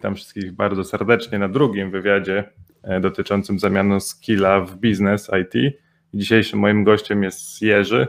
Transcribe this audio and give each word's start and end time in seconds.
Witam 0.00 0.14
wszystkich 0.14 0.52
bardzo 0.52 0.84
serdecznie 0.84 1.38
na 1.38 1.48
drugim 1.48 1.90
wywiadzie 1.90 2.50
e, 2.82 3.00
dotyczącym 3.00 3.58
zamiany 3.58 4.00
skilla 4.00 4.60
w 4.60 4.76
biznes 4.76 5.30
IT. 5.42 5.74
Dzisiejszym 6.14 6.58
moim 6.58 6.84
gościem 6.84 7.22
jest 7.22 7.62
Jerzy. 7.62 8.06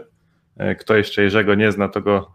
E, 0.58 0.76
kto 0.76 0.96
jeszcze 0.96 1.24
Jerzego 1.24 1.56
nie 1.56 1.72
zna, 1.72 1.90
to 1.90 2.02
go 2.02 2.34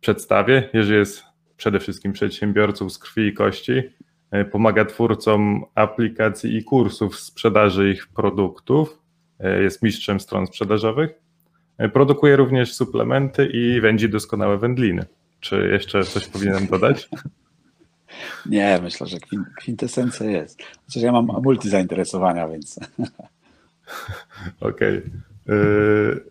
przedstawię. 0.00 0.68
Jerzy 0.72 0.94
jest 0.94 1.22
przede 1.56 1.80
wszystkim 1.80 2.12
przedsiębiorcą 2.12 2.90
z 2.90 2.98
krwi 2.98 3.26
i 3.26 3.32
kości. 3.32 3.82
E, 4.30 4.44
pomaga 4.44 4.84
twórcom 4.84 5.64
aplikacji 5.74 6.56
i 6.56 6.64
kursów 6.64 7.16
sprzedaży 7.16 7.90
ich 7.90 8.06
produktów. 8.06 8.98
Jest 9.62 9.82
mistrzem 9.82 10.20
stron 10.20 10.46
sprzedażowych. 10.46 11.10
Produkuje 11.92 12.36
również 12.36 12.74
suplementy 12.74 13.46
i 13.46 13.80
wędzi 13.80 14.08
doskonałe 14.08 14.58
wędliny. 14.58 15.06
Czy 15.40 15.68
jeszcze 15.72 16.04
coś 16.04 16.28
powinienem 16.28 16.66
dodać? 16.66 17.08
Nie, 18.46 18.80
myślę, 18.82 19.06
że 19.06 19.16
kwintesencja 19.56 20.30
jest. 20.30 20.62
Chociaż 20.86 21.02
ja 21.02 21.12
mam 21.12 21.26
multi 21.26 21.70
zainteresowania, 21.70 22.48
więc. 22.48 22.78
Okej. 24.60 24.98
Okay. 24.98 25.10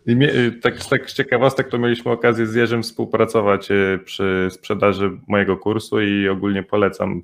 Yy, 0.06 0.52
tak, 0.62 0.86
tak 0.86 1.12
z 1.12 1.14
ciekawostek, 1.14 1.70
to 1.70 1.78
mieliśmy 1.78 2.12
okazję 2.12 2.48
z 2.48 2.56
Jerzym 2.56 2.84
współpracować 2.84 3.72
y, 3.72 4.00
przy 4.06 4.48
sprzedaży 4.52 5.12
mojego 5.28 5.58
kursu 5.58 6.02
i 6.02 6.30
ogólnie 6.30 6.64
polecam 6.64 7.24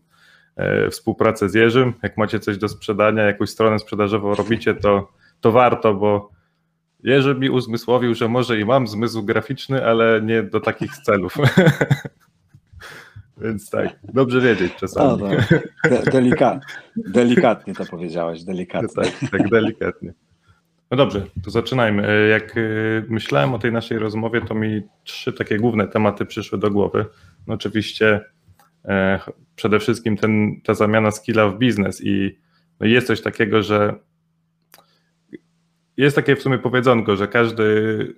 y, 0.88 0.89
współpracę 0.89 1.50
z 1.50 1.53
Jerzym. 1.53 1.94
Jak 2.03 2.17
macie 2.17 2.39
coś 2.39 2.58
do 2.58 2.70
sprzedania, 2.70 3.23
jakąś 3.23 3.50
stronę 3.50 3.80
sprzedażową 3.80 4.36
robicie, 4.36 4.73
to, 4.73 5.12
to 5.41 5.52
warto, 5.52 5.94
bo 5.94 6.30
Jerzy 7.03 7.36
mi 7.36 7.50
uzmysłowił, 7.50 8.16
że 8.16 8.28
może 8.28 8.59
i 8.59 8.66
mam 8.66 8.88
zmysł 8.88 9.23
graficzny, 9.23 9.86
ale 9.86 10.22
nie 10.22 10.44
do 10.44 10.59
takich 10.59 10.98
celów. 10.98 11.36
Więc 13.42 13.70
tak, 13.70 14.00
dobrze 14.04 14.42
wiedzieć 14.42 14.76
czasami. 14.76 15.22
No, 15.22 15.28
De 15.90 16.12
delika 16.12 16.59
delikatnie 16.95 17.73
to 17.73 17.86
powiedziałeś, 17.86 18.44
delikatnie. 18.44 19.04
tak, 19.04 19.31
tak, 19.31 19.50
delikatnie. 19.50 20.14
No 20.92 20.98
dobrze, 20.98 21.26
to 21.44 21.52
zaczynajmy. 21.52 22.28
Jak 22.30 22.58
y, 22.58 23.06
myślałem 23.09 23.54
o 23.54 23.59
tej 23.59 23.72
naszej 23.72 24.00
rozmowie, 24.00 24.42
to 24.42 24.56
mi 24.56 24.81
trzy 25.04 25.34
takie 25.34 25.58
główne 25.58 25.88
tematy 25.88 26.26
przyszły 26.26 26.59
do 26.59 26.72
głowy. 26.72 27.06
No 27.48 27.54
oczywiście 27.54 28.22
e, 28.86 29.20
przede 29.56 29.80
wszystkim 29.80 30.18
ten, 30.18 30.62
ta 30.64 30.74
zamiana 30.74 31.12
skilla 31.12 31.48
w 31.48 31.58
biznes 31.58 32.02
i 32.06 32.40
no 32.80 32.88
jest 32.88 33.08
coś 33.08 33.22
takiego, 33.22 33.64
że 33.64 33.94
jest 35.98 36.16
takie 36.16 36.36
w 36.36 36.42
sumie 36.42 36.58
powiedzonko, 36.58 37.16
że 37.16 37.28
każdy, 37.28 38.16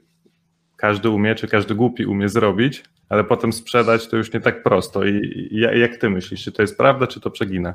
każdy 0.81 1.09
umie, 1.09 1.35
czy 1.35 1.47
każdy 1.47 1.75
głupi 1.75 2.05
umie 2.05 2.29
zrobić, 2.29 2.83
ale 3.09 3.23
potem 3.23 3.53
sprzedać 3.53 4.07
to 4.07 4.17
już 4.17 4.33
nie 4.33 4.39
tak 4.39 4.63
prosto. 4.63 5.05
I 5.05 5.49
jak 5.75 5.97
ty 5.97 6.09
myślisz, 6.09 6.43
czy 6.43 6.51
to 6.51 6.61
jest 6.61 6.77
prawda, 6.77 7.07
czy 7.07 7.19
to 7.19 7.31
przegina? 7.31 7.73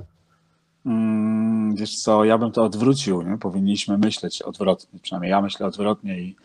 Mm, 0.87 1.75
wiesz 1.75 1.97
co, 1.97 2.25
ja 2.25 2.39
bym 2.39 2.53
to 2.53 2.65
odwrócił, 2.65 3.23
nie? 3.23 3.39
powinniśmy 3.39 3.99
myśleć 3.99 4.43
odwrotnie, 4.43 5.01
przynajmniej 5.03 5.31
ja 5.31 5.41
myślę 5.41 5.67
odwrotnie 5.67 6.21
i 6.21 6.37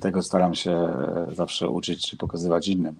tego 0.00 0.22
staram 0.22 0.54
się 0.54 0.70
e, 0.70 1.26
zawsze 1.32 1.68
uczyć 1.68 2.10
czy 2.10 2.16
pokazywać 2.16 2.68
innym. 2.68 2.94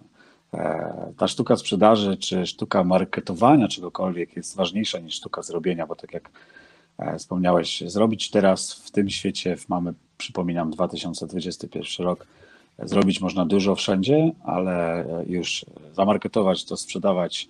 E, 0.55 1.13
ta 1.19 1.29
sztuka 1.29 1.57
sprzedaży 1.57 2.17
czy 2.17 2.47
sztuka 2.47 2.85
marketowania 2.85 3.69
czegokolwiek 3.69 4.37
jest 4.37 4.57
ważniejsza 4.57 4.99
niż 4.99 5.15
sztuka 5.15 5.43
zrobienia, 5.43 5.87
bo 5.87 5.97
tak 5.97 6.15
jak 6.15 6.31
e, 6.99 7.19
wspomniałeś, 7.19 7.83
zrobić 7.87 8.31
teraz 8.31 8.73
w 8.73 8.91
tym 8.91 9.11
świecie, 9.11 9.57
mamy, 9.69 9.95
przypominam, 10.19 10.71
2021 10.71 12.07
rok, 12.07 12.27
Zrobić 12.83 13.21
można 13.21 13.47
dużo 13.47 13.75
wszędzie, 13.75 14.33
ale 14.45 15.05
już 15.27 15.65
zamarketować 15.93 16.65
to, 16.65 16.77
sprzedawać, 16.77 17.49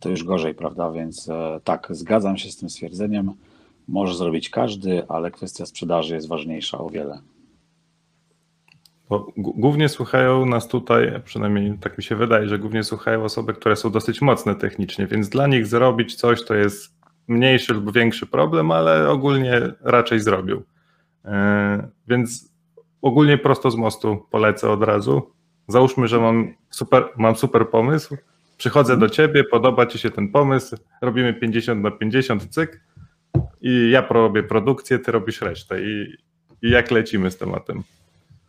to 0.00 0.08
już 0.08 0.24
gorzej, 0.24 0.54
prawda? 0.54 0.90
Więc 0.90 1.28
e, 1.28 1.60
tak, 1.64 1.88
zgadzam 1.90 2.36
się 2.36 2.50
z 2.50 2.56
tym 2.56 2.70
stwierdzeniem. 2.70 3.32
Może 3.88 4.14
zrobić 4.14 4.50
każdy, 4.50 5.08
ale 5.08 5.30
kwestia 5.30 5.66
sprzedaży 5.66 6.14
jest 6.14 6.28
ważniejsza 6.28 6.78
o 6.78 6.90
wiele. 6.90 7.18
Bo 9.08 9.32
głównie 9.36 9.88
słuchają 9.88 10.46
nas 10.46 10.68
tutaj, 10.68 11.12
przynajmniej 11.24 11.78
tak 11.78 11.98
mi 11.98 12.04
się 12.04 12.16
wydaje, 12.16 12.48
że 12.48 12.58
głównie 12.58 12.84
słuchają 12.84 13.24
osoby, 13.24 13.54
które 13.54 13.76
są 13.76 13.90
dosyć 13.90 14.22
mocne 14.22 14.54
technicznie, 14.54 15.06
więc 15.06 15.28
dla 15.28 15.46
nich 15.46 15.66
zrobić 15.66 16.14
coś 16.14 16.44
to 16.44 16.54
jest 16.54 16.94
mniejszy 17.28 17.74
lub 17.74 17.92
większy 17.92 18.26
problem, 18.26 18.70
ale 18.70 19.08
ogólnie 19.08 19.60
raczej 19.80 20.20
zrobił. 20.20 20.62
E, 21.24 21.88
więc 22.08 22.49
ogólnie 23.02 23.38
prosto 23.38 23.70
z 23.70 23.76
mostu 23.76 24.26
polecę 24.30 24.70
od 24.70 24.82
razu. 24.82 25.22
Załóżmy, 25.68 26.08
że 26.08 26.20
mam 26.20 26.54
super, 26.70 27.04
mam 27.16 27.36
super 27.36 27.70
pomysł, 27.70 28.16
przychodzę 28.56 28.96
do 28.96 29.08
ciebie, 29.08 29.44
podoba 29.44 29.86
ci 29.86 29.98
się 29.98 30.10
ten 30.10 30.28
pomysł, 30.28 30.76
robimy 31.02 31.34
50 31.34 31.82
na 31.82 31.90
50 31.90 32.48
cyk 32.48 32.80
i 33.60 33.90
ja 33.90 34.06
robię 34.10 34.42
produkcję, 34.42 34.98
ty 34.98 35.12
robisz 35.12 35.40
resztę 35.40 35.82
i, 35.82 36.14
i 36.62 36.70
jak 36.70 36.90
lecimy 36.90 37.30
z 37.30 37.36
tematem. 37.36 37.82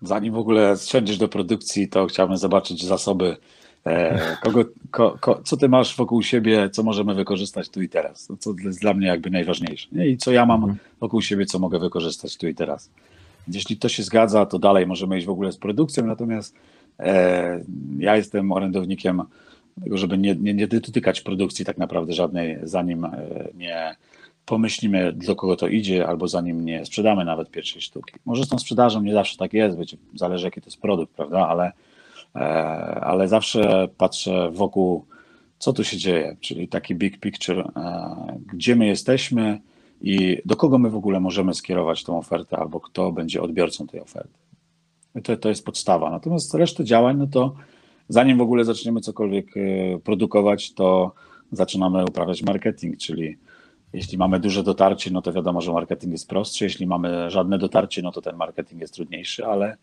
Zanim 0.02 0.34
w 0.34 0.38
ogóle 0.38 0.76
siądziesz 0.86 1.18
do 1.18 1.28
produkcji, 1.28 1.90
to 1.90 2.06
chciałbym 2.06 2.38
zobaczyć 2.38 2.86
zasoby, 2.86 3.38
e, 3.86 4.38
kogo, 4.44 4.66
ko, 4.92 5.18
ko, 5.20 5.42
co 5.44 5.58
ty 5.58 5.70
masz 5.70 5.96
wokół 5.96 6.24
siebie, 6.24 6.70
co 6.70 6.84
możemy 6.84 7.16
wykorzystać 7.16 7.70
tu 7.70 7.82
i 7.82 7.90
teraz, 7.90 8.28
co 8.40 8.54
jest 8.64 8.82
dla 8.82 8.94
mnie 8.94 9.08
jakby 9.08 9.30
najważniejsze 9.30 9.88
nie? 9.92 10.08
i 10.08 10.18
co 10.18 10.32
ja 10.32 10.46
mam 10.46 10.64
mhm. 10.64 10.80
wokół 11.00 11.22
siebie, 11.22 11.46
co 11.46 11.60
mogę 11.60 11.80
wykorzystać 11.80 12.38
tu 12.38 12.48
i 12.48 12.56
teraz. 12.56 12.90
Jeśli 13.48 13.78
to 13.78 13.90
się 13.90 14.04
zgadza, 14.04 14.46
to 14.46 14.60
dalej 14.60 14.88
możemy 14.88 15.18
iść 15.18 15.28
w 15.28 15.30
ogóle 15.30 15.52
z 15.52 15.58
produkcją, 15.58 16.06
natomiast 16.06 16.56
e, 17.00 17.64
ja 17.98 18.16
jestem 18.16 18.52
orędownikiem 18.52 19.22
tego, 19.84 19.98
żeby 19.98 20.18
nie, 20.18 20.36
nie, 20.36 20.54
nie 20.54 20.68
dotykać 20.68 21.22
produkcji 21.22 21.66
tak 21.66 21.78
naprawdę 21.78 22.14
żadnej, 22.14 22.58
zanim 22.64 23.06
e, 23.06 23.12
nie 23.54 23.96
pomyślimy, 24.46 25.14
do 25.14 25.36
kogo 25.36 25.56
to 25.56 25.68
idzie, 25.68 26.08
albo 26.08 26.28
zanim 26.28 26.66
nie 26.66 26.86
sprzedamy 26.86 27.26
nawet 27.26 27.52
pierwszej 27.52 27.82
sztuki. 27.82 28.14
Może 28.26 28.44
z 28.44 28.50
tą 28.50 28.60
sprzedażą 28.60 29.02
nie 29.02 29.14
zawsze 29.14 29.38
tak 29.38 29.54
jest, 29.54 29.78
wiecie, 29.78 29.98
zależy 30.16 30.46
jaki 30.46 30.62
to 30.62 30.68
jest 30.68 30.82
produkt, 30.82 31.14
prawda, 31.14 31.48
ale, 31.48 31.72
e, 32.36 32.40
ale 33.02 33.28
zawsze 33.28 33.88
patrzę 33.98 34.52
wokół, 34.52 35.06
co 35.60 35.74
tu 35.74 35.84
się 35.84 35.98
dzieje, 35.98 36.38
czyli 36.40 36.68
taki 36.68 36.96
big 36.96 37.20
picture, 37.20 37.60
e, 37.60 38.16
gdzie 38.54 38.76
my 38.76 38.86
jesteśmy, 38.86 39.60
i 40.02 40.42
do 40.46 40.56
kogo 40.56 40.78
my 40.78 40.90
w 40.90 40.96
ogóle 40.96 41.20
możemy 41.20 41.54
skierować 41.54 42.04
tą 42.04 42.18
ofertę, 42.18 42.58
albo 42.58 42.80
kto 42.80 43.12
będzie 43.12 43.42
odbiorcą 43.42 43.88
tej 43.88 44.02
oferty. 44.02 44.40
To, 45.24 45.38
to 45.38 45.50
jest 45.50 45.66
podstawa. 45.66 46.12
Natomiast 46.12 46.54
resztę 46.54 46.84
działań, 46.84 47.18
no 47.18 47.28
to 47.28 47.56
zanim 48.10 48.38
w 48.38 48.42
ogóle 48.42 48.66
zaczniemy 48.66 49.02
cokolwiek 49.02 49.58
e, 49.58 50.00
produkować, 50.00 50.74
to 50.74 51.12
zaczynamy 51.52 52.04
uprawiać 52.06 52.44
marketing, 52.44 52.98
czyli 52.98 53.38
jeśli 53.94 54.18
mamy 54.18 54.40
duże 54.40 54.64
dotarcie, 54.64 55.12
no 55.12 55.22
to 55.22 55.34
wiadomo, 55.34 55.62
że 55.62 55.72
marketing 55.72 56.12
jest 56.12 56.30
prostszy. 56.30 56.64
Jeśli 56.64 56.88
mamy 56.88 57.32
żadne 57.32 57.58
dotarcie, 57.58 58.02
no 58.02 58.12
to 58.12 58.22
ten 58.22 58.36
marketing 58.36 58.82
jest 58.82 58.94
trudniejszy, 58.94 59.46
ale 59.46 59.78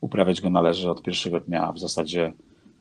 uprawiać 0.00 0.40
go 0.40 0.50
należy 0.50 0.90
od 0.90 1.02
pierwszego 1.02 1.40
dnia, 1.40 1.72
w 1.72 1.78
zasadzie 1.78 2.32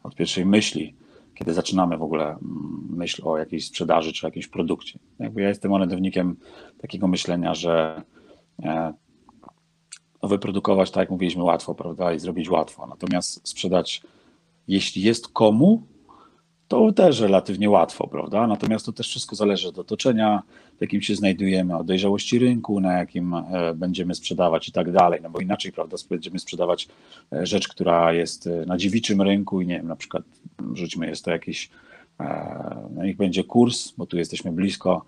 od 0.04 0.16
pierwszej 0.16 0.46
myśli 0.46 0.94
kiedy 1.40 1.54
zaczynamy 1.54 1.98
w 1.98 2.04
ogóle 2.04 2.26
mm, 2.26 2.88
myśl 2.90 3.22
o 3.28 3.38
jakiejś 3.38 3.66
sprzedaży 3.66 4.14
czy 4.14 4.26
jakimś 4.26 4.48
produkcie. 4.48 5.00
Jakby 5.20 5.42
ja 5.42 5.48
jestem 5.50 5.74
orędownikiem 5.74 6.36
takiego 6.82 7.08
myślenia, 7.08 7.54
że 7.54 8.02
e, 8.64 8.94
no, 10.22 10.30
wyprodukować, 10.30 10.92
tak 10.92 11.02
jak 11.02 11.10
mówiliśmy, 11.10 11.44
łatwo, 11.44 11.76
prawda, 11.76 12.14
i 12.14 12.20
zrobić 12.20 12.50
łatwo. 12.50 12.88
Natomiast 12.88 13.48
sprzedać, 13.48 14.02
jeśli 14.68 15.02
jest 15.02 15.28
komu, 15.28 15.84
to 16.70 16.92
też 16.92 17.20
relatywnie 17.20 17.70
łatwo, 17.70 18.08
prawda? 18.08 18.48
Natomiast 18.48 18.86
to 18.86 18.92
też 18.92 19.08
wszystko 19.08 19.36
zależy 19.36 19.68
od 19.68 19.80
otoczenia, 19.80 20.44
w 20.78 20.82
jakim 20.82 21.02
się 21.02 21.16
znajdujemy, 21.16 21.78
od 21.78 21.88
dojrzałości 21.88 22.40
rynku, 22.40 22.80
na 22.80 22.94
jakim 22.94 23.34
e, 23.34 23.74
będziemy 23.76 24.16
sprzedawać 24.16 24.70
i 24.70 24.72
tak 24.72 24.92
dalej. 24.92 25.20
No 25.24 25.30
bo 25.30 25.40
inaczej, 25.40 25.72
prawda, 25.72 25.98
będziemy 26.10 26.40
sprzedawać 26.40 26.88
e, 27.34 27.46
rzecz, 27.46 27.68
która 27.68 28.14
jest 28.14 28.48
e, 28.48 28.66
na 28.66 28.78
dziewiczym 28.78 29.22
rynku 29.22 29.62
i 29.62 29.68
nie 29.68 29.78
wiem, 29.78 29.88
na 29.88 29.96
przykład 29.96 30.24
rzućmy, 30.74 31.08
jest 31.08 31.26
to 31.26 31.32
jakiś, 31.32 31.70
no 32.96 33.04
niech 33.04 33.18
będzie 33.18 33.44
kurs, 33.44 33.92
bo 33.98 34.06
tu 34.06 34.18
jesteśmy 34.18 34.52
blisko, 34.52 35.06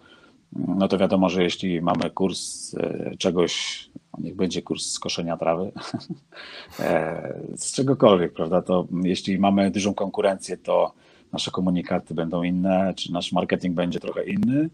no 0.67 0.87
to 0.87 0.97
wiadomo, 0.97 1.29
że 1.29 1.43
jeśli 1.43 1.81
mamy 1.81 2.09
kurs 2.09 2.75
czegoś, 3.17 3.85
no 4.13 4.23
niech 4.23 4.35
będzie 4.35 4.61
kurs 4.61 4.91
skoszenia 4.91 5.37
trawy, 5.37 5.71
z 7.55 7.71
czegokolwiek, 7.71 8.33
prawda, 8.33 8.61
to 8.61 8.87
jeśli 9.03 9.39
mamy 9.39 9.71
dużą 9.71 9.93
konkurencję, 9.93 10.57
to 10.57 10.93
nasze 11.33 11.51
komunikaty 11.51 12.13
będą 12.13 12.43
inne, 12.43 12.93
czy 12.95 13.13
nasz 13.13 13.31
marketing 13.31 13.75
będzie 13.75 13.99
trochę 13.99 14.23
inny. 14.23 14.69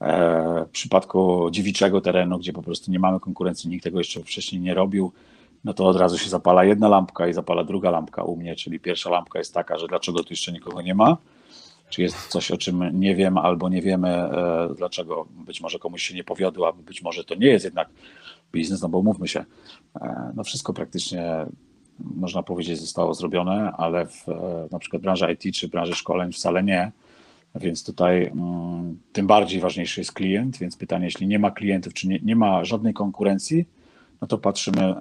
E, 0.00 0.64
w 0.64 0.70
przypadku 0.70 1.48
dziewiczego 1.50 2.00
terenu, 2.00 2.38
gdzie 2.38 2.52
po 2.52 2.62
prostu 2.62 2.90
nie 2.90 2.98
mamy 2.98 3.20
konkurencji, 3.20 3.70
nikt 3.70 3.84
tego 3.84 3.98
jeszcze 3.98 4.20
wcześniej 4.20 4.60
nie 4.60 4.74
robił, 4.74 5.12
no 5.64 5.74
to 5.74 5.86
od 5.86 5.96
razu 5.96 6.18
się 6.18 6.30
zapala 6.30 6.64
jedna 6.64 6.88
lampka 6.88 7.28
i 7.28 7.32
zapala 7.32 7.64
druga 7.64 7.90
lampka 7.90 8.22
u 8.22 8.36
mnie, 8.36 8.56
czyli 8.56 8.80
pierwsza 8.80 9.10
lampka 9.10 9.38
jest 9.38 9.54
taka, 9.54 9.78
że 9.78 9.86
dlaczego 9.86 10.22
tu 10.22 10.28
jeszcze 10.30 10.52
nikogo 10.52 10.82
nie 10.82 10.94
ma, 10.94 11.16
czy 11.90 12.02
jest 12.02 12.28
coś, 12.28 12.50
o 12.50 12.56
czym 12.56 13.00
nie 13.00 13.14
wiem 13.14 13.38
albo 13.38 13.68
nie 13.68 13.82
wiemy, 13.82 14.08
e, 14.08 14.68
dlaczego 14.76 15.26
być 15.46 15.60
może 15.60 15.78
komuś 15.78 16.02
się 16.02 16.14
nie 16.14 16.24
powiodło, 16.24 16.66
albo 16.66 16.82
być 16.82 17.02
może 17.02 17.24
to 17.24 17.34
nie 17.34 17.46
jest 17.46 17.64
jednak 17.64 17.88
biznes, 18.52 18.82
no 18.82 18.88
bo 18.88 19.02
mówmy 19.02 19.28
się, 19.28 19.44
e, 20.00 20.32
no 20.34 20.44
wszystko 20.44 20.72
praktycznie 20.72 21.46
można 22.14 22.42
powiedzieć 22.42 22.80
zostało 22.80 23.14
zrobione, 23.14 23.72
ale 23.72 24.06
w 24.06 24.26
na 24.70 24.78
przykład 24.78 25.02
branży 25.02 25.32
IT 25.32 25.54
czy 25.54 25.68
branży 25.68 25.94
szkoleń 25.94 26.32
wcale 26.32 26.62
nie. 26.62 26.92
Więc 27.54 27.84
tutaj 27.84 28.26
mm, 28.26 28.98
tym 29.12 29.26
bardziej 29.26 29.60
ważniejszy 29.60 30.00
jest 30.00 30.12
klient, 30.12 30.58
więc 30.58 30.76
pytanie, 30.76 31.04
jeśli 31.04 31.26
nie 31.26 31.38
ma 31.38 31.50
klientów, 31.50 31.94
czy 31.94 32.08
nie, 32.08 32.18
nie 32.22 32.36
ma 32.36 32.64
żadnej 32.64 32.94
konkurencji, 32.94 33.68
no 34.20 34.26
to 34.26 34.38
patrzymy 34.38 34.94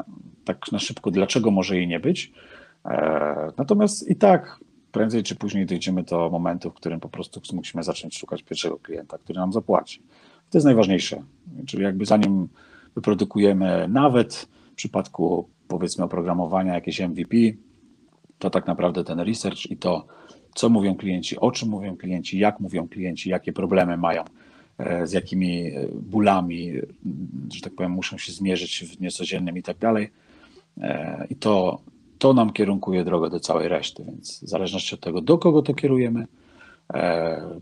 tak 0.46 0.72
na 0.72 0.80
szybko, 0.80 1.12
dlaczego 1.12 1.52
może 1.52 1.76
jej 1.76 1.88
nie 1.88 2.00
być. 2.00 2.32
E, 2.86 3.52
natomiast 3.58 4.10
i 4.10 4.16
tak 4.16 4.60
prędzej 4.92 5.24
czy 5.24 5.36
później 5.36 5.66
dojdziemy 5.66 6.04
do 6.04 6.30
momentu, 6.30 6.72
w 6.72 6.74
którym 6.74 7.00
po 7.00 7.10
prostu 7.10 7.42
musimy 7.54 7.84
zacząć 7.84 8.18
szukać 8.18 8.44
pierwszego 8.44 8.78
klienta, 8.78 9.18
który 9.18 9.40
nam 9.40 9.54
zapłaci. 9.54 10.02
To 10.50 10.58
jest 10.58 10.66
najważniejsze. 10.66 11.24
Czyli 11.68 11.84
jakby 11.84 12.06
zanim 12.06 12.48
wyprodukujemy 12.96 13.88
nawet 13.88 14.48
w 14.72 14.76
przypadku 14.76 15.50
powiedzmy 15.70 16.04
oprogramowania 16.04 16.74
jakieś 16.74 17.00
MVP, 17.00 17.38
to 18.40 18.50
tak 18.50 18.68
naprawdę 18.68 19.04
ten 19.04 19.20
research 19.20 19.72
i 19.72 19.78
to, 19.78 20.06
co 20.56 20.70
mówią 20.70 20.96
klienci, 20.96 21.38
o 21.40 21.52
czym 21.52 21.70
mówią 21.70 21.98
klienci, 21.98 22.40
jak 22.40 22.60
mówią 22.60 22.88
klienci, 22.88 23.30
jakie 23.30 23.54
problemy 23.54 23.98
mają, 23.98 24.24
e, 24.78 25.08
z 25.08 25.12
jakimi 25.12 25.68
e, 25.68 25.88
bólami, 26.02 26.74
że 27.54 27.62
tak 27.62 27.76
powiem, 27.76 27.92
muszą 27.92 28.18
się 28.18 28.32
zmierzyć 28.32 28.84
w 28.84 28.96
dniu 28.96 29.12
codziennym 29.12 29.58
i 29.58 29.64
tak 29.64 29.78
dalej. 29.78 30.10
E, 30.82 31.28
I 31.30 31.36
to, 31.36 31.82
to 32.18 32.34
nam 32.34 32.54
kierunkuje 32.54 33.04
drogę 33.04 33.30
do 33.30 33.40
całej 33.40 33.68
reszty, 33.68 34.04
więc 34.06 34.44
w 34.44 34.48
zależności 34.48 34.96
od 34.96 35.02
tego, 35.02 35.22
do 35.22 35.38
kogo 35.38 35.62
to 35.62 35.74
kierujemy, 35.74 36.28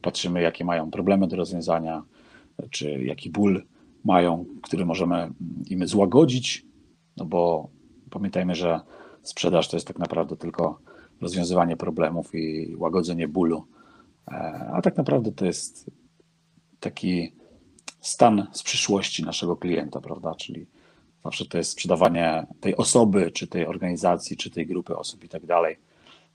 patrzymy, 0.02 0.42
jakie 0.42 0.66
mają 0.66 0.92
problemy 0.92 1.28
do 1.28 1.36
rozwiązania, 1.36 2.04
czy 2.70 3.04
jaki 3.04 3.30
ból 3.30 3.64
mają, 4.06 4.46
który 4.62 4.86
możemy 4.86 5.30
im 5.70 5.88
złagodzić, 5.88 6.66
no 7.18 7.26
bo 7.26 7.70
pamiętajmy, 8.10 8.56
że 8.56 8.80
sprzedaż 9.24 9.68
to 9.68 9.76
jest 9.76 9.88
tak 9.88 10.00
naprawdę 10.00 10.38
tylko 10.38 10.80
rozwiązywanie 11.22 11.78
problemów 11.78 12.36
i 12.36 12.76
łagodzenie 12.76 13.28
bólu, 13.28 13.66
e, 14.28 14.32
a 14.74 14.82
tak 14.82 14.98
naprawdę 14.98 15.32
to 15.32 15.46
jest 15.46 15.92
taki 16.80 17.34
stan 18.02 18.48
z 18.52 18.64
przyszłości 18.64 19.24
naszego 19.24 19.58
klienta, 19.58 20.02
prawda? 20.02 20.36
Czyli 20.36 20.66
zawsze 21.24 21.46
to 21.46 21.58
jest 21.58 21.72
sprzedawanie 21.72 22.48
tej 22.60 22.78
osoby, 22.78 23.32
czy 23.32 23.48
tej 23.48 23.68
organizacji, 23.68 24.38
czy 24.38 24.50
tej 24.50 24.68
grupy 24.68 24.98
osób 24.98 25.24
i 25.24 25.30
tak 25.30 25.46
dalej 25.46 25.78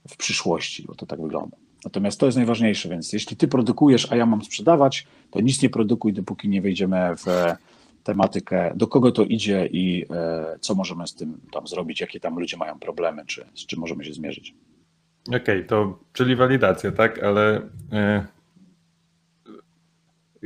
w 0.09 0.17
przyszłości, 0.17 0.83
bo 0.87 0.95
to 0.95 1.05
tak 1.05 1.21
wygląda. 1.21 1.57
Natomiast 1.85 2.19
to 2.19 2.25
jest 2.25 2.35
najważniejsze, 2.35 2.89
więc 2.89 3.13
jeśli 3.13 3.37
ty 3.37 3.47
produkujesz, 3.47 4.11
a 4.11 4.15
ja 4.15 4.25
mam 4.25 4.43
sprzedawać, 4.43 5.07
to 5.31 5.41
nic 5.41 5.61
nie 5.61 5.69
produkuj, 5.69 6.13
dopóki 6.13 6.49
nie 6.49 6.61
wejdziemy 6.61 7.15
w 7.17 7.25
tematykę, 8.03 8.73
do 8.75 8.87
kogo 8.87 9.11
to 9.11 9.23
idzie 9.23 9.65
i 9.71 10.05
e, 10.11 10.55
co 10.59 10.75
możemy 10.75 11.07
z 11.07 11.15
tym 11.15 11.41
tam 11.51 11.67
zrobić, 11.67 12.01
jakie 12.01 12.19
tam 12.19 12.39
ludzie 12.39 12.57
mają 12.57 12.79
problemy, 12.79 13.25
czy 13.25 13.45
z 13.55 13.65
czym 13.65 13.79
możemy 13.79 14.05
się 14.05 14.13
zmierzyć. 14.13 14.55
Okej, 15.27 15.41
okay, 15.41 15.63
to 15.63 15.99
czyli 16.13 16.35
walidacja, 16.35 16.91
tak, 16.91 17.23
ale 17.23 17.61
e, 17.91 18.25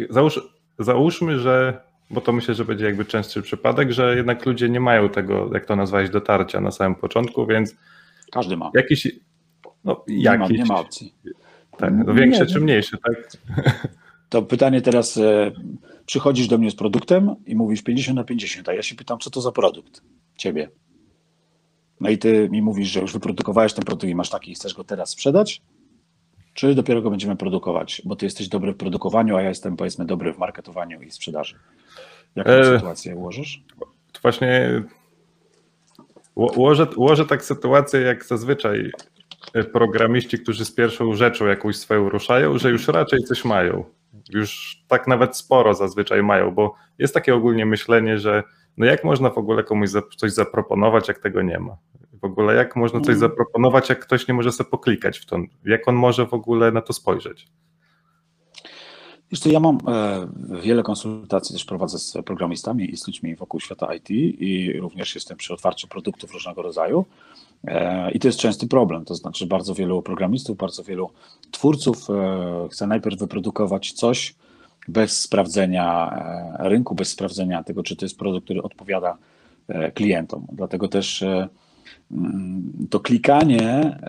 załóż, 0.10 0.40
załóżmy, 0.80 1.40
że, 1.40 1.82
bo 2.10 2.22
to 2.22 2.32
myślę, 2.32 2.56
że 2.56 2.66
będzie 2.66 2.86
jakby 2.86 3.06
częstszy 3.06 3.42
przypadek, 3.42 3.92
że 3.92 4.16
jednak 4.16 4.46
ludzie 4.46 4.70
nie 4.70 4.80
mają 4.80 5.10
tego, 5.10 5.50
jak 5.54 5.66
to 5.66 5.76
nazwałeś, 5.76 6.10
dotarcia 6.10 6.62
na 6.62 6.72
samym 6.72 6.96
początku, 6.96 7.46
więc 7.46 7.76
każdy 8.32 8.58
ma. 8.58 8.72
Jakiś, 8.74 9.08
no, 9.84 10.04
nie, 10.08 10.24
jakiś, 10.24 10.40
ma, 10.40 10.64
nie 10.64 10.66
ma 10.66 10.80
opcji. 10.80 11.14
Tak, 11.78 11.94
no 12.06 12.14
większe 12.14 12.46
nie, 12.46 12.46
czy 12.46 12.60
mniejsze, 12.60 12.98
tak? 12.98 13.32
To 14.30 14.42
pytanie 14.42 14.82
teraz, 14.82 15.18
e, 15.18 15.52
przychodzisz 16.08 16.48
do 16.48 16.58
mnie 16.58 16.72
z 16.72 16.76
produktem 16.76 17.36
i 17.46 17.56
mówisz 17.56 17.84
50 17.84 18.16
na 18.16 18.24
50, 18.24 18.70
a 18.70 18.74
ja 18.74 18.82
się 18.82 18.96
pytam, 18.96 19.20
co 19.20 19.30
to 19.30 19.42
za 19.42 19.52
produkt 19.52 20.02
ciebie? 20.38 20.70
No 22.00 22.10
i 22.10 22.18
ty 22.18 22.50
mi 22.50 22.62
mówisz, 22.62 22.90
że 22.90 23.00
już 23.00 23.14
wyprodukowałeś 23.14 23.74
ten 23.74 23.86
produkt 23.86 24.12
i 24.12 24.16
masz 24.16 24.30
taki 24.30 24.52
i 24.52 24.56
chcesz 24.56 24.74
go 24.74 24.84
teraz 24.84 25.10
sprzedać? 25.10 25.62
Czy 26.54 26.76
dopiero 26.76 27.02
go 27.02 27.10
będziemy 27.10 27.36
produkować? 27.36 28.02
Bo 28.06 28.16
ty 28.16 28.26
jesteś 28.26 28.48
dobry 28.48 28.74
w 28.74 28.78
produkowaniu, 28.78 29.36
a 29.36 29.42
ja 29.42 29.50
jestem 29.50 29.78
powiedzmy 29.78 30.06
dobry 30.06 30.34
w 30.34 30.38
marketowaniu 30.38 31.02
i 31.02 31.12
sprzedaży. 31.12 31.56
Jaką 32.36 32.52
e, 32.52 32.64
sytuację 32.64 33.16
ułożysz? 33.16 33.64
To 34.12 34.20
właśnie 34.22 34.84
ułożę, 36.36 36.88
ułożę 36.96 37.26
tak 37.26 37.44
sytuację, 37.44 38.02
jak 38.02 38.26
zazwyczaj 38.26 38.92
programiści, 39.74 40.40
którzy 40.40 40.66
z 40.66 40.72
pierwszą 40.72 41.14
rzeczą 41.14 41.46
jakąś 41.46 41.76
swoją 41.76 42.10
ruszają, 42.10 42.58
że 42.58 42.70
już 42.70 42.88
raczej 42.88 43.24
coś 43.24 43.46
mają. 43.46 43.97
Już 44.30 44.82
tak 44.88 45.08
nawet 45.08 45.38
sporo 45.38 45.74
zazwyczaj 45.74 46.24
mają, 46.24 46.52
bo 46.52 46.76
jest 47.00 47.14
takie 47.14 47.36
ogólnie 47.36 47.66
myślenie, 47.66 48.20
że 48.20 48.44
no 48.78 48.86
jak 48.86 49.04
można 49.04 49.30
w 49.30 49.38
ogóle 49.38 49.64
komuś 49.64 49.90
coś 50.18 50.32
zaproponować, 50.32 51.08
jak 51.08 51.20
tego 51.20 51.42
nie 51.42 51.60
ma? 51.60 51.78
W 52.22 52.26
ogóle 52.26 52.56
jak 52.56 52.76
można 52.76 53.00
coś 53.00 53.10
mm. 53.16 53.20
zaproponować, 53.20 53.90
jak 53.90 54.00
ktoś 54.00 54.28
nie 54.28 54.34
może 54.34 54.52
sobie 54.52 54.70
poklikać 54.70 55.20
w 55.20 55.26
to? 55.26 55.38
Jak 55.66 55.88
on 55.88 55.96
może 55.96 56.26
w 56.26 56.34
ogóle 56.34 56.72
na 56.72 56.82
to 56.82 56.94
spojrzeć? 56.94 57.48
Wiesz 59.32 59.40
co, 59.40 59.50
ja 59.50 59.60
mam 59.60 59.78
e, 59.88 60.28
wiele 60.62 60.84
konsultacji, 60.84 61.54
też 61.54 61.66
prowadzę 61.66 62.00
z 62.00 62.18
programistami 62.26 62.92
i 62.92 62.98
z 62.98 63.08
ludźmi 63.08 63.36
wokół 63.36 63.60
świata 63.60 63.96
IT 63.96 64.10
i 64.10 64.80
również 64.80 65.16
jestem 65.16 65.38
przy 65.38 65.54
otwarciu 65.54 65.88
produktów 65.88 66.34
różnego 66.34 66.62
rodzaju. 66.62 67.06
E, 67.64 68.12
I 68.12 68.20
to 68.20 68.28
jest 68.28 68.40
częsty 68.40 68.68
problem, 68.68 69.06
to 69.06 69.16
znaczy 69.16 69.48
bardzo 69.48 69.74
wielu 69.74 70.02
programistów, 70.02 70.58
bardzo 70.58 70.84
wielu 70.84 71.10
twórców 71.52 72.10
e, 72.10 72.68
chce 72.72 72.88
najpierw 72.88 73.20
wyprodukować 73.20 73.92
coś 73.92 74.36
bez 74.88 75.22
sprawdzenia 75.22 76.20
rynku, 76.60 76.96
bez 76.96 77.10
sprawdzenia 77.10 77.64
tego, 77.64 77.84
czy 77.84 77.96
to 77.96 78.06
jest 78.06 78.18
produkt, 78.18 78.44
który 78.46 78.62
odpowiada 78.62 79.18
klientom. 79.94 80.48
Dlatego 80.52 80.88
też 80.88 81.24
mm, 82.12 82.88
to 82.90 83.00
klikanie, 83.00 84.00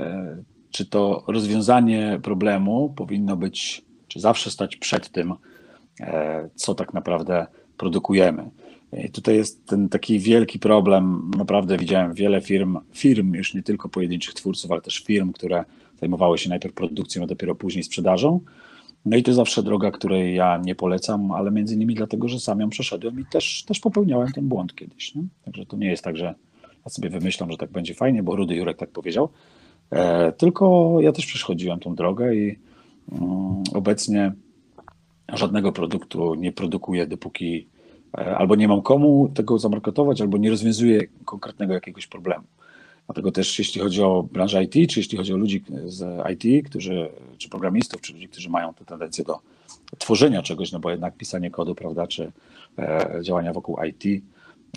czy 0.71 0.87
to 0.87 1.25
rozwiązanie 1.27 2.21
problemu 2.23 2.93
powinno 2.97 3.37
być 3.37 3.85
czy 4.09 4.21
zawsze 4.21 4.51
stać 4.51 4.77
przed 4.77 5.09
tym, 5.09 5.35
e, 6.01 6.49
co 6.55 6.75
tak 6.75 6.95
naprawdę 6.95 7.47
produkujemy. 7.77 8.51
I 8.93 9.11
tutaj 9.11 9.37
jest 9.37 9.67
ten 9.67 9.89
taki 9.89 10.19
wielki 10.19 10.59
problem. 10.59 11.31
Naprawdę 11.39 11.79
widziałem 11.79 12.15
wiele 12.15 12.41
firm, 12.41 12.79
firm 12.93 13.35
już 13.35 13.55
nie 13.55 13.63
tylko 13.63 13.89
pojedynczych 13.89 14.35
twórców, 14.35 14.71
ale 14.71 14.81
też 14.81 14.99
firm, 14.99 15.33
które 15.33 15.65
zajmowały 16.01 16.39
się 16.39 16.49
najpierw 16.49 16.75
produkcją, 16.75 17.23
a 17.23 17.27
dopiero 17.27 17.55
później 17.55 17.85
sprzedażą. 17.85 18.41
No 19.05 19.17
i 19.17 19.23
to 19.23 19.35
zawsze 19.35 19.63
droga, 19.63 19.91
której 19.91 20.35
ja 20.35 20.61
nie 20.65 20.75
polecam, 20.75 21.31
ale 21.31 21.51
między 21.51 21.75
innymi 21.75 21.95
dlatego, 21.95 22.29
że 22.29 22.41
sam 22.41 22.61
ją 22.61 22.71
przeszedłem 22.71 23.21
i 23.21 23.25
też, 23.25 23.65
też 23.65 23.81
popełniałem 23.81 24.33
ten 24.33 24.49
błąd 24.49 24.75
kiedyś. 24.75 25.15
Nie? 25.15 25.23
Także 25.45 25.67
to 25.67 25.77
nie 25.77 25.91
jest 25.91 26.05
tak, 26.05 26.17
że 26.17 26.35
ja 26.85 26.91
sobie 26.91 27.11
wymyślam, 27.11 27.51
że 27.51 27.57
tak 27.57 27.73
będzie 27.73 27.95
fajnie, 27.95 28.23
bo 28.23 28.37
Rudy 28.37 28.55
Jurek 28.55 28.77
tak 28.77 28.91
powiedział. 28.91 29.29
E, 29.91 30.33
tylko 30.33 30.97
ja 31.01 31.13
też 31.13 31.27
przechodziłem 31.27 31.81
tą 31.81 31.95
drogę 31.95 32.35
i 32.35 32.57
Mm, 33.13 33.63
obecnie 33.75 34.33
żadnego 35.33 35.73
produktu 35.73 36.35
nie 36.35 36.53
produkuję, 36.53 37.07
dopóki 37.07 37.69
albo 38.13 38.57
nie 38.57 38.69
mam 38.69 38.83
komu 38.83 39.29
tego 39.35 39.59
zamarketować, 39.59 40.21
albo 40.21 40.39
nie 40.39 40.51
rozwiązuję 40.51 41.01
konkretnego 41.25 41.75
jakiegoś 41.75 42.07
problemu. 42.07 42.45
Dlatego 43.09 43.33
też 43.33 43.59
jeśli 43.59 43.81
chodzi 43.81 44.03
o 44.03 44.23
branżę 44.23 44.65
IT, 44.65 44.91
czy 44.91 45.01
jeśli 45.01 45.19
chodzi 45.19 45.33
o 45.33 45.37
ludzi 45.37 45.65
z 45.85 46.23
IT, 46.33 46.67
którzy, 46.69 47.09
czy 47.39 47.49
programistów, 47.49 48.01
czy 48.01 48.13
ludzi, 48.13 48.29
którzy 48.29 48.51
mają 48.51 48.75
tę 48.75 48.85
tendencję 48.85 49.25
do 49.25 49.39
tworzenia 49.99 50.43
czegoś, 50.43 50.73
no 50.73 50.81
bo 50.81 50.91
jednak 50.91 51.17
pisanie 51.17 51.51
kodu, 51.51 51.75
prawda, 51.75 52.07
czy 52.07 52.33
e, 52.79 53.21
działania 53.23 53.53
wokół 53.53 53.77
IT, 53.85 54.25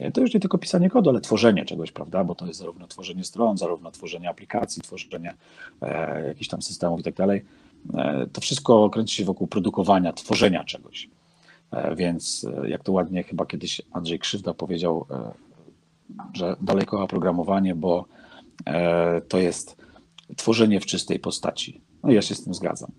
e, 0.02 0.12
to 0.12 0.22
już 0.22 0.34
nie 0.34 0.40
tylko 0.40 0.58
pisanie 0.58 0.90
kodu, 0.90 1.10
ale 1.10 1.22
tworzenie 1.22 1.66
czegoś, 1.66 1.92
prawda, 1.92 2.24
bo 2.24 2.36
to 2.36 2.48
jest 2.48 2.60
zarówno 2.60 2.88
tworzenie 2.88 3.24
stron, 3.24 3.58
zarówno 3.58 3.92
tworzenie 3.92 4.30
aplikacji, 4.30 4.82
tworzenie 4.82 5.34
e, 5.82 6.28
jakichś 6.28 6.48
tam 6.48 6.62
systemów 6.62 7.00
i 7.00 7.04
tak 7.04 7.14
dalej. 7.14 7.46
E, 7.94 8.28
to 8.34 8.42
wszystko 8.42 8.90
kręci 8.90 9.16
się 9.16 9.26
wokół 9.26 9.48
produkowania, 9.48 10.14
tworzenia 10.14 10.64
czegoś. 10.64 11.10
E, 11.72 11.96
więc 11.96 12.48
e, 12.64 12.70
jak 12.70 12.84
to 12.84 12.92
ładnie 12.92 13.24
chyba 13.24 13.46
kiedyś 13.46 13.82
Andrzej 13.92 14.20
Krzywda 14.20 14.54
powiedział, 14.54 15.06
że 16.34 16.56
dalej 16.62 16.86
kocha 16.86 17.08
programowanie, 17.08 17.76
bo 17.76 18.06
to 19.28 19.40
jest 19.40 19.78
tworzenie 20.38 20.80
w 20.80 20.86
czystej 20.86 21.20
postaci. 21.20 21.82
No 22.04 22.12
ja 22.12 22.22
się 22.22 22.36
z 22.36 22.44
tym 22.44 22.54
zgadzam. 22.54 22.92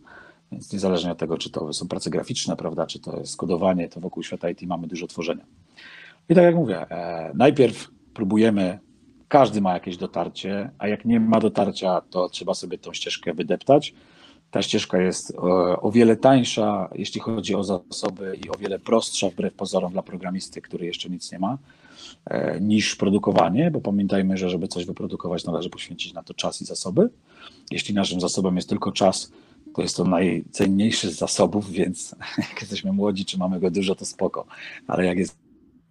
Więc 0.52 0.72
niezależnie 0.72 1.12
od 1.12 1.18
tego, 1.18 1.38
czy 1.38 1.50
to 1.50 1.72
są 1.72 1.88
prace 1.88 2.10
graficzne, 2.10 2.56
prawda, 2.56 2.86
czy 2.86 3.00
to 3.00 3.18
jest 3.18 3.36
kodowanie, 3.36 3.88
to 3.88 4.00
wokół 4.00 4.22
świata 4.22 4.50
IT 4.50 4.62
mamy 4.62 4.86
dużo 4.86 5.06
tworzenia. 5.06 5.44
I 6.28 6.34
tak 6.34 6.44
jak 6.44 6.54
mówię, 6.54 6.86
najpierw 7.34 7.90
próbujemy, 8.14 8.78
każdy 9.28 9.60
ma 9.60 9.74
jakieś 9.74 9.96
dotarcie, 9.96 10.70
a 10.78 10.88
jak 10.88 11.04
nie 11.04 11.20
ma 11.20 11.40
dotarcia, 11.40 12.02
to 12.10 12.28
trzeba 12.28 12.54
sobie 12.54 12.78
tą 12.78 12.92
ścieżkę 12.92 13.34
wydeptać 13.34 13.94
ta 14.52 14.62
ścieżka 14.62 15.02
jest 15.02 15.30
e, 15.30 15.36
o 15.80 15.90
wiele 15.90 16.16
tańsza, 16.16 16.88
jeśli 16.94 17.20
chodzi 17.20 17.54
o 17.54 17.64
zasoby 17.64 18.38
i 18.44 18.50
o 18.50 18.58
wiele 18.58 18.78
prostsza 18.78 19.30
wbrew 19.30 19.54
pozorom 19.54 19.92
dla 19.92 20.02
programisty, 20.02 20.62
który 20.62 20.86
jeszcze 20.86 21.10
nic 21.10 21.32
nie 21.32 21.38
ma, 21.38 21.58
e, 22.26 22.60
niż 22.60 22.96
produkowanie, 22.96 23.70
bo 23.70 23.80
pamiętajmy, 23.80 24.36
że 24.36 24.50
żeby 24.50 24.68
coś 24.68 24.84
wyprodukować, 24.84 25.44
należy 25.44 25.70
poświęcić 25.70 26.14
na 26.14 26.22
to 26.22 26.34
czas 26.34 26.62
i 26.62 26.64
zasoby. 26.64 27.10
Jeśli 27.70 27.94
naszym 27.94 28.20
zasobem 28.20 28.56
jest 28.56 28.68
tylko 28.68 28.92
czas, 28.92 29.32
to 29.74 29.82
jest 29.82 29.96
to 29.96 30.04
najcenniejszy 30.04 31.10
z 31.10 31.18
zasobów, 31.18 31.70
więc 31.70 32.14
jak 32.50 32.60
jesteśmy 32.60 32.92
młodzi, 32.92 33.24
czy 33.24 33.38
mamy 33.38 33.60
go 33.60 33.70
dużo, 33.70 33.94
to 33.94 34.04
spoko. 34.04 34.46
Ale 34.86 35.04
jak 35.04 35.18
jest 35.18 35.36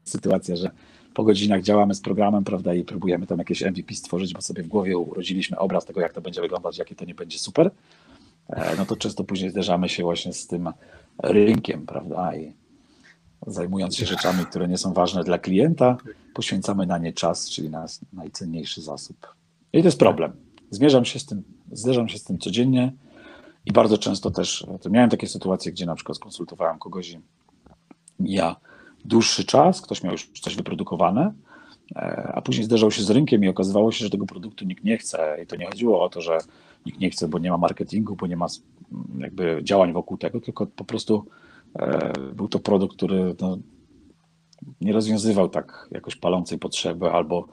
sytuacja, 0.03 0.55
że 0.55 0.71
po 1.13 1.23
godzinach 1.23 1.61
działamy 1.61 1.95
z 1.95 2.01
programem, 2.01 2.43
prawda, 2.43 2.73
i 2.73 2.83
próbujemy 2.83 3.27
tam 3.27 3.39
jakieś 3.39 3.61
MVP 3.61 3.93
stworzyć, 3.93 4.33
bo 4.33 4.41
sobie 4.41 4.63
w 4.63 4.67
głowie 4.67 4.97
urodziliśmy 4.97 5.57
obraz 5.57 5.85
tego, 5.85 6.01
jak 6.01 6.13
to 6.13 6.21
będzie 6.21 6.41
wyglądać, 6.41 6.77
jakie 6.77 6.95
to 6.95 7.05
nie 7.05 7.15
będzie 7.15 7.39
super, 7.39 7.71
no 8.77 8.85
to 8.85 8.95
często 8.95 9.23
później 9.23 9.49
zderzamy 9.49 9.89
się 9.89 10.03
właśnie 10.03 10.33
z 10.33 10.47
tym 10.47 10.69
rynkiem, 11.23 11.85
prawda? 11.85 12.35
I 12.35 12.53
zajmując 13.47 13.95
się 13.95 14.05
rzeczami, 14.05 14.45
które 14.45 14.67
nie 14.67 14.77
są 14.77 14.93
ważne 14.93 15.23
dla 15.23 15.37
klienta, 15.37 15.97
poświęcamy 16.33 16.85
na 16.85 16.97
nie 16.97 17.13
czas, 17.13 17.49
czyli 17.49 17.69
nasz 17.69 17.91
najcenniejszy 18.13 18.81
zasób. 18.81 19.35
I 19.73 19.81
to 19.81 19.87
jest 19.87 19.99
problem. 19.99 20.31
Zmierzam 20.69 21.05
się 21.05 21.19
z 21.19 21.25
tym, 21.25 21.43
zderzam 21.71 22.09
się 22.09 22.17
z 22.17 22.23
tym 22.23 22.37
codziennie 22.37 22.93
i 23.65 23.71
bardzo 23.71 23.97
często 23.97 24.31
też 24.31 24.67
miałem 24.89 25.09
takie 25.09 25.27
sytuacje, 25.27 25.71
gdzie 25.71 25.85
na 25.85 25.95
przykład 25.95 26.17
skonsultowałem 26.17 26.79
kogoś 26.79 27.09
i 27.09 27.19
ja 28.19 28.55
dłuższy 29.05 29.45
czas, 29.45 29.81
ktoś 29.81 30.03
miał 30.03 30.11
już 30.11 30.31
coś 30.41 30.55
wyprodukowane, 30.55 31.33
e, 31.95 32.31
a 32.35 32.41
później 32.41 32.65
zderzał 32.65 32.91
się 32.91 33.03
z 33.03 33.09
rynkiem 33.09 33.43
i 33.43 33.47
okazywało 33.47 33.91
się, 33.91 34.05
że 34.05 34.09
tego 34.09 34.25
produktu 34.25 34.65
nikt 34.65 34.83
nie 34.83 34.97
chce. 34.97 35.37
I 35.43 35.47
to 35.47 35.55
nie 35.55 35.65
chodziło 35.65 36.03
o 36.03 36.09
to, 36.09 36.21
że 36.21 36.37
nikt 36.85 36.99
nie 36.99 37.09
chce, 37.09 37.27
bo 37.27 37.39
nie 37.39 37.51
ma 37.51 37.57
marketingu, 37.57 38.15
bo 38.15 38.27
nie 38.27 38.37
ma 38.37 38.47
jakby 39.17 39.59
działań 39.63 39.93
wokół 39.93 40.17
tego, 40.17 40.41
tylko 40.41 40.67
po 40.67 40.83
prostu 40.83 41.25
e, 41.79 42.13
był 42.33 42.47
to 42.47 42.59
produkt, 42.59 42.95
który 42.95 43.35
no, 43.41 43.57
nie 44.81 44.93
rozwiązywał 44.93 45.49
tak 45.49 45.87
jakoś 45.91 46.15
palącej 46.15 46.59
potrzeby, 46.59 47.11
albo 47.11 47.47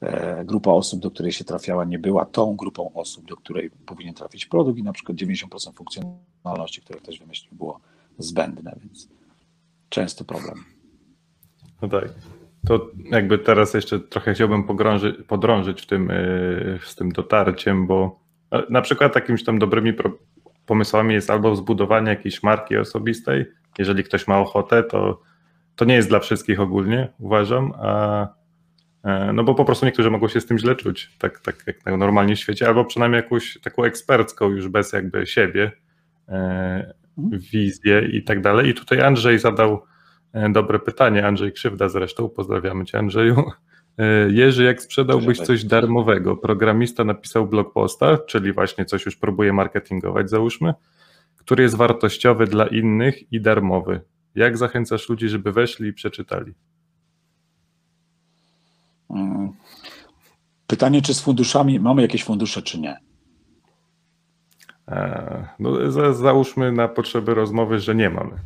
e, 0.00 0.44
grupa 0.44 0.70
osób, 0.70 1.00
do 1.00 1.10
której 1.10 1.32
się 1.32 1.44
trafiała, 1.44 1.84
nie 1.84 1.98
była 1.98 2.24
tą 2.24 2.56
grupą 2.56 2.92
osób, 2.94 3.28
do 3.28 3.36
której 3.36 3.70
powinien 3.86 4.14
trafić 4.14 4.46
produkt 4.46 4.78
i 4.78 4.82
na 4.82 4.92
przykład 4.92 5.18
90% 5.18 5.72
funkcjonalności, 5.74 6.80
które 6.80 7.00
ktoś 7.00 7.18
wymyślił, 7.18 7.54
było 7.54 7.80
zbędne, 8.18 8.76
więc 8.82 9.08
częsty 9.88 10.24
problem. 10.24 10.64
No 11.82 11.88
tak. 11.88 12.14
To 12.66 12.90
jakby 13.10 13.38
teraz 13.38 13.74
jeszcze 13.74 14.00
trochę 14.00 14.34
chciałbym 14.34 14.64
podrążyć 15.28 15.82
w 15.82 15.86
tym, 15.86 16.10
e, 16.10 16.14
z 16.84 16.94
tym 16.94 17.12
dotarciem, 17.12 17.86
bo 17.86 18.21
na 18.70 18.82
przykład 18.82 19.14
jakimiś 19.14 19.44
tam 19.44 19.58
dobrymi 19.58 19.92
pomysłami 20.66 21.14
jest 21.14 21.30
albo 21.30 21.56
zbudowanie 21.56 22.08
jakiejś 22.08 22.42
marki 22.42 22.76
osobistej. 22.76 23.46
Jeżeli 23.78 24.04
ktoś 24.04 24.26
ma 24.26 24.38
ochotę, 24.38 24.82
to, 24.82 25.20
to 25.76 25.84
nie 25.84 25.94
jest 25.94 26.08
dla 26.08 26.20
wszystkich 26.20 26.60
ogólnie, 26.60 27.08
uważam, 27.18 27.72
a 27.76 28.26
e, 29.04 29.32
no 29.32 29.44
bo 29.44 29.54
po 29.54 29.64
prostu 29.64 29.86
niektórzy 29.86 30.10
mogą 30.10 30.28
się 30.28 30.40
z 30.40 30.46
tym 30.46 30.58
źle 30.58 30.76
czuć, 30.76 31.16
tak, 31.18 31.40
tak 31.40 31.64
jak 31.66 31.98
normalnie 31.98 32.36
w 32.36 32.38
świecie, 32.38 32.68
albo 32.68 32.84
przynajmniej 32.84 33.22
jakąś 33.22 33.58
taką 33.60 33.84
ekspercką 33.84 34.48
już 34.48 34.68
bez 34.68 34.92
jakby 34.92 35.26
siebie 35.26 35.72
wizję 37.52 38.08
i 38.12 38.24
tak 38.24 38.40
dalej. 38.40 38.68
I 38.68 38.74
tutaj 38.74 39.00
Andrzej 39.00 39.38
zadał 39.38 39.82
E, 40.32 40.52
dobre 40.52 40.78
pytanie, 40.78 41.26
Andrzej 41.26 41.52
Krzywda 41.52 41.88
zresztą, 41.88 42.28
pozdrawiamy 42.28 42.84
Cię 42.84 42.98
Andrzeju. 42.98 43.44
E, 43.98 44.30
Jerzy, 44.30 44.64
jak 44.64 44.82
sprzedałbyś 44.82 45.38
coś 45.38 45.64
darmowego? 45.64 46.36
Programista 46.36 47.04
napisał 47.04 47.46
blog 47.46 47.72
posta, 47.72 48.18
czyli 48.18 48.52
właśnie 48.52 48.84
coś 48.84 49.06
już 49.06 49.16
próbuje 49.16 49.52
marketingować, 49.52 50.30
załóżmy, 50.30 50.74
który 51.36 51.62
jest 51.62 51.74
wartościowy 51.74 52.46
dla 52.46 52.66
innych 52.66 53.32
i 53.32 53.40
darmowy. 53.40 54.00
Jak 54.34 54.58
zachęcasz 54.58 55.08
ludzi, 55.08 55.28
żeby 55.28 55.52
weszli 55.52 55.88
i 55.88 55.92
przeczytali? 55.92 56.54
Mm. 59.10 59.52
Pytanie, 60.66 61.02
czy 61.02 61.14
z 61.14 61.20
funduszami 61.20 61.80
mamy 61.80 62.02
jakieś 62.02 62.24
fundusze, 62.24 62.62
czy 62.62 62.80
nie? 62.80 62.96
E, 64.88 65.48
no, 65.58 65.90
załóżmy 66.14 66.72
na 66.72 66.88
potrzeby 66.88 67.34
rozmowy, 67.34 67.80
że 67.80 67.94
nie 67.94 68.10
mamy. 68.10 68.38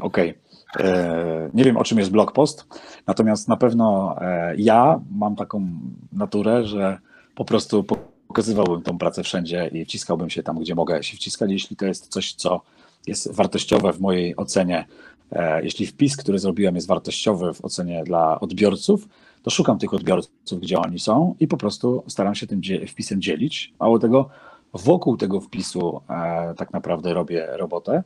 Okej. 0.00 0.30
Okay. 0.30 0.51
E, 0.80 1.50
nie 1.54 1.64
wiem, 1.64 1.76
o 1.76 1.84
czym 1.84 1.98
jest 1.98 2.10
blog 2.10 2.32
post, 2.32 2.66
natomiast 3.06 3.48
na 3.48 3.56
pewno 3.56 4.16
e, 4.20 4.54
ja 4.56 5.00
mam 5.10 5.36
taką 5.36 5.66
naturę, 6.12 6.64
że 6.64 6.98
po 7.34 7.44
prostu 7.44 7.84
pokazywałbym 8.28 8.82
tą 8.82 8.98
pracę 8.98 9.22
wszędzie 9.22 9.70
i 9.72 9.84
wciskałbym 9.84 10.30
się 10.30 10.42
tam, 10.42 10.60
gdzie 10.60 10.74
mogę 10.74 11.02
się 11.02 11.16
wciskać, 11.16 11.50
jeśli 11.50 11.76
to 11.76 11.86
jest 11.86 12.08
coś, 12.08 12.34
co 12.34 12.60
jest 13.06 13.32
wartościowe 13.32 13.92
w 13.92 14.00
mojej 14.00 14.36
ocenie. 14.36 14.84
E, 15.32 15.64
jeśli 15.64 15.86
wpis, 15.86 16.16
który 16.16 16.38
zrobiłem, 16.38 16.74
jest 16.74 16.86
wartościowy 16.86 17.54
w 17.54 17.64
ocenie 17.64 18.04
dla 18.04 18.40
odbiorców, 18.40 19.08
to 19.42 19.50
szukam 19.50 19.78
tych 19.78 19.94
odbiorców, 19.94 20.60
gdzie 20.60 20.78
oni 20.78 20.98
są 20.98 21.34
i 21.40 21.48
po 21.48 21.56
prostu 21.56 22.02
staram 22.08 22.34
się 22.34 22.46
tym 22.46 22.60
wpisem 22.88 23.22
dzielić. 23.22 23.72
Mało 23.80 23.98
tego, 23.98 24.28
wokół 24.74 25.16
tego 25.16 25.40
wpisu 25.40 26.00
tak 26.56 26.72
naprawdę 26.72 27.14
robię 27.14 27.48
robotę. 27.52 28.02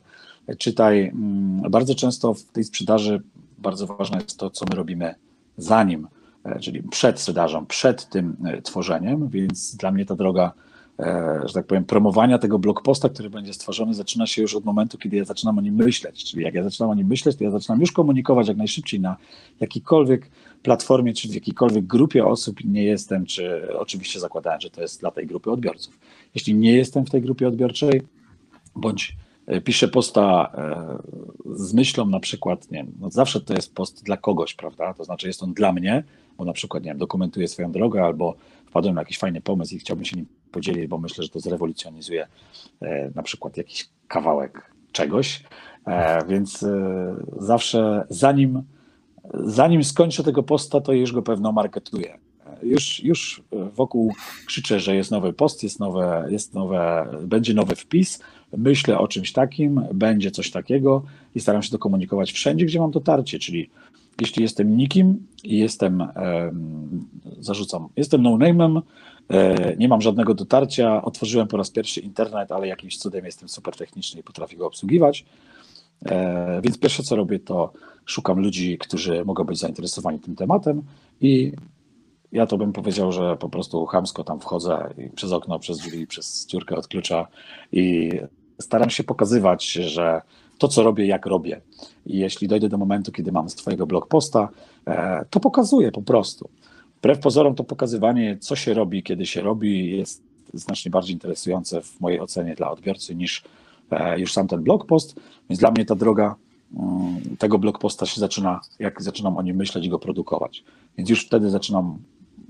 Czytaj, 0.57 1.07
mm, 1.07 1.71
bardzo 1.71 1.95
często 1.95 2.33
w 2.33 2.43
tej 2.43 2.63
sprzedaży 2.63 3.21
bardzo 3.57 3.87
ważne 3.87 4.17
jest 4.17 4.39
to, 4.39 4.49
co 4.49 4.65
my 4.69 4.75
robimy 4.75 5.15
zanim, 5.57 6.07
e, 6.43 6.59
czyli 6.59 6.83
przed 6.83 7.19
sprzedażą, 7.19 7.65
przed 7.65 8.09
tym 8.09 8.37
e, 8.45 8.61
tworzeniem, 8.61 9.29
więc 9.29 9.75
dla 9.75 9.91
mnie 9.91 10.05
ta 10.05 10.15
droga, 10.15 10.51
e, 10.99 11.41
że 11.45 11.53
tak 11.53 11.65
powiem, 11.65 11.85
promowania 11.85 12.37
tego 12.37 12.59
blogposta, 12.59 13.09
który 13.09 13.29
będzie 13.29 13.53
stworzony, 13.53 13.93
zaczyna 13.93 14.27
się 14.27 14.41
już 14.41 14.55
od 14.55 14.65
momentu, 14.65 14.97
kiedy 14.97 15.17
ja 15.17 15.25
zaczynam 15.25 15.57
o 15.57 15.61
nim 15.61 15.75
myśleć. 15.75 16.23
Czyli 16.23 16.43
jak 16.43 16.53
ja 16.53 16.63
zaczynam 16.63 16.89
o 16.89 16.95
nim 16.95 17.07
myśleć, 17.07 17.37
to 17.37 17.43
ja 17.43 17.51
zaczynam 17.51 17.81
już 17.81 17.91
komunikować 17.91 18.47
jak 18.47 18.57
najszybciej 18.57 18.99
na 18.99 19.17
jakiejkolwiek 19.59 20.29
platformie, 20.63 21.13
czy 21.13 21.27
w 21.27 21.33
jakiejkolwiek 21.33 21.85
grupie 21.85 22.25
osób 22.25 22.63
nie 22.65 22.83
jestem, 22.83 23.25
czy 23.25 23.73
oczywiście 23.77 24.19
zakładałem, 24.19 24.61
że 24.61 24.69
to 24.69 24.81
jest 24.81 24.99
dla 24.99 25.11
tej 25.11 25.27
grupy 25.27 25.51
odbiorców. 25.51 25.99
Jeśli 26.35 26.55
nie 26.55 26.73
jestem 26.73 27.05
w 27.05 27.09
tej 27.09 27.21
grupie 27.21 27.47
odbiorczej, 27.47 28.01
bądź 28.75 29.17
piszę 29.63 29.87
posta 29.87 30.51
e, 30.57 30.97
z 31.55 31.73
myślą 31.73 32.05
na 32.05 32.19
przykład, 32.19 32.71
nie 32.71 32.77
wiem, 32.77 32.91
no 32.99 33.09
zawsze 33.09 33.41
to 33.41 33.53
jest 33.53 33.75
post 33.75 34.03
dla 34.03 34.17
kogoś, 34.17 34.53
prawda? 34.53 34.93
To 34.93 35.03
znaczy 35.03 35.27
jest 35.27 35.43
on 35.43 35.53
dla 35.53 35.73
mnie, 35.73 36.03
bo 36.37 36.45
na 36.45 36.53
przykład, 36.53 36.83
nie 36.83 36.89
wiem, 36.89 36.97
dokumentuję 36.97 37.47
swoją 37.47 37.71
drogę 37.71 38.03
albo 38.03 38.35
wpadłem 38.65 38.95
na 38.95 39.01
jakiś 39.01 39.17
fajny 39.17 39.41
pomysł 39.41 39.75
i 39.75 39.79
chciałbym 39.79 40.05
się 40.05 40.15
nim 40.15 40.25
podzielić, 40.51 40.87
bo 40.87 40.97
myślę, 40.97 41.23
że 41.23 41.29
to 41.29 41.39
zrewolucjonizuje 41.39 42.27
e, 42.81 43.11
na 43.15 43.23
przykład 43.23 43.57
jakiś 43.57 43.89
kawałek 44.07 44.71
czegoś, 44.91 45.43
więc 46.27 46.65
zawsze 47.37 48.05
zanim, 48.09 48.63
zanim 49.33 49.83
skończę 49.83 50.23
tego 50.23 50.43
posta, 50.43 50.81
to 50.81 50.93
już 50.93 51.11
go 51.11 51.21
pewno 51.21 51.51
marketuję. 51.51 52.17
Już, 52.63 53.03
już 53.03 53.43
wokół 53.73 54.13
krzyczę, 54.45 54.79
że 54.79 54.95
jest 54.95 55.11
nowy 55.11 55.33
post, 55.33 55.63
jest 55.63 55.79
nowe, 55.79 56.27
jest 56.29 56.53
nowe, 56.53 57.07
będzie 57.21 57.53
nowy 57.53 57.75
wpis, 57.75 58.19
myślę 58.57 58.99
o 58.99 59.07
czymś 59.07 59.31
takim, 59.31 59.81
będzie 59.93 60.31
coś 60.31 60.51
takiego 60.51 61.03
i 61.35 61.39
staram 61.39 61.63
się 61.63 61.71
to 61.71 61.79
komunikować 61.79 62.31
wszędzie, 62.31 62.65
gdzie 62.65 62.79
mam 62.79 62.91
dotarcie, 62.91 63.39
czyli 63.39 63.69
jeśli 64.21 64.43
jestem 64.43 64.77
nikim 64.77 65.27
i 65.43 65.57
jestem, 65.57 66.07
zarzucam, 67.39 67.87
jestem 67.95 68.21
no-name'em, 68.21 68.81
e, 69.29 69.75
nie 69.77 69.87
mam 69.87 70.01
żadnego 70.01 70.33
dotarcia, 70.33 71.01
otworzyłem 71.01 71.47
po 71.47 71.57
raz 71.57 71.71
pierwszy 71.71 71.99
internet, 71.99 72.51
ale 72.51 72.67
jakimś 72.67 72.97
cudem 72.97 73.25
jestem 73.25 73.49
super 73.49 73.75
techniczny 73.75 74.19
i 74.19 74.23
potrafię 74.23 74.57
go 74.57 74.67
obsługiwać, 74.67 75.25
e, 76.05 76.61
więc 76.63 76.79
pierwsze 76.79 77.03
co 77.03 77.15
robię 77.15 77.39
to 77.39 77.73
szukam 78.05 78.39
ludzi, 78.39 78.77
którzy 78.77 79.25
mogą 79.25 79.43
być 79.43 79.59
zainteresowani 79.59 80.19
tym 80.19 80.35
tematem 80.35 80.83
i 81.21 81.51
ja 82.31 82.47
to 82.47 82.57
bym 82.57 82.73
powiedział, 82.73 83.11
że 83.11 83.37
po 83.37 83.49
prostu 83.49 83.85
chamsko 83.85 84.23
tam 84.23 84.39
wchodzę 84.39 84.93
przez 85.15 85.31
okno, 85.31 85.59
przez 85.59 85.77
drzwi, 85.77 86.07
przez 86.07 86.47
dziurkę 86.47 86.75
od 86.75 86.87
klucza 86.87 87.27
i 87.71 88.11
staram 88.59 88.89
się 88.89 89.03
pokazywać, 89.03 89.71
że 89.71 90.21
to, 90.57 90.67
co 90.67 90.83
robię, 90.83 91.05
jak 91.05 91.25
robię. 91.25 91.61
I 92.05 92.17
jeśli 92.17 92.47
dojdę 92.47 92.69
do 92.69 92.77
momentu, 92.77 93.11
kiedy 93.11 93.31
mam 93.31 93.49
z 93.49 93.55
Twojego 93.55 93.87
blog 93.87 94.07
posta, 94.07 94.49
e, 94.87 95.25
to 95.29 95.39
pokazuję 95.39 95.91
po 95.91 96.01
prostu. 96.01 96.49
Wbrew 96.97 97.19
pozorom, 97.19 97.55
to 97.55 97.63
pokazywanie, 97.63 98.37
co 98.39 98.55
się 98.55 98.73
robi, 98.73 99.03
kiedy 99.03 99.25
się 99.25 99.41
robi, 99.41 99.97
jest 99.97 100.23
znacznie 100.53 100.91
bardziej 100.91 101.13
interesujące 101.13 101.81
w 101.81 102.01
mojej 102.01 102.19
ocenie 102.19 102.55
dla 102.55 102.71
odbiorcy 102.71 103.15
niż 103.15 103.43
e, 103.91 104.19
już 104.19 104.33
sam 104.33 104.47
ten 104.47 104.63
blog 104.63 104.85
post. 104.85 105.15
Więc 105.49 105.59
dla 105.59 105.71
mnie 105.71 105.85
ta 105.85 105.95
droga 105.95 106.35
mm, 106.77 107.37
tego 107.39 107.59
blog 107.59 107.79
posta 107.79 108.05
się 108.05 108.19
zaczyna, 108.21 108.61
jak 108.79 109.01
zaczynam 109.01 109.37
o 109.37 109.41
nim 109.41 109.55
myśleć 109.55 109.85
i 109.85 109.89
go 109.89 109.99
produkować. 109.99 110.63
Więc 110.97 111.09
już 111.09 111.25
wtedy 111.25 111.49
zaczynam 111.49 111.97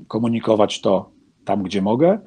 komunikować 0.08 0.82
to 0.82 1.10
tam, 1.48 1.63
gdzie 1.63 1.82
mogę. 1.82 2.20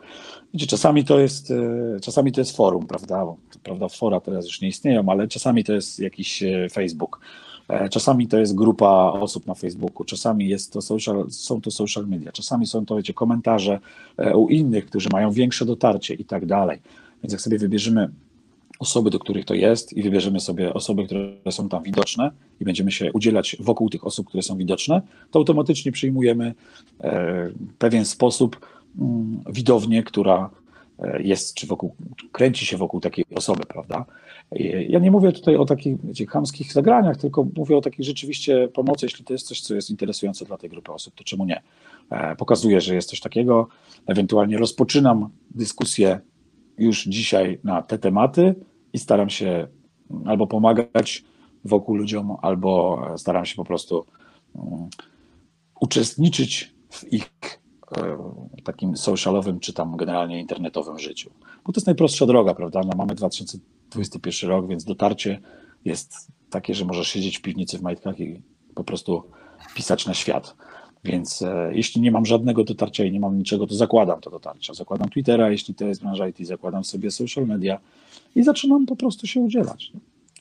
Wiecie, 0.55 0.67
czasami 0.67 1.05
to 1.05 1.19
jest, 1.19 1.51
e, 1.51 2.01
czasami 2.01 2.33
to 2.33 2.41
jest 2.41 2.57
forum, 2.57 2.87
prawda? 2.87 3.27
Prawda, 3.63 3.89
fora 3.89 4.21
teraz 4.21 4.45
już 4.45 4.61
nie 4.61 4.69
istnieją, 4.69 5.09
ale 5.09 5.29
czasami 5.29 5.65
to 5.65 5.73
jest 5.73 5.99
jakiś 5.99 6.43
e, 6.43 6.69
Facebook. 6.73 7.21
E, 7.69 7.89
czasami 7.89 8.27
to 8.27 8.39
jest 8.39 8.55
grupa 8.55 9.13
osób 9.21 9.47
na 9.47 9.55
Facebooku, 9.55 10.05
czasami 10.05 10.49
jest 10.49 10.73
to 10.73 10.83
social, 10.83 11.27
są 11.31 11.61
to 11.61 11.71
social 11.71 12.07
media, 12.07 12.33
czasami 12.33 12.67
są 12.67 12.87
to, 12.87 12.97
wiecie, 12.97 13.15
komentarze 13.15 13.79
u 14.35 14.49
innych, 14.49 14.87
którzy 14.87 15.09
mają 15.13 15.31
większe 15.33 15.65
dotarcie 15.65 16.15
i 16.15 16.25
tak 16.25 16.47
dalej. 16.47 16.79
Więc 17.23 17.33
jak 17.33 17.41
sobie 17.41 17.59
wybierzemy 17.59 18.09
osoby, 18.79 19.11
do 19.11 19.19
których 19.19 19.45
to 19.45 19.55
jest 19.55 19.93
i 19.93 20.03
wybierzemy 20.03 20.41
sobie 20.41 20.75
osoby, 20.75 21.05
które 21.05 21.53
są 21.53 21.69
tam 21.69 21.83
widoczne 21.83 22.31
i 22.61 22.65
będziemy 22.65 22.93
się 22.93 23.13
udzielać 23.13 23.57
wokół 23.61 23.91
tych 23.91 24.07
osób, 24.07 24.29
które 24.29 24.43
są 24.43 24.57
widoczne, 24.57 25.03
to 25.31 25.39
automatycznie 25.39 25.93
przyjmujemy 25.93 26.55
pewien 27.79 28.05
sposób 28.05 28.57
widownię, 29.51 30.03
która 30.03 30.51
e, 30.99 31.23
jest, 31.23 31.55
czy 31.55 31.67
wokół, 31.67 31.95
kręci 32.33 32.67
się 32.67 32.77
wokół 32.77 33.01
takiej 33.01 33.25
osoby, 33.35 33.67
prawda? 33.69 34.05
Ja 34.89 34.99
nie 34.99 35.11
mówię 35.11 35.33
tutaj 35.33 35.57
o 35.57 35.65
takich 35.65 36.07
wiecie, 36.07 36.27
chamskich 36.27 36.73
zagraniach, 36.73 37.17
tylko 37.17 37.47
mówię 37.57 37.77
o 37.77 37.81
takiej 37.81 38.05
rzeczywiście 38.05 38.69
pomocy, 38.69 39.07
jeśli 39.07 39.25
to 39.25 39.33
jest 39.33 39.47
coś, 39.47 39.61
co 39.61 39.75
jest 39.75 39.91
interesujące 39.91 40.45
dla 40.45 40.57
tej 40.57 40.71
grupy 40.71 40.93
osób, 40.93 41.15
to 41.15 41.25
czemu 41.25 41.45
nie? 41.45 41.63
E, 42.11 42.37
pokazuję, 42.37 42.81
że 42.81 42.95
jest 42.95 43.09
coś 43.09 43.21
takiego, 43.21 43.69
ewentualnie 44.07 44.59
rozpoczynam 44.59 45.29
dyskusję 45.51 46.21
już 46.79 47.05
dzisiaj 47.05 47.59
na 47.65 47.83
te 47.83 47.99
tematy 47.99 48.55
i 48.93 48.99
staram 48.99 49.31
się 49.31 49.69
albo 50.25 50.47
pomagać 50.47 51.25
wokół 51.65 51.97
ludziom, 51.97 52.37
albo 52.43 53.05
staram 53.17 53.45
się 53.45 53.57
po 53.57 53.65
prostu 53.65 54.07
um, 54.55 54.89
uczestniczyć 55.81 56.75
w 56.91 57.13
ich 57.13 57.31
takim 58.65 58.97
socialowym, 58.97 59.61
czy 59.61 59.73
tam 59.73 59.97
generalnie 59.97 60.41
internetowym 60.41 60.99
życiu. 60.99 61.31
Bo 61.67 61.73
to 61.73 61.79
jest 61.81 61.87
najprostsza 61.87 62.27
droga, 62.27 62.55
prawda? 62.55 62.81
No, 62.85 62.93
mamy 62.97 63.15
2021 63.15 64.51
rok, 64.51 64.69
więc 64.69 64.85
dotarcie 64.85 65.41
jest 65.85 66.29
takie, 66.51 66.75
że 66.75 66.85
możesz 66.85 67.09
siedzieć 67.09 67.39
w 67.39 67.43
piwnicy 67.43 67.79
w 67.79 67.83
majtkach 67.83 68.21
i 68.21 68.43
po 68.75 68.85
prostu 68.85 69.23
pisać 69.75 70.07
na 70.07 70.15
świat. 70.15 70.57
Więc 71.05 71.43
e, 71.43 71.71
jeśli 71.75 72.01
nie 72.01 72.11
mam 72.11 72.27
żadnego 72.27 72.65
dotarcia 72.65 73.05
i 73.05 73.13
nie 73.13 73.21
mam 73.21 73.39
niczego, 73.39 73.67
to 73.67 73.75
zakładam 73.75 74.21
to 74.21 74.31
dotarcia. 74.31 74.75
Zakładam 74.75 75.09
Twittera, 75.09 75.51
jeśli 75.51 75.75
to 75.75 75.85
jest 75.85 76.03
branża 76.03 76.29
IT, 76.29 76.39
zakładam 76.41 76.85
sobie 76.85 77.11
social 77.11 77.47
media 77.47 77.79
i 78.37 78.43
zaczynam 78.43 78.87
po 78.87 78.97
prostu 78.97 79.27
się 79.27 79.41
udzielać. 79.41 79.93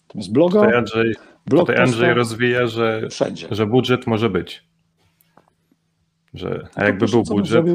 Natomiast 0.07 0.31
bloga. 0.31 0.59
Tutaj 0.59 0.77
Andrzej, 0.77 1.15
blog 1.45 1.67
tutaj 1.67 1.83
Andrzej 1.83 2.13
rozwija, 2.13 2.67
że, 2.67 3.07
wszędzie. 3.11 3.47
że 3.51 3.65
budżet 3.65 4.07
może 4.07 4.29
być. 4.29 4.68
Że, 6.33 6.67
a 6.75 6.85
jakby 6.85 7.05
był 7.05 7.23
budżet. 7.23 7.65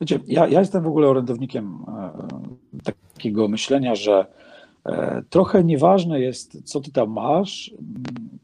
Wiecie, 0.00 0.20
ja, 0.26 0.48
ja 0.48 0.60
jestem 0.60 0.82
w 0.82 0.86
ogóle 0.86 1.08
orędownikiem 1.08 1.84
e, 1.88 2.82
takiego 2.82 3.48
myślenia, 3.48 3.94
że 3.94 4.26
e, 4.84 5.22
trochę 5.30 5.64
nieważne 5.64 6.20
jest, 6.20 6.58
co 6.64 6.80
ty 6.80 6.92
tam 6.92 7.10
masz, 7.10 7.74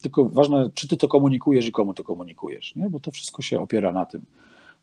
tylko 0.02 0.24
ważne, 0.24 0.70
czy 0.74 0.88
ty 0.88 0.96
to 0.96 1.08
komunikujesz 1.08 1.66
i 1.66 1.72
komu 1.72 1.94
to 1.94 2.04
komunikujesz, 2.04 2.76
nie? 2.76 2.90
bo 2.90 3.00
to 3.00 3.10
wszystko 3.10 3.42
się 3.42 3.60
opiera 3.60 3.92
na 3.92 4.06
tym. 4.06 4.22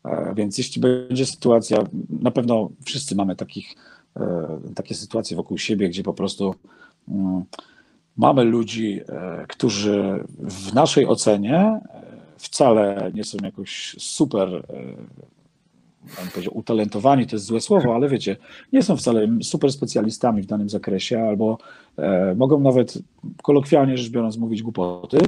E, 0.04 0.34
więc 0.34 0.58
jeśli 0.58 0.80
będzie 0.80 1.26
sytuacja, 1.26 1.78
na 2.20 2.30
pewno 2.30 2.70
wszyscy 2.84 3.16
mamy 3.16 3.36
takich, 3.36 3.74
takie 4.74 4.94
sytuacje 4.94 5.36
wokół 5.36 5.58
siebie, 5.58 5.88
gdzie 5.88 6.02
po 6.02 6.14
prostu 6.14 6.54
mm, 7.08 7.44
mamy 8.16 8.44
ludzi, 8.44 9.00
którzy 9.48 10.24
w 10.38 10.74
naszej 10.74 11.06
ocenie 11.06 11.80
wcale 12.38 13.10
nie 13.14 13.24
są 13.24 13.38
jakoś 13.42 13.96
super 13.98 14.62
bym 16.16 16.28
powiedział, 16.30 16.58
utalentowani, 16.58 17.26
to 17.26 17.36
jest 17.36 17.46
złe 17.46 17.60
słowo, 17.60 17.94
ale 17.94 18.08
wiecie, 18.08 18.36
nie 18.72 18.82
są 18.82 18.96
wcale 18.96 19.28
super 19.42 19.72
specjalistami 19.72 20.42
w 20.42 20.46
danym 20.46 20.68
zakresie, 20.68 21.22
albo 21.22 21.58
e, 21.96 22.34
mogą 22.34 22.60
nawet 22.60 22.98
kolokwialnie 23.42 23.98
rzecz 23.98 24.10
biorąc 24.10 24.36
mówić 24.36 24.62
głupoty, 24.62 25.18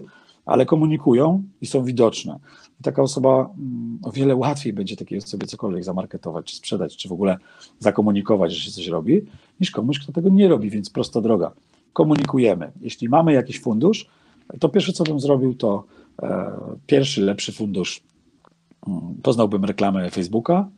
ale 0.47 0.67
komunikują 0.67 1.43
i 1.61 1.67
są 1.67 1.85
widoczne. 1.85 2.38
I 2.81 2.83
taka 2.83 3.02
osoba 3.02 3.50
mm, 3.59 3.99
o 4.02 4.12
wiele 4.12 4.37
łatwiej 4.37 4.73
będzie 4.73 4.97
takiej 4.97 5.19
osobie 5.19 5.47
cokolwiek 5.47 5.85
zamarketować, 5.85 6.47
czy 6.47 6.57
sprzedać, 6.57 6.97
czy 6.97 7.09
w 7.09 7.12
ogóle 7.12 7.37
zakomunikować, 7.79 8.55
że 8.55 8.61
się 8.61 8.71
coś 8.71 8.87
robi, 8.87 9.23
niż 9.61 9.71
komuś, 9.71 9.99
kto 9.99 10.12
tego 10.12 10.29
nie 10.29 10.49
robi, 10.49 10.71
więc 10.71 10.90
prosta 10.90 11.21
droga. 11.21 11.52
Komunikujemy. 11.93 12.73
Jeśli 12.81 13.09
mamy 13.09 13.33
jakiś 13.33 13.61
fundusz, 13.61 14.07
to 14.61 14.69
pierwsze, 14.69 14.93
co 14.93 15.05
bym 15.05 15.21
zrobił, 15.21 15.55
to 15.55 15.85
e, 15.85 16.00
pierwszy, 16.87 17.23
lepszy 17.23 17.53
fundusz. 17.53 18.03
Poznałbym 19.23 19.65
reklamę 19.65 20.11
Facebooka, 20.11 20.69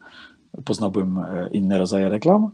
poznałbym 0.65 1.19
e, 1.19 1.49
inne 1.53 1.79
rodzaje 1.79 2.09
reklam 2.09 2.51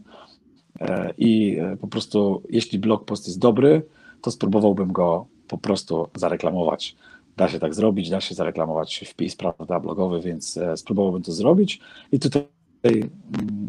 e, 0.80 1.14
i 1.18 1.58
e, 1.58 1.76
po 1.76 1.88
prostu, 1.88 2.42
jeśli 2.50 2.78
blog 2.78 3.04
post 3.04 3.26
jest 3.26 3.38
dobry, 3.38 3.82
to 4.22 4.30
spróbowałbym 4.30 4.92
go 4.92 5.26
po 5.48 5.58
prostu 5.58 6.08
zareklamować. 6.14 6.96
Da 7.36 7.48
się 7.48 7.58
tak 7.58 7.74
zrobić, 7.74 8.10
da 8.10 8.20
się 8.20 8.34
zareklamować 8.34 9.04
wpis, 9.06 9.36
prawda, 9.36 9.80
blogowy, 9.80 10.20
więc 10.20 10.58
spróbowałbym 10.76 11.22
to 11.22 11.32
zrobić. 11.32 11.80
I 12.12 12.18
tutaj 12.18 12.42
mm, 12.82 13.08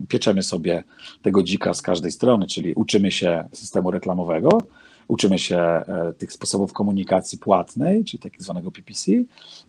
pieczemy 0.10 0.44
sobie 0.44 0.84
tego 1.22 1.44
dzika 1.44 1.74
z 1.74 1.82
każdej 1.82 2.12
strony, 2.12 2.48
czyli 2.48 2.74
uczymy 2.74 3.12
się 3.12 3.48
systemu 3.54 3.92
reklamowego, 3.92 4.58
uczymy 5.10 5.39
się 5.39 5.57
e, 5.57 6.14
tych 6.18 6.33
sposobów 6.33 6.74
komunikacji 6.74 7.38
płatnej, 7.38 8.05
czyli 8.05 8.20
tak 8.20 8.33
zwanego 8.40 8.72
PPC, 8.72 9.12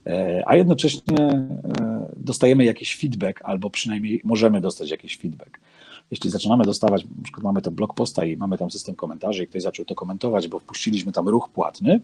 e, 0.07 0.43
a 0.47 0.57
jednocześnie 0.57 1.19
e, 1.19 1.57
dostajemy 2.17 2.65
jakiś 2.65 2.97
feedback, 2.97 3.41
albo 3.45 3.71
przynajmniej 3.71 4.21
możemy 4.25 4.61
dostać 4.61 4.91
jakiś 4.91 5.19
feedback. 5.19 5.61
Jeśli 6.11 6.31
zaczynamy 6.31 6.65
dostawać, 6.65 7.05
na 7.05 7.23
przykład 7.23 7.45
mamy 7.45 7.63
to 7.63 7.71
blog 7.71 7.95
posta 7.95 8.25
i 8.25 8.37
mamy 8.37 8.59
tam 8.59 8.71
system 8.71 8.95
komentarzy 8.95 9.45
i 9.45 9.47
ktoś 9.47 9.63
zaczął 9.63 9.85
to 9.85 9.95
komentować, 9.95 10.49
bo 10.49 10.59
wpuściliśmy 10.59 11.13
tam 11.13 11.29
ruch 11.29 11.49
płatny, 11.49 12.01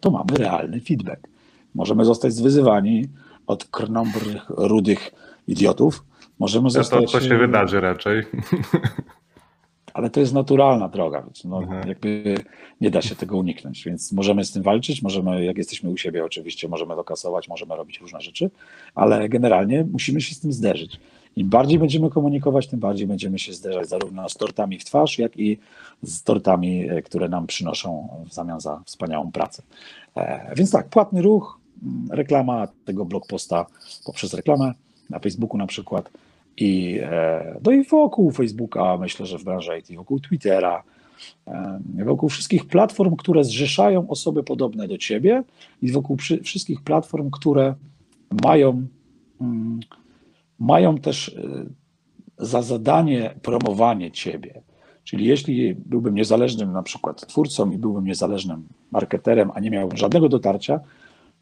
to 0.00 0.10
mamy 0.10 0.36
realny 0.38 0.80
feedback. 0.80 1.28
Możemy 1.74 2.04
zostać 2.04 2.32
zwyzywani 2.32 3.08
od 3.46 3.64
krnąbrych, 3.64 4.44
rudych 4.48 5.14
idiotów. 5.48 6.04
Możemy 6.38 6.70
zostać... 6.70 7.12
To, 7.12 7.18
to 7.18 7.28
się 7.28 7.38
wydarzy 7.38 7.80
raczej. 7.80 8.22
ale 9.94 10.10
to 10.10 10.20
jest 10.20 10.34
naturalna 10.34 10.88
droga, 10.88 11.22
więc 11.22 11.44
no, 11.44 11.58
mhm. 11.58 11.88
jakby 11.88 12.34
nie 12.80 12.90
da 12.90 13.02
się 13.02 13.16
tego 13.16 13.36
uniknąć, 13.36 13.84
więc 13.84 14.12
możemy 14.12 14.44
z 14.44 14.52
tym 14.52 14.62
walczyć, 14.62 15.02
możemy, 15.02 15.44
jak 15.44 15.58
jesteśmy 15.58 15.90
u 15.90 15.96
siebie 15.96 16.24
oczywiście, 16.24 16.68
możemy 16.68 16.96
dokasować, 16.96 17.48
możemy 17.48 17.76
robić 17.76 18.00
różne 18.00 18.20
rzeczy, 18.20 18.50
ale 18.94 19.28
generalnie 19.28 19.86
musimy 19.92 20.20
się 20.20 20.34
z 20.34 20.40
tym 20.40 20.52
zderzyć. 20.52 21.00
Im 21.36 21.48
bardziej 21.48 21.78
będziemy 21.78 22.10
komunikować, 22.10 22.66
tym 22.66 22.80
bardziej 22.80 23.06
będziemy 23.06 23.38
się 23.38 23.52
zderzać 23.52 23.88
zarówno 23.88 24.28
z 24.28 24.34
tortami 24.34 24.78
w 24.78 24.84
twarz, 24.84 25.18
jak 25.18 25.36
i 25.36 25.58
z 26.02 26.22
tortami, 26.22 26.90
e, 26.90 27.02
które 27.02 27.28
nam 27.28 27.46
przynoszą 27.46 28.08
w 28.30 28.34
zamian 28.34 28.60
za 28.60 28.82
wspaniałą 28.84 29.32
pracę. 29.32 29.62
E, 30.16 30.54
więc 30.56 30.70
tak, 30.70 30.88
płatny 30.88 31.22
ruch, 31.22 31.58
mm, 31.82 32.08
reklama 32.10 32.68
tego 32.84 33.04
blog 33.04 33.26
posta 33.26 33.66
poprzez 34.04 34.34
reklamę 34.34 34.72
na 35.10 35.18
Facebooku 35.18 35.58
na 35.58 35.66
przykład, 35.66 36.10
i, 36.56 37.00
e, 37.02 37.60
no 37.64 37.72
i 37.72 37.84
wokół 37.84 38.30
Facebooka, 38.30 38.96
myślę, 38.98 39.26
że 39.26 39.38
w 39.38 39.44
branży 39.44 39.78
IT, 39.78 39.96
wokół 39.96 40.20
Twittera, 40.20 40.82
e, 41.46 41.80
wokół 42.04 42.28
wszystkich 42.28 42.66
platform, 42.66 43.16
które 43.16 43.44
zrzeszają 43.44 44.08
osoby 44.08 44.42
podobne 44.42 44.88
do 44.88 44.98
ciebie 44.98 45.42
i 45.82 45.92
wokół 45.92 46.16
wszystkich 46.42 46.82
platform, 46.82 47.30
które 47.30 47.74
mają, 48.44 48.86
mm, 49.40 49.80
mają 50.58 50.98
też 50.98 51.28
e, 51.28 51.64
za 52.38 52.62
zadanie 52.62 53.34
promowanie 53.42 54.10
ciebie. 54.10 54.62
Czyli 55.04 55.24
jeśli 55.24 55.74
byłbym 55.74 56.14
niezależnym 56.14 56.72
na 56.72 56.82
przykład 56.82 57.26
twórcą 57.26 57.70
i 57.70 57.78
byłbym 57.78 58.04
niezależnym 58.04 58.66
marketerem, 58.90 59.50
a 59.54 59.60
nie 59.60 59.70
miałbym 59.70 59.96
żadnego 59.96 60.28
dotarcia, 60.28 60.80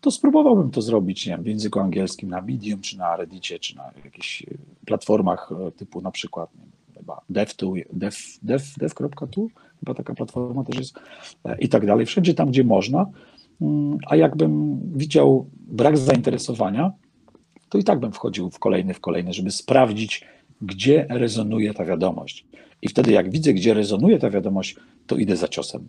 to 0.03 0.11
spróbowałbym 0.11 0.71
to 0.71 0.83
zrobić 0.83 1.27
nie 1.27 1.33
wiem, 1.33 1.43
w 1.43 1.47
języku 1.47 1.81
angielskim 1.81 2.31
na 2.31 2.41
Medium, 2.41 2.81
czy 2.81 2.99
na 2.99 3.17
Reddicie, 3.17 3.59
czy 3.59 3.77
na 3.77 3.91
jakichś 4.05 4.43
e, 4.43 4.47
platformach 4.87 5.51
e, 5.53 5.73
typu 5.73 6.01
na 6.01 6.11
przykład 6.11 6.51
chyba 6.95 7.21
dev.to, 7.31 7.73
dev, 7.93 8.17
dev, 8.43 8.65
dev.to, 8.77 9.47
chyba 9.81 9.95
taka 9.95 10.15
platforma 10.15 10.65
też 10.65 10.79
jest 10.79 10.95
e, 11.45 11.59
i 11.59 11.69
tak 11.69 11.87
dalej, 11.87 12.07
wszędzie 12.07 12.35
tam, 12.35 12.49
gdzie 12.49 12.65
można, 12.65 13.07
mm, 13.61 13.99
a 14.07 14.17
jakbym 14.17 14.81
widział 14.95 15.51
brak 15.61 15.99
zainteresowania, 15.99 16.93
to 17.69 17.79
i 17.79 17.85
tak 17.85 18.01
bym 18.01 18.13
wchodził 18.13 18.51
w 18.51 18.59
kolejny, 18.59 18.95
w 18.95 19.01
kolejny, 19.01 19.33
żeby 19.33 19.51
sprawdzić, 19.51 20.25
gdzie 20.63 21.07
rezonuje 21.11 21.75
ta 21.75 21.85
wiadomość. 21.85 22.47
I 22.83 22.89
wtedy 22.89 23.13
jak 23.13 23.31
widzę, 23.31 23.55
gdzie 23.55 23.75
rezonuje 23.75 24.19
ta 24.19 24.31
wiadomość, 24.31 24.77
to 25.07 25.17
idę 25.17 25.37
za 25.37 25.49
ciosem. 25.49 25.89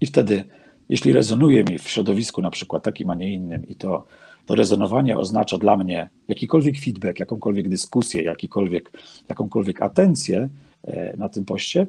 I 0.00 0.06
wtedy 0.06 0.44
jeśli 0.88 1.12
rezonuje 1.12 1.64
mi 1.64 1.78
w 1.78 1.88
środowisku 1.88 2.42
na 2.42 2.50
przykład 2.50 2.82
takim, 2.82 3.10
a 3.10 3.14
nie 3.14 3.32
innym 3.32 3.68
i 3.68 3.74
to, 3.74 4.04
to 4.46 4.54
rezonowanie 4.54 5.18
oznacza 5.18 5.58
dla 5.58 5.76
mnie 5.76 6.08
jakikolwiek 6.28 6.78
feedback, 6.78 7.20
jakąkolwiek 7.20 7.68
dyskusję, 7.68 8.22
jakikolwiek, 8.22 8.92
jakąkolwiek 9.28 9.82
atencję 9.82 10.48
e, 10.84 11.16
na 11.16 11.28
tym 11.28 11.44
poście, 11.44 11.86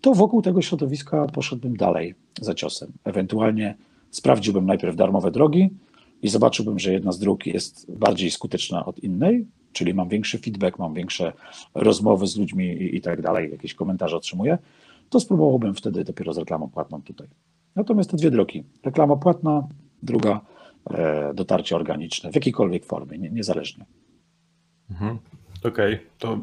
to 0.00 0.14
wokół 0.14 0.42
tego 0.42 0.62
środowiska 0.62 1.26
poszedłbym 1.26 1.76
dalej 1.76 2.14
za 2.40 2.54
ciosem. 2.54 2.92
Ewentualnie 3.04 3.74
sprawdziłbym 4.10 4.66
najpierw 4.66 4.96
darmowe 4.96 5.30
drogi 5.30 5.70
i 6.22 6.28
zobaczyłbym, 6.28 6.78
że 6.78 6.92
jedna 6.92 7.12
z 7.12 7.18
dróg 7.18 7.46
jest 7.46 7.92
bardziej 7.92 8.30
skuteczna 8.30 8.86
od 8.86 8.98
innej, 8.98 9.46
czyli 9.72 9.94
mam 9.94 10.08
większy 10.08 10.38
feedback, 10.38 10.78
mam 10.78 10.94
większe 10.94 11.32
rozmowy 11.74 12.26
z 12.26 12.36
ludźmi 12.36 12.66
i, 12.66 12.96
i 12.96 13.00
tak 13.00 13.22
dalej, 13.22 13.50
jakieś 13.50 13.74
komentarze 13.74 14.16
otrzymuję, 14.16 14.58
to 15.10 15.20
spróbowałbym 15.20 15.74
wtedy 15.74 16.04
dopiero 16.04 16.32
z 16.32 16.38
reklamą 16.38 16.68
płatną 16.68 17.02
tutaj. 17.02 17.26
Natomiast 17.76 18.10
te 18.10 18.16
dwie 18.16 18.30
drogi, 18.30 18.64
reklama 18.84 19.16
płatna, 19.16 19.68
druga 20.02 20.40
e, 20.90 21.34
dotarcie 21.34 21.76
organiczne 21.76 22.30
w 22.30 22.34
jakiejkolwiek 22.34 22.86
formie, 22.86 23.18
nie, 23.18 23.30
niezależnie. 23.30 23.84
Mhm. 24.90 25.18
Okej, 25.64 25.94
okay. 25.94 26.06
to 26.18 26.38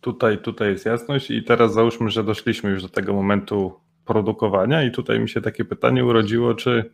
tutaj, 0.00 0.38
tutaj 0.38 0.68
jest 0.68 0.86
jasność 0.86 1.30
i 1.30 1.42
teraz 1.44 1.72
załóżmy, 1.72 2.10
że 2.10 2.24
doszliśmy 2.24 2.70
już 2.70 2.82
do 2.82 2.88
tego 2.88 3.12
momentu 3.12 3.72
produkowania 4.04 4.82
i 4.82 4.90
tutaj 4.90 5.20
mi 5.20 5.28
się 5.28 5.40
takie 5.40 5.64
pytanie 5.64 6.04
urodziło, 6.04 6.54
czy, 6.54 6.90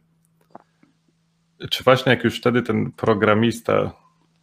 czy 1.71 1.85
właśnie 1.85 2.11
jak 2.11 2.25
już 2.25 2.39
wtedy 2.39 2.63
ten 2.63 2.93
programista, 2.93 3.93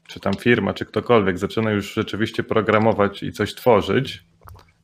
czy 0.08 0.20
tam 0.20 0.34
firma, 0.34 0.74
czy 0.74 0.86
ktokolwiek 0.86 1.38
zaczyna 1.38 1.72
już 1.72 1.94
rzeczywiście 1.94 2.44
programować 2.44 3.24
i 3.24 3.32
coś 3.32 3.56
tworzyć, 3.56 4.26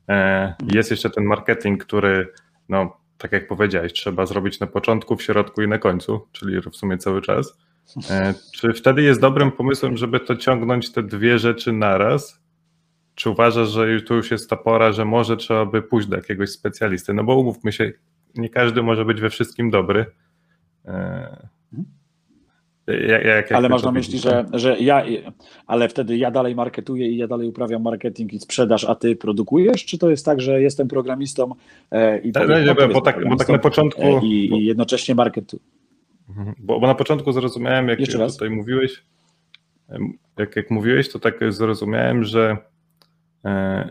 e, 0.09 0.55
jest 0.73 0.91
jeszcze 0.91 1.09
ten 1.09 1.23
marketing, 1.23 1.83
który 1.83 2.33
no, 2.69 3.00
tak 3.21 3.31
jak 3.31 3.47
powiedziałeś, 3.47 3.93
trzeba 3.93 4.25
zrobić 4.25 4.59
na 4.59 4.67
początku, 4.67 5.15
w 5.15 5.23
środku 5.23 5.61
i 5.61 5.67
na 5.67 5.77
końcu, 5.77 6.27
czyli 6.31 6.61
w 6.61 6.75
sumie 6.75 6.97
cały 6.97 7.21
czas. 7.21 7.57
E, 8.09 8.33
czy 8.53 8.73
wtedy 8.73 9.01
jest 9.01 9.21
dobrym 9.21 9.51
pomysłem, 9.51 9.97
żeby 9.97 10.19
to 10.19 10.35
ciągnąć 10.35 10.91
te 10.91 11.03
dwie 11.03 11.39
rzeczy 11.39 11.71
naraz? 11.71 12.41
czy 13.15 13.29
uważasz, 13.29 13.69
że 13.69 14.01
tu 14.01 14.15
już 14.15 14.31
jest 14.31 14.49
ta 14.49 14.55
pora, 14.55 14.91
że 14.91 15.05
może 15.05 15.37
trzeba 15.37 15.65
by 15.65 15.81
pójść 15.81 16.07
do 16.07 16.15
jakiegoś 16.15 16.49
specjalisty? 16.49 17.13
No 17.13 17.23
bo 17.23 17.35
umówmy 17.35 17.71
się, 17.71 17.91
nie 18.35 18.49
każdy 18.49 18.83
może 18.83 19.05
być 19.05 19.21
we 19.21 19.29
wszystkim 19.29 19.69
dobry. 19.69 20.05
Jak, 23.07 23.25
jak, 23.25 23.51
ale 23.51 23.69
masz 23.69 23.83
na 23.83 23.91
myśli, 23.91 24.19
że, 24.19 24.45
że 24.53 24.79
ja, 24.79 25.03
ale 25.67 25.89
wtedy 25.89 26.17
ja 26.17 26.31
dalej 26.31 26.55
marketuję 26.55 27.07
i 27.07 27.17
ja 27.17 27.27
dalej 27.27 27.47
uprawiam 27.47 27.81
marketing 27.81 28.33
i 28.33 28.39
sprzedaż, 28.39 28.83
a 28.83 28.95
ty 28.95 29.15
produkujesz? 29.15 29.85
Czy 29.85 29.97
to 29.97 30.09
jest 30.09 30.25
tak, 30.25 30.41
że 30.41 30.61
jestem 30.61 30.87
programistą 30.87 31.51
e, 31.91 32.19
i 32.19 32.31
tak, 32.31 32.47
powiem, 32.47 32.75
bo, 32.75 32.87
bo, 32.87 33.01
tak, 33.01 33.29
bo 33.29 33.35
tak 33.35 33.49
na 33.49 33.57
początku. 33.57 34.01
E, 34.01 34.19
I, 34.23 34.53
i 34.53 34.65
jednocześnie 34.65 35.15
marketuję. 35.15 35.63
Mhm. 36.29 36.55
Bo, 36.59 36.79
bo, 36.79 36.87
na 36.87 36.95
początku 36.95 37.31
zrozumiałem, 37.31 37.87
jak 37.87 37.99
Jeszcze 37.99 38.27
tutaj 38.27 38.49
mówiłeś, 38.49 39.03
jak, 40.37 40.55
jak 40.55 40.71
mówiłeś, 40.71 41.09
to 41.09 41.19
tak 41.19 41.35
zrozumiałem, 41.49 42.23
że 42.23 42.57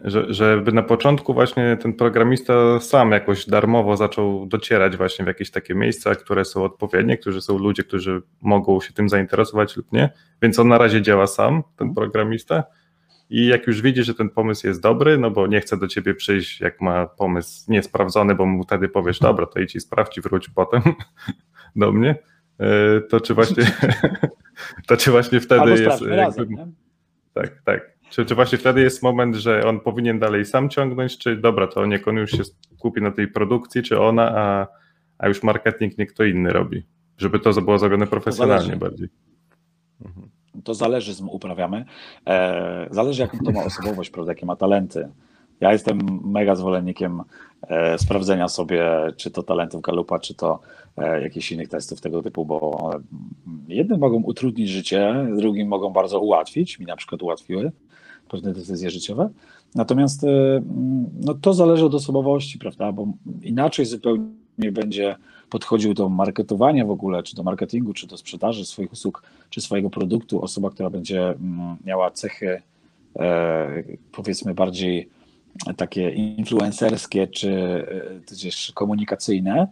że, 0.04 0.34
żeby 0.34 0.72
na 0.72 0.82
początku 0.82 1.34
właśnie 1.34 1.76
ten 1.82 1.92
programista 1.92 2.80
sam 2.80 3.12
jakoś 3.12 3.46
darmowo 3.46 3.96
zaczął 3.96 4.46
docierać 4.46 4.96
właśnie 4.96 5.24
w 5.24 5.28
jakieś 5.28 5.50
takie 5.50 5.74
miejsca, 5.74 6.14
które 6.14 6.44
są 6.44 6.64
odpowiednie, 6.64 7.18
którzy 7.18 7.40
są 7.40 7.58
ludzie, 7.58 7.84
którzy 7.84 8.22
mogą 8.42 8.80
się 8.80 8.92
tym 8.92 9.08
zainteresować 9.08 9.76
lub 9.76 9.92
nie, 9.92 10.10
więc 10.42 10.58
on 10.58 10.68
na 10.68 10.78
razie 10.78 11.02
działa 11.02 11.26
sam, 11.26 11.62
ten 11.76 11.88
mhm. 11.88 11.94
programista. 11.94 12.64
I 13.30 13.46
jak 13.46 13.66
już 13.66 13.82
widzi, 13.82 14.02
że 14.02 14.14
ten 14.14 14.30
pomysł 14.30 14.66
jest 14.66 14.82
dobry, 14.82 15.18
no 15.18 15.30
bo 15.30 15.46
nie 15.46 15.60
chce 15.60 15.76
do 15.76 15.88
ciebie 15.88 16.14
przyjść, 16.14 16.60
jak 16.60 16.80
ma 16.80 17.06
pomysł 17.06 17.72
niesprawdzony, 17.72 18.34
bo 18.34 18.46
mu 18.46 18.62
wtedy 18.62 18.88
powiesz, 18.88 19.18
dobra, 19.18 19.46
to 19.46 19.60
idź 19.60 19.74
i 19.74 19.80
sprawdź 19.80 20.18
i 20.18 20.20
wróć 20.20 20.48
potem 20.48 20.82
do 21.76 21.92
mnie, 21.92 22.14
e, 22.60 23.00
to 23.00 23.20
czy 23.20 23.34
właśnie, 23.34 23.64
to 24.88 24.96
czy 24.96 25.10
właśnie 25.10 25.40
wtedy 25.40 25.60
Albo 25.60 25.76
jest... 25.76 26.02
Razem, 26.02 26.48
tak, 27.34 27.62
tak. 27.64 27.89
Czy, 28.10 28.24
czy 28.24 28.34
właśnie 28.34 28.58
wtedy 28.58 28.80
jest 28.80 29.02
moment, 29.02 29.36
że 29.36 29.64
on 29.66 29.80
powinien 29.80 30.18
dalej 30.18 30.44
sam 30.44 30.68
ciągnąć, 30.68 31.18
czy 31.18 31.36
dobra, 31.36 31.66
to 31.66 31.86
niech 31.86 32.08
on 32.08 32.16
już 32.16 32.30
się 32.30 32.44
skupi 32.44 33.02
na 33.02 33.10
tej 33.10 33.28
produkcji, 33.28 33.82
czy 33.82 34.00
ona, 34.00 34.32
a, 34.36 34.66
a 35.18 35.28
już 35.28 35.42
marketing 35.42 35.98
niech 35.98 36.14
kto 36.14 36.24
inny 36.24 36.50
robi, 36.50 36.86
żeby 37.18 37.38
to 37.38 37.52
było 37.52 37.78
zrobione 37.78 38.06
profesjonalnie 38.06 38.76
bardziej. 38.76 39.08
Mhm. 40.04 40.28
To 40.64 40.74
zależy, 40.74 41.14
z 41.14 41.20
uprawiamy. 41.20 41.84
E, 42.26 42.88
zależy, 42.90 43.22
jaką 43.22 43.38
to 43.44 43.52
ma 43.52 43.64
osobowość, 43.64 44.10
prawda, 44.10 44.32
jakie 44.32 44.46
ma 44.46 44.56
talenty. 44.56 45.08
Ja 45.60 45.72
jestem 45.72 46.20
mega 46.24 46.54
zwolennikiem 46.54 47.22
e, 47.62 47.98
sprawdzenia 47.98 48.48
sobie, 48.48 48.86
czy 49.16 49.30
to 49.30 49.42
talentów 49.42 49.82
Galupa, 49.82 50.18
czy 50.18 50.34
to 50.34 50.60
e, 50.96 51.22
jakichś 51.22 51.52
innych 51.52 51.68
testów 51.68 52.00
tego 52.00 52.22
typu, 52.22 52.44
bo 52.44 52.90
jedne 53.68 53.98
mogą 53.98 54.22
utrudnić 54.22 54.68
życie, 54.68 55.26
drugim 55.36 55.68
mogą 55.68 55.90
bardzo 55.90 56.20
ułatwić. 56.20 56.78
Mi 56.78 56.86
na 56.86 56.96
przykład 56.96 57.22
ułatwiły 57.22 57.72
pewne 58.30 58.52
decyzje 58.52 58.90
życiowe. 58.90 59.30
Natomiast 59.74 60.24
e, 60.24 60.62
no, 61.20 61.34
to 61.34 61.54
zależy 61.54 61.84
od 61.84 61.94
osobowości, 61.94 62.58
prawda? 62.58 62.92
Bo 62.92 63.06
inaczej 63.42 63.86
zupełnie 63.86 64.72
będzie 64.72 65.16
podchodził 65.50 65.94
do 65.94 66.08
marketowania 66.08 66.84
w 66.84 66.90
ogóle, 66.90 67.22
czy 67.22 67.36
do 67.36 67.42
marketingu, 67.42 67.92
czy 67.92 68.06
do 68.06 68.16
sprzedaży 68.16 68.64
swoich 68.66 68.92
usług, 68.92 69.22
czy 69.50 69.60
swojego 69.60 69.90
produktu, 69.90 70.42
osoba, 70.42 70.70
która 70.70 70.90
będzie 70.90 71.28
mm, 71.28 71.76
miała 71.84 72.10
cechy 72.10 72.62
e, 73.18 73.82
powiedzmy 74.12 74.54
bardziej 74.54 75.08
takie 75.76 76.10
influencerskie, 76.10 77.26
czy 77.26 77.50
e, 77.50 78.20
też 78.20 78.72
komunikacyjne. 78.74 79.68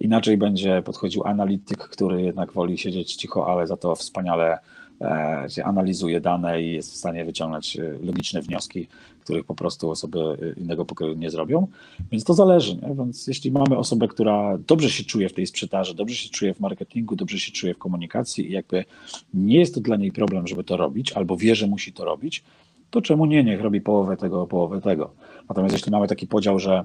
Inaczej 0.00 0.36
będzie 0.36 0.82
podchodził 0.82 1.24
analityk, 1.24 1.78
który 1.78 2.22
jednak 2.22 2.52
woli 2.52 2.78
siedzieć 2.78 3.14
cicho, 3.14 3.52
ale 3.52 3.66
za 3.66 3.76
to 3.76 3.94
wspaniale 3.94 4.58
analizuje 5.64 6.20
dane 6.20 6.62
i 6.62 6.72
jest 6.72 6.92
w 6.92 6.96
stanie 6.96 7.24
wyciągnąć 7.24 7.76
e, 7.76 7.98
logiczne 8.02 8.42
wnioski, 8.42 8.88
których 9.20 9.44
po 9.44 9.54
prostu 9.54 9.90
osoby 9.90 10.18
e, 10.20 10.60
innego 10.60 10.84
pokoju 10.84 11.14
nie 11.14 11.30
zrobią. 11.30 11.66
Więc 12.10 12.24
to 12.24 12.34
zależy. 12.34 12.76
Nie? 12.76 12.94
Więc 12.94 13.26
jeśli 13.26 13.52
mamy 13.52 13.76
osobę, 13.76 14.08
która 14.08 14.58
dobrze 14.66 14.90
się 14.90 15.04
czuje 15.04 15.28
w 15.28 15.32
tej 15.32 15.46
sprzedaży, 15.46 15.94
dobrze 15.94 16.14
się 16.14 16.28
czuje 16.28 16.54
w 16.54 16.60
marketingu, 16.60 17.16
dobrze 17.16 17.38
się 17.38 17.52
czuje 17.52 17.74
w 17.74 17.78
komunikacji 17.78 18.48
i 18.48 18.52
jakby 18.52 18.84
nie 19.34 19.58
jest 19.58 19.74
to 19.74 19.80
dla 19.80 19.96
niej 19.96 20.12
problem, 20.12 20.46
żeby 20.46 20.64
to 20.64 20.76
robić, 20.76 21.12
albo 21.12 21.36
wie, 21.36 21.54
że 21.54 21.66
musi 21.66 21.92
to 21.92 22.04
robić, 22.04 22.44
to 22.90 23.02
czemu 23.02 23.26
nie? 23.26 23.44
Niech 23.44 23.60
robi 23.60 23.80
połowę 23.80 24.16
tego, 24.16 24.46
połowę 24.46 24.80
tego. 24.80 25.10
Natomiast 25.48 25.72
jeśli 25.72 25.92
mamy 25.92 26.08
taki 26.08 26.26
podział, 26.26 26.58
że 26.58 26.84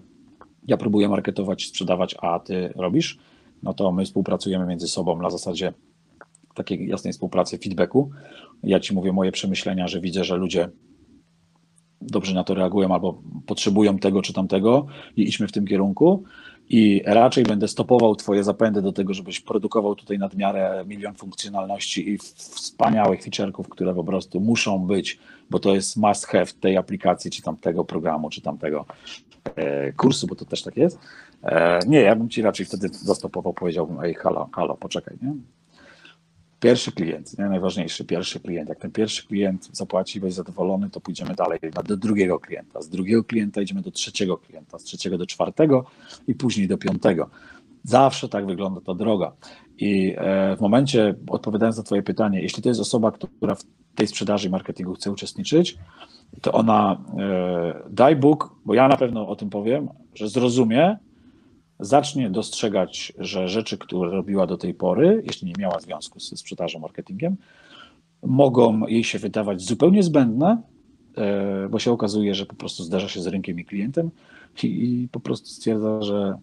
ja 0.68 0.78
próbuję 0.78 1.10
marketować, 1.10 1.66
sprzedawać, 1.66 2.16
a 2.22 2.40
ty 2.40 2.74
robisz, 2.76 3.18
no 3.64 3.74
to 3.74 3.92
my 3.92 4.06
współpracujemy 4.06 4.66
między 4.66 4.88
sobą 4.88 5.22
na 5.22 5.30
zasadzie 5.30 5.74
takiej 6.54 6.88
jasnej 6.88 7.14
współpracy, 7.14 7.58
feedbacku. 7.58 8.10
Ja 8.64 8.80
ci 8.80 8.94
mówię 8.94 9.14
moje 9.14 9.32
przemyślenia, 9.32 9.88
że 9.88 10.02
widzę, 10.02 10.24
że 10.24 10.38
ludzie 10.38 10.70
dobrze 12.02 12.34
na 12.34 12.44
to 12.44 12.54
reagują 12.54 12.94
albo 12.94 13.22
potrzebują 13.46 14.00
tego 14.00 14.22
czy 14.22 14.34
tamtego 14.34 14.86
i 15.18 15.24
idźmy 15.24 15.48
w 15.48 15.52
tym 15.52 15.68
kierunku. 15.68 16.24
I 16.70 17.02
raczej 17.06 17.44
będę 17.44 17.68
stopował 17.68 18.16
Twoje 18.16 18.44
zapędy 18.44 18.82
do 18.82 18.92
tego, 18.92 19.14
żebyś 19.14 19.40
produkował 19.40 19.96
tutaj 19.96 20.20
nadmiarę 20.20 20.86
milion 20.88 21.16
funkcjonalności 21.16 22.10
i 22.10 22.18
wspaniałych 22.18 23.24
featureków, 23.24 23.70
które 23.70 23.96
po 23.96 24.04
prostu 24.04 24.40
muszą 24.40 24.80
być, 24.80 25.20
bo 25.50 25.60
to 25.60 25.76
jest 25.76 25.98
must 25.98 26.28
have 26.28 26.46
tej 26.46 26.78
aplikacji, 26.78 27.32
czy 27.32 27.42
tamtego 27.42 27.86
programu, 27.86 28.30
czy 28.30 28.42
tamtego 28.42 28.86
e, 29.56 29.94
kursu, 29.94 30.28
bo 30.28 30.36
to 30.36 30.46
też 30.46 30.62
tak 30.62 30.78
jest. 30.78 31.00
E, 31.44 31.80
nie, 31.88 32.02
ja 32.02 32.16
bym 32.16 32.30
Ci 32.30 32.42
raczej 32.42 32.66
wtedy 32.66 32.90
zastopował, 32.92 33.54
powiedziałbym, 33.54 34.00
ej, 34.02 34.14
halo, 34.14 34.50
halo, 34.54 34.76
poczekaj, 34.76 35.18
nie? 35.22 35.34
Pierwszy 36.64 36.92
klient, 36.92 37.40
nie? 37.40 37.46
najważniejszy, 37.46 38.06
pierwszy 38.06 38.40
klient. 38.40 38.70
Jak 38.70 38.80
ten 38.80 38.92
pierwszy 38.92 39.28
klient 39.28 39.70
zapłaci, 39.72 40.20
będzie 40.20 40.36
zadowolony, 40.36 40.90
to 40.90 41.02
pójdziemy 41.02 41.36
dalej 41.36 41.60
do 41.86 41.98
drugiego 41.98 42.40
klienta. 42.40 42.82
Z 42.82 42.90
drugiego 42.90 43.24
klienta 43.24 43.62
idziemy 43.62 43.82
do 43.82 43.92
trzeciego 43.92 44.38
klienta, 44.38 44.80
z 44.80 44.84
trzeciego 44.84 45.18
do 45.18 45.26
czwartego 45.26 45.86
i 46.28 46.36
później 46.36 46.68
do 46.68 46.78
piątego. 46.78 47.30
Zawsze 47.84 48.30
tak 48.30 48.46
wygląda 48.46 48.82
ta 48.82 48.94
droga. 48.94 49.32
I 49.78 50.16
e, 50.18 50.56
w 50.56 50.62
momencie, 50.62 51.16
odpowiadając 51.28 51.78
na 51.78 51.84
Twoje 51.84 52.04
pytanie, 52.04 52.42
jeśli 52.42 52.64
to 52.64 52.70
jest 52.70 52.82
osoba, 52.82 53.12
która 53.12 53.56
w 53.56 53.64
tej 53.96 54.08
sprzedaży 54.08 54.48
i 54.48 54.52
marketingu 54.52 54.94
chce 54.94 55.12
uczestniczyć, 55.12 55.78
to 56.42 56.52
ona, 56.52 56.98
e, 57.20 57.84
daj 57.90 58.16
Bóg, 58.16 58.56
bo 58.66 58.74
ja 58.74 58.88
na 58.88 58.98
pewno 58.98 59.28
o 59.28 59.36
tym 59.36 59.50
powiem, 59.50 59.90
że 60.16 60.30
zrozumie, 60.30 60.98
zacznie 61.80 62.30
dostrzegać, 62.30 63.14
że 63.18 63.48
rzeczy, 63.48 63.78
które 63.78 64.12
robiła 64.12 64.48
do 64.48 64.58
tej 64.58 64.74
pory, 64.74 65.24
jeśli 65.26 65.48
nie 65.48 65.54
miała 65.60 65.80
związku 65.80 66.20
ze 66.20 66.38
sprzedażą, 66.38 66.80
marketingiem, 66.80 67.36
mogą 68.24 68.88
jej 68.88 69.04
się 69.04 69.20
wydawać 69.20 69.62
zupełnie 69.62 70.04
zbędne, 70.04 70.62
e, 71.18 71.70
bo 71.70 71.80
się 71.80 71.92
okazuje, 71.92 72.36
że 72.36 72.46
po 72.46 72.56
prostu 72.56 72.84
zderza 72.84 73.08
się 73.08 73.22
z 73.22 73.28
rynkiem 73.28 73.60
i 73.60 73.66
klientem 73.66 74.12
i, 74.64 75.08
po 75.12 75.20
prostu 75.20 75.48
stwierdza, 75.48 76.02
że 76.02 76.38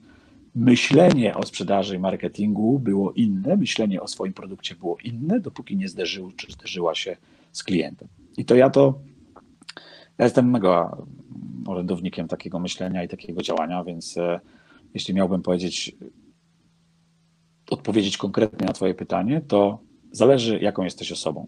myślenie 0.54 1.34
o 1.34 1.42
sprzedaży 1.42 1.96
i 1.96 1.98
marketingu 1.98 2.78
było 2.78 3.12
inne, 3.12 3.56
myślenie 3.56 4.02
o 4.02 4.08
swoim 4.08 4.32
produkcie 4.32 4.74
było 4.74 4.96
inne, 5.04 5.40
dopóki 5.40 5.76
nie 5.76 5.88
zderzył 5.88 6.32
czy 6.36 6.52
zderzyła 6.52 6.94
się 6.94 7.16
z 7.52 7.64
klientem. 7.64 8.08
I 8.36 8.44
to 8.44 8.54
ja 8.54 8.70
to, 8.70 8.98
ja 10.18 10.24
jestem 10.24 10.50
mega 10.50 10.96
orędownikiem 11.66 12.28
takiego 12.28 12.58
myślenia 12.58 13.04
i 13.04 13.08
takiego 13.08 13.42
działania, 13.42 13.84
więc 13.84 14.18
e, 14.18 14.40
jeśli 14.94 15.14
miałbym 15.14 15.42
powiedzieć, 15.42 15.96
odpowiedzieć 17.70 18.16
konkretnie 18.16 18.66
na 18.66 18.72
Twoje 18.72 18.94
pytanie, 18.94 19.40
to 19.48 19.78
zależy, 20.12 20.58
jaką 20.58 20.84
jesteś 20.84 21.12
osobą. 21.12 21.46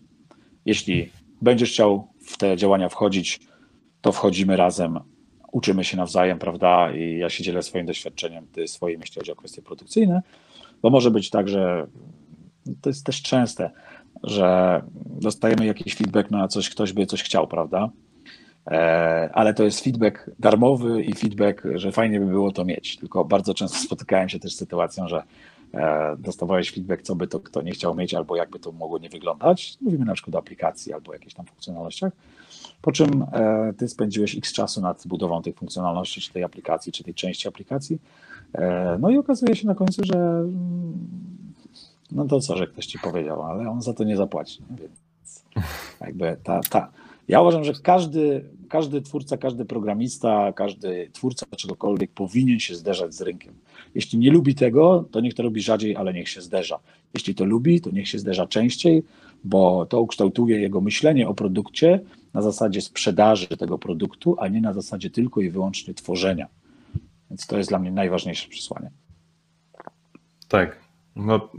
Jeśli 0.65 1.11
będziesz 1.43 1.71
chciał 1.71 2.09
w 2.27 2.37
te 2.37 2.57
działania 2.57 2.89
wchodzić, 2.89 3.41
to 4.01 4.13
wchodzimy 4.13 4.57
razem, 4.57 5.01
uczymy 5.53 5.85
się 5.85 5.97
nawzajem, 5.97 6.39
prawda? 6.39 6.93
I 6.93 7.19
ja 7.19 7.31
się 7.31 7.45
dzielę 7.45 7.63
swoim 7.63 7.87
doświadczeniem, 7.87 8.47
ty 8.53 8.69
swoim, 8.69 9.01
jeśli 9.01 9.19
chodzi 9.19 9.33
o 9.33 9.37
kwestie 9.37 9.63
produkcyjne, 9.63 10.23
bo 10.83 10.91
może 10.91 11.11
być 11.11 11.31
tak, 11.31 11.49
że 11.49 11.87
to 12.81 12.91
jest 12.91 13.07
też 13.07 13.23
częste, 13.23 13.71
że 14.23 14.83
dostajemy 15.07 15.67
jakiś 15.67 15.95
feedback 15.95 16.31
na 16.31 16.49
coś, 16.49 16.71
ktoś 16.71 16.93
by 16.93 17.07
coś 17.07 17.23
chciał, 17.23 17.49
prawda? 17.49 17.91
E, 18.67 19.31
ale 19.33 19.55
to 19.55 19.65
jest 19.65 19.81
feedback 19.85 20.31
darmowy 20.39 21.03
i 21.03 21.15
feedback, 21.15 21.63
że 21.75 21.93
fajnie 21.93 22.21
by 22.21 22.27
było 22.27 22.53
to 22.53 22.65
mieć. 22.65 22.97
Tylko 22.97 23.25
bardzo 23.25 23.55
często 23.55 23.79
spotykałem 23.79 24.29
się 24.29 24.39
też 24.39 24.55
z 24.55 24.59
sytuacją, 24.59 25.09
że 25.09 25.23
e, 25.75 26.17
dostawałeś 26.19 26.73
feedback, 26.73 27.03
co 27.03 27.15
by 27.15 27.27
to 27.27 27.41
kto 27.41 27.63
nie 27.63 27.73
chciał 27.73 27.95
mieć, 27.95 28.15
albo 28.15 28.37
jakby 28.37 28.59
to 28.59 28.73
mogło 28.73 28.99
nie 28.99 29.09
wyglądać. 29.09 29.77
Mówimy 29.81 30.05
na 30.05 30.15
przykład 30.15 30.35
o 30.35 30.39
aplikacji 30.39 30.93
albo 30.93 31.13
jakichś 31.13 31.35
tam 31.35 31.47
funkcjonalnościach. 31.47 32.13
Po 32.83 32.93
czym 32.93 33.27
e, 33.33 33.73
ty 33.77 33.89
spędziłeś 33.89 34.39
x 34.39 34.53
czasu 34.53 34.81
nad 34.81 35.07
budową 35.07 35.43
tych 35.43 35.57
funkcjonalności, 35.57 36.21
czy 36.21 36.33
tej 36.33 36.45
aplikacji, 36.45 36.93
czy 36.93 37.05
tej 37.05 37.15
części 37.15 37.49
aplikacji. 37.49 37.99
No 38.99 39.11
i 39.11 39.19
okazuje 39.19 39.57
się 39.57 39.67
na 39.67 39.75
końcu, 39.75 40.03
że 40.05 40.15
mm, 40.15 41.09
no 42.13 42.25
to 42.25 42.41
co, 42.41 42.57
że 42.57 42.67
ktoś 42.67 42.87
ci 42.87 42.99
powiedział, 42.99 43.43
ale 43.43 43.71
on 43.71 43.83
za 43.83 43.95
to 43.95 44.05
nie 44.05 44.17
zapłaci. 44.17 44.63
Więc 44.71 45.45
jakby 46.01 46.37
ta, 46.43 46.61
ta, 46.71 46.89
ja 47.29 47.41
uważam, 47.41 47.65
że 47.65 47.73
każdy, 47.83 48.45
każdy 48.69 49.03
twórca, 49.03 49.37
każdy 49.37 49.65
programista, 49.65 50.53
każdy 50.53 51.11
twórca 51.13 51.47
czegokolwiek 51.57 52.11
powinien 52.11 52.61
się 52.61 52.75
zderzać 52.75 53.15
z 53.15 53.21
rynkiem. 53.21 53.55
Jeśli 53.95 54.19
nie 54.19 54.31
lubi 54.31 54.55
tego, 54.55 55.09
to 55.11 55.21
niech 55.21 55.35
to 55.35 55.43
robi 55.43 55.63
rzadziej, 55.63 55.97
ale 55.97 56.13
niech 56.13 56.29
się 56.29 56.41
zderza. 56.41 56.79
Jeśli 57.15 57.35
to 57.35 57.45
lubi, 57.45 57.81
to 57.81 57.91
niech 57.91 58.09
się 58.09 58.19
zderza 58.19 58.47
częściej, 58.47 59.03
bo 59.45 59.87
to 59.87 60.01
ukształtuje 60.01 60.61
jego 60.61 60.81
myślenie 60.81 61.29
o 61.29 61.35
produkcie 61.35 62.01
na 62.35 62.43
zasadzie 62.43 62.81
sprzedaży 62.81 63.49
tego 63.49 63.79
produktu, 63.79 64.37
a 64.39 64.49
nie 64.49 64.61
na 64.61 64.73
zasadzie 64.73 65.11
tylko 65.11 65.41
i 65.41 65.51
wyłącznie 65.51 65.95
tworzenia. 65.95 66.47
Więc 67.31 67.47
to 67.47 67.59
jest 67.59 67.71
dla 67.71 67.79
mnie 67.79 67.91
najważniejsze 67.91 68.49
przesłanie. 68.49 68.91
Tak. 70.49 70.81
No, 71.17 71.51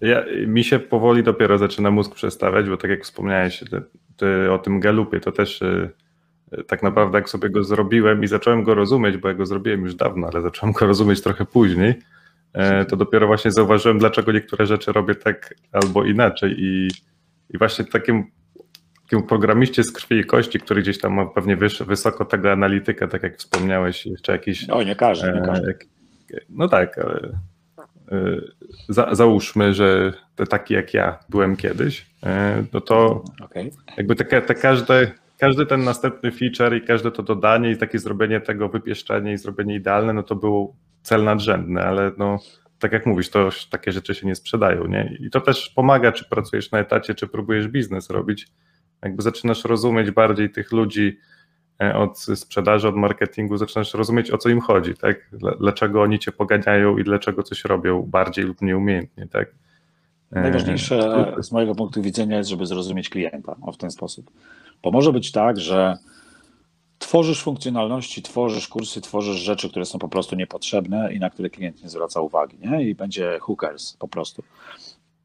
ja, 0.00 0.24
mi 0.46 0.64
się 0.64 0.78
powoli 0.78 1.22
dopiero 1.22 1.58
zaczyna 1.58 1.90
mózg 1.90 2.14
przestawiać, 2.14 2.68
bo 2.68 2.76
tak 2.76 2.90
jak 2.90 3.04
wspomniałeś 3.04 3.64
ty, 4.16 4.52
o 4.52 4.58
tym 4.58 4.80
galupie, 4.80 5.20
to 5.20 5.32
też 5.32 5.62
y, 5.62 5.90
tak 6.66 6.82
naprawdę 6.82 7.18
jak 7.18 7.28
sobie 7.28 7.50
go 7.50 7.64
zrobiłem 7.64 8.24
i 8.24 8.26
zacząłem 8.26 8.62
go 8.62 8.74
rozumieć, 8.74 9.16
bo 9.16 9.28
ja 9.28 9.34
go 9.34 9.46
zrobiłem 9.46 9.80
już 9.80 9.94
dawno, 9.94 10.28
ale 10.32 10.42
zacząłem 10.42 10.72
go 10.72 10.86
rozumieć 10.86 11.22
trochę 11.22 11.44
później, 11.44 11.94
e, 12.52 12.84
to 12.84 12.96
dopiero 12.96 13.26
właśnie 13.26 13.52
zauważyłem, 13.52 13.98
dlaczego 13.98 14.32
niektóre 14.32 14.66
rzeczy 14.66 14.92
robię 14.92 15.14
tak 15.14 15.54
albo 15.72 16.04
inaczej 16.04 16.54
i, 16.58 16.88
i 17.50 17.58
właśnie 17.58 17.84
takim, 17.84 18.24
takim 19.02 19.26
programiście 19.26 19.84
z 19.84 19.92
krwi 19.92 20.18
i 20.18 20.24
kości, 20.24 20.60
który 20.60 20.82
gdzieś 20.82 20.98
tam 20.98 21.12
ma 21.12 21.26
pewnie 21.26 21.56
wysoko 21.86 22.24
tego 22.24 22.52
analityka, 22.52 23.08
tak 23.08 23.22
jak 23.22 23.36
wspomniałeś, 23.36 24.06
jeszcze 24.06 24.32
jakiś... 24.32 24.70
O, 24.70 24.82
nie 24.82 24.96
każdy, 24.96 25.32
nie 25.32 25.42
każdy. 25.42 25.78
No 26.48 26.68
tak, 26.68 26.98
ale 26.98 27.38
za, 28.88 29.14
załóżmy, 29.14 29.74
że 29.74 30.12
taki 30.48 30.74
jak 30.74 30.94
ja 30.94 31.18
byłem 31.28 31.56
kiedyś, 31.56 32.06
no 32.72 32.80
to 32.80 33.24
okay. 33.44 33.70
jakby 33.96 34.14
te, 34.16 34.42
te 34.42 34.54
każde, 34.54 35.12
każdy 35.38 35.66
ten 35.66 35.84
następny 35.84 36.32
feature 36.32 36.76
i 36.76 36.86
każde 36.86 37.10
to 37.10 37.22
dodanie 37.22 37.70
i 37.70 37.76
takie 37.76 37.98
zrobienie 37.98 38.40
tego, 38.40 38.68
wypieszczenie 38.68 39.32
i 39.32 39.38
zrobienie 39.38 39.74
idealne, 39.74 40.12
no 40.12 40.22
to 40.22 40.36
był 40.36 40.74
cel 41.02 41.24
nadrzędny, 41.24 41.82
ale 41.82 42.12
no 42.18 42.38
tak 42.78 42.92
jak 42.92 43.06
mówisz, 43.06 43.30
to 43.30 43.50
takie 43.70 43.92
rzeczy 43.92 44.14
się 44.14 44.26
nie 44.26 44.34
sprzedają, 44.34 44.86
nie? 44.86 45.16
I 45.20 45.30
to 45.30 45.40
też 45.40 45.68
pomaga, 45.68 46.12
czy 46.12 46.24
pracujesz 46.24 46.70
na 46.70 46.78
etacie, 46.78 47.14
czy 47.14 47.26
próbujesz 47.26 47.68
biznes 47.68 48.10
robić, 48.10 48.46
jakby 49.02 49.22
zaczynasz 49.22 49.64
rozumieć 49.64 50.10
bardziej 50.10 50.50
tych 50.50 50.72
ludzi, 50.72 51.18
od 51.78 52.18
sprzedaży, 52.18 52.88
od 52.88 52.96
marketingu, 52.96 53.56
zaczynasz 53.56 53.94
rozumieć, 53.94 54.30
o 54.30 54.38
co 54.38 54.48
im 54.48 54.60
chodzi, 54.60 54.94
tak? 54.94 55.30
Dlaczego 55.60 56.02
oni 56.02 56.18
cię 56.18 56.32
poganiają 56.32 56.98
i 56.98 57.04
dlaczego 57.04 57.42
coś 57.42 57.64
robią 57.64 58.02
bardziej 58.02 58.44
lub 58.44 58.62
nieumiejętnie, 58.62 59.26
tak? 59.26 59.54
E, 60.32 60.40
Najważniejsze 60.40 61.26
z 61.42 61.52
mojego 61.52 61.74
punktu 61.74 62.02
widzenia 62.02 62.38
jest, 62.38 62.50
żeby 62.50 62.66
zrozumieć 62.66 63.08
klienta 63.08 63.56
o 63.62 63.72
w 63.72 63.76
ten 63.76 63.90
sposób. 63.90 64.30
Bo 64.82 64.90
może 64.90 65.12
być 65.12 65.32
tak, 65.32 65.60
że 65.60 65.98
tworzysz 66.98 67.42
funkcjonalności, 67.42 68.22
tworzysz 68.22 68.68
kursy, 68.68 69.00
tworzysz 69.00 69.36
rzeczy, 69.36 69.70
które 69.70 69.84
są 69.84 69.98
po 69.98 70.08
prostu 70.08 70.36
niepotrzebne 70.36 71.14
i 71.14 71.20
na 71.20 71.30
które 71.30 71.50
klient 71.50 71.82
nie 71.82 71.88
zwraca 71.88 72.20
uwagi, 72.20 72.58
nie? 72.58 72.82
I 72.82 72.94
będzie 72.94 73.38
hookers 73.40 73.96
po 73.96 74.08
prostu. 74.08 74.42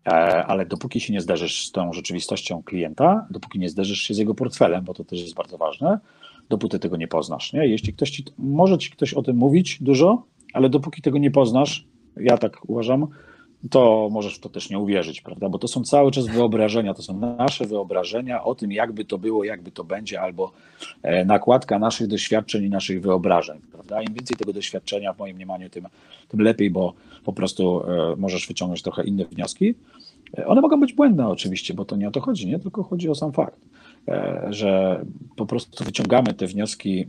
E, 0.08 0.46
ale 0.46 0.66
dopóki 0.66 1.00
się 1.00 1.14
nie 1.14 1.22
zderzysz 1.22 1.68
z 1.68 1.72
tą 1.72 1.94
rzeczywistością 1.94 2.64
klienta, 2.64 3.28
dopóki 3.30 3.60
nie 3.60 3.70
zderzysz 3.70 4.02
się 4.02 4.14
z 4.14 4.18
jego 4.18 4.36
portfelem, 4.36 4.84
bo 4.84 4.94
to 4.94 5.04
też 5.04 5.22
jest 5.22 5.34
bardzo 5.34 5.58
ważne, 5.58 6.00
dopóty 6.50 6.80
tego 6.80 6.98
nie 6.98 7.08
poznasz. 7.08 7.54
Nie? 7.54 7.68
Jeśli 7.68 7.94
ktoś 7.94 8.10
ci, 8.10 8.24
może 8.38 8.78
ci 8.78 8.92
ktoś 8.92 9.14
o 9.14 9.24
tym 9.24 9.38
mówić 9.38 9.78
dużo, 9.82 10.24
ale 10.54 10.70
dopóki 10.70 11.02
tego 11.02 11.18
nie 11.18 11.32
poznasz, 11.32 11.86
ja 12.18 12.38
tak 12.38 12.70
uważam, 12.70 13.08
to 13.70 14.10
możesz 14.12 14.36
w 14.36 14.40
to 14.40 14.50
też 14.50 14.70
nie 14.70 14.80
uwierzyć, 14.80 15.22
prawda? 15.22 15.50
Bo 15.50 15.60
to 15.60 15.68
są 15.68 15.84
cały 15.84 16.12
czas 16.12 16.28
wyobrażenia, 16.28 16.94
to 16.94 17.02
są 17.02 17.20
nasze 17.20 17.66
wyobrażenia 17.66 18.44
o 18.44 18.56
tym, 18.56 18.72
jakby 18.72 19.06
to 19.06 19.18
było, 19.18 19.44
jakby 19.44 19.72
to 19.72 19.84
będzie, 19.84 20.22
albo 20.22 20.52
e, 21.04 21.26
nakładka 21.26 21.80
naszych 21.80 22.08
doświadczeń 22.08 22.64
i 22.64 22.70
naszych 22.70 23.02
wyobrażeń, 23.02 23.60
prawda? 23.72 24.02
Im 24.02 24.14
więcej 24.14 24.38
tego 24.38 24.54
doświadczenia, 24.54 25.14
w 25.14 25.20
moim 25.20 25.36
mniemaniu, 25.36 25.70
tym, 25.70 25.88
tym 26.28 26.42
lepiej, 26.42 26.70
bo 26.70 26.94
po 27.24 27.34
prostu 27.34 27.84
e, 27.84 28.16
możesz 28.16 28.48
wyciągnąć 28.48 28.82
trochę 28.82 29.04
inne 29.04 29.26
wnioski. 29.26 29.76
E, 30.38 30.48
one 30.48 30.62
mogą 30.62 30.80
być 30.80 30.94
błędne 30.94 31.28
oczywiście, 31.28 31.74
bo 31.74 31.86
to 31.86 31.96
nie 31.96 32.08
o 32.08 32.12
to 32.12 32.22
chodzi, 32.22 32.48
nie? 32.48 32.60
Tylko 32.60 32.84
chodzi 32.84 33.10
o 33.10 33.16
sam 33.16 33.32
fakt. 33.32 33.60
E, 34.10 34.48
że 34.50 35.02
po 35.36 35.46
prostu 35.46 35.84
wyciągamy 35.84 36.34
te 36.34 36.48
wnioski, 36.48 37.08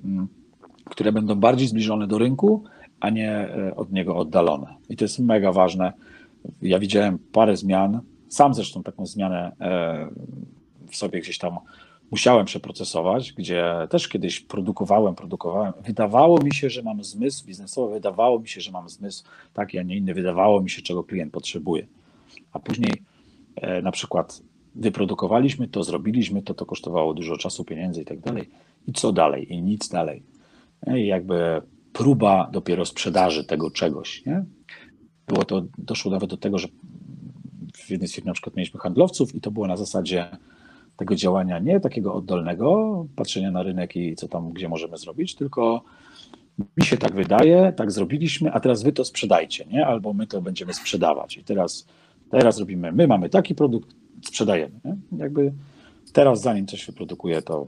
które 0.84 1.12
będą 1.12 1.34
bardziej 1.34 1.68
zbliżone 1.68 2.06
do 2.06 2.18
rynku, 2.18 2.64
a 3.00 3.10
nie 3.10 3.30
e, 3.30 3.76
od 3.76 3.92
niego 3.92 4.16
oddalone. 4.16 4.74
I 4.88 4.96
to 4.96 5.04
jest 5.04 5.18
mega 5.18 5.52
ważne. 5.52 5.92
Ja 6.62 6.78
widziałem 6.78 7.18
parę 7.32 7.56
zmian, 7.56 8.00
sam 8.28 8.54
zresztą 8.54 8.82
taką 8.82 9.06
zmianę 9.06 9.52
e, 9.60 10.08
w 10.90 10.96
sobie 10.96 11.20
gdzieś 11.20 11.38
tam 11.38 11.58
musiałem 12.10 12.46
przeprocesować, 12.46 13.32
gdzie 13.32 13.64
też 13.90 14.08
kiedyś 14.08 14.40
produkowałem, 14.40 15.14
produkowałem. 15.14 15.72
Wydawało 15.84 16.42
mi 16.42 16.54
się, 16.54 16.70
że 16.70 16.82
mam 16.82 17.04
zmysł 17.04 17.46
biznesowy, 17.46 17.94
wydawało 17.94 18.38
mi 18.38 18.48
się, 18.48 18.60
że 18.60 18.70
mam 18.70 18.88
zmysł 18.88 19.24
taki, 19.54 19.78
a 19.78 19.82
nie 19.82 19.96
inny, 19.96 20.14
wydawało 20.14 20.60
mi 20.60 20.70
się, 20.70 20.82
czego 20.82 21.04
klient 21.04 21.32
potrzebuje. 21.32 21.86
A 22.52 22.58
później 22.58 23.02
na 23.82 23.92
przykład 23.92 24.42
wyprodukowaliśmy 24.74 25.68
to, 25.68 25.82
zrobiliśmy 25.82 26.42
to, 26.42 26.54
to 26.54 26.66
kosztowało 26.66 27.14
dużo 27.14 27.36
czasu, 27.36 27.64
pieniędzy 27.64 28.02
i 28.02 28.04
tak 28.04 28.20
dalej. 28.20 28.50
I 28.88 28.92
co 28.92 29.12
dalej? 29.12 29.52
I 29.52 29.62
nic 29.62 29.88
dalej. 29.88 30.22
I 30.96 31.06
jakby 31.06 31.62
próba 31.92 32.50
dopiero 32.52 32.84
sprzedaży 32.84 33.44
tego 33.44 33.70
czegoś. 33.70 34.26
Nie? 34.26 34.44
Było 35.28 35.44
to, 35.44 35.62
doszło 35.78 36.10
nawet 36.10 36.30
do 36.30 36.36
tego, 36.36 36.58
że 36.58 36.68
w 37.74 37.90
jednej 37.90 38.08
z 38.08 38.14
firm 38.14 38.26
na 38.26 38.32
przykład 38.32 38.56
mieliśmy 38.56 38.80
handlowców 38.80 39.34
i 39.34 39.40
to 39.40 39.50
było 39.50 39.66
na 39.66 39.76
zasadzie 39.76 40.28
tego 40.96 41.14
działania 41.14 41.58
nie 41.58 41.80
takiego 41.80 42.14
oddolnego, 42.14 43.06
patrzenia 43.16 43.50
na 43.50 43.62
rynek 43.62 43.96
i 43.96 44.16
co 44.16 44.28
tam, 44.28 44.52
gdzie 44.52 44.68
możemy 44.68 44.98
zrobić, 44.98 45.34
tylko 45.34 45.84
mi 46.76 46.84
się 46.84 46.96
tak 46.96 47.14
wydaje, 47.14 47.72
tak 47.76 47.92
zrobiliśmy, 47.92 48.52
a 48.52 48.60
teraz 48.60 48.82
wy 48.82 48.92
to 48.92 49.04
sprzedajcie, 49.04 49.64
nie? 49.66 49.86
Albo 49.86 50.12
my 50.12 50.26
to 50.26 50.42
będziemy 50.42 50.74
sprzedawać. 50.74 51.36
I 51.36 51.44
teraz, 51.44 51.86
teraz 52.30 52.58
robimy, 52.58 52.92
my 52.92 53.06
mamy 53.06 53.28
taki 53.28 53.54
produkt, 53.54 53.94
sprzedajemy. 54.24 54.80
Nie? 54.84 54.96
Jakby 55.18 55.52
teraz, 56.12 56.40
zanim 56.40 56.66
coś 56.66 56.86
wyprodukuje, 56.86 57.42
to, 57.42 57.66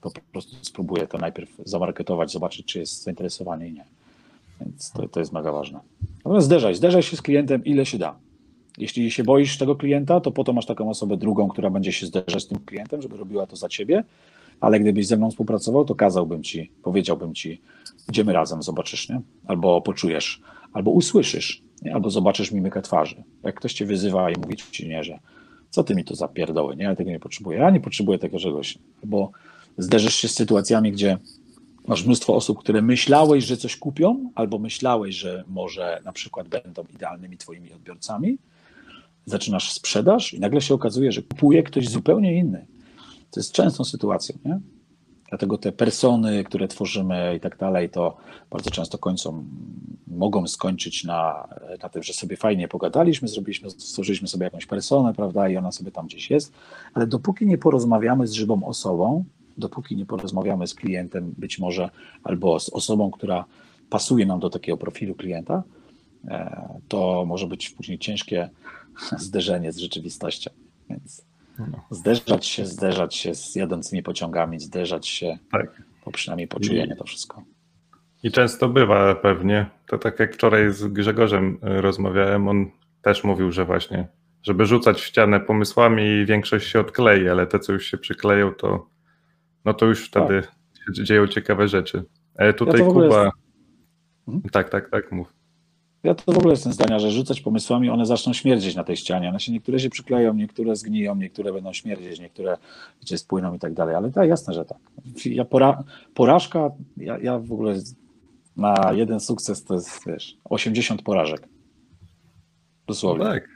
po 0.00 0.10
prostu 0.32 0.56
spróbuję 0.62 1.06
to 1.06 1.18
najpierw 1.18 1.50
zamarketować, 1.64 2.32
zobaczyć, 2.32 2.66
czy 2.66 2.78
jest 2.78 3.02
zainteresowanie 3.02 3.68
i 3.68 3.72
nie. 3.72 3.84
Więc 4.60 4.90
to, 4.90 5.08
to 5.08 5.20
jest 5.20 5.32
mega 5.32 5.52
ważne. 5.52 5.80
Natomiast 6.16 6.46
zderzaj, 6.46 6.74
zderzaj 6.74 7.02
się 7.02 7.16
z 7.16 7.22
klientem, 7.22 7.64
ile 7.64 7.86
się 7.86 7.98
da. 7.98 8.16
Jeśli 8.78 9.10
się 9.10 9.24
boisz 9.24 9.58
tego 9.58 9.76
klienta, 9.76 10.20
to 10.20 10.30
po 10.30 10.44
to 10.44 10.52
masz 10.52 10.66
taką 10.66 10.90
osobę 10.90 11.16
drugą, 11.16 11.48
która 11.48 11.70
będzie 11.70 11.92
się 11.92 12.06
zderzać 12.06 12.42
z 12.42 12.46
tym 12.46 12.58
klientem, 12.58 13.02
żeby 13.02 13.16
robiła 13.16 13.46
to 13.46 13.56
za 13.56 13.68
ciebie, 13.68 14.04
ale 14.60 14.80
gdybyś 14.80 15.06
ze 15.06 15.16
mną 15.16 15.30
współpracował, 15.30 15.84
to 15.84 15.94
kazałbym 15.94 16.42
ci, 16.42 16.70
powiedziałbym 16.82 17.34
ci, 17.34 17.60
idziemy 18.08 18.32
razem, 18.32 18.62
zobaczysz, 18.62 19.08
nie? 19.08 19.20
Albo 19.46 19.80
poczujesz, 19.80 20.40
albo 20.72 20.90
usłyszysz, 20.90 21.62
nie? 21.82 21.94
albo 21.94 22.10
zobaczysz 22.10 22.52
mimikę 22.52 22.82
twarzy. 22.82 23.24
Jak 23.42 23.54
ktoś 23.54 23.72
cię 23.72 23.86
wyzywa 23.86 24.30
i 24.30 24.34
mówi 24.40 24.56
ci 24.56 24.88
nie, 24.88 25.04
że 25.04 25.18
co 25.76 25.84
ty 25.84 25.94
mi 25.94 26.04
to 26.04 26.14
zapierdoły, 26.14 26.76
nie? 26.76 26.84
Ja 26.84 26.96
tego 26.96 27.10
nie 27.10 27.20
potrzebuję. 27.20 27.58
Ja 27.58 27.70
nie 27.70 27.80
potrzebuję 27.80 28.18
tego 28.18 28.38
czegoś. 28.38 28.78
Bo 29.04 29.30
zderzysz 29.78 30.14
się 30.14 30.28
z 30.28 30.34
sytuacjami, 30.34 30.92
gdzie 30.92 31.18
masz 31.86 32.04
mnóstwo 32.04 32.34
osób, 32.34 32.58
które 32.58 32.82
myślałeś, 32.82 33.44
że 33.44 33.56
coś 33.56 33.76
kupią, 33.76 34.30
albo 34.34 34.58
myślałeś, 34.58 35.14
że 35.14 35.44
może 35.48 36.00
na 36.04 36.12
przykład 36.12 36.48
będą 36.48 36.84
idealnymi 36.94 37.36
twoimi 37.36 37.72
odbiorcami. 37.72 38.38
Zaczynasz 39.26 39.72
sprzedaż 39.72 40.34
i 40.34 40.40
nagle 40.40 40.60
się 40.60 40.74
okazuje, 40.74 41.12
że 41.12 41.22
kupuje 41.22 41.62
ktoś 41.62 41.88
zupełnie 41.88 42.38
inny. 42.38 42.66
To 43.30 43.40
jest 43.40 43.52
częstą 43.52 43.84
sytuacją, 43.84 44.38
nie? 44.44 44.60
Dlatego 45.28 45.58
te 45.58 45.72
persony, 45.72 46.44
które 46.44 46.68
tworzymy 46.68 47.34
i 47.36 47.40
tak 47.40 47.56
dalej, 47.56 47.90
to 47.90 48.16
bardzo 48.50 48.70
często 48.70 48.98
kończą, 48.98 49.44
mogą 50.06 50.46
skończyć 50.46 51.04
na, 51.04 51.48
na 51.82 51.88
tym, 51.88 52.02
że 52.02 52.12
sobie 52.12 52.36
fajnie 52.36 52.68
pogadaliśmy, 52.68 53.28
zrobiliśmy, 53.28 53.70
stworzyliśmy 53.70 54.28
sobie 54.28 54.44
jakąś 54.44 54.66
personę, 54.66 55.14
prawda, 55.14 55.48
i 55.48 55.56
ona 55.56 55.72
sobie 55.72 55.90
tam 55.90 56.06
gdzieś 56.06 56.30
jest, 56.30 56.52
ale 56.94 57.06
dopóki 57.06 57.46
nie 57.46 57.58
porozmawiamy 57.58 58.26
z 58.26 58.32
żywą 58.32 58.64
osobą, 58.64 59.24
dopóki 59.58 59.96
nie 59.96 60.06
porozmawiamy 60.06 60.66
z 60.66 60.74
klientem, 60.74 61.34
być 61.38 61.58
może, 61.58 61.90
albo 62.22 62.60
z 62.60 62.68
osobą, 62.68 63.10
która 63.10 63.44
pasuje 63.90 64.26
nam 64.26 64.40
do 64.40 64.50
takiego 64.50 64.78
profilu 64.78 65.14
klienta, 65.14 65.62
e, 66.28 66.68
to 66.88 67.24
może 67.26 67.46
być 67.46 67.70
później 67.70 67.98
ciężkie 67.98 68.50
zderzenie 69.18 69.72
z 69.72 69.78
rzeczywistością. 69.78 70.50
Więc 70.90 71.24
no. 71.58 71.86
Zderzać 71.90 72.46
się, 72.46 72.66
zderzać 72.66 73.14
się 73.14 73.34
z 73.34 73.54
jadącymi 73.54 74.02
pociągami, 74.02 74.60
zderzać 74.60 75.08
się, 75.08 75.38
tak. 75.52 75.82
bo 76.04 76.10
przynajmniej 76.10 76.48
poczujemy 76.48 76.96
to 76.96 77.04
wszystko. 77.04 77.42
I 78.22 78.30
często 78.30 78.68
bywa 78.68 79.14
pewnie, 79.14 79.66
to 79.86 79.98
tak 79.98 80.20
jak 80.20 80.34
wczoraj 80.34 80.72
z 80.72 80.86
Grzegorzem 80.86 81.58
y, 81.78 81.80
rozmawiałem, 81.80 82.48
on 82.48 82.70
też 83.02 83.24
mówił, 83.24 83.52
że 83.52 83.64
właśnie, 83.64 84.08
żeby 84.42 84.66
rzucać 84.66 85.00
w 85.00 85.04
ścianę 85.04 85.40
pomysłami 85.40 86.26
większość 86.26 86.68
się 86.68 86.80
odklei, 86.80 87.28
ale 87.28 87.46
te, 87.46 87.58
co 87.58 87.72
już 87.72 87.86
się 87.86 87.98
przykleją, 87.98 88.54
to 88.54 88.86
no 89.64 89.74
to 89.74 89.86
już 89.86 90.06
wtedy 90.06 90.42
tak. 90.42 91.04
dzieją 91.04 91.26
ciekawe 91.26 91.68
rzeczy. 91.68 92.04
E, 92.36 92.52
tutaj 92.52 92.80
ja 92.80 92.86
Kuba... 92.86 93.24
Jest... 93.24 94.52
Tak, 94.52 94.70
tak, 94.70 94.90
tak, 94.90 95.12
mów. 95.12 95.32
Ja 96.06 96.14
to 96.14 96.32
w 96.32 96.38
ogóle 96.38 96.52
jestem 96.52 96.72
zdania, 96.72 96.98
że 96.98 97.10
rzucać 97.10 97.40
pomysłami, 97.40 97.90
one 97.90 98.06
zaczną 98.06 98.32
śmierdzieć 98.32 98.74
na 98.74 98.84
tej 98.84 98.96
ścianie. 98.96 99.28
One 99.28 99.40
się 99.40 99.52
niektóre 99.52 99.80
się 99.80 99.90
przykleją, 99.90 100.34
niektóre 100.34 100.76
zgniją, 100.76 101.14
niektóre 101.14 101.52
będą 101.52 101.72
śmierdzieć, 101.72 102.20
niektóre 102.20 102.56
gdzieś 103.02 103.20
spłyną 103.20 103.54
i 103.54 103.58
tak 103.58 103.74
dalej. 103.74 103.94
Ale 103.94 104.10
tak, 104.10 104.28
jasne, 104.28 104.54
że 104.54 104.64
tak. 104.64 104.78
Ja 105.24 105.44
pora, 105.44 105.84
porażka, 106.14 106.70
ja, 106.96 107.18
ja 107.18 107.38
w 107.38 107.52
ogóle 107.52 107.74
na 108.56 108.92
jeden 108.92 109.20
sukces 109.20 109.64
to 109.64 109.74
jest, 109.74 110.06
wiesz, 110.06 110.36
80 110.44 111.02
porażek. 111.02 111.48
Dosłownie. 112.86 113.24
No 113.24 113.30
tak. 113.30 113.48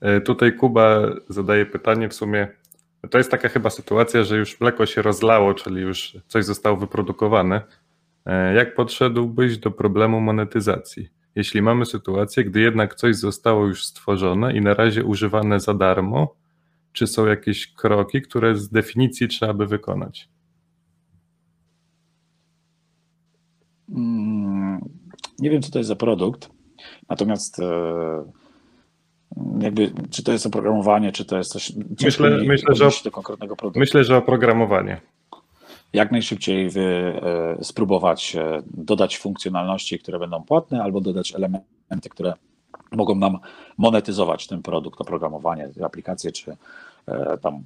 E, 0.00 0.20
tutaj 0.20 0.56
Kuba 0.56 1.00
zadaje 1.28 1.66
pytanie 1.66 2.08
w 2.08 2.14
sumie. 2.14 2.48
To 3.10 3.18
jest 3.18 3.30
taka 3.30 3.48
chyba 3.48 3.70
sytuacja, 3.70 4.24
że 4.24 4.36
już 4.36 4.60
mleko 4.60 4.86
się 4.86 5.02
rozlało, 5.02 5.54
czyli 5.54 5.80
już 5.80 6.16
coś 6.28 6.44
zostało 6.44 6.76
wyprodukowane. 6.76 7.60
E, 8.26 8.54
jak 8.54 8.74
podszedłbyś 8.74 9.58
do 9.58 9.70
problemu 9.70 10.20
monetyzacji? 10.20 11.21
Jeśli 11.34 11.62
mamy 11.62 11.86
sytuację, 11.86 12.44
gdy 12.44 12.60
jednak 12.60 12.94
coś 12.94 13.16
zostało 13.16 13.66
już 13.66 13.86
stworzone 13.86 14.56
i 14.56 14.60
na 14.60 14.74
razie 14.74 15.04
używane 15.04 15.60
za 15.60 15.74
darmo, 15.74 16.34
czy 16.92 17.06
są 17.06 17.26
jakieś 17.26 17.72
kroki, 17.72 18.22
które 18.22 18.56
z 18.56 18.68
definicji 18.68 19.28
trzeba 19.28 19.54
by 19.54 19.66
wykonać? 19.66 20.28
Mm, 23.94 24.80
nie 25.38 25.50
wiem, 25.50 25.62
co 25.62 25.70
to 25.70 25.78
jest 25.78 25.88
za 25.88 25.96
produkt, 25.96 26.50
natomiast 27.08 27.60
e, 27.60 28.24
jakby, 29.60 29.92
czy 30.10 30.22
to 30.22 30.32
jest 30.32 30.46
oprogramowanie, 30.46 31.12
czy 31.12 31.24
to 31.24 31.38
jest 31.38 31.52
coś. 31.52 31.72
Myślę, 32.04 32.38
myślę, 32.46 32.74
że, 32.74 32.90
do 33.04 33.10
konkretnego 33.10 33.56
produktu. 33.56 33.80
myślę, 33.80 34.04
że 34.04 34.16
oprogramowanie. 34.16 35.00
Jak 35.92 36.12
najszybciej 36.12 36.70
wy, 36.70 36.80
e, 37.60 37.64
spróbować 37.64 38.36
e, 38.36 38.62
dodać 38.66 39.18
funkcjonalności, 39.18 39.98
które 39.98 40.18
będą 40.18 40.42
płatne, 40.42 40.82
albo 40.82 41.00
dodać 41.00 41.34
elementy, 41.34 42.08
które 42.10 42.34
mogą 42.92 43.14
nam 43.14 43.38
monetyzować 43.78 44.46
ten 44.46 44.62
produkt, 44.62 45.00
oprogramowanie, 45.00 45.68
aplikacje, 45.82 46.32
czy 46.32 46.56
tam 47.42 47.62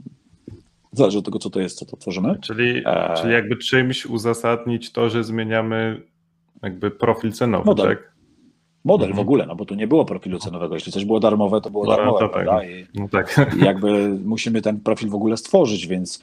Zależy 0.97 1.19
od 1.19 1.25
tego, 1.25 1.39
co 1.39 1.51
to 1.51 1.61
jest, 1.61 1.79
co 1.79 1.87
to 1.87 1.97
tworzymy. 1.97 2.39
Czyli, 2.41 2.83
e... 2.87 3.15
czyli 3.17 3.33
jakby 3.33 3.57
czymś 3.57 4.07
uzasadnić 4.07 4.93
to, 4.93 5.11
że 5.11 5.25
zmieniamy 5.25 6.03
jakby 6.63 6.91
profil 6.91 7.33
cenowy, 7.33 7.65
model. 7.65 7.87
tak? 7.87 8.13
Model 8.85 9.09
mhm. 9.09 9.17
w 9.17 9.21
ogóle, 9.21 9.47
no 9.47 9.57
bo 9.57 9.65
tu 9.65 9.75
nie 9.75 9.87
było 9.87 10.05
profilu 10.05 10.39
cenowego. 10.39 10.75
Jeśli 10.75 10.93
coś 10.93 11.05
było 11.05 11.21
darmowe, 11.21 11.61
to 11.61 11.71
było 11.71 11.85
no, 11.85 11.97
darmowe, 11.97 12.19
to 12.19 12.29
tak. 12.29 12.47
I, 12.69 13.01
no 13.01 13.09
tak. 13.09 13.57
I 13.61 13.65
jakby 13.65 14.09
musimy 14.25 14.63
ten 14.63 14.81
profil 14.81 15.09
w 15.09 15.15
ogóle 15.15 15.37
stworzyć, 15.37 15.87
więc 15.87 16.19
e, 16.19 16.23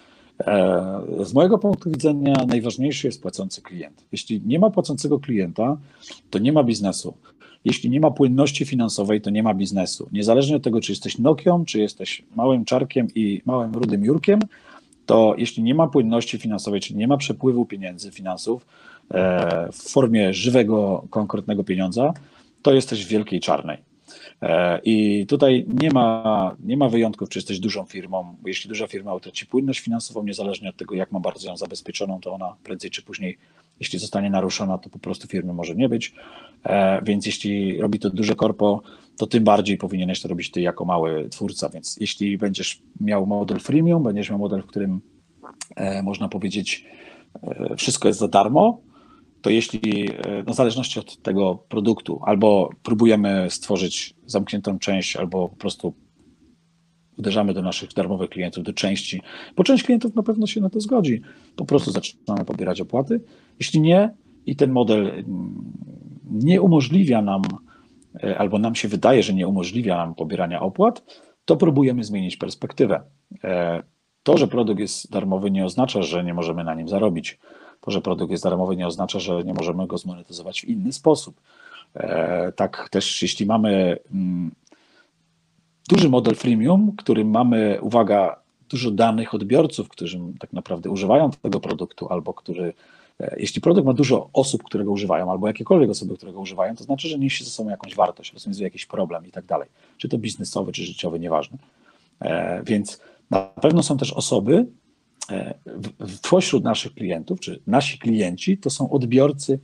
z 1.23 1.33
mojego 1.33 1.57
punktu 1.57 1.91
widzenia 1.91 2.33
najważniejszy 2.47 3.07
jest 3.07 3.21
płacący 3.21 3.61
klient. 3.61 4.05
Jeśli 4.11 4.41
nie 4.45 4.59
ma 4.59 4.69
płacącego 4.69 5.19
klienta, 5.19 5.77
to 6.29 6.39
nie 6.39 6.53
ma 6.53 6.63
biznesu. 6.63 7.13
Jeśli 7.65 7.89
nie 7.89 7.99
ma 7.99 8.11
płynności 8.11 8.65
finansowej, 8.65 9.21
to 9.21 9.29
nie 9.29 9.43
ma 9.43 9.53
biznesu. 9.53 10.09
Niezależnie 10.11 10.55
od 10.55 10.63
tego, 10.63 10.81
czy 10.81 10.91
jesteś 10.91 11.17
Nokią, 11.17 11.65
czy 11.65 11.79
jesteś 11.79 12.23
małym 12.35 12.65
czarkiem 12.65 13.07
i 13.15 13.41
małym 13.45 13.73
rudym 13.73 14.05
Jurkiem, 14.05 14.39
to 15.05 15.35
jeśli 15.37 15.63
nie 15.63 15.75
ma 15.75 15.87
płynności 15.87 16.37
finansowej, 16.37 16.81
czyli 16.81 16.99
nie 16.99 17.07
ma 17.07 17.17
przepływu 17.17 17.65
pieniędzy, 17.65 18.11
finansów 18.11 18.65
e, 19.11 19.69
w 19.71 19.89
formie 19.89 20.33
żywego, 20.33 21.05
konkretnego 21.09 21.63
pieniądza, 21.63 22.13
to 22.61 22.73
jesteś 22.73 23.05
w 23.05 23.09
wielkiej 23.09 23.39
czarnej. 23.39 23.92
E, 24.43 24.79
I 24.83 25.25
tutaj 25.27 25.65
nie 25.81 25.91
ma, 25.91 26.55
nie 26.59 26.77
ma 26.77 26.89
wyjątków, 26.89 27.29
czy 27.29 27.39
jesteś 27.39 27.59
dużą 27.59 27.85
firmą. 27.85 28.35
Jeśli 28.45 28.69
duża 28.69 28.87
firma 28.87 29.13
utraci 29.13 29.45
płynność 29.45 29.79
finansową, 29.79 30.23
niezależnie 30.23 30.69
od 30.69 30.77
tego, 30.77 30.95
jak 30.95 31.11
ma 31.11 31.19
bardzo 31.19 31.49
ją 31.49 31.57
zabezpieczoną, 31.57 32.19
to 32.19 32.33
ona 32.33 32.55
prędzej 32.63 32.91
czy 32.91 33.01
później, 33.01 33.37
jeśli 33.79 33.99
zostanie 33.99 34.29
naruszona, 34.29 34.77
to 34.77 34.89
po 34.89 34.99
prostu 34.99 35.27
firmy 35.27 35.53
może 35.53 35.75
nie 35.75 35.89
być. 35.89 36.13
E, 36.63 37.01
więc 37.03 37.25
jeśli 37.25 37.81
robi 37.81 37.99
to 37.99 38.09
duże 38.09 38.35
korpo, 38.35 38.81
to 39.17 39.27
tym 39.27 39.43
bardziej 39.43 39.77
powinieneś 39.77 40.21
to 40.21 40.27
robić 40.27 40.51
ty 40.51 40.61
jako 40.61 40.85
mały 40.85 41.29
twórca. 41.29 41.69
Więc 41.69 41.97
jeśli 41.99 42.37
będziesz 42.37 42.81
miał 43.01 43.25
model 43.25 43.59
freemium, 43.59 44.03
będziesz 44.03 44.29
miał 44.29 44.39
model, 44.39 44.61
w 44.61 44.65
którym 44.65 45.01
e, 45.75 46.03
można 46.03 46.29
powiedzieć, 46.29 46.85
wszystko 47.77 48.07
jest 48.07 48.19
za 48.19 48.27
darmo, 48.27 48.81
to 49.43 49.49
jeśli, 49.49 50.09
e, 50.09 50.43
no 50.47 50.53
w 50.53 50.55
zależności 50.55 50.99
od 50.99 51.21
tego 51.21 51.55
produktu, 51.69 52.19
albo 52.25 52.69
próbujemy 52.83 53.47
stworzyć 53.49 54.15
zamkniętą 54.25 54.79
część, 54.79 55.15
albo 55.15 55.49
po 55.49 55.55
prostu 55.55 55.93
uderzamy 57.17 57.53
do 57.53 57.61
naszych 57.61 57.93
darmowych 57.93 58.29
klientów, 58.29 58.63
do 58.63 58.73
części, 58.73 59.21
bo 59.55 59.63
część 59.63 59.83
klientów 59.83 60.15
na 60.15 60.23
pewno 60.23 60.47
się 60.47 60.61
na 60.61 60.69
to 60.69 60.79
zgodzi. 60.79 61.21
Po 61.55 61.65
prostu 61.65 61.91
zaczynamy 61.91 62.45
pobierać 62.45 62.81
opłaty. 62.81 63.21
Jeśli 63.59 63.81
nie 63.81 64.13
i 64.45 64.55
ten 64.55 64.71
model 64.71 65.07
mm, 65.07 65.73
nie 66.31 66.61
umożliwia 66.61 67.21
nam, 67.21 67.41
e, 68.23 68.37
albo 68.37 68.59
nam 68.59 68.75
się 68.75 68.87
wydaje, 68.87 69.23
że 69.23 69.33
nie 69.33 69.47
umożliwia 69.47 69.97
nam 69.97 70.15
pobierania 70.15 70.61
opłat, 70.61 71.03
to 71.45 71.57
próbujemy 71.57 72.03
zmienić 72.03 72.37
perspektywę. 72.37 73.03
E, 73.43 73.83
to, 74.23 74.37
że 74.37 74.47
produkt 74.47 74.79
jest 74.79 75.11
darmowy, 75.11 75.51
nie 75.51 75.65
oznacza, 75.65 76.01
że 76.01 76.23
nie 76.23 76.33
możemy 76.33 76.63
na 76.63 76.73
nim 76.73 76.87
zarobić. 76.87 77.39
To, 77.85 77.91
że 77.91 78.01
produkt 78.01 78.31
jest 78.31 78.43
darmowy, 78.43 78.75
nie 78.75 78.87
oznacza, 78.87 79.19
że 79.19 79.43
nie 79.43 79.53
możemy 79.53 79.87
go 79.87 79.97
zmonetyzować 79.97 80.61
w 80.61 80.69
inny 80.69 80.93
sposób. 80.93 81.41
E, 81.95 82.51
tak 82.51 82.89
też, 82.89 83.21
jeśli 83.21 83.45
mamy 83.45 83.97
mm, 84.13 84.51
duży 85.89 86.09
model 86.09 86.35
freemium, 86.35 86.95
którym 86.97 87.29
mamy, 87.29 87.77
uwaga, 87.81 88.39
dużo 88.69 88.91
danych 88.91 89.33
odbiorców, 89.33 89.89
którzy 89.89 90.19
tak 90.39 90.53
naprawdę 90.53 90.89
używają 90.89 91.31
tego 91.31 91.59
produktu, 91.59 92.07
albo 92.09 92.33
który, 92.33 92.73
e, 93.19 93.35
jeśli 93.39 93.61
produkt 93.61 93.85
ma 93.85 93.93
dużo 93.93 94.29
osób, 94.33 94.63
które 94.63 94.83
go 94.83 94.91
używają, 94.91 95.31
albo 95.31 95.47
jakiekolwiek 95.47 95.89
osoby, 95.89 96.17
które 96.17 96.33
go 96.33 96.39
używają, 96.39 96.75
to 96.75 96.83
znaczy, 96.83 97.07
że 97.07 97.19
niesie 97.19 97.45
ze 97.45 97.51
sobą 97.51 97.69
jakąś 97.69 97.95
wartość, 97.95 98.33
rozwiązuje 98.33 98.67
jakiś 98.67 98.85
problem 98.85 99.27
i 99.27 99.31
tak 99.31 99.45
dalej. 99.45 99.69
Czy 99.97 100.09
to 100.09 100.17
biznesowy, 100.17 100.71
czy 100.71 100.83
życiowy, 100.83 101.19
nieważne. 101.19 101.57
E, 102.21 102.63
więc 102.63 103.01
na 103.29 103.39
pewno 103.39 103.83
są 103.83 103.97
też 103.97 104.13
osoby, 104.13 104.65
pośród 106.29 106.63
naszych 106.63 106.93
klientów, 106.93 107.39
czy 107.39 107.59
nasi 107.67 107.99
klienci, 107.99 108.57
to 108.57 108.69
są 108.69 108.89
odbiorcy 108.89 109.59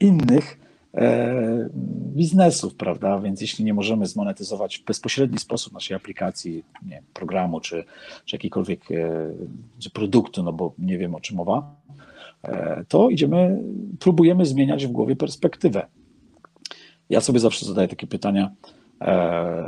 innych 0.00 0.58
e, 0.94 1.68
biznesów, 2.14 2.74
prawda? 2.74 3.20
Więc 3.20 3.40
jeśli 3.40 3.64
nie 3.64 3.74
możemy 3.74 4.06
zmonetyzować 4.06 4.78
w 4.78 4.84
bezpośredni 4.84 5.38
sposób 5.38 5.72
naszej 5.72 5.96
aplikacji, 5.96 6.64
nie, 6.86 7.02
programu, 7.14 7.60
czy, 7.60 7.84
czy 8.24 8.36
jakiejkolwiek 8.36 8.90
e, 8.90 8.94
czy 9.78 9.90
produktu, 9.90 10.42
no 10.42 10.52
bo 10.52 10.74
nie 10.78 10.98
wiem 10.98 11.14
o 11.14 11.20
czym 11.20 11.36
mowa, 11.36 11.80
to 12.88 13.10
idziemy, 13.10 13.62
próbujemy 13.98 14.46
zmieniać 14.46 14.86
w 14.86 14.90
głowie 14.90 15.16
perspektywę. 15.16 15.86
Ja 17.10 17.20
sobie 17.20 17.40
zawsze 17.40 17.66
zadaję 17.66 17.88
takie 17.88 18.06
pytania. 18.06 18.50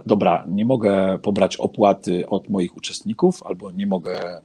dobra, 0.06 0.44
nie 0.48 0.64
mogę 0.64 1.18
pobrać 1.22 1.56
opłaty 1.56 2.28
od 2.28 2.48
moich 2.48 2.76
uczestników, 2.76 3.42
albo 3.42 3.70
nie 3.70 3.86
mogę 3.86 4.40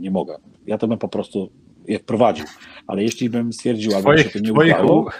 nie 0.00 0.10
mogę. 0.10 0.36
Ja 0.66 0.78
to 0.78 0.88
bym 0.88 0.98
po 0.98 1.08
prostu 1.08 1.50
je 1.88 1.98
wprowadził. 1.98 2.44
Ale 2.86 3.02
jeśli 3.02 3.30
bym 3.30 3.52
stwierdził, 3.52 3.94
albo 3.94 4.16
się 4.16 4.30
to 4.30 4.38
nie 4.38 4.52
udało... 4.52 5.10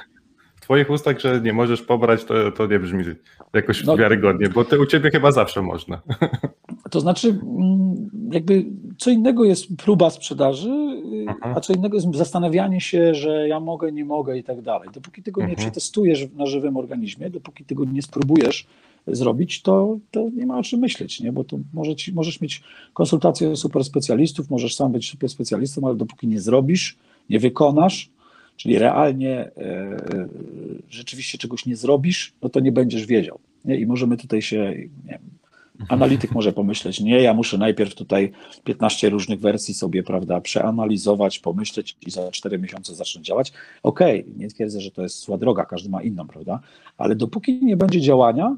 W 0.57 0.61
twoich 0.61 0.91
ustach, 0.91 1.21
że 1.21 1.41
nie 1.41 1.53
możesz 1.53 1.83
pobrać, 1.83 2.25
to, 2.25 2.53
to 2.53 2.67
nie 2.67 2.79
brzmi 2.79 3.05
jakoś 3.55 3.85
no, 3.85 3.97
wiarygodnie, 3.97 4.49
bo 4.49 4.65
ty, 4.65 4.81
u 4.81 4.87
ciebie 4.87 5.11
chyba 5.11 5.33
zawsze 5.33 5.63
można. 5.63 6.01
To 6.91 7.01
znaczy, 7.01 7.29
mm, 7.29 8.11
jakby 8.33 8.65
co 8.99 9.11
innego 9.11 9.45
jest 9.45 9.77
próba 9.77 10.11
sprzedaży, 10.11 10.71
Aha. 11.29 11.55
a 11.57 11.61
co 11.61 11.73
innego 11.73 11.97
jest 11.97 12.15
zastanawianie 12.15 12.81
się, 12.81 13.15
że 13.15 13.49
ja 13.49 13.61
mogę, 13.61 13.93
nie 13.93 14.05
mogę 14.05 14.39
i 14.39 14.45
tak 14.45 14.63
dalej. 14.63 14.89
Dopóki 14.95 15.23
tego 15.23 15.41
nie 15.41 15.49
mhm. 15.49 15.59
przetestujesz 15.59 16.27
na 16.37 16.47
żywym 16.47 16.77
organizmie, 16.77 17.31
dopóki 17.31 17.65
tego 17.65 17.85
nie 17.85 18.03
spróbujesz, 18.03 18.67
zrobić, 19.07 19.63
to, 19.63 19.99
to 20.11 20.29
nie 20.37 20.47
ma 20.47 20.59
o 20.59 20.63
czym 20.63 20.81
myśleć, 20.81 21.21
nie? 21.21 21.33
bo 21.33 21.45
to 21.45 21.59
może 21.73 21.97
ci, 21.97 22.13
możesz 22.13 22.41
mieć 22.41 22.63
konsultacje 22.93 23.57
super 23.57 23.85
specjalistów, 23.85 24.51
możesz 24.51 24.75
sam 24.75 24.93
być 24.93 25.11
super 25.11 25.31
specjalistą, 25.31 25.87
ale 25.87 25.97
dopóki 25.97 26.29
nie 26.29 26.41
zrobisz, 26.41 26.97
nie 27.31 27.39
wykonasz, 27.39 28.11
czyli 28.57 28.79
realnie 28.79 29.39
e, 29.39 29.51
e 29.57 30.29
rzeczywiście 30.91 31.39
czegoś 31.39 31.67
nie 31.67 31.77
zrobisz, 31.77 32.33
no 32.43 32.49
to 32.49 32.61
nie 32.61 32.73
będziesz 32.73 33.07
wiedział. 33.07 33.39
Nie? 33.65 33.77
I 33.77 33.87
możemy 33.87 34.17
tutaj 34.17 34.43
się, 34.43 34.75
nie 35.05 35.19
analityk 35.89 36.33
może 36.33 36.53
pomyśleć, 36.53 37.01
nie, 37.01 37.23
ja 37.23 37.35
muszę 37.35 37.59
najpierw 37.59 37.95
tutaj 37.95 38.33
15 38.65 39.11
różnych 39.11 39.41
wersji 39.41 39.75
sobie, 39.75 40.03
prawda, 40.03 40.41
przeanalizować, 40.41 41.39
pomyśleć 41.39 41.97
i 42.07 42.11
za 42.11 42.31
4 42.31 42.59
miesiące 42.59 42.95
zacząć 42.95 43.27
działać. 43.27 43.53
Okej, 43.83 44.21
okay, 44.21 44.33
nie 44.37 44.49
twierdzę, 44.49 44.81
że 44.81 44.91
to 44.91 45.03
jest 45.03 45.21
zła 45.21 45.39
droga, 45.39 45.65
każdy 45.65 45.91
ma 45.91 46.03
inną, 46.03 46.27
prawda, 46.27 46.61
ale 46.99 47.17
dopóki 47.17 47.65
nie 47.65 47.77
będzie 47.77 48.01
działania, 48.01 48.57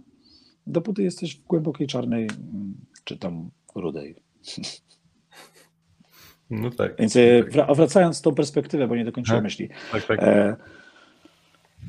dopóty 0.67 1.03
jesteś 1.03 1.37
w 1.37 1.45
głębokiej 1.45 1.87
czarnej, 1.87 2.23
mm, 2.23 2.75
czy 3.05 3.19
tam 3.19 3.51
rudej. 3.75 4.17
No 6.51 6.71
tak. 6.71 6.97
Więc 6.99 7.17
e, 7.17 7.45
wracając 7.75 8.23
tą 8.23 8.35
perspektywę, 8.35 8.89
bo 8.89 8.97
nie 8.97 9.05
dokończyłem 9.05 9.43
myśli. 9.43 9.69
Tak, 9.93 10.07
tak. 10.07 10.23
E, 10.23 10.57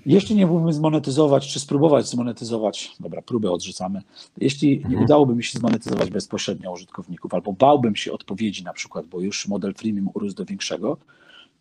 jeśli 0.06 0.36
nie 0.36 0.46
mógłbym 0.46 0.74
zmonetyzować, 0.74 1.48
czy 1.48 1.60
spróbować 1.60 2.08
zmonetyzować, 2.08 2.92
dobra, 3.00 3.22
próbę 3.22 3.52
odrzucamy, 3.52 4.02
jeśli 4.38 4.70
nie 4.80 4.86
mhm. 4.86 5.04
udałoby 5.04 5.36
mi 5.36 5.44
się 5.44 5.60
zmonetyzować 5.60 6.10
bezpośrednio 6.10 6.72
użytkowników, 6.72 7.34
albo 7.34 7.54
bałbym 7.54 7.96
się 7.96 8.12
odpowiedzi 8.12 8.64
na 8.64 8.74
przykład, 8.74 9.06
bo 9.06 9.22
już 9.22 9.48
model 9.48 9.74
freemium 9.74 10.10
urósł 10.14 10.36
do 10.36 10.46
większego, 10.46 10.98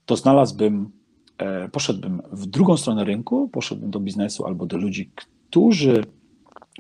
to 0.06 0.16
znalazłbym 0.16 0.90
e, 1.38 1.68
poszedłbym 1.68 2.22
w 2.32 2.46
drugą 2.46 2.76
stronę 2.76 3.04
rynku, 3.04 3.48
poszedłbym 3.48 3.90
do 3.90 4.00
biznesu 4.00 4.46
albo 4.46 4.66
do 4.66 4.76
ludzi, 4.76 5.10
którzy, 5.14 6.04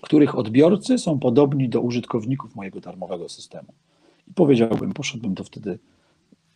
których 0.02 0.38
odbiorcy 0.38 0.98
są 0.98 1.18
podobni 1.18 1.68
do 1.68 1.80
użytkowników 1.80 2.54
mojego 2.54 2.80
darmowego 2.80 3.28
systemu. 3.28 3.72
I 4.28 4.34
powiedziałbym, 4.34 4.92
poszedłbym 4.92 5.34
to 5.34 5.44
wtedy, 5.44 5.78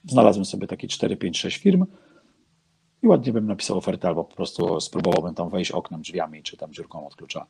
znalazłem 0.05 0.45
sobie 0.45 0.67
takie 0.67 0.89
4, 0.89 1.17
5, 1.17 1.39
6 1.39 1.57
firm 1.57 1.87
i 3.03 3.07
ładnie 3.07 3.33
bym 3.33 3.47
napisał 3.47 3.79
ofertę 3.79 4.09
albo 4.09 4.25
po 4.25 4.37
prostu 4.37 4.81
spróbowałbym 4.81 5.35
tam 5.35 5.51
wejść 5.51 5.71
oknem, 5.71 6.03
drzwiami 6.03 6.43
czy 6.43 6.57
tam 6.57 6.73
dziurką 6.73 7.07
od 7.07 7.17
klucza. 7.17 7.47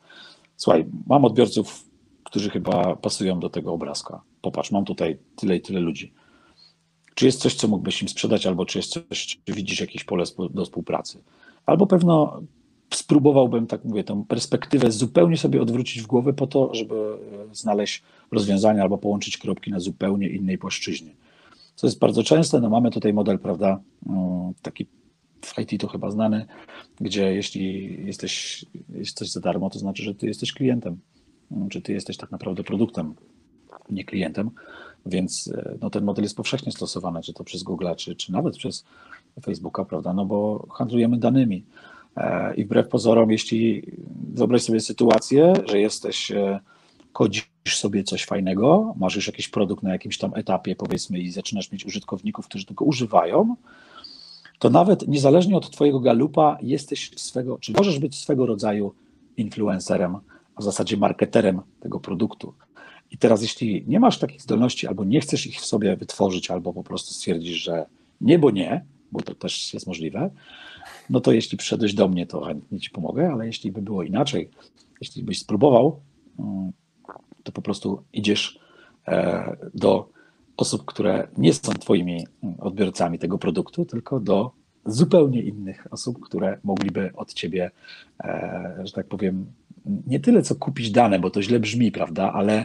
Słuchaj, 0.57 0.86
mam 1.07 1.24
odbiorców, 1.24 1.84
którzy 2.24 2.51
chyba 2.51 2.97
pasują 2.97 3.41
do 3.41 3.51
tego 3.51 3.72
obrazka. 3.72 4.22
Popatrz, 4.43 4.70
mam 4.70 4.84
tutaj 4.84 5.18
tyle 5.36 5.57
i 5.57 5.61
tyle 5.61 5.80
ludzi 5.80 6.12
czy 7.20 7.26
jest 7.26 7.41
coś, 7.41 7.55
co 7.55 7.68
mógłbyś 7.68 8.03
im 8.03 8.09
sprzedać, 8.09 8.47
albo 8.47 8.66
czy 8.66 8.78
jest 8.78 8.93
coś, 8.93 9.26
czy 9.26 9.53
widzisz 9.53 9.80
jakieś 9.80 10.05
pole 10.05 10.24
do 10.51 10.64
współpracy. 10.64 11.22
Albo 11.66 11.86
pewno 11.86 12.43
spróbowałbym, 12.95 13.66
tak 13.66 13.84
mówię, 13.84 14.05
tę 14.05 14.24
perspektywę 14.28 14.91
zupełnie 14.91 15.36
sobie 15.36 15.62
odwrócić 15.62 16.03
w 16.03 16.07
głowę 16.07 16.32
po 16.32 16.47
to, 16.47 16.74
żeby 16.74 16.95
e, 16.95 17.55
znaleźć 17.55 18.03
rozwiązania 18.30 18.82
albo 18.82 18.99
połączyć 18.99 19.38
kropki 19.38 19.70
na 19.70 19.80
zupełnie 19.80 20.28
innej 20.28 20.59
płaszczyźnie. 20.59 21.11
Co 21.74 21.86
jest 21.86 21.99
bardzo 21.99 22.22
częste, 22.22 22.61
no 22.61 22.70
mamy 22.70 22.91
tutaj 22.91 23.12
model, 23.12 23.38
prawda, 23.38 23.80
mm, 24.07 24.53
taki 24.62 24.86
w 25.45 25.59
IT 25.59 25.80
to 25.80 25.88
chyba 25.88 26.11
znany, 26.11 26.47
gdzie 27.01 27.34
jeśli 27.34 27.97
jesteś, 28.07 28.64
jest 28.88 29.16
coś 29.16 29.30
za 29.30 29.41
darmo, 29.41 29.70
to 29.70 29.78
znaczy, 29.78 30.03
że 30.03 30.14
ty 30.14 30.26
jesteś 30.26 30.53
klientem, 30.53 30.99
mm, 31.51 31.68
czy 31.68 31.82
ty 31.82 31.93
jesteś 31.93 32.16
tak 32.16 32.30
naprawdę 32.30 32.64
produktem, 32.64 33.14
nie 33.91 34.05
klientem. 34.05 34.51
Więc 35.07 35.53
e, 35.55 35.78
no, 35.80 35.91
ten 35.91 36.05
model 36.05 36.22
jest 36.22 36.36
powszechnie 36.36 36.72
stosowany, 36.72 37.22
czy 37.22 37.32
to 37.32 37.45
przez 37.45 37.62
Google, 37.62 37.86
czy, 37.97 38.16
czy 38.16 38.32
nawet 38.32 38.57
przez 38.57 38.84
Facebooka, 39.43 39.84
prawda? 39.84 40.12
No 40.12 40.26
bo 40.26 40.66
handlujemy 40.70 41.16
danymi. 41.16 41.64
E, 42.17 42.55
I 42.55 42.65
wbrew 42.65 42.89
pozorom, 42.89 43.31
jeśli 43.31 43.83
wyobraź 44.35 44.63
sobie 44.63 44.81
sytuację, 44.81 45.53
że 45.67 45.81
jesteś, 45.81 46.31
e, 46.31 46.61
kodzisz 47.13 47.51
sobie 47.67 48.05
coś 48.05 48.25
fajnego, 48.25 48.95
masz 48.99 49.17
już 49.17 49.27
jakiś 49.27 49.49
produkt 49.49 49.83
na 49.83 49.93
jakimś 49.93 50.19
tam 50.19 50.33
etapie, 50.35 50.77
powiedzmy, 50.77 51.19
i 51.19 51.31
zaczynasz 51.31 51.73
mieć 51.73 51.87
użytkowników, 51.87 52.47
którzy 52.49 52.67
tego 52.67 52.85
używają, 52.85 53.57
to 54.59 54.71
nawet 54.71 55.09
niezależnie 55.09 55.57
od 55.57 55.71
Twojego 55.71 56.01
galupa 56.01 56.59
jesteś 56.63 57.11
swego, 57.17 57.59
czy 57.59 57.73
możesz 57.73 57.99
być 57.99 58.19
swego 58.19 58.47
rodzaju 58.47 58.95
influencerem, 59.37 60.17
a 60.55 60.61
w 60.61 60.65
zasadzie 60.65 60.97
marketerem 60.97 61.61
tego 61.81 62.01
produktu. 62.01 62.55
I 63.11 63.19
teraz, 63.19 63.43
jeśli 63.43 63.85
nie 63.87 64.01
masz 64.01 64.19
takich 64.19 64.43
zdolności, 64.43 64.87
albo 64.87 65.05
nie 65.05 65.21
chcesz 65.21 65.47
ich 65.47 65.61
w 65.61 65.67
sobie 65.67 65.97
wytworzyć, 65.97 66.51
albo 66.51 66.73
po 66.73 66.83
prostu 66.83 67.15
stwierdzisz, 67.15 67.63
że 67.63 67.87
nie, 68.21 68.39
bo 68.39 68.51
nie, 68.51 68.85
bo 69.13 69.23
to 69.23 69.35
też 69.35 69.75
jest 69.75 69.87
możliwe, 69.87 70.31
no 71.11 71.21
to 71.21 71.33
jeśli 71.33 71.59
przyszedłeś 71.59 71.95
do 71.95 72.09
mnie, 72.09 72.27
to 72.27 72.41
chętnie 72.41 72.81
ci 72.81 72.91
pomogę, 72.91 73.31
ale 73.33 73.47
jeśli 73.47 73.73
by 73.73 73.83
było 73.83 74.03
inaczej, 74.03 74.51
jeśli 75.01 75.23
byś 75.23 75.39
spróbował, 75.39 76.01
mm, 76.39 76.73
to 77.43 77.53
po 77.53 77.63
prostu 77.63 78.03
idziesz 78.13 78.59
e, 79.09 79.57
do 79.75 80.09
osób, 80.57 80.85
które 80.85 81.29
nie 81.39 81.55
są 81.55 81.73
Twoimi 81.73 82.27
odbiorcami 82.59 83.19
tego 83.19 83.39
produktu, 83.39 83.85
tylko 83.85 84.21
do 84.21 84.51
zupełnie 84.87 85.43
innych 85.43 85.87
osób, 85.91 86.21
które 86.21 86.59
mogliby 86.65 87.11
od 87.15 87.35
Ciebie, 87.35 87.71
e, 88.25 88.81
że 88.85 88.93
tak 88.93 89.07
powiem, 89.07 89.47
nie 90.07 90.21
tyle 90.21 90.43
co 90.43 90.55
kupić 90.55 90.91
dane, 90.91 91.19
bo 91.19 91.31
to 91.31 91.43
źle 91.43 91.61
brzmi, 91.61 91.93
prawda, 91.93 92.33
ale 92.33 92.65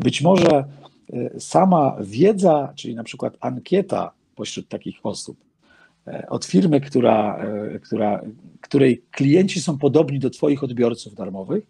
być 0.00 0.22
może 0.22 0.64
e, 1.12 1.40
sama 1.40 1.96
wiedza, 2.00 2.72
czyli 2.74 2.94
na 2.94 3.04
przykład 3.04 3.36
ankieta 3.40 4.12
pośród 4.34 4.68
takich 4.68 4.96
osób, 5.02 5.45
od 6.28 6.44
firmy, 6.44 6.80
która, 6.80 7.36
e, 7.36 7.78
która, 7.78 8.20
której 8.60 9.02
klienci 9.10 9.60
są 9.60 9.78
podobni 9.78 10.18
do 10.18 10.30
Twoich 10.30 10.64
odbiorców 10.64 11.14
darmowych, 11.14 11.66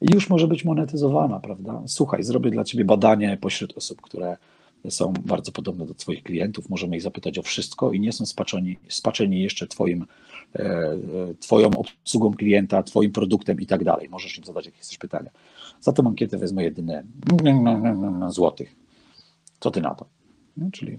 już 0.00 0.30
może 0.30 0.48
być 0.48 0.64
monetyzowana, 0.64 1.40
prawda? 1.40 1.82
Słuchaj, 1.86 2.22
zrobię 2.22 2.50
dla 2.50 2.64
Ciebie 2.64 2.84
badanie 2.84 3.38
pośród 3.40 3.76
osób, 3.76 4.00
które 4.00 4.36
są 4.88 5.12
bardzo 5.12 5.52
podobne 5.52 5.86
do 5.86 5.94
Twoich 5.94 6.22
klientów, 6.22 6.70
możemy 6.70 6.96
ich 6.96 7.02
zapytać 7.02 7.38
o 7.38 7.42
wszystko 7.42 7.92
i 7.92 8.00
nie 8.00 8.12
są 8.12 8.26
spaczeni, 8.26 8.76
spaczeni 8.88 9.42
jeszcze 9.42 9.66
twoim, 9.66 10.06
Twoją 11.40 11.70
obsługą 11.70 12.34
klienta, 12.34 12.82
Twoim 12.82 13.12
produktem 13.12 13.60
i 13.60 13.66
tak 13.66 13.84
dalej. 13.84 14.08
Możesz 14.08 14.38
im 14.38 14.44
zadać 14.44 14.66
jakieś 14.66 14.98
pytania. 14.98 15.30
Za 15.80 15.92
tę 15.92 16.02
ankietę 16.06 16.38
wezmę 16.38 16.64
jedynie 16.64 17.04
złotych. 18.28 18.74
Co 19.60 19.70
ty 19.70 19.80
na 19.80 19.94
to? 19.94 20.15
No, 20.56 20.70
czyli 20.72 20.98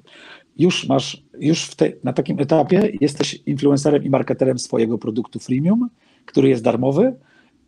już 0.57 0.87
masz, 0.87 1.23
już 1.39 1.75
te, 1.75 1.91
na 2.03 2.13
takim 2.13 2.39
etapie 2.39 2.91
jesteś 3.01 3.39
influencerem 3.45 4.03
i 4.03 4.09
marketerem 4.09 4.59
swojego 4.59 4.97
produktu 4.97 5.39
freemium, 5.39 5.89
który 6.25 6.49
jest 6.49 6.63
darmowy, 6.63 7.15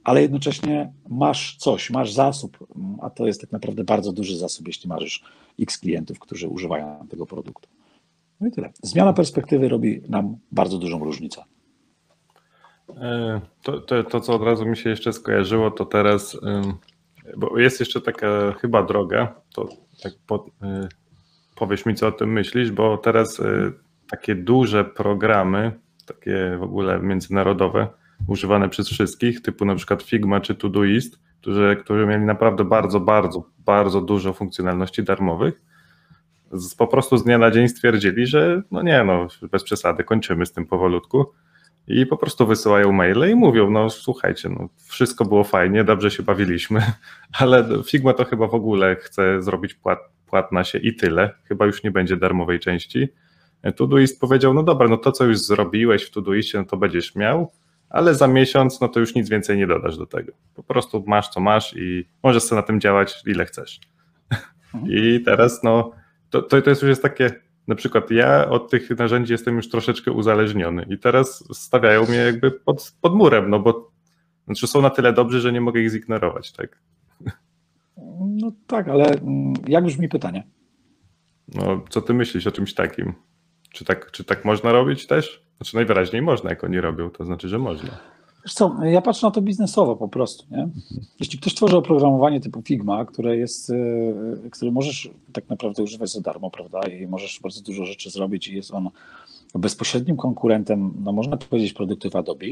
ale 0.04 0.22
jednocześnie 0.22 0.94
masz 1.10 1.56
coś, 1.58 1.90
masz 1.90 2.14
zasób, 2.14 2.58
a 3.02 3.10
to 3.10 3.28
jest 3.28 3.42
tak 3.42 3.52
naprawdę 3.52 3.84
bardzo 3.84 4.12
duży 4.12 4.38
zasób, 4.38 4.68
jeśli 4.68 4.90
masz 4.90 5.24
x 5.60 5.78
klientów, 5.78 6.20
którzy 6.20 6.48
używają 6.48 7.08
tego 7.10 7.26
produktu. 7.26 7.70
No 8.42 8.48
i 8.48 8.52
tyle. 8.52 8.70
Zmiana 8.84 9.14
perspektywy 9.14 9.70
robi 9.70 10.02
nam 10.10 10.38
bardzo 10.52 10.78
dużą 10.78 11.00
różnicę. 11.00 11.44
E, 12.98 13.42
to, 13.64 13.80
to, 13.80 14.04
to, 14.04 14.22
co 14.22 14.34
od 14.34 14.44
razu 14.44 14.66
mi 14.66 14.78
się 14.78 14.90
jeszcze 14.90 15.14
skojarzyło, 15.14 15.72
to 15.72 15.86
teraz 15.86 16.38
bo 17.38 17.60
jest 17.60 17.80
jeszcze 17.80 18.02
taka 18.02 18.52
chyba 18.52 18.84
droga, 18.84 19.42
to 19.54 19.70
tak 20.04 20.14
po, 20.28 20.46
y, 20.64 20.88
powiesz 21.60 21.86
mi, 21.86 21.96
co 21.96 22.08
o 22.08 22.12
tym 22.12 22.32
myślisz, 22.32 22.72
bo 22.72 22.98
teraz 22.98 23.40
y, 23.40 23.74
takie 24.12 24.36
duże 24.36 24.86
programy, 24.86 25.72
takie 26.06 26.58
w 26.60 26.64
ogóle 26.64 27.00
międzynarodowe, 27.00 27.88
używane 28.28 28.70
przez 28.70 28.90
wszystkich, 28.90 29.42
typu 29.42 29.66
na 29.66 29.76
przykład 29.76 30.04
Figma 30.04 30.42
czy 30.42 30.56
Todoist, 30.56 31.20
którzy, 31.42 31.78
którzy 31.84 32.06
mieli 32.06 32.26
naprawdę 32.26 32.66
bardzo, 32.66 33.00
bardzo, 33.00 33.44
bardzo 33.66 34.02
dużo 34.02 34.34
funkcjonalności 34.34 35.04
darmowych, 35.04 35.62
z, 36.52 36.76
po 36.76 36.88
prostu 36.88 37.18
z 37.18 37.24
dnia 37.24 37.38
na 37.38 37.52
dzień 37.52 37.68
stwierdzili, 37.68 38.28
że 38.28 38.62
no 38.72 38.82
nie, 38.82 39.04
no 39.04 39.28
bez 39.52 39.64
przesady, 39.64 40.04
kończymy 40.04 40.46
z 40.46 40.52
tym 40.52 40.66
powolutku 40.66 41.26
i 41.88 42.06
po 42.06 42.18
prostu 42.18 42.48
wysyłają 42.48 42.92
maile 42.92 43.32
i 43.32 43.36
mówią, 43.36 43.70
no 43.70 43.90
słuchajcie, 43.90 44.50
no, 44.50 44.70
wszystko 44.86 45.26
było 45.26 45.44
fajnie, 45.44 45.84
dobrze 45.84 46.12
się 46.12 46.24
bawiliśmy, 46.24 46.82
ale 47.40 47.68
Figma 47.86 48.14
to 48.14 48.26
chyba 48.26 48.48
w 48.48 48.56
ogóle 48.56 48.96
chce 48.96 49.42
zrobić 49.42 49.74
płat, 49.74 50.00
płatna 50.30 50.64
się 50.64 50.78
i 50.78 50.96
tyle, 50.96 51.34
chyba 51.44 51.66
już 51.66 51.84
nie 51.84 51.92
będzie 51.92 52.18
darmowej 52.18 52.60
części. 52.60 53.08
Todoist 53.76 54.20
powiedział, 54.20 54.54
no 54.54 54.64
dobra, 54.64 54.88
no 54.88 54.98
to 54.98 55.12
co 55.12 55.26
już 55.26 55.40
zrobiłeś 55.40 56.04
w 56.04 56.12
Todoistie, 56.12 56.58
no 56.58 56.66
to 56.66 56.78
będziesz 56.78 57.16
miał, 57.16 57.52
ale 57.90 58.16
za 58.16 58.28
miesiąc, 58.28 58.82
no 58.82 58.88
to 58.88 59.00
już 59.00 59.16
nic 59.16 59.30
więcej 59.30 59.58
nie 59.58 59.68
dodasz 59.68 59.98
do 59.98 60.06
tego. 60.06 60.32
Po 60.56 60.64
prostu 60.64 61.04
masz 61.08 61.30
co 61.30 61.40
masz 61.40 61.74
i 61.78 62.06
możesz 62.24 62.44
sobie 62.44 62.62
na 62.62 62.68
tym 62.68 62.82
działać 62.82 63.24
ile 63.26 63.46
chcesz. 63.46 63.80
Mhm. 64.74 64.94
I 64.94 65.22
teraz, 65.26 65.64
no, 65.64 65.92
to, 66.30 66.42
to, 66.42 66.62
to 66.62 66.70
jest 66.70 66.82
już 66.82 66.90
jest 66.90 67.02
takie 67.02 67.32
na 67.70 67.76
przykład 67.76 68.12
ja 68.12 68.50
od 68.50 68.70
tych 68.70 68.90
narzędzi 68.90 69.32
jestem 69.34 69.56
już 69.56 69.70
troszeczkę 69.70 70.12
uzależniony 70.12 70.86
i 70.90 70.98
teraz 70.98 71.44
stawiają 71.58 72.06
mnie 72.06 72.18
jakby 72.18 72.52
pod, 72.52 72.94
pod 73.02 73.16
murem, 73.16 73.50
no 73.50 73.60
bo 73.60 73.92
znaczy 74.46 74.68
są 74.68 74.82
na 74.82 74.90
tyle 74.90 75.14
dobrzy, 75.14 75.42
że 75.42 75.54
nie 75.54 75.62
mogę 75.62 75.82
ich 75.82 75.90
zignorować, 75.90 76.52
tak? 76.52 76.80
No 78.30 78.52
tak, 78.68 78.88
ale 78.88 79.06
mm, 79.06 79.54
jak 79.68 79.86
brzmi 79.86 80.10
pytanie? 80.10 80.44
No, 81.56 81.82
co 81.90 82.02
ty 82.02 82.14
myślisz 82.14 82.48
o 82.48 82.52
czymś 82.52 82.74
takim? 82.74 83.14
Czy 83.74 83.86
tak, 83.86 84.12
czy 84.12 84.24
tak 84.24 84.46
można 84.46 84.72
robić 84.72 85.08
też? 85.08 85.46
Znaczy 85.58 85.76
najwyraźniej 85.76 86.22
można, 86.22 86.50
jak 86.50 86.64
oni 86.64 86.82
robią, 86.82 87.10
to 87.10 87.26
znaczy, 87.26 87.50
że 87.50 87.60
można. 87.60 87.90
Wiesz 88.46 88.54
co, 88.54 88.76
ja 88.84 89.02
patrzę 89.02 89.28
na 89.28 89.32
to 89.32 89.42
biznesowo 89.42 89.96
po 89.96 90.08
prostu. 90.08 90.46
Nie? 90.52 90.70
Jeśli 91.20 91.40
ktoś 91.40 91.56
tworzy 91.56 91.78
oprogramowanie 91.78 92.40
typu 92.40 92.62
Figma, 92.62 93.06
które 93.06 93.38
jest, 93.38 93.70
e, 93.70 94.50
które 94.52 94.72
możesz 94.72 95.10
tak 95.34 95.50
naprawdę 95.50 95.84
używać 95.84 96.12
za 96.12 96.22
darmo, 96.22 96.52
prawda, 96.52 96.80
i 96.80 97.08
możesz 97.08 97.40
bardzo 97.44 97.62
dużo 97.62 97.86
rzeczy 97.86 98.10
zrobić 98.10 98.48
i 98.48 98.56
jest 98.56 98.74
on 98.74 98.90
bezpośrednim 99.56 100.18
konkurentem, 100.18 100.94
no 101.04 101.12
można 101.12 101.38
powiedzieć, 101.38 101.74
produktów 101.74 102.16
Adobe, 102.16 102.46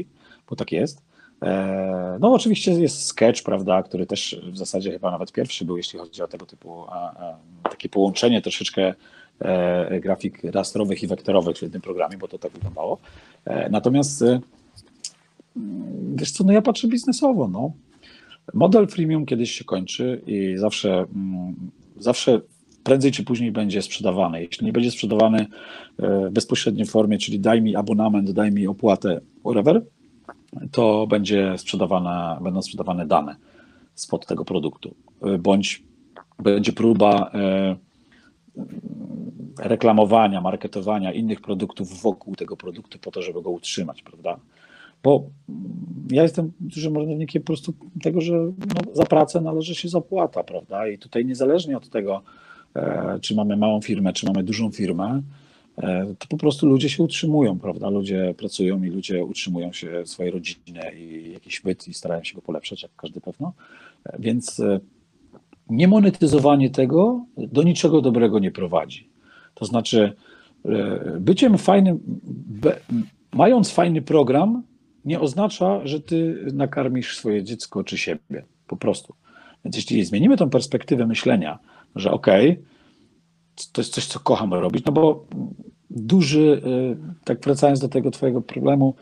bo 0.50 0.56
tak 0.56 0.72
jest. 0.72 1.02
E, 1.42 2.18
no 2.20 2.32
oczywiście 2.32 2.72
jest 2.72 3.06
Sketch, 3.06 3.42
prawda, 3.42 3.82
który 3.82 4.06
też 4.06 4.40
w 4.52 4.58
zasadzie 4.58 4.92
chyba 4.92 5.10
nawet 5.10 5.32
pierwszy 5.32 5.64
był, 5.64 5.76
jeśli 5.76 5.98
chodzi 5.98 6.22
o 6.22 6.28
tego 6.28 6.46
typu 6.46 6.84
takie 7.62 7.88
połączenie 7.88 8.42
troszeczkę 8.42 8.94
e, 9.40 10.00
grafik 10.00 10.44
rastrowych 10.44 11.02
i 11.02 11.06
wektorowych 11.06 11.56
w 11.56 11.62
jednym 11.62 11.82
programie, 11.82 12.18
bo 12.18 12.28
to 12.28 12.38
tak 12.38 12.52
wyglądało. 12.52 12.98
Natomiast 13.70 14.24
Wiesz 16.16 16.30
co, 16.30 16.44
no 16.44 16.52
ja 16.52 16.62
patrzę 16.62 16.88
biznesowo, 16.88 17.48
no. 17.48 17.72
Model 18.54 18.86
freemium 18.86 19.26
kiedyś 19.26 19.52
się 19.52 19.64
kończy 19.64 20.22
i 20.26 20.54
zawsze, 20.56 21.06
mm, 21.14 21.54
zawsze 21.96 22.40
prędzej 22.82 23.12
czy 23.12 23.24
później 23.24 23.52
będzie 23.52 23.82
sprzedawany. 23.82 24.42
Jeśli 24.42 24.66
nie 24.66 24.72
będzie 24.72 24.90
sprzedawany 24.90 25.46
e, 25.98 26.28
w 26.28 26.32
bezpośredniej 26.32 26.86
formie, 26.86 27.18
czyli 27.18 27.40
daj 27.40 27.62
mi 27.62 27.76
abonament, 27.76 28.30
daj 28.30 28.52
mi 28.52 28.66
opłatę, 28.66 29.20
whatever, 29.40 29.82
to 30.72 31.06
będzie 31.06 31.58
sprzedawane, 31.58 32.38
będą 32.42 32.62
sprzedawane 32.62 33.06
dane 33.06 33.36
spod 33.94 34.26
tego 34.26 34.44
produktu, 34.44 34.94
e, 35.22 35.38
bądź 35.38 35.82
będzie 36.38 36.72
próba 36.72 37.30
e, 37.34 37.76
reklamowania, 39.58 40.40
marketowania 40.40 41.12
innych 41.12 41.40
produktów 41.40 42.02
wokół 42.02 42.36
tego 42.36 42.56
produktu 42.56 42.98
po 42.98 43.10
to, 43.10 43.22
żeby 43.22 43.42
go 43.42 43.50
utrzymać, 43.50 44.02
prawda? 44.02 44.38
Bo 45.02 45.22
ja 46.10 46.22
jestem 46.22 46.52
dużym 46.60 46.96
orędownikiem 46.96 47.42
po 47.42 47.46
prostu 47.46 47.72
tego, 48.02 48.20
że 48.20 48.32
no, 48.34 48.92
za 48.92 49.04
pracę 49.04 49.40
należy 49.40 49.74
się 49.74 49.88
zapłata, 49.88 50.44
prawda? 50.44 50.88
I 50.88 50.98
tutaj 50.98 51.24
niezależnie 51.24 51.76
od 51.76 51.88
tego, 51.88 52.22
e, 52.76 53.18
czy 53.20 53.34
mamy 53.34 53.56
małą 53.56 53.80
firmę, 53.80 54.12
czy 54.12 54.26
mamy 54.26 54.42
dużą 54.42 54.70
firmę, 54.70 55.22
to 56.18 56.26
po 56.28 56.36
prostu 56.36 56.66
ludzie 56.66 56.88
się 56.88 57.02
utrzymują, 57.02 57.58
prawda? 57.58 57.90
Ludzie 57.90 58.34
pracują 58.36 58.82
i 58.82 58.88
ludzie 58.88 59.24
utrzymują 59.24 59.72
się 59.72 60.06
swoje 60.06 60.30
rodziny 60.30 60.80
i 60.98 61.32
jakiś 61.32 61.60
byt 61.60 61.88
i 61.88 61.94
starają 61.94 62.24
się 62.24 62.34
go 62.34 62.42
polepszać, 62.42 62.82
jak 62.82 62.92
każdy 62.96 63.20
pewno. 63.20 63.52
E, 64.04 64.16
więc 64.18 64.62
niemonetyzowanie 65.70 66.70
tego 66.70 67.24
do 67.36 67.62
niczego 67.62 68.00
dobrego 68.00 68.38
nie 68.38 68.50
prowadzi. 68.50 69.08
To 69.54 69.64
znaczy, 69.64 70.12
byciem 71.20 71.58
fajnym, 71.58 72.00
mając 73.32 73.70
fajny 73.70 74.02
program, 74.02 74.62
nie 75.04 75.20
oznacza, 75.20 75.86
że 75.86 76.00
ty 76.00 76.46
nakarmisz 76.52 77.16
swoje 77.16 77.44
dziecko 77.44 77.84
czy 77.84 77.98
siebie. 77.98 78.44
Po 78.66 78.76
prostu. 78.76 79.14
Więc 79.64 79.76
jeśli 79.76 80.04
zmienimy 80.04 80.36
tą 80.36 80.50
perspektywę 80.50 81.06
myślenia, 81.06 81.58
że 81.96 82.10
okej, 82.10 82.50
okay, 82.50 82.64
to 83.72 83.80
jest 83.80 83.94
coś, 83.94 84.06
co 84.06 84.20
kocham 84.20 84.54
robić, 84.54 84.84
no 84.84 84.92
bo 84.92 85.26
duży, 85.90 86.62
y, 87.20 87.24
tak 87.24 87.40
wracając 87.44 87.80
do 87.80 87.88
tego 87.88 88.10
twojego 88.10 88.40
problemu, 88.40 88.94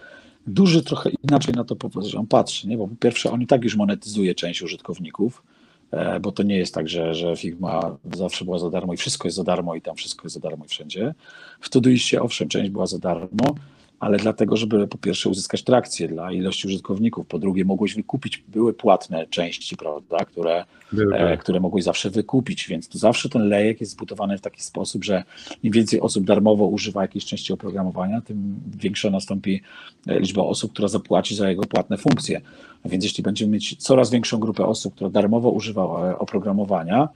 duży 0.46 0.82
trochę 0.82 1.10
inaczej 1.22 1.54
na 1.54 1.64
to 1.64 1.76
on 2.18 2.26
patrzy, 2.26 2.68
nie? 2.68 2.76
bo 2.76 2.88
po 2.88 2.96
pierwsze 2.96 3.30
on 3.30 3.42
i 3.42 3.46
tak 3.46 3.64
już 3.64 3.76
monetyzuje 3.76 4.34
część 4.34 4.62
użytkowników, 4.62 5.42
e, 5.90 6.20
bo 6.20 6.32
to 6.32 6.42
nie 6.42 6.56
jest 6.56 6.74
tak, 6.74 6.88
że, 6.88 7.14
że 7.14 7.36
firma 7.36 7.96
zawsze 8.14 8.44
była 8.44 8.58
za 8.58 8.70
darmo 8.70 8.94
i 8.94 8.96
wszystko 8.96 9.28
jest 9.28 9.36
za 9.36 9.44
darmo 9.44 9.74
i 9.74 9.82
tam 9.82 9.96
wszystko 9.96 10.26
jest 10.26 10.34
za 10.34 10.40
darmo 10.40 10.64
i 10.64 10.68
wszędzie. 10.68 11.14
W 11.60 11.68
Todoistie 11.68 12.22
owszem, 12.22 12.48
część 12.48 12.70
była 12.70 12.86
za 12.86 12.98
darmo, 12.98 13.54
ale 14.00 14.16
dlatego, 14.16 14.56
żeby 14.56 14.88
po 14.88 14.98
pierwsze 14.98 15.28
uzyskać 15.28 15.62
trakcję 15.62 16.08
dla 16.08 16.32
ilości 16.32 16.68
użytkowników, 16.68 17.26
po 17.26 17.38
drugie 17.38 17.64
mogłeś 17.64 17.94
wykupić, 17.94 18.44
były 18.48 18.74
płatne 18.74 19.26
części, 19.26 19.76
prawda, 19.76 20.24
które, 20.24 20.64
e, 21.12 21.36
które 21.36 21.60
mogłeś 21.60 21.84
zawsze 21.84 22.10
wykupić, 22.10 22.68
więc 22.68 22.88
tu 22.88 22.98
zawsze 22.98 23.28
ten 23.28 23.48
lejek 23.48 23.80
jest 23.80 23.92
zbudowany 23.92 24.38
w 24.38 24.40
taki 24.40 24.62
sposób, 24.62 25.04
że 25.04 25.24
im 25.62 25.72
więcej 25.72 26.00
osób 26.00 26.24
darmowo 26.24 26.66
używa 26.66 27.02
jakiejś 27.02 27.24
części 27.24 27.52
oprogramowania, 27.52 28.20
tym 28.20 28.60
większa 28.76 29.10
nastąpi 29.10 29.62
e, 30.06 30.20
liczba 30.20 30.42
osób, 30.42 30.72
która 30.72 30.88
zapłaci 30.88 31.36
za 31.36 31.50
jego 31.50 31.62
płatne 31.62 31.96
funkcje. 31.98 32.40
Więc 32.84 33.04
jeśli 33.04 33.22
będziemy 33.22 33.52
mieć 33.52 33.76
coraz 33.76 34.10
większą 34.10 34.38
grupę 34.38 34.66
osób, 34.66 34.94
która 34.94 35.10
darmowo 35.10 35.50
używa 35.50 35.82
e, 35.82 36.18
oprogramowania 36.18 37.08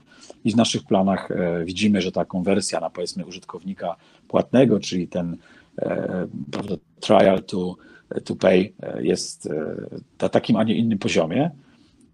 i 0.45 0.51
w 0.51 0.55
naszych 0.55 0.83
planach 0.83 1.31
e, 1.31 1.65
widzimy, 1.65 2.01
że 2.01 2.11
ta 2.11 2.25
konwersja 2.25 2.79
na 2.79 2.89
powiedzmy 2.89 3.25
użytkownika 3.25 3.95
płatnego, 4.27 4.79
czyli 4.79 5.07
ten 5.07 5.37
prawda, 6.51 6.75
trial 6.99 7.43
to, 7.43 7.75
to 8.23 8.35
pay 8.35 8.73
e, 8.83 9.03
jest 9.03 9.45
e, 9.45 9.75
na 10.21 10.29
takim, 10.29 10.55
a 10.55 10.63
nie 10.63 10.75
innym 10.75 10.99
poziomie, 10.99 11.51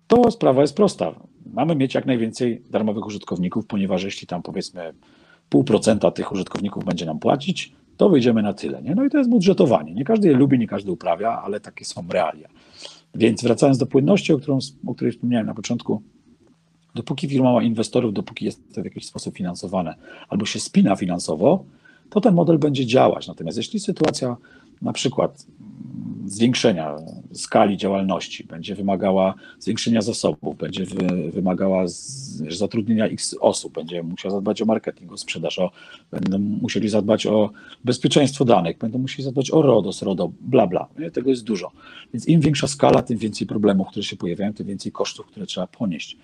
to 0.07 0.31
sprawa 0.31 0.61
jest 0.61 0.75
prosta. 0.75 1.15
Mamy 1.53 1.75
mieć 1.75 1.93
jak 1.93 2.05
najwięcej 2.05 2.61
darmowych 2.69 3.05
użytkowników, 3.05 3.65
ponieważ 3.65 4.03
jeśli 4.03 4.27
tam 4.27 4.41
powiedzmy 4.41 4.93
pół 5.49 5.63
procenta 5.63 6.11
tych 6.11 6.31
użytkowników 6.31 6.85
będzie 6.85 7.05
nam 7.05 7.19
płacić, 7.19 7.73
to 7.97 8.09
wyjdziemy 8.09 8.43
na 8.43 8.53
tyle. 8.53 8.81
Nie? 8.81 8.95
No 8.95 9.05
i 9.05 9.09
to 9.09 9.17
jest 9.17 9.29
budżetowanie. 9.29 9.93
Nie 9.93 10.05
każdy 10.05 10.27
je 10.27 10.33
lubi, 10.33 10.59
nie 10.59 10.67
każdy 10.67 10.91
uprawia, 10.91 11.41
ale 11.41 11.59
takie 11.59 11.85
są 11.85 12.07
realia. 12.09 12.49
Więc 13.15 13.43
wracając 13.43 13.77
do 13.77 13.85
płynności, 13.85 14.33
o, 14.33 14.37
którą, 14.37 14.59
o 14.87 14.95
której 14.95 15.11
wspomniałem 15.13 15.47
na 15.47 15.53
początku, 15.53 16.01
dopóki 16.95 17.27
firma 17.27 17.53
ma 17.53 17.63
inwestorów, 17.63 18.13
dopóki 18.13 18.45
jest 18.45 18.75
to 18.75 18.81
w 18.81 18.85
jakiś 18.85 19.05
sposób 19.05 19.37
finansowane 19.37 19.95
albo 20.29 20.45
się 20.45 20.59
spina 20.59 20.95
finansowo, 20.95 21.65
to 22.09 22.21
ten 22.21 22.33
model 22.33 22.59
będzie 22.59 22.85
działać. 22.85 23.27
Natomiast 23.27 23.57
jeśli 23.57 23.79
sytuacja 23.79 24.37
na 24.81 24.93
przykład 24.93 25.45
zwiększenia 26.25 26.95
skali 27.33 27.77
działalności, 27.77 28.43
będzie 28.43 28.75
wymagała 28.75 29.33
zwiększenia 29.59 30.01
zasobów, 30.01 30.57
będzie 30.57 30.85
wy, 30.85 31.31
wymagała 31.31 31.87
z, 31.87 32.37
zatrudnienia 32.57 33.05
x 33.05 33.35
osób, 33.41 33.73
będzie 33.73 34.03
musiała 34.03 34.35
zadbać 34.35 34.61
o 34.61 34.65
marketing, 34.65 35.11
o 35.11 35.17
sprzedaż, 35.17 35.59
o, 35.59 35.71
będą 36.11 36.39
musieli 36.39 36.89
zadbać 36.89 37.25
o 37.25 37.49
bezpieczeństwo 37.85 38.45
danych, 38.45 38.77
będą 38.77 38.99
musieli 38.99 39.23
zadbać 39.23 39.51
o 39.51 39.61
RODO, 39.61 40.31
bla, 40.41 40.67
bla. 40.67 40.87
Nie? 40.99 41.11
Tego 41.11 41.29
jest 41.29 41.43
dużo. 41.43 41.71
Więc 42.13 42.27
im 42.27 42.41
większa 42.41 42.67
skala, 42.67 43.01
tym 43.01 43.17
więcej 43.17 43.47
problemów, 43.47 43.87
które 43.87 44.03
się 44.03 44.15
pojawiają, 44.15 44.53
tym 44.53 44.67
więcej 44.67 44.91
kosztów, 44.91 45.25
które 45.25 45.45
trzeba 45.45 45.67
ponieść. 45.67 46.17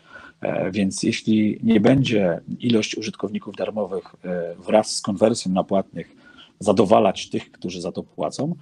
E, 0.44 0.72
więc 0.72 1.04
jeśli 1.04 1.60
nie 1.64 1.80
będzie 1.80 2.42
ilość 2.60 2.98
użytkowników 2.98 3.56
darmowych 3.56 4.16
e, 4.26 4.56
wraz 4.56 4.96
z 4.96 5.02
konwersją 5.02 5.52
na 5.52 5.64
płatnych 5.64 6.16
zadowalać 6.60 7.30
tych, 7.30 7.52
którzy 7.52 7.82
za 7.82 7.92
to 7.92 8.04
płacą, 8.04 8.56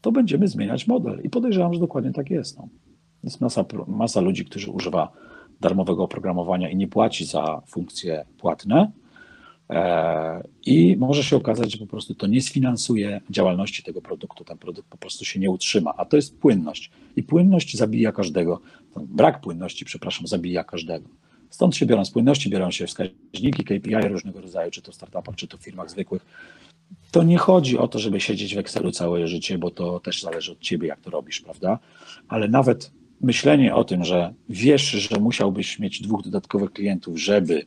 to 0.00 0.12
będziemy 0.12 0.48
zmieniać 0.48 0.86
model. 0.86 1.20
I 1.24 1.30
podejrzewam, 1.30 1.74
że 1.74 1.80
dokładnie 1.80 2.12
tak 2.12 2.30
jest. 2.30 2.58
No. 2.58 2.68
Jest 3.24 3.40
masa, 3.40 3.64
masa 3.86 4.20
ludzi, 4.20 4.44
którzy 4.44 4.70
używa 4.70 5.12
darmowego 5.60 6.04
oprogramowania 6.04 6.68
i 6.68 6.76
nie 6.76 6.88
płaci 6.88 7.24
za 7.24 7.62
funkcje 7.66 8.24
płatne. 8.38 8.92
E, 9.70 10.42
I 10.66 10.96
może 10.98 11.24
się 11.24 11.36
okazać, 11.36 11.72
że 11.72 11.78
po 11.78 11.86
prostu 11.86 12.14
to 12.14 12.26
nie 12.26 12.42
sfinansuje 12.42 13.20
działalności 13.30 13.82
tego 13.82 14.02
produktu. 14.02 14.44
Ten 14.44 14.58
produkt 14.58 14.88
po 14.88 14.96
prostu 14.96 15.24
się 15.24 15.40
nie 15.40 15.50
utrzyma, 15.50 15.94
a 15.96 16.04
to 16.04 16.16
jest 16.16 16.38
płynność. 16.38 16.90
I 17.16 17.22
płynność 17.22 17.76
zabija 17.76 18.12
każdego. 18.12 18.60
Brak 18.96 19.40
płynności, 19.40 19.84
przepraszam, 19.84 20.26
zabija 20.26 20.64
każdego. 20.64 21.08
Stąd 21.50 21.76
się 21.76 21.86
biorą 21.86 22.04
z 22.04 22.10
płynności, 22.10 22.50
biorą 22.50 22.70
się 22.70 22.86
wskaźniki, 22.86 23.64
KPI 23.64 24.08
różnego 24.08 24.40
rodzaju, 24.40 24.70
czy 24.70 24.82
to 24.82 24.92
w 24.92 24.94
startupach, 24.94 25.34
czy 25.36 25.48
to 25.48 25.58
w 25.58 25.62
firmach 25.62 25.90
zwykłych. 25.90 26.26
To 27.10 27.22
nie 27.22 27.38
chodzi 27.38 27.78
o 27.78 27.88
to, 27.88 27.98
żeby 27.98 28.20
siedzieć 28.20 28.54
w 28.54 28.58
Excelu 28.58 28.92
całe 28.92 29.28
życie, 29.28 29.58
bo 29.58 29.70
to 29.70 30.00
też 30.00 30.22
zależy 30.22 30.52
od 30.52 30.60
ciebie, 30.60 30.88
jak 30.88 31.00
to 31.00 31.10
robisz, 31.10 31.40
prawda? 31.40 31.78
Ale 32.28 32.48
nawet 32.48 32.90
myślenie 33.20 33.74
o 33.74 33.84
tym, 33.84 34.04
że 34.04 34.34
wiesz, 34.48 34.90
że 34.90 35.20
musiałbyś 35.20 35.78
mieć 35.78 36.02
dwóch 36.02 36.22
dodatkowych 36.22 36.72
klientów, 36.72 37.18
żeby 37.18 37.66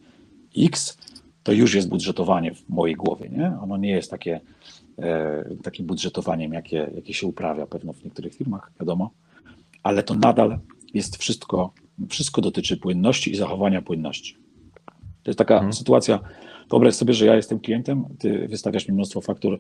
X, 0.58 0.98
to 1.44 1.52
już 1.52 1.76
jest 1.76 1.90
budżetowanie 1.90 2.54
w 2.54 2.70
mojej 2.70 2.96
głowie, 2.96 3.30
nie? 3.30 3.58
Ono 3.62 3.78
nie 3.78 3.92
jest 3.92 4.12
takie, 4.12 4.42
e, 5.00 5.46
takim 5.64 5.86
budżetowaniem, 5.86 6.54
jakie, 6.54 6.92
jakie 6.96 7.14
się 7.14 7.28
uprawia 7.28 7.68
pewno 7.68 7.94
w 7.94 8.04
niektórych 8.04 8.36
firmach, 8.36 8.72
wiadomo, 8.80 9.12
ale 9.84 10.04
to 10.04 10.16
nadal 10.16 10.60
jest 10.96 11.18
wszystko, 11.18 11.74
wszystko 12.10 12.42
dotyczy 12.42 12.78
płynności 12.78 13.32
i 13.32 13.36
zachowania 13.36 13.82
płynności. 13.82 14.38
To 15.24 15.32
jest 15.32 15.38
taka 15.38 15.56
hmm. 15.56 15.74
sytuacja, 15.74 16.20
Wyobraź 16.70 16.96
sobie, 16.96 17.14
że 17.14 17.26
ja 17.26 17.36
jestem 17.36 17.60
klientem, 17.60 18.06
ty 18.20 18.48
wystawiasz 18.48 18.88
mi 18.88 18.94
mnóstwo 18.94 19.22
faktur 19.22 19.60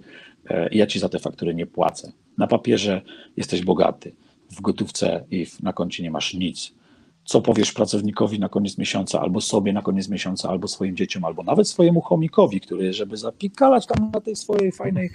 e, 0.50 0.70
i 0.70 0.78
ja 0.78 0.88
ci 0.88 1.00
za 1.00 1.10
te 1.10 1.20
faktury 1.20 1.56
nie 1.56 1.66
płacę. 1.66 2.12
Na 2.38 2.48
papierze 2.48 3.02
jesteś 3.38 3.62
bogaty, 3.62 4.14
w 4.52 4.62
gotówce 4.62 5.26
i 5.32 5.46
na 5.64 5.74
koncie 5.74 6.04
nie 6.04 6.12
masz 6.12 6.34
nic. 6.34 6.74
Co 7.26 7.42
powiesz 7.42 7.72
pracownikowi 7.72 8.40
na 8.40 8.50
koniec 8.50 8.78
miesiąca, 8.78 9.22
albo 9.22 9.42
sobie 9.42 9.74
na 9.74 9.82
koniec 9.82 10.10
miesiąca, 10.10 10.50
albo 10.50 10.68
swoim 10.68 10.96
dzieciom, 10.96 11.26
albo 11.26 11.44
nawet 11.44 11.68
swojemu 11.68 12.02
chomikowi, 12.02 12.60
który, 12.62 12.94
żeby 12.94 13.18
zapikalać 13.18 13.86
tam 13.86 14.12
na 14.14 14.22
tej 14.22 14.36
swojej 14.36 14.72
fajnej, 14.72 15.10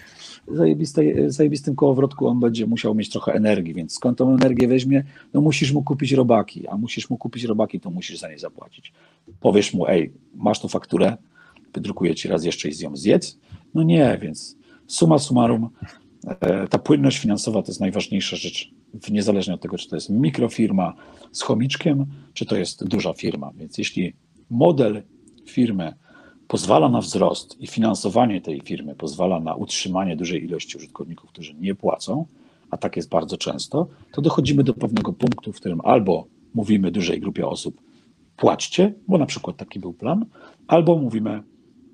zajebistej, 0.49 1.15
zajebistym 1.27 1.77
kołowrotku, 1.77 2.29
on 2.29 2.41
będzie 2.41 2.67
musiał 2.67 2.95
mieć 2.95 3.11
trochę 3.11 3.33
energii, 3.33 3.75
więc 3.75 3.95
skąd 3.95 4.19
tą 4.19 4.31
energię 4.35 4.69
weźmie? 4.69 5.05
No 5.35 5.41
musisz 5.41 5.73
mu 5.73 5.83
kupić 5.83 6.13
robaki, 6.13 6.69
a 6.69 6.77
musisz 6.77 7.11
mu 7.11 7.19
kupić 7.19 7.45
robaki, 7.45 7.81
to 7.81 7.91
musisz 7.91 8.19
za 8.19 8.29
nie 8.29 8.39
zapłacić. 8.39 8.93
Powiesz 9.41 9.75
mu, 9.75 9.87
ej, 9.87 10.13
masz 10.35 10.61
tu 10.61 10.69
fakturę, 10.69 11.17
wydrukuje 11.75 12.15
ci 12.15 12.29
raz 12.29 12.45
jeszcze 12.45 12.69
i 12.69 12.73
z 12.73 12.81
ją 12.81 12.97
zjedz? 12.97 13.39
No 13.75 13.83
nie, 13.83 14.19
więc 14.23 14.57
suma 14.87 15.19
summarum, 15.19 15.69
ta 16.71 16.79
płynność 16.79 17.19
finansowa 17.19 17.63
to 17.63 17.69
jest 17.69 17.81
najważniejsza 17.81 18.37
rzecz, 18.37 18.71
niezależnie 19.11 19.55
od 19.55 19.61
tego, 19.61 19.79
czy 19.79 19.89
to 19.89 19.97
jest 19.97 20.11
mikrofirma 20.11 20.95
z 21.33 21.43
chomiczkiem, 21.43 22.07
czy 22.35 22.47
to 22.47 22.57
jest 22.57 22.89
duża 22.89 23.13
firma. 23.13 23.53
Więc 23.57 23.79
jeśli 23.79 24.13
model 24.51 25.03
firmy 25.47 25.95
pozwala 26.49 26.89
na 26.89 27.01
wzrost 27.01 27.61
i 27.61 27.67
finansowanie 27.67 28.41
tej 28.41 28.61
firmy 28.61 28.95
pozwala 28.95 29.41
na 29.41 29.55
utrzymanie 29.55 30.17
dużej 30.17 30.45
ilości 30.45 30.77
użytkowników, 30.77 31.31
którzy 31.31 31.55
nie 31.55 31.75
płacą, 31.75 32.27
a 32.71 32.77
tak 32.77 32.97
jest 32.97 33.09
bardzo 33.09 33.37
często, 33.37 33.87
to 34.13 34.23
dochodzimy 34.23 34.65
do 34.65 34.75
pewnego 34.75 35.13
punktu, 35.13 35.53
w 35.53 35.57
którym 35.57 35.81
albo 35.85 36.27
mówimy 36.55 36.91
dużej 36.91 37.21
grupie 37.21 37.47
osób, 37.47 37.81
płaćcie, 38.37 38.95
bo 39.09 39.19
na 39.19 39.27
przykład 39.27 39.57
taki 39.57 39.81
był 39.81 39.93
plan, 39.93 40.27
albo 40.67 40.97
mówimy, 40.97 41.43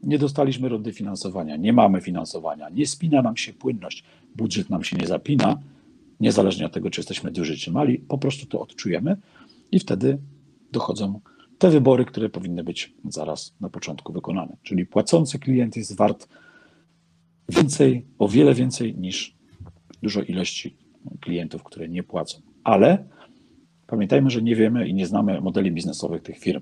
nie 0.02 0.18
dostaliśmy 0.18 0.68
rundy 0.68 0.92
finansowania, 0.92 1.56
nie 1.56 1.72
mamy 1.72 2.00
finansowania, 2.00 2.68
nie 2.68 2.86
spina 2.86 3.22
nam 3.22 3.36
się 3.36 3.52
płynność, 3.52 4.04
budżet 4.36 4.70
nam 4.70 4.84
się 4.84 4.96
nie 4.96 5.06
zapina, 5.06 5.58
niezależnie 6.20 6.66
od 6.66 6.72
tego, 6.72 6.90
czy 6.90 7.00
jesteśmy 7.00 7.30
duży, 7.30 7.56
czy 7.56 7.70
mali, 7.70 7.98
po 7.98 8.18
prostu 8.18 8.46
to 8.46 8.60
odczujemy 8.60 9.16
i 9.72 9.78
wtedy 9.78 10.18
dochodzą 10.72 11.20
te 11.58 11.70
wybory, 11.70 12.04
które 12.04 12.28
powinny 12.28 12.64
być 12.64 12.94
zaraz 13.08 13.54
na 13.60 13.68
początku 13.68 14.12
wykonane. 14.12 14.56
Czyli 14.62 14.86
płacący 14.86 15.38
klient 15.38 15.76
jest 15.76 15.96
wart 15.96 16.28
więcej, 17.48 18.06
o 18.18 18.28
wiele 18.28 18.54
więcej 18.54 18.94
niż 18.94 19.36
dużo 20.02 20.22
ilości 20.22 20.76
klientów, 21.20 21.62
które 21.62 21.88
nie 21.88 22.02
płacą. 22.02 22.38
Ale 22.64 23.04
pamiętajmy, 23.86 24.30
że 24.30 24.42
nie 24.42 24.56
wiemy 24.56 24.88
i 24.88 24.94
nie 24.94 25.06
znamy 25.06 25.40
modeli 25.40 25.72
biznesowych 25.72 26.22
tych 26.22 26.38
firm. 26.38 26.60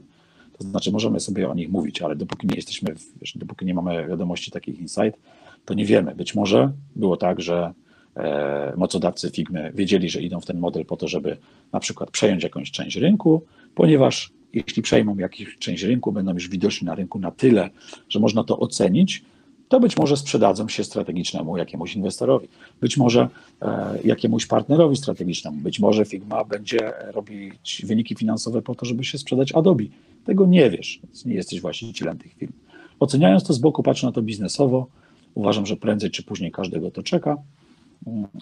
To 0.59 0.65
znaczy 0.65 0.93
możemy 0.93 1.21
sobie 1.21 1.49
o 1.49 1.55
nich 1.55 1.71
mówić, 1.71 2.03
ale 2.03 2.17
dopóki 2.17 2.47
nie 2.47 2.57
jesteśmy, 2.57 2.95
wiesz, 3.21 3.33
dopóki 3.37 3.67
nie 3.67 3.75
mamy 3.75 4.07
wiadomości 4.09 4.51
takich 4.51 4.79
insight, 4.81 5.19
to 5.65 5.75
nie 5.75 5.85
wiemy. 5.85 6.15
Być 6.15 6.35
może 6.35 6.73
było 6.97 7.17
tak, 7.17 7.41
że 7.41 7.73
e, 8.17 8.73
mocodawcy 8.77 9.31
Figmy 9.31 9.73
wiedzieli, 9.75 10.11
że 10.11 10.23
idą 10.23 10.41
w 10.41 10.47
ten 10.47 10.59
model 10.59 10.85
po 10.85 10.97
to, 10.97 11.09
żeby 11.09 11.37
na 11.73 11.81
przykład 11.81 12.11
przejąć 12.11 12.43
jakąś 12.43 12.71
część 12.71 12.97
rynku, 12.97 13.43
ponieważ 13.75 14.33
jeśli 14.53 14.83
przejmą 14.83 15.19
jakąś 15.19 15.59
część 15.59 15.83
rynku, 15.83 16.13
będą 16.13 16.35
już 16.35 16.49
widoczni 16.49 16.87
na 16.87 16.95
rynku 16.95 17.19
na 17.19 17.31
tyle, 17.31 17.71
że 18.09 18.21
można 18.21 18.45
to 18.45 18.59
ocenić, 18.59 19.25
to 19.69 19.81
być 19.81 19.97
może 19.97 20.17
sprzedadzą 20.17 20.69
się 20.69 20.85
strategicznemu 20.85 21.57
jakiemuś 21.57 21.97
inwestorowi, 21.97 22.49
być 22.81 22.97
może 22.97 23.29
e, 23.63 23.99
jakiemuś 24.05 24.47
partnerowi 24.47 24.97
strategicznemu, 24.97 25.57
być 25.57 25.81
może 25.81 26.05
Figma 26.05 26.45
będzie 26.45 26.93
robić 27.13 27.83
wyniki 27.87 28.15
finansowe 28.15 28.63
po 28.63 28.75
to, 28.75 28.87
żeby 28.87 29.05
się 29.05 29.19
sprzedać 29.19 29.53
Adobe. 29.53 29.85
Tego 30.25 30.47
nie 30.47 30.71
wiesz, 30.71 31.01
nie 31.25 31.35
jesteś 31.35 31.61
właścicielem 31.61 32.19
tych 32.19 32.35
firm. 32.35 32.53
Oceniając 33.01 33.45
to 33.45 33.53
z 33.53 33.59
boku, 33.59 33.83
patrzę 33.83 34.07
na 34.07 34.13
to 34.13 34.23
biznesowo, 34.23 34.87
uważam, 35.35 35.67
że 35.67 35.77
prędzej 35.77 36.11
czy 36.11 36.23
później 36.23 36.53
każdego 36.53 36.91
to 36.91 37.03
czeka. 37.03 37.37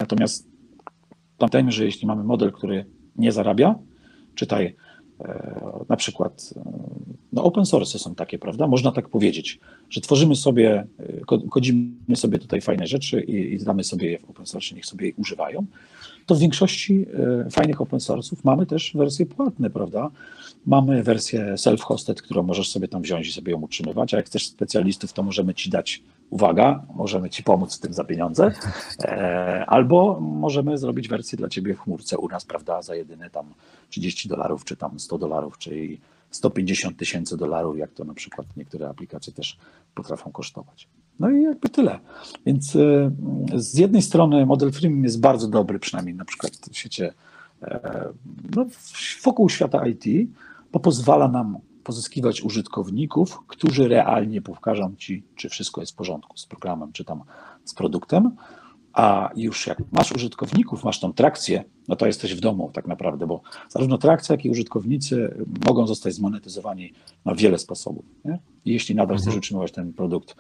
Natomiast 0.00 0.46
pamiętajmy, 1.38 1.72
że 1.72 1.84
jeśli 1.84 2.06
mamy 2.06 2.24
model, 2.24 2.52
który 2.52 2.84
nie 3.16 3.32
zarabia, 3.32 3.74
czytaj 4.34 4.76
e, 5.20 5.84
na 5.88 5.96
przykład 5.96 6.54
e, 6.56 6.62
no 7.32 7.44
open 7.44 7.66
source 7.66 7.98
są 7.98 8.14
takie, 8.14 8.38
prawda? 8.38 8.66
Można 8.66 8.92
tak 8.92 9.08
powiedzieć, 9.08 9.60
że 9.90 10.00
tworzymy 10.00 10.36
sobie, 10.36 10.86
kodzimy 11.50 12.16
sobie 12.16 12.38
tutaj 12.38 12.60
fajne 12.60 12.86
rzeczy 12.86 13.20
i, 13.20 13.54
i 13.54 13.58
damy 13.58 13.84
sobie 13.84 14.10
je 14.10 14.18
w 14.18 14.30
open 14.30 14.46
source, 14.46 14.74
niech 14.74 14.86
sobie 14.86 15.06
je 15.06 15.12
używają. 15.16 15.66
To 16.26 16.34
w 16.34 16.38
większości 16.38 17.06
e, 17.46 17.50
fajnych 17.50 17.80
open 17.80 17.98
source'ów 17.98 18.36
mamy 18.44 18.66
też 18.66 18.92
wersje 18.94 19.26
płatne, 19.26 19.70
prawda? 19.70 20.10
Mamy 20.66 21.02
wersję 21.02 21.54
self-hosted, 21.54 22.14
którą 22.14 22.42
możesz 22.42 22.70
sobie 22.70 22.88
tam 22.88 23.02
wziąć 23.02 23.28
i 23.28 23.32
sobie 23.32 23.52
ją 23.52 23.60
utrzymywać, 23.60 24.14
a 24.14 24.16
jak 24.16 24.26
chcesz 24.26 24.46
specjalistów, 24.46 25.12
to 25.12 25.22
możemy 25.22 25.54
ci 25.54 25.70
dać, 25.70 26.02
uwaga, 26.30 26.82
możemy 26.94 27.30
ci 27.30 27.42
pomóc 27.42 27.76
w 27.76 27.80
tym 27.80 27.94
za 27.94 28.04
pieniądze, 28.04 28.52
e, 29.04 29.64
albo 29.66 30.20
możemy 30.20 30.78
zrobić 30.78 31.08
wersję 31.08 31.38
dla 31.38 31.48
ciebie 31.48 31.74
w 31.74 31.78
chmurce 31.78 32.18
u 32.18 32.28
nas, 32.28 32.44
prawda, 32.44 32.82
za 32.82 32.94
jedyne 32.94 33.30
tam 33.30 33.46
30 33.90 34.28
dolarów, 34.28 34.64
czy 34.64 34.76
tam 34.76 35.00
100 35.00 35.18
dolarów, 35.18 35.58
czyli 35.58 36.00
150 36.30 36.96
tysięcy 36.96 37.36
dolarów, 37.36 37.78
jak 37.78 37.92
to 37.92 38.04
na 38.04 38.14
przykład 38.14 38.46
niektóre 38.56 38.88
aplikacje 38.88 39.32
też 39.32 39.56
potrafią 39.94 40.32
kosztować. 40.32 40.88
No 41.20 41.30
i 41.30 41.42
jakby 41.42 41.68
tyle. 41.68 41.98
Więc 42.46 42.76
e, 42.76 43.10
z 43.54 43.78
jednej 43.78 44.02
strony 44.02 44.46
model 44.46 44.72
freemium 44.72 45.04
jest 45.04 45.20
bardzo 45.20 45.48
dobry, 45.48 45.78
przynajmniej 45.78 46.14
na 46.14 46.24
przykład 46.24 46.52
w 46.72 46.78
świecie, 46.78 47.12
no, 48.56 48.66
wokół 49.24 49.48
świata 49.48 49.86
IT, 49.86 50.04
bo 50.72 50.80
pozwala 50.80 51.28
nam 51.28 51.58
pozyskiwać 51.84 52.42
użytkowników, 52.42 53.38
którzy 53.46 53.88
realnie 53.88 54.42
pokażą 54.42 54.94
ci, 54.98 55.24
czy 55.36 55.48
wszystko 55.48 55.80
jest 55.80 55.92
w 55.92 55.96
porządku 55.96 56.36
z 56.36 56.46
programem, 56.46 56.92
czy 56.92 57.04
tam 57.04 57.22
z 57.64 57.74
produktem. 57.74 58.36
A 58.92 59.30
już 59.36 59.66
jak 59.66 59.82
masz 59.92 60.12
użytkowników, 60.12 60.84
masz 60.84 61.00
tą 61.00 61.12
trakcję, 61.12 61.64
no 61.88 61.96
to 61.96 62.06
jesteś 62.06 62.34
w 62.34 62.40
domu 62.40 62.70
tak 62.74 62.86
naprawdę, 62.86 63.26
bo 63.26 63.40
zarówno 63.68 63.98
trakcja, 63.98 64.32
jak 64.32 64.44
i 64.44 64.50
użytkownicy 64.50 65.44
mogą 65.66 65.86
zostać 65.86 66.14
zmonetyzowani 66.14 66.92
na 67.24 67.34
wiele 67.34 67.58
sposobów. 67.58 68.04
Nie? 68.24 68.38
I 68.64 68.72
jeśli 68.72 68.94
nadal 68.94 69.16
chcesz 69.16 69.26
mhm. 69.26 69.38
utrzymywać 69.38 69.72
ten 69.72 69.92
produkt 69.92 70.36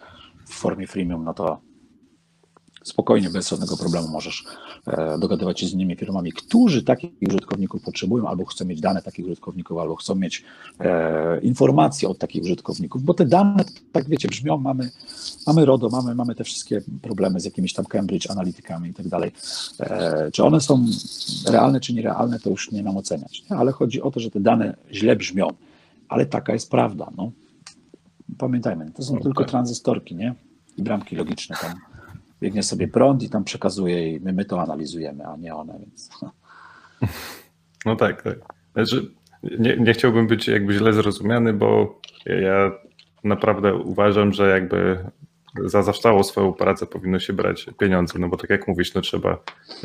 w 0.46 0.54
formie 0.54 0.86
freemium, 0.86 1.24
no 1.24 1.34
to 1.34 1.60
spokojnie, 2.84 3.30
bez 3.30 3.48
żadnego 3.48 3.76
problemu 3.76 4.08
możesz 4.08 4.44
e, 4.86 5.18
dogadywać 5.18 5.60
się 5.60 5.66
z 5.66 5.72
innymi 5.72 5.96
firmami, 5.96 6.32
którzy 6.32 6.82
takich 6.82 7.10
użytkowników 7.28 7.82
potrzebują, 7.82 8.28
albo 8.28 8.44
chcą 8.44 8.64
mieć 8.64 8.80
dane 8.80 9.02
takich 9.02 9.26
użytkowników, 9.26 9.78
albo 9.78 9.96
chcą 9.96 10.14
mieć 10.14 10.44
e, 10.80 11.40
informacje 11.40 12.08
od 12.08 12.18
takich 12.18 12.42
użytkowników, 12.42 13.02
bo 13.02 13.14
te 13.14 13.26
dane, 13.26 13.64
tak 13.92 14.08
wiecie, 14.08 14.28
brzmią, 14.28 14.58
mamy, 14.58 14.90
mamy 15.46 15.64
RODO, 15.64 15.88
mamy, 15.88 16.14
mamy 16.14 16.34
te 16.34 16.44
wszystkie 16.44 16.82
problemy 17.02 17.40
z 17.40 17.44
jakimiś 17.44 17.72
tam 17.72 17.84
Cambridge 17.84 18.30
analitykami 18.30 18.90
i 18.90 18.94
tak 18.94 19.08
dalej. 19.08 19.32
E, 19.80 20.30
czy 20.30 20.44
one 20.44 20.60
są 20.60 20.86
realne, 21.46 21.80
czy 21.80 21.94
nierealne, 21.94 22.40
to 22.40 22.50
już 22.50 22.70
nie 22.70 22.82
nam 22.82 22.96
oceniać, 22.96 23.42
nie? 23.50 23.56
ale 23.56 23.72
chodzi 23.72 24.02
o 24.02 24.10
to, 24.10 24.20
że 24.20 24.30
te 24.30 24.40
dane 24.40 24.76
źle 24.92 25.16
brzmią, 25.16 25.48
ale 26.08 26.26
taka 26.26 26.52
jest 26.52 26.70
prawda, 26.70 27.10
no. 27.16 27.32
Pamiętajmy, 28.38 28.90
to 28.90 29.02
są 29.02 29.12
okay. 29.12 29.22
tylko 29.22 29.44
tranzystorki, 29.44 30.14
nie? 30.14 30.34
I 30.76 30.82
bramki 30.82 31.16
logiczne 31.16 31.56
tam 31.62 31.91
biegnie 32.42 32.62
sobie 32.62 32.88
prąd 32.88 33.22
i 33.22 33.30
tam 33.30 33.44
przekazuje 33.44 34.12
i 34.12 34.20
my, 34.20 34.32
my 34.32 34.44
to 34.44 34.62
analizujemy, 34.62 35.26
a 35.26 35.36
nie 35.36 35.54
one, 35.54 35.78
więc... 35.78 36.10
No 37.86 37.96
tak, 37.96 38.22
tak. 38.22 38.38
Znaczy, 38.72 39.10
nie, 39.58 39.76
nie 39.76 39.92
chciałbym 39.92 40.26
być 40.26 40.48
jakby 40.48 40.72
źle 40.72 40.92
zrozumiany, 40.92 41.52
bo 41.52 42.00
ja 42.26 42.72
naprawdę 43.24 43.74
uważam, 43.74 44.32
że 44.32 44.48
jakby 44.48 44.98
za 45.64 45.82
zawstałą 45.82 46.22
swoją 46.22 46.52
pracę 46.52 46.86
powinno 46.86 47.18
się 47.18 47.32
brać 47.32 47.66
pieniądze, 47.78 48.18
no 48.18 48.28
bo 48.28 48.36
tak 48.36 48.50
jak 48.50 48.68
mówisz, 48.68 48.94
no 48.94 49.00
trzeba, 49.00 49.38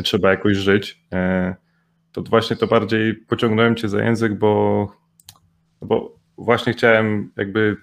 trzeba 0.03 0.29
jakoś 0.29 0.57
żyć. 0.57 1.03
E, 1.13 1.55
to 2.11 2.21
właśnie 2.21 2.55
to 2.55 2.67
bardziej 2.67 3.15
pociągnąłem 3.15 3.75
cię 3.75 3.89
za 3.89 4.03
język, 4.03 4.33
bo, 4.33 4.87
bo 5.81 6.15
właśnie 6.37 6.73
chciałem 6.73 7.31
jakby 7.37 7.77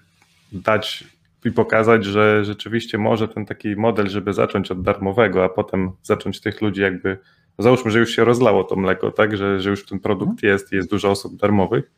dać 0.51 1.03
i 1.45 1.51
pokazać, 1.51 2.05
że 2.05 2.45
rzeczywiście 2.45 2.97
może 2.97 3.27
ten 3.27 3.45
taki 3.45 3.75
model, 3.75 4.09
żeby 4.09 4.33
zacząć 4.33 4.71
od 4.71 4.81
darmowego, 4.81 5.43
a 5.43 5.49
potem 5.49 5.91
zacząć 6.03 6.41
tych 6.41 6.61
ludzi 6.61 6.81
jakby, 6.81 7.17
załóżmy, 7.59 7.91
że 7.91 7.99
już 7.99 8.15
się 8.15 8.25
rozlało 8.25 8.63
to 8.63 8.75
mleko, 8.75 9.11
tak, 9.11 9.37
że, 9.37 9.59
że 9.59 9.69
już 9.69 9.85
ten 9.85 9.99
produkt 9.99 10.31
mhm. 10.31 10.53
jest 10.53 10.73
i 10.73 10.75
jest 10.75 10.89
dużo 10.89 11.09
osób 11.09 11.35
darmowych, 11.35 11.91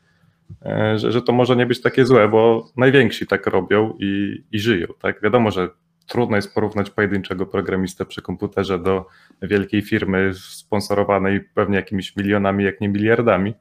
e, 0.64 0.98
że, 0.98 1.12
że 1.12 1.22
to 1.22 1.32
może 1.32 1.56
nie 1.56 1.66
być 1.66 1.80
takie 1.80 2.06
złe, 2.06 2.28
bo 2.28 2.70
najwięksi 2.76 3.26
tak 3.26 3.46
robią 3.46 3.94
i, 3.98 4.42
i 4.52 4.58
żyją, 4.58 4.86
tak. 5.00 5.22
Wiadomo, 5.22 5.50
że 5.50 5.68
trudno 6.06 6.36
jest 6.36 6.54
porównać 6.54 6.90
pojedynczego 6.90 7.46
programistę 7.46 8.04
przy 8.04 8.22
komputerze 8.22 8.78
do 8.78 9.06
wielkiej 9.42 9.82
firmy 9.82 10.30
sponsorowanej 10.34 11.40
pewnie 11.40 11.76
jakimiś 11.76 12.16
milionami, 12.16 12.64
jak 12.64 12.80
nie 12.80 12.88
miliardami, 12.88 13.54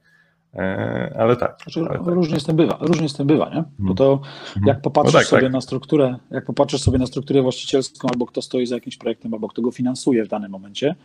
ale 1.18 1.36
tak. 1.36 1.58
Znaczy, 1.64 1.80
ale 1.80 2.00
tak. 2.00 2.08
Różnie 2.08 2.40
z 2.40 2.44
tym 2.44 2.56
bywa, 2.56 2.78
różnie 2.82 3.10
z 3.10 3.14
tym 3.14 3.28
bywa, 3.28 3.50
nie? 3.50 3.64
Bo 3.80 3.94
to 3.94 4.14
mhm. 4.14 4.66
jak 4.66 4.82
popatrzysz 4.82 5.14
no 5.14 5.20
tak, 5.20 5.28
sobie 5.28 5.42
tak. 5.42 5.52
na 5.52 5.62
strukturę, 5.62 6.18
jak 6.32 6.46
popatrzysz 6.46 6.82
sobie 6.82 6.98
na 6.98 7.06
strukturę 7.06 7.42
właścicielską, 7.42 8.08
albo 8.12 8.26
kto 8.26 8.42
stoi 8.42 8.66
za 8.66 8.76
jakimś 8.76 8.98
projektem, 8.98 9.34
albo 9.34 9.48
kto 9.48 9.62
go 9.62 9.72
finansuje 9.72 10.26
w 10.26 10.28
danym 10.28 10.52
momencie, 10.52 10.96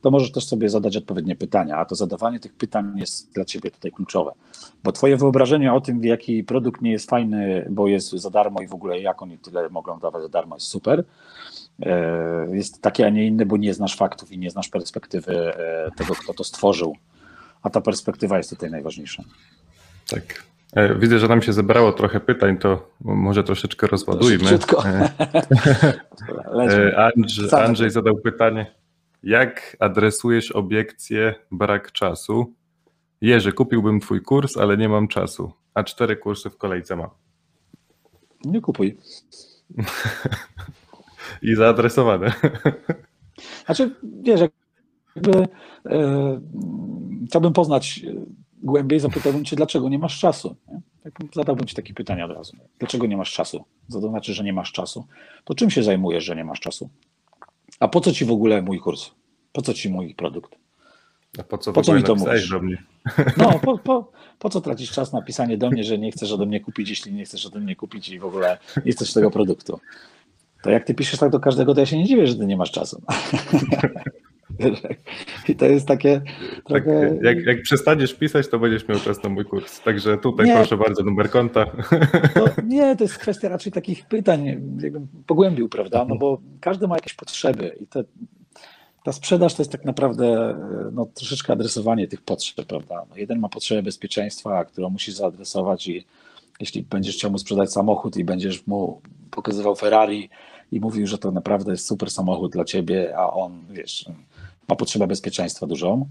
to 0.00 0.10
możesz 0.10 0.32
też 0.32 0.46
sobie 0.46 0.68
zadać 0.68 0.96
odpowiednie 0.96 1.36
pytania, 1.36 1.76
a 1.76 1.84
to 1.84 1.94
zadawanie 1.94 2.40
tych 2.40 2.54
pytań 2.54 2.92
jest 2.96 3.32
dla 3.32 3.44
ciebie 3.44 3.70
tutaj 3.70 3.92
kluczowe. 3.92 4.32
Bo 4.84 4.92
twoje 4.92 5.16
wyobrażenie 5.16 5.72
o 5.72 5.80
tym, 5.80 6.04
jaki 6.04 6.44
produkt 6.44 6.82
nie 6.82 6.90
jest 6.90 7.10
fajny, 7.10 7.66
bo 7.70 7.88
jest 7.88 8.10
za 8.10 8.30
darmo 8.30 8.60
i 8.60 8.66
w 8.66 8.74
ogóle 8.74 9.00
jak 9.00 9.22
oni 9.22 9.38
tyle 9.38 9.68
mogą 9.68 9.98
dawać 9.98 10.22
za 10.22 10.28
darmo 10.28 10.56
jest 10.56 10.66
super, 10.66 11.04
e, 11.82 12.56
jest 12.56 12.82
takie, 12.82 13.06
a 13.06 13.10
nie 13.10 13.26
inne, 13.26 13.46
bo 13.46 13.56
nie 13.56 13.74
znasz 13.74 13.96
faktów 13.96 14.32
i 14.32 14.38
nie 14.38 14.50
znasz 14.50 14.68
perspektywy 14.68 15.54
e, 15.54 15.90
tego, 15.96 16.14
kto 16.14 16.34
to 16.34 16.44
stworzył 16.44 16.96
a 17.62 17.70
ta 17.70 17.80
perspektywa 17.80 18.36
jest 18.36 18.50
tutaj 18.50 18.70
najważniejsza. 18.70 19.22
Tak. 20.10 20.50
E, 20.72 20.94
widzę, 20.94 21.18
że 21.18 21.28
nam 21.28 21.42
się 21.42 21.52
zebrało 21.52 21.92
trochę 21.92 22.20
pytań, 22.20 22.58
to 22.58 22.90
może 23.00 23.44
troszeczkę 23.44 23.86
rozładujmy. 23.86 24.38
Szybciutko. 24.38 24.88
E, 24.88 25.10
e, 26.54 27.10
Andrzej, 27.16 27.48
Andrzej 27.52 27.90
zadał 27.90 28.16
pytanie, 28.16 28.74
jak 29.22 29.76
adresujesz 29.80 30.52
obiekcję 30.52 31.34
brak 31.50 31.92
czasu? 31.92 32.54
Jerzy, 33.20 33.52
kupiłbym 33.52 34.00
twój 34.00 34.22
kurs, 34.22 34.56
ale 34.56 34.76
nie 34.76 34.88
mam 34.88 35.08
czasu, 35.08 35.52
a 35.74 35.84
cztery 35.84 36.16
kursy 36.16 36.50
w 36.50 36.56
kolejce 36.56 36.96
mam. 36.96 37.10
Nie 38.44 38.60
kupuj. 38.60 38.98
I 41.42 41.54
zaadresowane. 41.54 42.32
Znaczy, 43.66 43.94
wiesz, 44.22 44.40
jakby 45.16 45.48
e, 45.86 46.40
chciałbym 47.26 47.52
poznać 47.52 48.04
e, 48.06 48.14
głębiej, 48.62 49.00
zapytałbym 49.00 49.44
cię, 49.44 49.56
dlaczego 49.56 49.88
nie 49.88 49.98
masz 49.98 50.20
czasu. 50.20 50.56
Nie? 50.68 50.80
Tak 51.02 51.14
zadałbym 51.34 51.66
ci 51.66 51.76
takie 51.76 51.94
pytanie 51.94 52.24
od 52.24 52.30
razu. 52.30 52.56
Dlaczego 52.78 53.06
nie 53.06 53.16
masz 53.16 53.32
czasu? 53.32 53.64
Co 53.88 54.00
to 54.00 54.08
znaczy, 54.08 54.34
że 54.34 54.44
nie 54.44 54.52
masz 54.52 54.72
czasu? 54.72 55.06
To 55.44 55.54
czym 55.54 55.70
się 55.70 55.82
zajmujesz, 55.82 56.24
że 56.24 56.36
nie 56.36 56.44
masz 56.44 56.60
czasu? 56.60 56.90
A 57.80 57.88
po 57.88 58.00
co 58.00 58.12
ci 58.12 58.24
w 58.24 58.30
ogóle 58.30 58.62
mój 58.62 58.78
kurs? 58.78 59.10
Po 59.52 59.62
co 59.62 59.74
ci 59.74 59.90
mój 59.90 60.14
produkt? 60.14 60.56
A 61.38 61.42
po 61.42 61.58
co, 61.58 61.72
po 61.72 61.82
co 61.82 61.94
mi 61.94 62.02
to 62.02 62.14
mówisz? 62.14 62.48
do 62.48 62.60
mnie? 62.60 62.82
No, 63.36 63.58
po, 63.64 63.78
po, 63.78 64.12
po 64.38 64.50
co 64.50 64.60
tracisz 64.60 64.92
czas 64.92 65.12
na 65.12 65.22
pisanie 65.22 65.58
do 65.58 65.70
mnie, 65.70 65.84
że 65.84 65.98
nie 65.98 66.12
chcesz 66.12 66.32
ode 66.32 66.46
mnie 66.46 66.60
kupić, 66.60 66.90
jeśli 66.90 67.12
nie 67.12 67.24
chcesz 67.24 67.46
ode 67.46 67.60
mnie 67.60 67.76
kupić 67.76 68.08
i 68.08 68.18
w 68.18 68.24
ogóle 68.24 68.58
nie 68.84 68.92
chcesz 68.92 69.12
tego 69.12 69.30
produktu? 69.30 69.80
To 70.62 70.70
jak 70.70 70.84
ty 70.84 70.94
piszesz 70.94 71.20
tak 71.20 71.30
do 71.30 71.40
każdego, 71.40 71.74
to 71.74 71.80
ja 71.80 71.86
się 71.86 71.98
nie 71.98 72.04
dziwię, 72.04 72.26
że 72.26 72.36
ty 72.36 72.46
nie 72.46 72.56
masz 72.56 72.70
czasu. 72.70 73.02
I 75.48 75.56
to 75.56 75.66
jest 75.66 75.86
takie 75.86 76.20
tak, 76.68 76.84
trochę... 76.84 77.18
jak, 77.22 77.46
jak 77.46 77.62
przestaniesz 77.62 78.14
pisać, 78.14 78.48
to 78.48 78.58
będziesz 78.58 78.88
miał 78.88 78.98
czas 78.98 79.22
na 79.22 79.30
mój 79.30 79.44
kurs. 79.44 79.80
Także 79.80 80.18
tutaj 80.18 80.46
nie, 80.46 80.54
proszę 80.54 80.76
bardzo, 80.76 81.02
numer 81.02 81.30
konta. 81.30 81.66
To, 82.34 82.62
nie, 82.66 82.96
to 82.96 83.04
jest 83.04 83.18
kwestia 83.18 83.48
raczej 83.48 83.72
takich 83.72 84.06
pytań, 84.06 84.46
jakbym 84.82 85.08
pogłębił, 85.26 85.68
prawda? 85.68 86.04
No 86.08 86.16
bo 86.16 86.40
każdy 86.60 86.88
ma 86.88 86.94
jakieś 86.94 87.14
potrzeby 87.14 87.76
i 87.80 87.86
te, 87.86 88.04
ta 89.04 89.12
sprzedaż 89.12 89.54
to 89.54 89.62
jest 89.62 89.72
tak 89.72 89.84
naprawdę 89.84 90.56
no, 90.92 91.06
troszeczkę 91.14 91.52
adresowanie 91.52 92.08
tych 92.08 92.22
potrzeb, 92.22 92.66
prawda? 92.66 93.04
No, 93.10 93.16
jeden 93.16 93.38
ma 93.38 93.48
potrzebę 93.48 93.82
bezpieczeństwa, 93.82 94.64
którą 94.64 94.90
musi 94.90 95.12
zaadresować 95.12 95.88
i 95.88 96.04
jeśli 96.60 96.82
będziesz 96.82 97.16
chciał 97.16 97.30
mu 97.30 97.38
sprzedać 97.38 97.72
samochód 97.72 98.16
i 98.16 98.24
będziesz 98.24 98.66
mu 98.66 99.00
pokazywał 99.30 99.76
Ferrari 99.76 100.28
i 100.72 100.80
mówił, 100.80 101.06
że 101.06 101.18
to 101.18 101.30
naprawdę 101.30 101.70
jest 101.70 101.86
super 101.86 102.10
samochód 102.10 102.52
dla 102.52 102.64
ciebie, 102.64 103.16
a 103.16 103.32
on, 103.32 103.64
wiesz, 103.70 104.04
ma 104.70 104.76
potrzebę 104.76 105.06
bezpieczeństwa 105.06 105.66
dużą, 105.66 106.08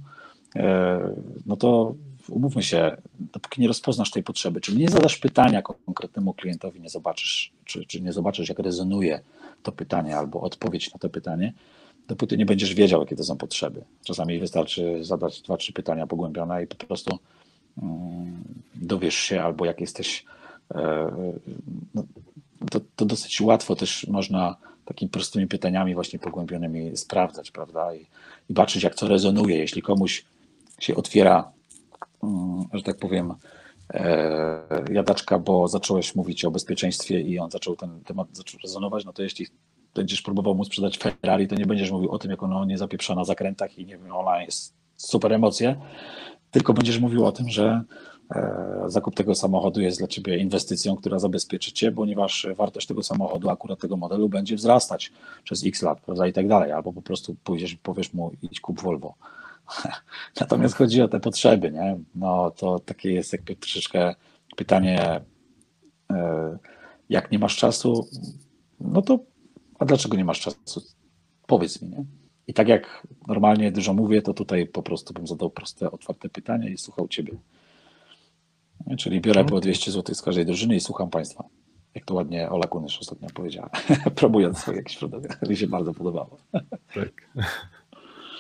e, 0.56 1.00
no 1.46 1.56
to 1.56 1.96
umówmy 2.30 2.64
się, 2.64 2.98
dopóki 3.20 3.62
nie 3.62 3.68
rozpoznasz 3.68 4.12
tej 4.12 4.24
potrzeby, 4.24 4.62
czyli 4.62 4.78
nie 4.78 4.90
zadasz 4.90 5.18
pytania 5.18 5.62
konkretnemu 5.62 6.34
klientowi, 6.34 6.82
nie 6.82 6.90
zobaczysz, 6.90 7.52
czy, 7.66 7.86
czy 7.86 8.02
nie 8.02 8.14
zobaczysz, 8.14 8.50
jak 8.50 8.60
rezonuje 8.60 9.20
to 9.64 9.72
pytanie 9.72 10.18
albo 10.18 10.42
odpowiedź 10.42 10.94
na 10.94 11.00
to 11.00 11.10
pytanie, 11.10 11.54
dopóty 12.08 12.38
nie 12.38 12.46
będziesz 12.46 12.74
wiedział, 12.74 13.02
jakie 13.02 13.16
to 13.16 13.24
są 13.24 13.38
potrzeby. 13.38 13.82
Czasami 14.04 14.40
wystarczy 14.40 15.04
zadać 15.06 15.42
dwa, 15.42 15.58
trzy 15.58 15.74
pytania 15.74 16.08
pogłębione 16.08 16.64
i 16.64 16.68
po 16.68 16.76
prostu 16.76 17.20
um, 17.82 18.44
dowiesz 18.76 19.16
się, 19.16 19.42
albo 19.42 19.66
jak 19.66 19.82
jesteś. 19.82 20.26
E, 20.76 21.12
no, 21.96 22.04
to, 22.72 22.80
to 22.96 23.06
dosyć 23.06 23.42
łatwo 23.42 23.76
też 23.76 24.08
można 24.08 24.56
takimi 24.86 25.10
prostymi 25.10 25.48
pytaniami 25.48 25.94
właśnie 25.94 26.20
pogłębionymi 26.20 26.98
sprawdzać, 26.98 27.52
prawda? 27.52 27.96
I, 27.96 28.06
i 28.50 28.54
patrzeć, 28.54 28.84
jak 28.84 28.96
co 28.96 29.08
rezonuje. 29.08 29.58
Jeśli 29.58 29.82
komuś 29.82 30.26
się 30.80 30.96
otwiera, 30.96 31.52
um, 32.22 32.66
że 32.74 32.84
tak 32.84 32.98
powiem, 32.98 33.34
e, 33.94 34.84
jadaczka, 34.92 35.40
bo 35.40 35.68
zacząłeś 35.68 36.16
mówić 36.16 36.46
o 36.46 36.52
bezpieczeństwie 36.52 37.22
i 37.22 37.40
on 37.40 37.52
zaczął 37.52 37.76
ten 37.76 38.02
temat 38.02 38.28
zaczął 38.32 38.60
rezonować, 38.64 39.06
no 39.06 39.14
to 39.14 39.24
jeśli 39.24 39.48
będziesz 39.96 40.22
próbował 40.22 40.56
mu 40.56 40.66
sprzedać 40.66 40.98
Ferrari, 40.98 41.48
to 41.48 41.56
nie 41.56 41.66
będziesz 41.66 41.92
mówił 41.92 42.12
o 42.12 42.20
tym, 42.20 42.32
jak 42.32 42.44
ona 42.44 42.66
nie 42.66 42.78
zapieprza 42.78 43.16
na 43.16 43.26
zakrętach 43.26 43.78
i 43.78 43.86
nie 43.86 43.98
wiem, 43.98 44.16
ona 44.16 44.44
jest 44.44 44.74
super 44.96 45.34
emocje, 45.34 45.76
tylko 46.52 46.74
będziesz 46.74 47.00
mówił 47.00 47.26
o 47.26 47.32
tym, 47.32 47.50
że 47.50 47.84
zakup 48.88 49.16
tego 49.16 49.36
samochodu 49.36 49.82
jest 49.82 49.98
dla 49.98 50.08
ciebie 50.08 50.38
inwestycją, 50.38 50.96
która 50.96 51.20
zabezpieczy 51.20 51.72
cię, 51.72 51.92
ponieważ 51.92 52.48
wartość 52.56 52.88
tego 52.88 53.04
samochodu, 53.04 53.50
akurat 53.50 53.80
tego 53.80 53.98
modelu, 53.98 54.30
będzie 54.30 54.56
wzrastać 54.56 55.12
przez 55.44 55.66
x 55.66 55.82
lat, 55.82 56.02
prawda, 56.02 56.28
i 56.28 56.34
tak 56.34 56.48
dalej, 56.48 56.72
albo 56.72 56.94
po 56.94 57.02
prostu 57.02 57.36
pójdziesz 57.44 57.74
i 57.74 57.78
powiesz 57.78 58.14
mu, 58.14 58.32
idź 58.42 58.60
kup 58.60 58.82
Volvo. 58.82 59.16
Natomiast 60.40 60.76
chodzi 60.76 61.02
o 61.02 61.08
te 61.08 61.20
potrzeby, 61.20 61.72
nie? 61.72 62.00
No 62.16 62.52
to 62.52 62.80
takie 62.80 63.14
jest 63.14 63.34
jakby 63.34 63.56
troszeczkę 63.56 64.16
pytanie, 64.56 65.22
e, 66.12 66.58
jak 67.10 67.32
nie 67.32 67.40
masz 67.40 67.58
czasu, 67.58 68.08
no 68.80 69.02
to 69.02 69.20
a 69.80 69.86
dlaczego 69.86 70.18
nie 70.18 70.26
masz 70.26 70.40
czasu? 70.40 70.82
Powiedz 71.48 71.82
mi, 71.82 71.90
nie? 71.90 72.06
I 72.48 72.54
tak 72.54 72.68
jak 72.68 73.08
normalnie 73.28 73.72
dużo 73.72 73.94
mówię, 73.94 74.22
to 74.22 74.34
tutaj 74.34 74.68
po 74.68 74.84
prostu 74.84 75.14
bym 75.14 75.28
zadał 75.28 75.50
proste, 75.50 75.92
otwarte 75.92 76.30
pytania 76.30 76.70
i 76.70 76.78
słuchał 76.78 77.08
Ciebie. 77.08 77.34
Czyli 78.98 79.22
biorę 79.22 79.46
po 79.46 79.60
200 79.60 79.92
zł 79.92 80.16
z 80.16 80.22
każdej 80.22 80.46
drużyny 80.46 80.76
i 80.76 80.80
słucham 80.80 81.10
Państwa. 81.10 81.44
Jak 81.96 82.06
to 82.06 82.14
ładnie 82.14 82.50
Ola 82.50 82.68
Kunysz 82.68 83.00
ostatnio 83.00 83.28
powiedziała, 83.34 83.70
promując 84.16 84.58
swoje 84.58 84.78
jakieś 84.78 84.98
środowisko. 84.98 85.50
Mi 85.50 85.58
się 85.58 85.68
bardzo 85.68 85.94
podobało. 85.94 86.38
Tak. 86.96 87.30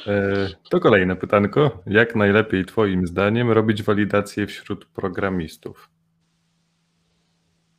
E, 0.07 0.47
to 0.69 0.79
kolejne 0.79 1.15
pytanko. 1.15 1.83
Jak 1.85 2.15
najlepiej 2.15 2.65
Twoim 2.65 3.07
zdaniem 3.07 3.51
robić 3.51 3.83
walidację 3.83 4.47
wśród 4.47 4.85
programistów? 4.85 5.89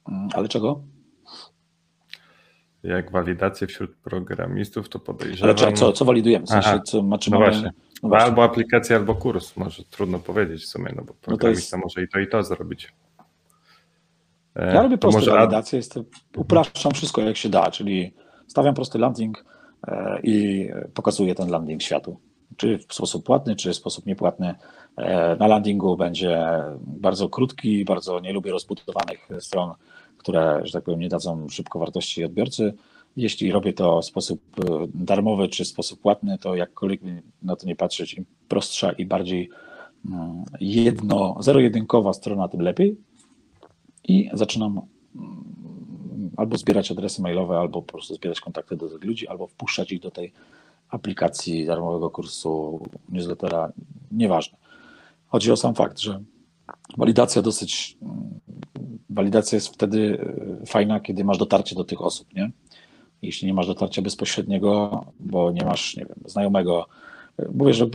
Mm, 0.08 0.28
ale 0.34 0.48
czego? 0.48 0.82
Jak 2.82 3.10
walidację 3.10 3.66
wśród 3.66 3.96
programistów, 3.96 4.88
to 4.88 4.98
podejrzewam... 4.98 5.56
Ale 5.62 5.72
co, 5.72 5.92
co 5.92 6.04
walidujemy? 6.04 6.46
W 6.46 6.48
sensie, 6.48 6.80
co, 6.84 7.18
czy 7.18 7.30
no 7.30 7.38
mamy... 7.38 7.50
właśnie. 7.50 7.70
No 8.02 8.08
właśnie. 8.08 8.26
Albo 8.26 8.44
aplikacja, 8.44 8.96
albo 8.96 9.14
kurs. 9.14 9.56
Może 9.56 9.84
trudno 9.84 10.18
powiedzieć 10.18 10.62
w 10.62 10.68
sumie, 10.68 10.92
no 10.96 11.02
bo 11.04 11.14
programista 11.14 11.76
no 11.76 11.82
jest... 11.84 11.96
może 11.96 12.06
i 12.06 12.08
to 12.08 12.18
i 12.18 12.28
to 12.28 12.42
zrobić. 12.42 12.92
E, 14.56 14.74
ja 14.74 14.82
robię 14.82 14.98
proste 14.98 15.20
może... 15.20 15.30
walidacje, 15.30 15.76
jestem, 15.76 16.04
upraszczam 16.36 16.92
wszystko 16.92 17.20
jak 17.20 17.36
się 17.36 17.48
da, 17.48 17.70
czyli 17.70 18.14
stawiam 18.46 18.74
prosty 18.74 18.98
landing 18.98 19.44
e, 19.86 20.20
i 20.22 20.68
pokazuję 20.94 21.34
ten 21.34 21.50
landing 21.50 21.82
światu. 21.82 22.20
Czy 22.56 22.78
w 22.88 22.94
sposób 22.94 23.26
płatny, 23.26 23.56
czy 23.56 23.70
w 23.70 23.76
sposób 23.76 24.06
niepłatny. 24.06 24.54
E, 24.96 25.36
na 25.36 25.46
landingu 25.46 25.96
będzie 25.96 26.46
bardzo 26.80 27.28
krótki, 27.28 27.84
bardzo 27.84 28.20
nie 28.20 28.32
lubię 28.32 28.50
rozbudowanych 28.50 29.28
stron 29.40 29.72
które, 30.20 30.60
że 30.64 30.72
tak 30.72 30.84
powiem, 30.84 31.00
nie 31.00 31.08
dadzą 31.08 31.48
szybko 31.48 31.78
wartości 31.78 32.24
odbiorcy. 32.24 32.74
Jeśli 33.16 33.52
robię 33.52 33.72
to 33.72 34.00
w 34.00 34.04
sposób 34.04 34.40
e, 34.58 34.86
darmowy 34.94 35.48
czy 35.48 35.64
w 35.64 35.68
sposób 35.68 36.00
płatny, 36.00 36.38
to 36.38 36.54
jakkolwiek 36.54 37.00
na 37.42 37.56
to 37.56 37.66
nie 37.66 37.76
patrzeć, 37.76 38.14
im 38.14 38.24
prostsza 38.48 38.92
i 38.92 39.06
bardziej 39.06 39.50
mm, 40.06 40.44
jedno, 40.60 41.36
zero-jedynkowa 41.40 42.12
strona, 42.12 42.48
tym 42.48 42.60
lepiej. 42.60 42.96
I 44.04 44.30
zaczynam 44.32 44.80
mm, 45.16 46.30
albo 46.36 46.56
zbierać 46.56 46.90
adresy 46.90 47.22
mailowe, 47.22 47.58
albo 47.58 47.82
po 47.82 47.92
prostu 47.92 48.14
zbierać 48.14 48.40
kontakty 48.40 48.76
do 48.76 48.88
tych 48.88 49.04
ludzi, 49.04 49.28
albo 49.28 49.46
wpuszczać 49.46 49.92
ich 49.92 50.00
do 50.00 50.10
tej 50.10 50.32
aplikacji 50.88 51.66
darmowego 51.66 52.10
kursu, 52.10 52.80
newslettera, 53.08 53.72
nieważne. 54.12 54.58
Chodzi 55.26 55.52
o 55.52 55.56
sam 55.56 55.74
fakt, 55.74 55.98
że 55.98 56.22
walidacja 56.96 57.42
dosyć 57.42 57.98
Walidacja 59.10 59.56
jest 59.56 59.68
wtedy 59.68 60.18
e, 60.62 60.66
fajna, 60.66 61.00
kiedy 61.00 61.24
masz 61.24 61.38
dotarcie 61.38 61.76
do 61.76 61.84
tych 61.84 62.02
osób, 62.02 62.34
nie? 62.34 62.50
Jeśli 63.22 63.46
nie 63.46 63.54
masz 63.54 63.66
dotarcia 63.66 64.02
bezpośredniego, 64.02 65.04
bo 65.20 65.50
nie 65.50 65.64
masz, 65.64 65.96
nie 65.96 66.04
wiem, 66.04 66.18
znajomego, 66.26 66.86
mówię, 67.54 67.74
że 67.74 67.86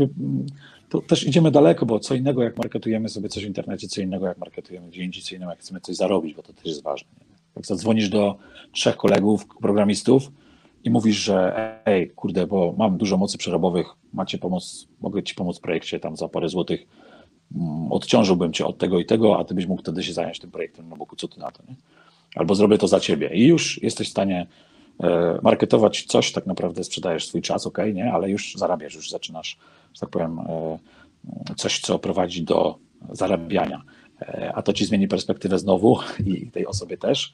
to 0.90 1.02
też 1.02 1.28
idziemy 1.28 1.52
daleko, 1.52 1.86
bo 1.86 2.00
co 2.00 2.16
innego 2.16 2.44
jak 2.44 2.58
marketujemy 2.58 3.10
sobie 3.10 3.30
coś 3.30 3.44
w 3.44 3.48
internecie, 3.48 3.88
co 3.88 4.02
innego 4.02 4.28
jak 4.28 4.38
marketujemy 4.38 4.88
gdzie 4.88 5.04
indziej, 5.04 5.24
co 5.24 5.36
innego 5.36 5.52
jak 5.52 5.60
chcemy 5.60 5.82
coś 5.82 5.96
zarobić, 5.96 6.36
bo 6.36 6.44
to 6.44 6.54
też 6.54 6.66
jest 6.66 6.84
ważne. 6.84 7.10
Nie? 7.20 7.26
Jak 7.56 7.66
zadzwonisz 7.66 8.10
do 8.10 8.36
trzech 8.72 8.98
kolegów, 8.98 9.46
programistów 9.62 10.32
i 10.84 10.90
mówisz, 10.90 11.18
że 11.18 11.56
ej, 11.86 12.10
kurde, 12.10 12.48
bo 12.48 12.76
mam 12.78 12.98
dużo 12.98 13.18
mocy 13.18 13.38
przerobowych, 13.38 13.88
macie 14.14 14.38
pomoc, 14.38 14.88
mogę 15.02 15.24
ci 15.24 15.36
pomóc 15.36 15.58
w 15.58 15.62
projekcie 15.62 16.00
tam 16.00 16.18
za 16.18 16.28
parę 16.28 16.50
złotych, 16.50 16.88
odciążyłbym 17.90 18.54
cię 18.54 18.66
od 18.66 18.78
tego 18.78 19.00
i 19.00 19.06
tego, 19.06 19.40
a 19.40 19.44
ty 19.44 19.54
byś 19.54 19.66
mógł 19.66 19.82
wtedy 19.82 20.04
się 20.04 20.14
zająć 20.14 20.40
tym 20.40 20.52
projektem, 20.52 20.90
no 20.90 20.96
bo 20.96 21.08
co 21.18 21.28
ty 21.28 21.40
na 21.40 21.52
to, 21.52 21.64
nie? 21.70 21.76
Albo 22.36 22.56
zrobię 22.56 22.78
to 22.78 22.88
za 22.88 23.00
ciebie 23.00 23.30
i 23.34 23.48
już 23.48 23.84
jesteś 23.84 24.08
w 24.08 24.12
stanie 24.12 24.48
e, 25.04 25.40
marketować 25.42 26.04
coś, 26.04 26.32
tak 26.32 26.46
naprawdę 26.46 26.84
sprzedajesz 26.84 27.28
swój 27.28 27.42
czas, 27.42 27.68
ok, 27.68 27.78
nie, 27.94 28.14
ale 28.14 28.30
już 28.30 28.54
zarabiasz, 28.56 28.96
już 28.96 29.10
zaczynasz, 29.10 29.58
że 29.94 30.00
tak 30.00 30.10
powiem, 30.10 30.40
e, 30.40 30.78
coś, 31.56 31.80
co 31.80 32.00
prowadzi 32.00 32.44
do 32.44 32.78
zarabiania. 33.12 33.82
E, 34.22 34.52
a 34.56 34.62
to 34.62 34.74
ci 34.74 34.86
zmieni 34.86 35.08
perspektywę 35.08 35.60
znowu 35.60 36.00
i 36.26 36.52
tej 36.52 36.68
osobie 36.68 36.98
też. 36.98 37.34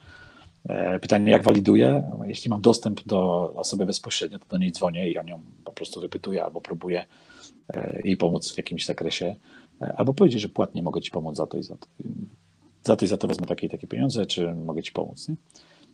Pytanie, 1.00 1.32
jak 1.32 1.42
waliduję? 1.42 2.10
Jeśli 2.24 2.50
mam 2.50 2.60
dostęp 2.60 3.04
do 3.06 3.52
osoby 3.56 3.86
bezpośrednio, 3.86 4.38
to 4.38 4.44
do 4.48 4.58
niej 4.58 4.72
dzwonię 4.72 5.10
i 5.10 5.18
o 5.18 5.22
nią 5.22 5.40
po 5.64 5.72
prostu 5.72 6.00
wypytuję 6.00 6.44
albo 6.44 6.60
próbuję 6.60 7.04
jej 8.04 8.16
pomóc 8.16 8.52
w 8.52 8.56
jakimś 8.56 8.86
zakresie 8.86 9.36
albo 9.96 10.14
powiedzieć, 10.14 10.42
że 10.42 10.48
płatnie 10.48 10.82
mogę 10.82 11.00
Ci 11.00 11.10
pomóc 11.10 11.36
za 11.36 11.46
to 11.46 11.58
i 11.58 11.62
za 11.62 11.76
to. 11.76 11.86
Za 12.84 12.96
to 12.96 13.04
i 13.04 13.08
za 13.08 13.16
to 13.16 13.28
wezmę 13.28 13.46
takie 13.46 13.66
i 13.66 13.70
takie 13.70 13.86
pieniądze, 13.86 14.26
czy 14.26 14.54
mogę 14.54 14.82
Ci 14.82 14.92
pomóc, 14.92 15.28
nie? 15.28 15.34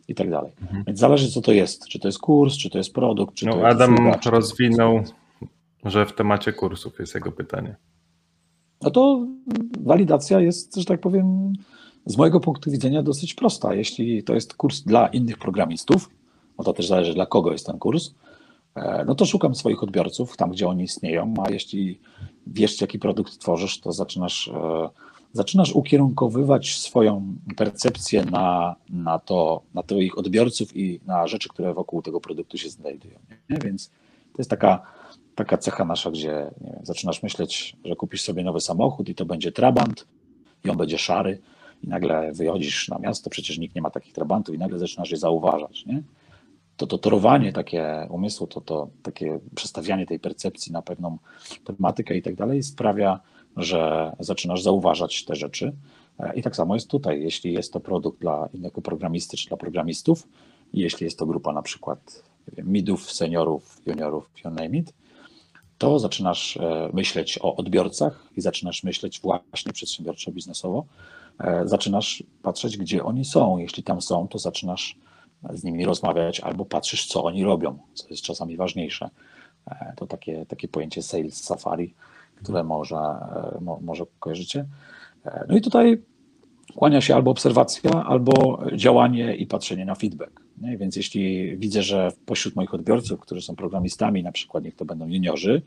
I 0.07 0.15
tak 0.15 0.29
dalej. 0.29 0.51
Mhm. 0.61 0.83
Więc 0.87 0.99
zależy, 0.99 1.31
co 1.31 1.41
to 1.41 1.51
jest. 1.51 1.87
Czy 1.87 1.99
to 1.99 2.07
jest 2.07 2.19
kurs, 2.19 2.57
czy 2.57 2.69
to 2.69 2.77
jest 2.77 2.93
produkt, 2.93 3.35
czy 3.35 3.45
no, 3.45 3.53
to 3.53 3.67
Adam 3.67 3.91
jest 3.91 4.01
usługa, 4.01 4.37
rozwinął, 4.37 5.03
że 5.85 6.05
w 6.05 6.13
temacie 6.13 6.53
kursów 6.53 6.99
jest 6.99 7.15
jego 7.15 7.31
pytanie. 7.31 7.75
No 8.81 8.91
to 8.91 9.27
walidacja 9.79 10.39
jest, 10.39 10.75
że 10.75 10.85
tak 10.85 10.99
powiem, 10.99 11.53
z 12.05 12.17
mojego 12.17 12.39
punktu 12.39 12.71
widzenia 12.71 13.03
dosyć 13.03 13.33
prosta. 13.33 13.73
Jeśli 13.73 14.23
to 14.23 14.35
jest 14.35 14.53
kurs 14.53 14.81
dla 14.81 15.07
innych 15.07 15.37
programistów, 15.37 16.09
no 16.57 16.63
to 16.63 16.73
też 16.73 16.87
zależy, 16.87 17.13
dla 17.13 17.25
kogo 17.25 17.51
jest 17.51 17.65
ten 17.65 17.79
kurs, 17.79 18.13
no 19.05 19.15
to 19.15 19.25
szukam 19.25 19.55
swoich 19.55 19.83
odbiorców 19.83 20.37
tam, 20.37 20.51
gdzie 20.51 20.67
oni 20.67 20.83
istnieją, 20.83 21.33
a 21.45 21.51
jeśli 21.51 21.99
wiesz, 22.47 22.81
jaki 22.81 22.99
produkt 22.99 23.39
tworzysz, 23.39 23.79
to 23.79 23.91
zaczynasz, 23.91 24.47
e, 24.47 24.89
zaczynasz 25.33 25.71
ukierunkowywać 25.71 26.75
swoją 26.75 27.35
percepcję 27.57 28.25
na, 28.25 28.75
na, 28.89 29.19
to, 29.19 29.61
na 29.73 29.83
ich 29.97 30.17
odbiorców 30.17 30.77
i 30.77 30.99
na 31.05 31.27
rzeczy, 31.27 31.49
które 31.49 31.73
wokół 31.73 32.01
tego 32.01 32.21
produktu 32.21 32.57
się 32.57 32.69
znajdują. 32.69 33.19
Nie? 33.49 33.57
Więc 33.57 33.89
to 34.33 34.37
jest 34.37 34.49
taka, 34.49 34.81
taka 35.35 35.57
cecha 35.57 35.85
nasza, 35.85 36.11
gdzie 36.11 36.51
wiem, 36.61 36.79
zaczynasz 36.83 37.23
myśleć, 37.23 37.75
że 37.85 37.95
kupisz 37.95 38.21
sobie 38.21 38.43
nowy 38.43 38.61
samochód 38.61 39.09
i 39.09 39.15
to 39.15 39.25
będzie 39.25 39.51
Trabant 39.51 40.07
i 40.65 40.69
on 40.69 40.77
będzie 40.77 40.97
szary 40.97 41.39
i 41.83 41.87
nagle 41.87 42.31
wychodzisz 42.33 42.89
na 42.89 42.99
miasto, 42.99 43.29
przecież 43.29 43.57
nikt 43.57 43.75
nie 43.75 43.81
ma 43.81 43.89
takich 43.89 44.13
Trabantów 44.13 44.55
i 44.55 44.57
nagle 44.57 44.79
zaczynasz 44.79 45.11
je 45.11 45.17
zauważać. 45.17 45.85
Nie? 45.85 46.03
To, 46.79 46.87
to 46.87 46.97
torowanie 46.97 47.53
takie 47.53 48.07
umysłu, 48.09 48.47
to, 48.47 48.61
to 48.61 48.89
takie 49.03 49.39
przestawianie 49.55 50.05
tej 50.05 50.19
percepcji 50.19 50.71
na 50.71 50.81
pewną 50.81 51.17
tematykę 51.65 52.17
i 52.17 52.21
tak 52.21 52.35
dalej 52.35 52.63
sprawia, 52.63 53.19
że 53.57 54.11
zaczynasz 54.19 54.61
zauważać 54.61 55.25
te 55.25 55.35
rzeczy. 55.35 55.73
E, 56.19 56.35
I 56.35 56.43
tak 56.43 56.55
samo 56.55 56.73
jest 56.73 56.87
tutaj, 56.87 57.21
jeśli 57.21 57.53
jest 57.53 57.73
to 57.73 57.79
produkt 57.79 58.21
dla 58.21 58.49
innego 58.53 58.81
programisty 58.81 59.37
czy 59.37 59.47
dla 59.47 59.57
programistów, 59.57 60.27
jeśli 60.73 61.05
jest 61.05 61.19
to 61.19 61.25
grupa 61.25 61.53
na 61.53 61.61
przykład 61.61 62.23
midów, 62.63 63.11
seniorów, 63.11 63.81
juniorów, 63.85 64.29
you 64.45 64.51
name 64.51 64.77
it, 64.77 64.93
to 65.77 65.99
zaczynasz 65.99 66.57
e, 66.57 66.89
myśleć 66.93 67.39
o 67.41 67.55
odbiorcach 67.55 68.29
i 68.37 68.41
zaczynasz 68.41 68.83
myśleć 68.83 69.19
właśnie 69.21 69.73
przedsiębiorczo, 69.73 70.31
biznesowo. 70.31 70.85
E, 71.39 71.67
zaczynasz 71.67 72.23
patrzeć, 72.41 72.77
gdzie 72.77 73.03
oni 73.03 73.25
są. 73.25 73.57
Jeśli 73.57 73.83
tam 73.83 74.01
są, 74.01 74.27
to 74.27 74.39
zaczynasz 74.39 74.95
z 75.53 75.63
nimi 75.63 75.85
rozmawiać 75.85 76.39
albo 76.39 76.65
patrzysz, 76.65 77.07
co 77.07 77.23
oni 77.23 77.43
robią, 77.43 77.77
co 77.93 78.07
jest 78.09 78.23
czasami 78.23 78.57
ważniejsze. 78.57 79.09
E, 79.67 79.93
to 79.97 80.07
takie, 80.07 80.45
takie 80.45 80.67
pojęcie 80.67 81.01
sales 81.01 81.43
safari, 81.43 81.93
które 82.35 82.63
może, 82.63 82.97
może 83.81 84.05
kojarzycie. 84.19 84.65
No 85.47 85.57
i 85.57 85.61
tutaj 85.61 86.01
kłania 86.75 87.01
się 87.01 87.15
albo 87.15 87.31
obserwacja, 87.31 87.91
albo 87.91 88.63
działanie 88.75 89.35
i 89.35 89.47
patrzenie 89.47 89.85
na 89.85 89.95
feedback. 89.95 90.41
Nie? 90.61 90.77
Więc 90.77 90.95
jeśli 90.95 91.57
widzę, 91.57 91.83
że 91.83 92.11
pośród 92.25 92.55
moich 92.55 92.73
odbiorców, 92.73 93.19
którzy 93.19 93.41
są 93.41 93.55
programistami, 93.55 94.23
na 94.23 94.31
przykład 94.31 94.63
niech 94.63 94.75
to 94.75 94.85
będą 94.85 95.07
juniorzy, 95.07 95.61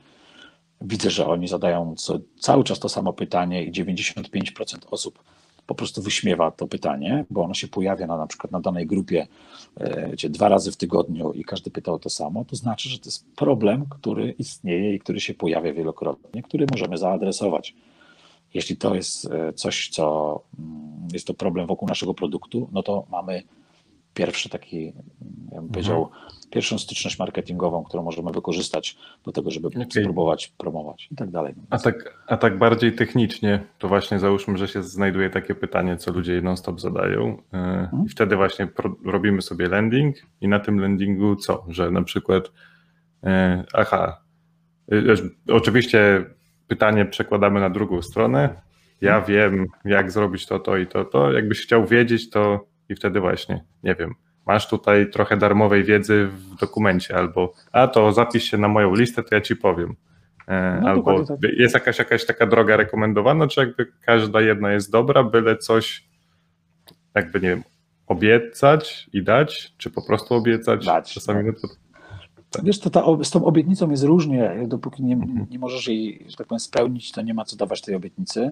widzę, 0.80 1.10
że 1.10 1.26
oni 1.26 1.48
zadają 1.48 1.94
co, 1.96 2.18
cały 2.38 2.64
czas 2.64 2.78
to 2.78 2.88
samo 2.88 3.12
pytanie 3.12 3.64
i 3.64 3.72
95% 3.72 4.78
osób 4.90 5.24
po 5.72 5.76
prostu 5.76 6.02
wyśmiewa 6.02 6.50
to 6.50 6.66
pytanie, 6.66 7.24
bo 7.30 7.44
ono 7.44 7.54
się 7.54 7.68
pojawia 7.68 8.06
na, 8.06 8.16
na 8.16 8.26
przykład 8.26 8.52
na 8.52 8.60
danej 8.60 8.86
grupie 8.86 9.26
e, 9.80 10.28
dwa 10.28 10.48
razy 10.48 10.72
w 10.72 10.76
tygodniu 10.76 11.32
i 11.32 11.44
każdy 11.44 11.70
pytał 11.70 11.94
o 11.94 11.98
to 11.98 12.10
samo, 12.10 12.44
to 12.44 12.56
znaczy, 12.56 12.88
że 12.88 12.98
to 12.98 13.04
jest 13.04 13.26
problem, 13.36 13.86
który 13.90 14.34
istnieje 14.38 14.94
i 14.94 14.98
który 14.98 15.20
się 15.20 15.34
pojawia 15.34 15.72
wielokrotnie, 15.72 16.42
który 16.42 16.66
możemy 16.70 16.98
zaadresować. 16.98 17.74
Jeśli 18.54 18.76
to 18.76 18.94
jest 18.94 19.26
e, 19.26 19.52
coś, 19.52 19.88
co 19.88 20.40
mm, 20.58 21.08
jest 21.12 21.26
to 21.26 21.34
problem 21.34 21.66
wokół 21.66 21.88
naszego 21.88 22.14
produktu, 22.14 22.68
no 22.72 22.82
to 22.82 23.06
mamy 23.10 23.42
pierwszy 24.14 24.48
taki, 24.48 24.86
ja 24.86 24.92
bym 24.92 25.02
mhm. 25.50 25.68
powiedział, 25.68 26.10
pierwszą 26.50 26.78
styczność 26.78 27.18
marketingową, 27.18 27.84
którą 27.84 28.02
możemy 28.02 28.32
wykorzystać 28.32 28.96
do 29.24 29.32
tego, 29.32 29.50
żeby 29.50 29.68
okay. 29.68 29.86
spróbować 29.90 30.52
promować 30.58 31.08
i 31.10 31.16
tak 31.16 31.30
dalej. 31.30 31.54
A 31.70 31.78
tak, 31.78 32.24
a 32.26 32.36
tak 32.36 32.58
bardziej 32.58 32.92
technicznie, 32.92 33.60
to 33.78 33.88
właśnie 33.88 34.18
załóżmy, 34.18 34.58
że 34.58 34.68
się 34.68 34.82
znajduje 34.82 35.30
takie 35.30 35.54
pytanie, 35.54 35.96
co 35.96 36.12
ludzie 36.12 36.42
non-stop 36.42 36.80
zadają 36.80 37.42
e, 37.52 37.56
mhm. 37.56 38.04
i 38.06 38.08
wtedy 38.08 38.36
właśnie 38.36 38.68
robimy 39.04 39.42
sobie 39.42 39.68
landing 39.68 40.16
i 40.40 40.48
na 40.48 40.60
tym 40.60 40.80
landingu 40.80 41.36
co? 41.36 41.64
Że 41.68 41.90
na 41.90 42.02
przykład 42.02 42.52
e, 43.24 43.64
aha, 43.72 44.22
oczywiście 45.48 46.24
pytanie 46.68 47.04
przekładamy 47.04 47.60
na 47.60 47.70
drugą 47.70 48.02
stronę. 48.02 48.62
Ja 49.00 49.16
mhm. 49.16 49.34
wiem, 49.34 49.66
jak 49.84 50.10
zrobić 50.10 50.46
to, 50.46 50.58
to 50.58 50.76
i 50.76 50.86
to, 50.86 51.04
to. 51.04 51.32
Jakbyś 51.32 51.62
chciał 51.62 51.86
wiedzieć, 51.86 52.30
to 52.30 52.71
i 52.92 52.96
wtedy 52.96 53.20
właśnie, 53.20 53.64
nie 53.84 53.94
wiem, 53.94 54.14
masz 54.46 54.68
tutaj 54.68 55.10
trochę 55.10 55.36
darmowej 55.36 55.84
wiedzy 55.84 56.26
w 56.26 56.56
dokumencie, 56.60 57.16
albo 57.16 57.52
a 57.72 57.88
to 57.88 58.12
zapisz 58.12 58.44
się 58.44 58.58
na 58.58 58.68
moją 58.68 58.94
listę, 58.94 59.22
to 59.22 59.34
ja 59.34 59.40
ci 59.40 59.56
powiem. 59.56 59.94
E, 60.48 60.80
no, 60.82 60.88
albo 60.88 61.24
tak. 61.24 61.38
jest 61.58 61.74
jakaś, 61.74 61.98
jakaś 61.98 62.26
taka 62.26 62.46
droga 62.46 62.76
rekomendowana, 62.76 63.48
czy 63.48 63.60
jakby 63.60 63.86
każda 64.00 64.40
jedna 64.40 64.72
jest 64.72 64.92
dobra, 64.92 65.24
byle 65.24 65.56
coś 65.56 66.04
jakby, 67.14 67.40
nie 67.40 67.48
wiem, 67.48 67.62
obiecać 68.06 69.10
i 69.12 69.22
dać, 69.22 69.74
czy 69.78 69.90
po 69.90 70.06
prostu 70.06 70.34
obiecać? 70.34 70.86
Dać, 70.86 71.14
Czasami 71.14 71.44
no 71.44 71.52
to 71.52 71.68
tak. 72.50 72.64
Wiesz, 72.64 72.80
to 72.80 72.90
ta, 72.90 73.04
z 73.22 73.30
tą 73.30 73.44
obietnicą 73.44 73.90
jest 73.90 74.02
różnie. 74.02 74.64
Dopóki 74.66 75.02
nie, 75.02 75.16
nie 75.50 75.58
możesz 75.58 75.88
jej, 75.88 76.24
że 76.28 76.36
tak 76.36 76.46
powiem, 76.46 76.60
spełnić, 76.60 77.12
to 77.12 77.22
nie 77.22 77.34
ma 77.34 77.44
co 77.44 77.56
dawać 77.56 77.80
tej 77.80 77.94
obietnicy, 77.94 78.50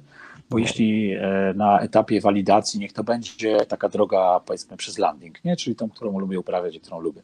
bo 0.50 0.58
jeśli 0.58 1.12
e, 1.12 1.54
na 1.56 1.80
etapie 1.80 2.20
walidacji, 2.20 2.80
niech 2.80 2.92
to 2.92 3.04
będzie 3.04 3.66
taka 3.66 3.88
droga, 3.88 4.40
powiedzmy, 4.46 4.76
przez 4.76 4.98
landing, 4.98 5.44
nie? 5.44 5.56
czyli 5.56 5.76
tą, 5.76 5.88
którą 5.88 6.18
lubię 6.18 6.40
uprawiać 6.40 6.76
i 6.76 6.80
którą 6.80 7.00
lubię. 7.00 7.22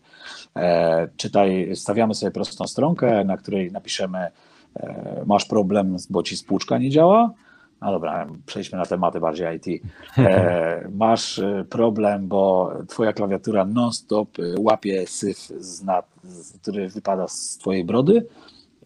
E, 0.57 1.09
czytaj, 1.17 1.77
stawiamy 1.77 2.15
sobie 2.15 2.33
prostą 2.33 2.67
stronkę, 2.67 3.25
na 3.25 3.37
której 3.37 3.73
napiszemy, 3.73 4.19
e, 4.77 5.23
masz 5.27 5.45
problem, 5.45 5.97
bo 6.11 6.23
ci 6.23 6.37
spłuczka 6.37 6.79
nie 6.79 6.91
działa, 6.91 7.31
no 7.81 7.93
dobra, 7.93 8.27
przejdźmy 8.47 8.79
na 8.79 8.87
tematy 8.87 9.21
bardziej 9.21 9.47
IT. 9.57 9.83
Masz 10.95 11.41
problem, 11.71 12.29
bo 12.29 12.73
twoja 12.89 13.13
klawiatura 13.13 13.65
non-stop 13.65 14.29
łapie 14.59 15.07
syf, 15.07 15.39
z 15.39 15.83
nad, 15.83 16.07
który 16.63 16.89
wypada 16.89 17.29
z 17.29 17.59
twojej 17.59 17.85
brody. 17.85 18.27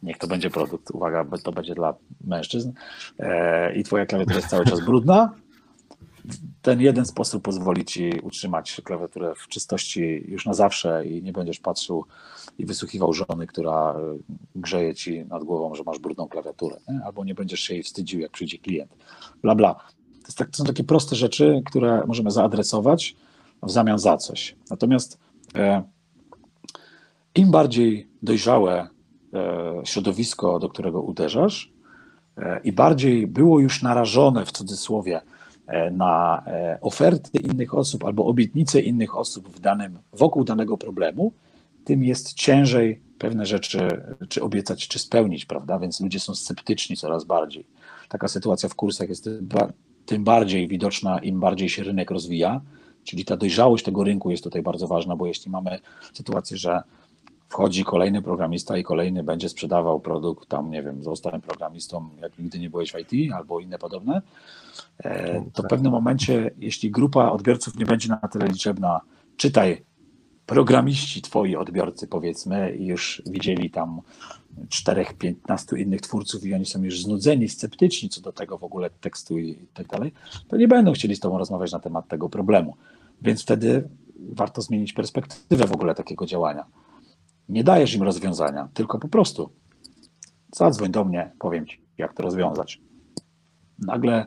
Niech 0.03 0.19
to 0.19 0.27
będzie 0.27 0.51
produkt, 0.51 0.91
uwaga, 0.91 1.27
to 1.43 1.53
będzie 1.53 1.75
dla 1.75 1.95
mężczyzn. 2.25 2.73
E, 3.19 3.75
I 3.75 3.85
twoja 3.85 4.07
klawiatura 4.07 4.37
jest 4.37 4.49
cały 4.49 4.65
czas 4.65 4.85
brudna 4.85 5.35
ten 6.63 6.81
jeden 6.81 7.07
sposób 7.07 7.43
pozwoli 7.43 7.85
ci 7.85 8.13
utrzymać 8.23 8.81
klawiaturę 8.85 9.35
w 9.37 9.49
czystości 9.49 10.25
już 10.29 10.47
na 10.47 10.55
zawsze 10.55 11.07
i 11.07 11.23
nie 11.23 11.33
będziesz 11.33 11.61
patrzył 11.61 12.05
i 12.59 12.67
wysłuchiwał 12.67 13.13
żony, 13.13 13.47
która 13.47 13.95
e, 13.95 14.19
grzeje 14.55 14.95
ci 14.95 15.25
nad 15.25 15.45
głową, 15.45 15.75
że 15.75 15.83
masz 15.83 15.99
brudną 15.99 16.29
klawiaturę, 16.29 16.77
nie? 16.89 17.01
albo 17.05 17.25
nie 17.25 17.35
będziesz 17.35 17.61
się 17.61 17.75
jej 17.75 17.83
wstydził, 17.83 18.21
jak 18.21 18.31
przyjdzie 18.31 18.59
klient. 18.59 18.97
Bla, 19.43 19.55
bla. 19.55 19.75
To, 20.27 20.33
tak, 20.37 20.51
to 20.51 20.57
są 20.57 20.65
takie 20.65 20.85
proste 20.85 21.17
rzeczy, 21.17 21.63
które 21.67 22.03
możemy 22.07 22.31
zaadresować 22.31 23.17
w 23.63 23.71
zamian 23.71 23.99
za 23.99 24.17
coś. 24.17 24.57
Natomiast 24.71 25.19
e, 25.55 25.83
im 27.35 27.51
bardziej 27.51 28.09
dojrzałe 28.23 28.89
środowisko, 29.85 30.59
do 30.59 30.69
którego 30.69 31.03
uderzasz, 31.03 31.73
e, 32.37 32.61
i 32.65 32.73
bardziej 32.73 33.27
było 33.27 33.61
już 33.61 33.83
narażone 33.83 34.47
w 34.47 34.53
cudzysłowie 34.53 35.21
E, 35.71 35.91
na 35.91 36.43
e, 36.47 36.79
oferty 36.81 37.39
innych 37.39 37.75
osób 37.75 38.05
albo 38.05 38.27
obietnice 38.27 38.81
innych 38.81 39.17
osób 39.17 39.49
w 39.49 39.61
danym, 39.61 39.99
wokół 40.13 40.45
danego 40.45 40.79
problemu, 40.79 41.33
tym 41.85 42.05
jest 42.05 42.35
ciężej 42.35 43.01
pewne 43.19 43.47
rzeczy 43.47 43.89
czy 44.29 44.43
obiecać, 44.43 44.89
czy 44.89 44.99
spełnić, 44.99 45.45
prawda? 45.45 45.79
Więc 45.79 46.01
ludzie 46.01 46.21
są 46.21 46.35
sceptyczni 46.35 46.97
coraz 46.97 47.25
bardziej. 47.25 47.67
Taka 48.09 48.29
sytuacja 48.29 48.69
w 48.69 48.75
kursach 48.75 49.09
jest 49.09 49.29
tym 50.07 50.25
bardziej 50.25 50.69
widoczna, 50.69 51.19
im 51.19 51.41
bardziej 51.41 51.69
się 51.69 51.83
rynek 51.83 52.11
rozwija, 52.11 52.61
czyli 53.05 53.25
ta 53.25 53.37
dojrzałość 53.37 53.85
tego 53.85 54.05
rynku 54.05 54.31
jest 54.31 54.45
tutaj 54.45 54.63
bardzo 54.63 54.87
ważna, 54.87 55.17
bo 55.17 55.27
jeśli 55.27 55.51
mamy 55.51 55.79
sytuację, 56.13 56.57
że 56.57 56.83
wchodzi 57.51 57.85
kolejny 57.85 58.23
programista 58.23 58.77
i 58.77 58.83
kolejny 58.83 59.23
będzie 59.23 59.49
sprzedawał 59.49 60.01
produkt, 60.01 60.49
tam 60.49 60.71
nie 60.71 60.83
wiem, 60.83 61.05
zostałem 61.05 61.41
programistą, 61.41 62.09
jak 62.21 62.39
nigdy 62.39 62.59
nie 62.59 62.71
byłeś 62.71 62.93
w 62.93 62.99
IT 62.99 63.33
albo 63.33 63.61
inne 63.61 63.79
podobne, 63.79 64.23
e, 64.99 65.45
to 65.53 65.63
w 65.63 65.67
pewnym 65.67 65.93
momencie, 65.93 66.51
jeśli 66.59 66.91
grupa 66.91 67.31
odbiorców 67.31 67.77
nie 67.77 67.87
będzie 67.87 68.09
na 68.09 68.17
tyle 68.17 68.47
liczebna, 68.49 69.01
czytaj, 69.37 69.85
programiści, 70.47 71.23
twoi 71.23 71.57
odbiorcy 71.57 72.07
powiedzmy, 72.07 72.77
i 72.77 72.87
już 72.87 73.23
widzieli 73.27 73.71
tam 73.71 74.01
czterech, 74.69 75.15
piętnastu 75.15 75.77
innych 75.77 76.01
twórców 76.01 76.45
i 76.45 76.55
oni 76.55 76.67
są 76.67 76.83
już 76.83 77.03
znudzeni, 77.03 77.49
sceptyczni 77.49 78.09
co 78.09 78.21
do 78.21 78.33
tego 78.33 78.59
w 78.59 78.65
ogóle 78.65 78.91
tekstu 78.91 79.39
i 79.39 79.55
tak 79.75 79.87
dalej, 79.87 80.13
to 80.49 80.57
nie 80.57 80.69
będą 80.69 80.93
chcieli 80.93 81.17
z 81.17 81.21
tobą 81.21 81.39
rozmawiać 81.39 81.73
na 81.73 81.81
temat 81.81 82.09
tego 82.09 82.29
problemu. 82.29 82.77
Więc 83.23 83.43
wtedy 83.43 83.89
warto 84.33 84.63
zmienić 84.63 84.93
perspektywę 84.93 85.67
w 85.67 85.73
ogóle 85.73 85.95
takiego 85.95 86.27
działania 86.27 86.65
nie 87.51 87.65
dajesz 87.65 87.95
im 87.95 88.03
rozwiązania, 88.03 88.69
tylko 88.75 88.99
po 88.99 89.09
prostu 89.09 89.51
zadzwoń 90.55 90.91
do 90.91 91.05
mnie, 91.05 91.33
powiem 91.39 91.67
ci, 91.67 91.83
jak 91.99 92.15
to 92.15 92.23
rozwiązać. 92.23 92.81
Nagle 93.79 94.27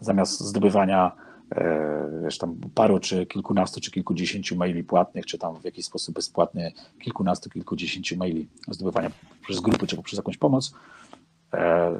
zamiast 0.00 0.40
zdobywania 0.40 1.12
e, 1.56 2.20
wiesz, 2.24 2.38
tam 2.38 2.56
paru, 2.74 2.98
czy 2.98 3.26
kilkunastu, 3.26 3.80
czy 3.80 3.90
kilkudziesięciu 3.90 4.56
maili 4.56 4.84
płatnych, 4.84 5.26
czy 5.26 5.38
tam 5.38 5.60
w 5.60 5.64
jakiś 5.64 5.86
sposób 5.86 6.14
bezpłatny 6.14 6.72
kilkunastu, 7.00 7.50
kilkudziesięciu 7.50 8.16
maili 8.16 8.48
zdobywania 8.70 9.10
przez 9.42 9.60
grupy, 9.60 9.86
czy 9.86 9.96
poprzez 9.96 10.16
jakąś 10.16 10.36
pomoc, 10.38 10.74
e, 11.54 11.92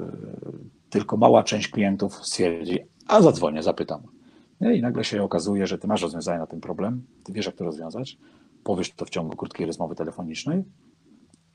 tylko 0.90 1.16
mała 1.16 1.42
część 1.42 1.68
klientów 1.68 2.26
stwierdzi, 2.26 2.78
a 3.08 3.22
zadzwonię, 3.22 3.62
zapytam. 3.62 4.00
I 4.60 4.82
nagle 4.82 5.04
się 5.04 5.22
okazuje, 5.22 5.66
że 5.66 5.78
ty 5.78 5.86
masz 5.86 6.02
rozwiązanie 6.02 6.38
na 6.38 6.46
ten 6.46 6.60
problem, 6.60 7.02
ty 7.24 7.32
wiesz, 7.32 7.46
jak 7.46 7.54
to 7.54 7.64
rozwiązać, 7.64 8.18
powiesz 8.64 8.92
to 8.92 9.04
w 9.04 9.10
ciągu 9.10 9.36
krótkiej 9.36 9.66
rozmowy 9.66 9.94
telefonicznej, 9.94 10.64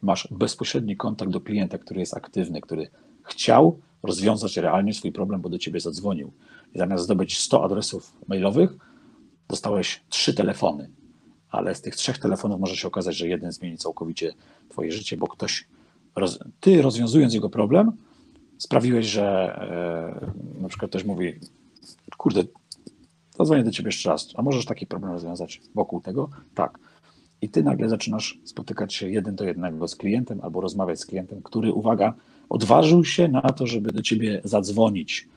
masz 0.01 0.27
bezpośredni 0.31 0.97
kontakt 0.97 1.31
do 1.31 1.41
klienta, 1.41 1.77
który 1.77 1.99
jest 1.99 2.17
aktywny, 2.17 2.61
który 2.61 2.89
chciał 3.23 3.79
rozwiązać 4.03 4.57
realnie 4.57 4.93
swój 4.93 5.11
problem, 5.11 5.41
bo 5.41 5.49
do 5.49 5.59
ciebie 5.59 5.79
zadzwonił. 5.79 6.31
I 6.75 6.77
zamiast 6.77 7.03
zdobyć 7.03 7.39
100 7.39 7.63
adresów 7.63 8.13
mailowych, 8.27 8.71
dostałeś 9.47 10.01
trzy 10.09 10.33
telefony, 10.33 10.89
ale 11.49 11.75
z 11.75 11.81
tych 11.81 11.95
trzech 11.95 12.17
telefonów 12.17 12.59
może 12.59 12.75
się 12.75 12.87
okazać, 12.87 13.15
że 13.15 13.27
jeden 13.27 13.51
zmieni 13.51 13.77
całkowicie 13.77 14.33
twoje 14.69 14.91
życie, 14.91 15.17
bo 15.17 15.27
ktoś, 15.27 15.67
roz... 16.15 16.39
ty 16.59 16.81
rozwiązując 16.81 17.33
jego 17.33 17.49
problem, 17.49 17.91
sprawiłeś, 18.57 19.05
że 19.05 19.55
e, 20.57 20.61
na 20.61 20.67
przykład 20.67 20.91
ktoś 20.91 21.03
mówi, 21.03 21.33
kurde, 22.17 22.43
zadzwonię 23.37 23.63
do 23.63 23.71
ciebie 23.71 23.87
jeszcze 23.87 24.09
raz, 24.09 24.27
a 24.35 24.41
możesz 24.41 24.65
taki 24.65 24.87
problem 24.87 25.11
rozwiązać 25.11 25.61
wokół 25.75 26.01
tego? 26.01 26.29
Tak. 26.55 26.79
I 27.41 27.49
ty 27.49 27.63
nagle 27.63 27.89
zaczynasz 27.89 28.39
spotykać 28.43 28.93
się 28.93 29.09
jeden 29.09 29.35
do 29.35 29.43
jednego 29.43 29.87
z 29.87 29.95
klientem 29.95 30.39
albo 30.41 30.61
rozmawiać 30.61 30.99
z 30.99 31.05
klientem, 31.05 31.41
który, 31.41 31.73
uwaga, 31.73 32.13
odważył 32.49 33.05
się 33.05 33.27
na 33.27 33.41
to, 33.41 33.67
żeby 33.67 33.91
do 33.91 34.01
ciebie 34.01 34.41
zadzwonić. 34.43 35.27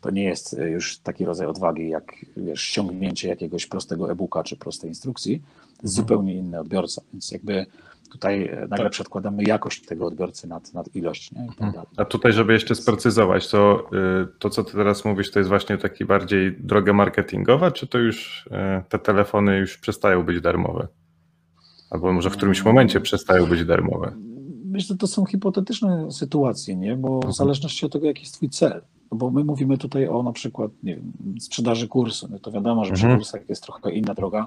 To 0.00 0.10
nie 0.10 0.24
jest 0.24 0.54
e, 0.54 0.70
już 0.70 0.98
taki 0.98 1.24
rodzaj 1.24 1.46
odwagi, 1.46 1.88
jak 1.88 2.12
wiesz, 2.36 2.62
ściągnięcie 2.62 3.28
jakiegoś 3.28 3.66
prostego 3.66 4.12
e-booka 4.12 4.42
czy 4.44 4.56
prostej 4.56 4.90
instrukcji. 4.90 5.34
Mhm. 5.34 5.88
zupełnie 5.88 6.34
inny 6.34 6.60
odbiorca. 6.60 7.02
Więc 7.12 7.30
jakby 7.30 7.66
tutaj 8.10 8.46
e, 8.46 8.60
nagle 8.60 8.84
tak. 8.84 8.92
przedkładamy 8.92 9.44
jakość 9.44 9.86
tego 9.86 10.06
odbiorcy 10.06 10.48
nad, 10.48 10.74
nad 10.74 10.96
ilość. 10.96 11.32
Nie? 11.32 11.46
Tak 11.58 11.68
mhm. 11.68 11.86
A 11.96 12.04
tutaj, 12.04 12.32
żeby 12.32 12.52
jeszcze 12.52 12.74
sprecyzować, 12.74 13.48
to, 13.48 13.88
y, 14.22 14.26
to 14.38 14.50
co 14.50 14.64
ty 14.64 14.72
teraz 14.72 15.04
mówisz, 15.04 15.30
to 15.30 15.38
jest 15.38 15.48
właśnie 15.48 15.78
taki 15.78 16.04
bardziej 16.04 16.52
droga 16.52 16.92
marketingowa, 16.92 17.70
czy 17.70 17.86
to 17.86 17.98
już 17.98 18.48
te 18.88 18.98
telefony 18.98 19.58
już 19.58 19.78
przestają 19.78 20.22
być 20.22 20.40
darmowe? 20.40 20.88
Albo 21.90 22.12
może 22.12 22.30
w 22.30 22.36
którymś 22.36 22.64
momencie 22.64 23.00
przestają 23.00 23.46
być 23.46 23.64
darmowe? 23.64 24.12
Myślę, 24.64 24.88
że 24.88 24.96
to 24.96 25.06
są 25.06 25.24
hipotetyczne 25.24 26.12
sytuacje, 26.12 26.76
nie? 26.76 26.96
bo 26.96 27.08
w 27.08 27.14
mhm. 27.14 27.32
zależności 27.32 27.86
od 27.86 27.92
tego, 27.92 28.06
jaki 28.06 28.20
jest 28.20 28.34
twój 28.34 28.50
cel. 28.50 28.82
No 29.10 29.18
bo 29.18 29.30
my 29.30 29.44
mówimy 29.44 29.78
tutaj 29.78 30.08
o 30.08 30.22
na 30.22 30.32
przykład 30.32 30.70
nie 30.82 30.96
wiem, 30.96 31.12
sprzedaży 31.40 31.88
kursu. 31.88 32.28
No 32.30 32.38
to 32.38 32.52
wiadomo, 32.52 32.84
że 32.84 32.92
przy 32.92 33.04
mhm. 33.04 33.20
kursach 33.20 33.48
jest 33.48 33.62
trochę 33.62 33.92
inna 33.92 34.14
droga, 34.14 34.46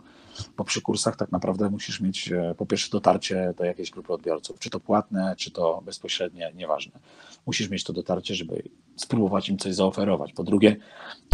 bo 0.58 0.64
przy 0.64 0.82
kursach 0.82 1.16
tak 1.16 1.32
naprawdę 1.32 1.70
musisz 1.70 2.02
mieć 2.02 2.32
e, 2.32 2.56
po 2.58 2.66
pierwsze 2.66 2.90
dotarcie 2.92 3.54
do 3.58 3.66
jakiejś 3.66 3.92
grupy 3.92 4.14
odbiorców, 4.14 4.60
czy 4.60 4.70
to 4.70 4.80
płatne, 4.80 5.36
czy 5.38 5.52
to 5.52 5.82
bezpośrednie, 5.86 6.52
nieważne. 6.56 7.00
Musisz 7.46 7.70
mieć 7.70 7.84
to 7.84 7.94
dotarcie, 7.94 8.36
żeby 8.36 8.64
spróbować 8.96 9.50
im 9.50 9.58
coś 9.58 9.76
zaoferować. 9.76 10.34
Po 10.34 10.44
drugie, 10.44 10.76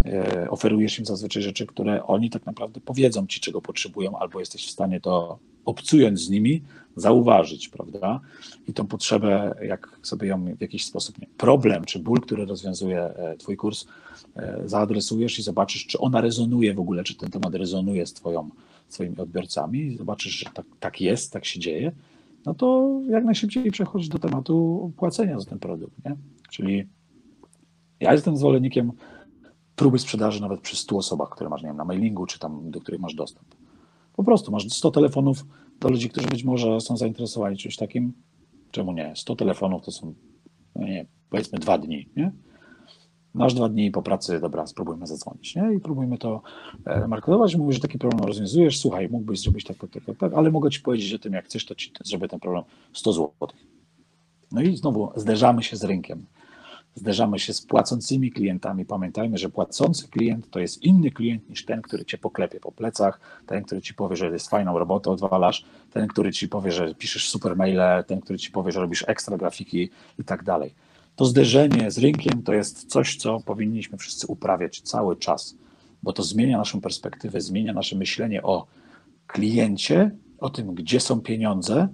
e, 0.06 0.48
oferujesz 0.50 1.00
im 1.00 1.06
zazwyczaj 1.06 1.44
rzeczy, 1.44 1.66
które 1.66 2.04
oni 2.04 2.30
tak 2.30 2.46
naprawdę 2.46 2.82
powiedzą 2.82 3.28
ci, 3.28 3.40
czego 3.40 3.62
potrzebują, 3.62 4.18
albo 4.18 4.40
jesteś 4.40 4.68
w 4.68 4.72
stanie 4.72 5.02
to 5.02 5.40
obcując 5.66 6.20
z 6.20 6.30
nimi, 6.30 6.62
zauważyć, 6.96 7.70
prawda? 7.70 8.20
I 8.68 8.74
tą 8.74 8.88
potrzebę, 8.88 9.56
jak 9.62 10.00
sobie 10.02 10.28
ją 10.28 10.46
w 10.56 10.62
jakiś 10.62 10.86
sposób, 10.86 11.20
nie, 11.20 11.28
problem 11.38 11.86
czy 11.86 12.00
ból, 12.00 12.20
który 12.20 12.46
rozwiązuje 12.46 13.02
e, 13.02 13.38
Twój 13.38 13.58
kurs, 13.58 13.86
e, 14.36 14.62
zaadresujesz 14.66 15.40
i 15.40 15.44
zobaczysz, 15.44 15.86
czy 15.86 16.00
ona 16.00 16.22
rezonuje 16.22 16.74
w 16.74 16.80
ogóle, 16.80 17.04
czy 17.04 17.16
ten 17.16 17.32
temat 17.32 17.56
rezonuje 17.56 18.06
z 18.06 18.14
twoją, 18.14 18.50
Twoimi 18.90 19.18
odbiorcami, 19.18 19.98
zobaczysz, 19.98 20.34
że 20.34 20.46
tak, 20.54 20.66
tak 20.80 21.02
jest, 21.02 21.34
tak 21.34 21.46
się 21.46 21.60
dzieje, 21.60 21.92
no 22.46 22.54
to 22.54 23.00
jak 23.10 23.24
najszybciej 23.24 23.72
przechodzisz 23.72 24.10
do 24.10 24.20
tematu 24.20 24.92
płacenia 24.98 25.40
za 25.40 25.46
ten 25.46 25.60
produkt, 25.60 26.06
nie? 26.06 26.16
Czyli 26.50 26.88
ja 28.00 28.14
jestem 28.14 28.38
zwolennikiem 28.38 28.92
próby 29.76 30.00
sprzedaży 30.00 30.42
nawet 30.42 30.62
przy 30.62 30.78
100 30.78 30.98
osobach, 30.98 31.30
które 31.30 31.50
masz, 31.50 31.62
nie 31.62 31.68
wiem, 31.68 31.78
na 31.78 31.86
mailingu, 31.86 32.26
czy 32.26 32.40
tam, 32.40 32.72
do 32.72 32.82
których 32.82 33.02
masz 33.02 33.16
dostęp. 33.16 33.53
Po 34.16 34.24
prostu 34.24 34.52
masz 34.52 34.70
100 34.70 34.92
telefonów 34.92 35.46
do 35.80 35.90
ludzi, 35.90 36.10
którzy 36.10 36.28
być 36.28 36.44
może 36.44 36.82
są 36.82 36.98
zainteresowani 36.98 37.58
czymś 37.58 37.76
takim. 37.76 38.14
Czemu 38.72 38.94
nie? 38.94 39.14
100 39.16 39.36
telefonów 39.36 39.86
to 39.86 39.92
są, 39.92 40.14
no 40.76 40.88
nie, 40.88 41.06
powiedzmy 41.30 41.60
dwa 41.60 41.78
dni, 41.78 42.10
nie? 42.16 42.32
Masz 43.34 43.54
dwa 43.54 43.70
dni 43.70 43.92
po 43.92 44.02
pracy, 44.02 44.40
dobra, 44.40 44.68
spróbujmy 44.68 45.08
zadzwonić, 45.08 45.56
nie? 45.56 45.74
I 45.78 45.80
próbujmy 45.80 46.18
to 46.18 46.42
e, 46.86 47.08
markować. 47.08 47.56
Mówisz, 47.56 47.76
że 47.76 47.82
taki 47.82 47.98
problem 47.98 48.26
rozwiązujesz, 48.26 48.80
słuchaj, 48.80 49.10
mógłbyś 49.10 49.40
zrobić 49.40 49.66
tak, 49.66 49.78
tak, 49.78 49.90
tak, 50.06 50.18
tak, 50.18 50.34
ale 50.34 50.52
mogę 50.52 50.70
ci 50.70 50.82
powiedzieć 50.82 51.14
o 51.14 51.20
tym, 51.20 51.34
jak 51.34 51.46
chcesz, 51.46 51.66
to 51.66 51.76
ci 51.76 51.92
zrobię 52.04 52.28
ten 52.28 52.40
problem 52.40 52.64
100 52.94 53.14
zł. 53.14 53.30
No 54.52 54.62
i 54.62 54.78
znowu 54.78 55.12
zderzamy 55.16 55.64
się 55.64 55.78
z 55.78 55.84
rynkiem 55.84 56.26
zderzamy 56.96 57.40
się 57.40 57.54
z 57.54 57.62
płacącymi 57.62 58.32
klientami. 58.32 58.86
Pamiętajmy, 58.86 59.38
że 59.38 59.50
płacący 59.50 60.08
klient 60.08 60.50
to 60.50 60.60
jest 60.60 60.84
inny 60.84 61.12
klient 61.12 61.50
niż 61.50 61.66
ten, 61.66 61.82
który 61.82 62.06
cię 62.06 62.18
poklepie 62.18 62.60
po 62.60 62.72
plecach, 62.72 63.20
ten, 63.48 63.64
który 63.64 63.82
ci 63.82 63.94
powie, 63.94 64.16
że 64.16 64.28
jest 64.28 64.50
fajną 64.50 64.80
robotę 64.80 65.12
odwalasz, 65.12 65.66
ten, 65.92 66.08
który 66.08 66.32
ci 66.32 66.50
powie, 66.50 66.72
że 66.72 66.96
piszesz 66.96 67.30
super 67.30 67.56
maile, 67.56 68.04
ten, 68.08 68.22
który 68.22 68.40
ci 68.40 68.52
powie, 68.52 68.72
że 68.72 68.80
robisz 68.80 69.06
ekstra 69.08 69.38
grafiki 69.38 69.90
i 70.20 70.24
tak 70.24 70.44
dalej. 70.44 70.74
To 71.16 71.26
zderzenie 71.26 71.92
z 71.92 71.98
rynkiem 71.98 72.44
to 72.44 72.54
jest 72.54 72.86
coś, 72.86 73.16
co 73.16 73.40
powinniśmy 73.40 73.98
wszyscy 73.98 74.28
uprawiać 74.28 74.82
cały 74.82 75.16
czas, 75.16 75.56
bo 76.04 76.14
to 76.14 76.24
zmienia 76.24 76.58
naszą 76.58 76.82
perspektywę, 76.82 77.42
zmienia 77.42 77.74
nasze 77.74 77.96
myślenie 77.96 78.44
o 78.44 78.66
kliencie, 79.28 80.12
o 80.40 80.50
tym, 80.50 80.76
gdzie 80.76 81.00
są 81.00 81.22
pieniądze, 81.22 81.88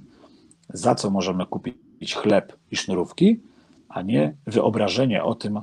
za 0.74 0.95
co 0.95 1.10
możemy 1.10 1.45
kupić 1.45 2.16
chleb 2.16 2.58
i 2.72 2.76
sznurówki, 2.76 3.39
a 3.89 4.01
nie 4.01 4.35
wyobrażenie 4.47 5.23
o 5.23 5.35
tym, 5.35 5.59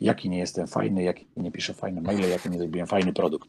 jaki 0.00 0.30
nie 0.30 0.38
jestem 0.38 0.66
fajny, 0.66 1.02
jaki 1.02 1.26
nie 1.36 1.52
piszę 1.52 1.74
fajne 1.74 2.00
maile, 2.00 2.30
jaki 2.30 2.50
nie 2.50 2.58
zrobiłem 2.58 2.86
fajny 2.86 3.12
produkt. 3.12 3.48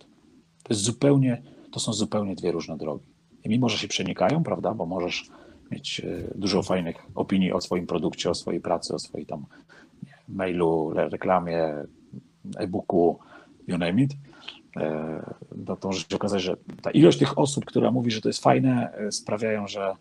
To 0.63 0.73
jest 0.73 0.81
zupełnie, 0.81 1.41
to 1.71 1.79
są 1.79 1.93
zupełnie 1.93 2.35
dwie 2.35 2.51
różne 2.51 2.77
drogi. 2.77 3.05
I 3.43 3.49
mimo, 3.49 3.69
że 3.69 3.77
się 3.77 3.87
przenikają, 3.87 4.43
prawda, 4.43 4.73
bo 4.73 4.85
możesz 4.85 5.29
mieć 5.71 5.99
e, 5.99 6.03
dużo 6.35 6.63
fajnych 6.63 6.95
opinii 7.15 7.51
o 7.51 7.61
swoim 7.61 7.87
produkcie, 7.87 8.29
o 8.29 8.35
swojej 8.35 8.61
pracy, 8.61 8.93
o 8.93 8.99
swojej 8.99 9.27
tam 9.27 9.45
mailu, 10.27 10.91
reklamie, 10.93 11.73
e-booku, 12.57 13.19
you 13.67 13.77
name 13.77 14.01
it, 14.01 14.11
e, 14.77 15.35
no 15.55 15.75
to 15.75 15.87
może 15.87 15.99
się 15.99 16.15
okazać, 16.15 16.41
że 16.41 16.57
ta 16.81 16.91
ilość 16.91 17.19
tych 17.19 17.39
osób, 17.39 17.65
która 17.65 17.91
mówi, 17.91 18.11
że 18.11 18.21
to 18.21 18.29
jest 18.29 18.43
fajne, 18.43 18.91
e, 18.93 19.11
sprawiają, 19.11 19.67
że 19.67 19.93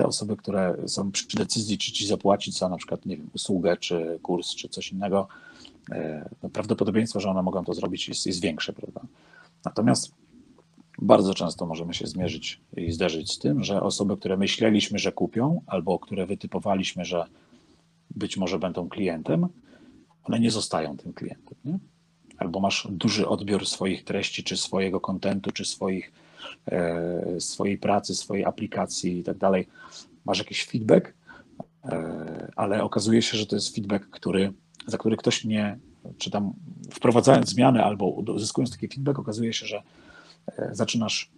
te 0.00 0.06
osoby, 0.06 0.36
które 0.36 0.76
są 0.86 1.12
przy 1.12 1.36
decyzji, 1.36 1.78
czy 1.78 1.92
ci 1.92 2.06
zapłacić 2.06 2.58
za 2.58 2.68
na 2.68 2.76
przykład, 2.76 3.06
nie 3.06 3.16
wiem, 3.16 3.30
usługę, 3.34 3.76
czy 3.76 4.18
kurs, 4.22 4.54
czy 4.54 4.68
coś 4.68 4.92
innego, 4.92 5.28
e, 5.92 6.28
no 6.42 6.48
prawdopodobieństwo, 6.48 7.20
że 7.20 7.30
one 7.30 7.42
mogą 7.42 7.64
to 7.64 7.74
zrobić 7.74 8.08
jest, 8.08 8.26
jest 8.26 8.40
większe, 8.40 8.72
prawda? 8.72 9.00
Natomiast 9.64 10.12
bardzo 10.98 11.34
często 11.34 11.66
możemy 11.66 11.94
się 11.94 12.06
zmierzyć 12.06 12.60
i 12.76 12.92
zderzyć 12.92 13.32
z 13.32 13.38
tym, 13.38 13.64
że 13.64 13.82
osoby, 13.82 14.16
które 14.16 14.36
myśleliśmy, 14.36 14.98
że 14.98 15.12
kupią, 15.12 15.62
albo 15.66 15.98
które 15.98 16.26
wytypowaliśmy, 16.26 17.04
że 17.04 17.24
być 18.10 18.36
może 18.36 18.58
będą 18.58 18.88
klientem, 18.88 19.48
one 20.24 20.40
nie 20.40 20.50
zostają 20.50 20.96
tym 20.96 21.12
klientem. 21.12 21.54
Nie? 21.64 21.78
Albo 22.38 22.60
masz 22.60 22.88
duży 22.90 23.28
odbiór 23.28 23.66
swoich 23.66 24.04
treści, 24.04 24.44
czy 24.44 24.56
swojego 24.56 25.00
kontentu, 25.00 25.50
czy 25.50 25.64
swoich 25.64 26.12
swojej 27.38 27.78
pracy, 27.78 28.14
swojej 28.14 28.44
aplikacji 28.44 29.18
i 29.18 29.22
tak 29.22 29.38
dalej, 29.38 29.66
masz 30.24 30.38
jakiś 30.38 30.66
feedback, 30.66 31.14
e, 31.84 32.52
ale 32.56 32.82
okazuje 32.82 33.22
się, 33.22 33.38
że 33.38 33.46
to 33.46 33.56
jest 33.56 33.74
feedback, 33.74 34.10
który, 34.10 34.52
za 34.86 34.98
który 34.98 35.16
ktoś 35.16 35.44
nie, 35.44 35.78
czy 36.18 36.30
tam 36.30 36.52
wprowadzając 36.90 37.48
zmiany 37.48 37.84
albo 37.84 38.08
uzyskując 38.10 38.70
taki 38.70 38.88
feedback, 38.88 39.18
okazuje 39.18 39.52
się, 39.52 39.66
że 39.66 39.82
e, 40.46 40.70
zaczynasz 40.72 41.30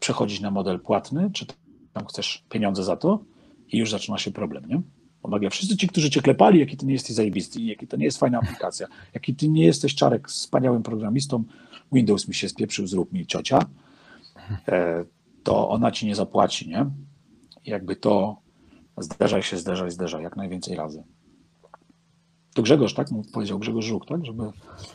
przechodzić 0.00 0.40
na 0.40 0.50
model 0.50 0.80
płatny, 0.80 1.30
czy 1.32 1.46
tam 1.92 2.06
chcesz 2.06 2.44
pieniądze 2.48 2.84
za 2.84 2.96
to 2.96 3.24
i 3.68 3.78
już 3.78 3.90
zaczyna 3.90 4.18
się 4.18 4.30
problem, 4.30 4.64
nie? 4.68 4.80
Pomaga. 5.22 5.50
Wszyscy 5.50 5.76
ci, 5.76 5.88
którzy 5.88 6.10
cię 6.10 6.22
klepali, 6.22 6.60
jaki 6.60 6.76
ty 6.76 6.86
nie 6.86 6.92
jesteś 6.92 7.16
zajebisty, 7.16 7.60
jaki 7.60 7.86
to 7.86 7.96
nie 7.96 8.04
jest 8.04 8.18
fajna 8.18 8.38
aplikacja, 8.38 8.86
jaki 9.14 9.34
ty 9.34 9.48
nie 9.48 9.64
jesteś 9.64 9.94
czarek 9.94 10.28
wspaniałym 10.28 10.82
programistą, 10.82 11.44
Windows 11.92 12.28
mi 12.28 12.34
się 12.34 12.48
spieprzył, 12.48 12.86
zrób 12.86 13.12
mi 13.12 13.26
ciocia, 13.26 13.58
E, 13.58 13.87
to 15.42 15.68
ona 15.68 15.90
ci 15.90 16.06
nie 16.06 16.14
zapłaci, 16.14 16.68
nie? 16.68 16.86
Jakby 17.64 17.96
to 17.96 18.36
zderzaj 18.98 19.42
się, 19.42 19.56
zderzaj, 19.56 19.90
zderzaj 19.90 20.22
jak 20.22 20.36
najwięcej 20.36 20.76
razy. 20.76 21.02
To 22.54 22.62
Grzegorz, 22.62 22.94
tak? 22.94 23.08
Powiedział 23.32 23.58
Grzegorz 23.58 23.84
Żuk, 23.84 24.06
tak? 24.06 24.26
Żeby 24.26 24.42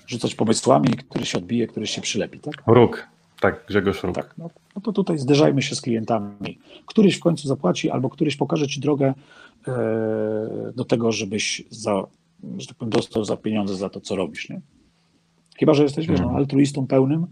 rzucać 0.07 0.35
pomysłami, 0.35 0.89
który 0.89 1.25
się 1.25 1.37
odbije, 1.37 1.67
który 1.67 1.87
się 1.87 2.01
przylepi, 2.01 2.39
tak? 2.39 2.63
Róg, 2.67 3.07
tak, 3.39 3.65
Grzegorz 3.67 4.03
Róg. 4.03 4.15
Tak, 4.15 4.33
no, 4.37 4.49
no 4.75 4.81
to 4.81 4.93
tutaj 4.93 5.17
zderzajmy 5.17 5.61
się 5.61 5.75
z 5.75 5.81
klientami. 5.81 6.59
Któryś 6.85 7.15
w 7.15 7.19
końcu 7.19 7.47
zapłaci, 7.47 7.89
albo 7.89 8.09
któryś 8.09 8.35
pokaże 8.35 8.67
ci 8.67 8.79
drogę 8.79 9.13
e, 9.67 10.73
do 10.75 10.85
tego, 10.85 11.11
żebyś 11.11 11.63
za, 11.69 12.03
że 12.57 12.67
tak 12.67 12.77
powiem, 12.77 12.89
dostał 12.89 13.25
za 13.25 13.37
pieniądze 13.37 13.75
za 13.75 13.89
to, 13.89 14.01
co 14.01 14.15
robisz, 14.15 14.49
nie? 14.49 14.61
Chyba, 15.59 15.73
że 15.73 15.83
jesteś, 15.83 16.07
wiesz, 16.07 16.19
no, 16.19 16.25
mhm. 16.25 16.41
altruistą 16.41 16.87
pełnym, 16.87 17.27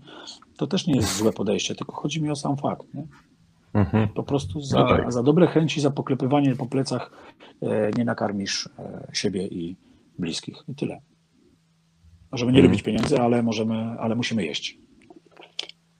to 0.58 0.68
też 0.68 0.88
nie 0.88 0.96
jest 0.96 1.18
złe 1.18 1.34
podejście, 1.34 1.76
tylko 1.76 1.96
chodzi 1.96 2.22
mi 2.22 2.32
o 2.32 2.36
sam 2.36 2.58
fakt. 2.58 2.94
Nie? 2.94 3.04
Mhm. 3.74 4.08
Po 4.08 4.24
prostu 4.24 4.62
za, 4.62 4.80
no 4.80 4.88
tak. 4.88 5.12
za 5.12 5.24
dobre 5.24 5.48
chęci, 5.48 5.82
za 5.82 5.92
poklepywanie 5.92 6.56
po 6.56 6.66
plecach 6.66 7.12
e, 7.62 7.92
nie 7.98 8.06
nakarmisz 8.06 8.70
e, 8.80 9.08
siebie 9.14 9.48
i 9.48 9.76
bliskich. 10.20 10.56
I 10.68 10.76
tyle. 10.76 11.02
Możemy 12.32 12.52
nie 12.52 12.60
mhm. 12.60 12.72
lubić 12.72 12.84
pieniędzy, 12.84 13.22
ale, 13.22 13.44
możemy, 13.44 13.76
ale 13.76 14.16
musimy 14.16 14.46
jeść. 14.46 14.78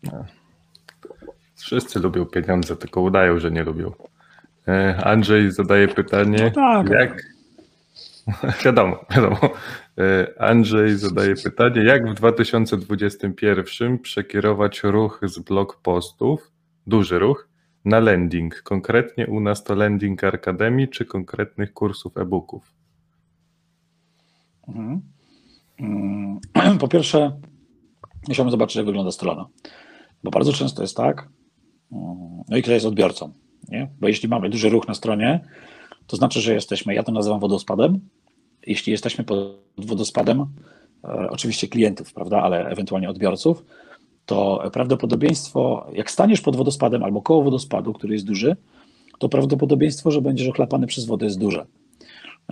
No. 0.04 0.26
Wszyscy 1.56 2.00
lubią 2.00 2.26
pieniądze, 2.26 2.76
tylko 2.76 3.02
udają, 3.02 3.40
że 3.40 3.52
nie 3.52 3.64
lubią. 3.64 3.92
E, 4.68 5.06
Andrzej 5.06 5.52
zadaje 5.52 5.88
pytanie, 5.88 6.38
no 6.44 6.52
tak, 6.52 6.90
jak, 6.90 7.24
wiadomo, 8.66 9.06
wiadomo. 9.16 9.40
E, 9.98 10.42
Andrzej 10.42 10.98
zadaje 10.98 11.36
pytanie, 11.36 11.84
jak 11.84 12.12
w 12.12 12.14
2021 12.14 14.00
przekierować 14.00 14.84
ruch 14.84 15.22
z 15.24 15.40
blog 15.40 15.82
postów, 15.82 16.52
duży 16.88 17.20
ruch, 17.20 17.50
na 17.86 18.00
landing? 18.00 18.62
Konkretnie 18.62 19.28
u 19.28 19.40
nas 19.40 19.64
to 19.64 19.76
landing 19.76 20.24
Akademii 20.24 20.90
czy 20.90 21.06
konkretnych 21.06 21.74
kursów 21.74 22.18
e-booków? 22.18 22.74
Mhm. 24.68 25.02
Mm, 25.80 26.40
po 26.80 26.88
pierwsze, 26.88 27.40
musiałem 28.28 28.52
zobaczyć, 28.52 28.76
jak 28.76 28.86
wygląda 28.86 29.12
strona. 29.12 29.48
Bo 30.24 30.32
bardzo 30.32 30.54
często 30.54 30.82
jest 30.82 30.98
tak, 30.98 31.30
mm, 31.92 32.44
no 32.50 32.58
i 32.58 32.62
kto 32.62 32.72
jest 32.72 32.86
odbiorcą. 32.86 33.34
Nie? 33.70 33.90
Bo 34.00 34.08
jeśli 34.08 34.30
mamy 34.30 34.50
duży 34.50 34.70
ruch 34.70 34.88
na 34.88 34.94
stronie, 34.94 35.40
to 36.08 36.18
znaczy, 36.18 36.42
że 36.42 36.54
jesteśmy, 36.54 36.94
ja 36.94 37.04
to 37.04 37.12
nazywam 37.12 37.40
wodospadem, 37.40 38.00
jeśli 38.68 38.92
jesteśmy 38.92 39.24
pod 39.24 39.62
wodospadem, 39.78 40.46
e, 41.04 41.28
oczywiście 41.30 41.68
klientów, 41.68 42.14
prawda, 42.14 42.42
ale 42.42 42.66
ewentualnie 42.66 43.10
odbiorców, 43.10 43.66
to 44.26 44.70
prawdopodobieństwo, 44.74 45.88
jak 45.94 46.12
staniesz 46.12 46.42
pod 46.42 46.56
wodospadem 46.56 47.04
albo 47.04 47.22
koło 47.22 47.44
wodospadu, 47.44 47.94
który 47.94 48.14
jest 48.14 48.26
duży, 48.26 48.56
to 49.20 49.30
prawdopodobieństwo, 49.30 50.12
że 50.12 50.22
będziesz 50.22 50.48
ochlapany 50.48 50.88
przez 50.88 51.06
wodę 51.06 51.26
jest 51.26 51.40
duże. 51.40 51.66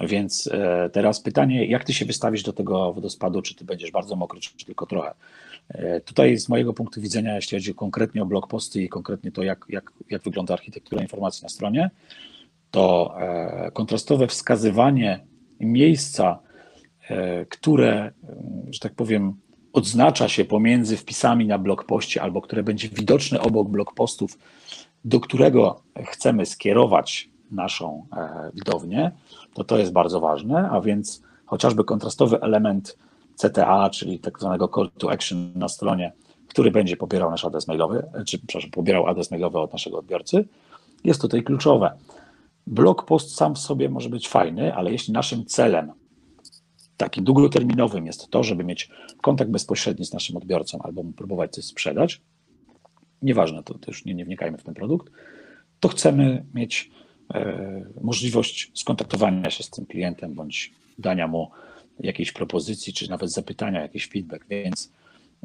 Więc 0.01 0.49
e, 0.53 0.89
teraz 0.93 1.21
pytanie, 1.21 1.65
jak 1.65 1.83
ty 1.83 1.93
się 1.93 2.05
wystawisz 2.05 2.43
do 2.43 2.53
tego 2.53 2.93
wodospadu, 2.93 3.41
czy 3.41 3.55
ty 3.55 3.65
będziesz 3.65 3.91
bardzo 3.91 4.15
mokry, 4.15 4.39
czy 4.39 4.65
tylko 4.65 4.85
trochę. 4.85 5.13
E, 5.69 6.01
tutaj 6.01 6.37
z 6.37 6.49
mojego 6.49 6.73
punktu 6.73 7.01
widzenia, 7.01 7.35
jeśli 7.35 7.57
chodzi 7.57 7.75
konkretnie 7.75 8.21
o 8.23 8.25
blog 8.25 8.47
posty 8.47 8.83
i 8.83 8.89
konkretnie 8.89 9.31
to, 9.31 9.43
jak, 9.43 9.65
jak, 9.69 9.91
jak 10.09 10.23
wygląda 10.23 10.53
architektura 10.53 11.01
informacji 11.01 11.43
na 11.43 11.49
stronie, 11.49 11.89
to 12.71 13.15
kontrastowe 13.73 14.27
wskazywanie 14.27 15.19
miejsca, 15.59 16.39
które, 17.49 18.11
że 18.69 18.79
tak 18.79 18.93
powiem, 18.93 19.33
odznacza 19.73 20.27
się 20.27 20.45
pomiędzy 20.45 20.97
wpisami 20.97 21.47
na 21.47 21.57
blog 21.57 21.83
poście 21.83 22.21
albo 22.21 22.41
które 22.41 22.63
będzie 22.63 22.89
widoczne 22.89 23.41
obok 23.41 23.69
blog 23.69 23.93
postów, 23.93 24.37
do 25.05 25.19
którego 25.19 25.81
chcemy 26.05 26.45
skierować 26.45 27.29
naszą 27.51 28.05
widownię, 28.53 29.11
to 29.53 29.63
to 29.63 29.77
jest 29.77 29.91
bardzo 29.91 30.19
ważne, 30.19 30.69
a 30.69 30.81
więc 30.81 31.23
chociażby 31.45 31.83
kontrastowy 31.83 32.41
element 32.41 32.97
CTA, 33.35 33.89
czyli 33.89 34.19
tak 34.19 34.39
zwanego 34.39 34.67
call 34.67 34.89
to 34.97 35.11
action 35.11 35.51
na 35.55 35.67
stronie, 35.67 36.11
który 36.47 36.71
będzie 36.71 36.97
pobierał 36.97 37.31
nasz 37.31 37.45
adres 37.45 37.67
mailowy, 37.67 38.05
czy 38.25 38.39
przepraszam, 38.39 38.71
pobierał 38.71 39.07
adres 39.07 39.31
mailowy 39.31 39.59
od 39.59 39.73
naszego 39.73 39.97
odbiorcy, 39.97 40.45
jest 41.03 41.21
tutaj 41.21 41.43
kluczowe. 41.43 41.91
Blog 42.69 43.05
post 43.05 43.35
sam 43.35 43.55
w 43.55 43.59
sobie 43.59 43.89
może 43.89 44.09
być 44.09 44.27
fajny, 44.27 44.75
ale 44.75 44.91
jeśli 44.91 45.13
naszym 45.13 45.45
celem 45.45 45.91
takim 46.97 47.23
długoterminowym 47.23 48.05
jest 48.05 48.29
to, 48.29 48.43
żeby 48.43 48.63
mieć 48.63 48.89
kontakt 49.21 49.51
bezpośredni 49.51 50.05
z 50.05 50.13
naszym 50.13 50.37
odbiorcą 50.37 50.79
albo 50.81 51.03
mu 51.03 51.11
próbować 51.11 51.51
coś 51.51 51.65
sprzedać, 51.65 52.21
nieważne, 53.21 53.63
to 53.63 53.73
też 53.73 54.05
nie, 54.05 54.13
nie 54.13 54.25
wnikajmy 54.25 54.57
w 54.57 54.63
ten 54.63 54.73
produkt, 54.73 55.13
to 55.79 55.87
chcemy 55.87 56.45
mieć 56.53 56.91
E, 57.33 57.85
możliwość 58.01 58.71
skontaktowania 58.73 59.49
się 59.49 59.63
z 59.63 59.69
tym 59.69 59.85
klientem 59.85 60.33
bądź 60.33 60.73
dania 60.97 61.27
mu 61.27 61.51
jakiejś 61.99 62.31
propozycji, 62.31 62.93
czy 62.93 63.09
nawet 63.09 63.31
zapytania, 63.31 63.81
jakiś 63.81 64.07
feedback. 64.07 64.45
Więc 64.49 64.91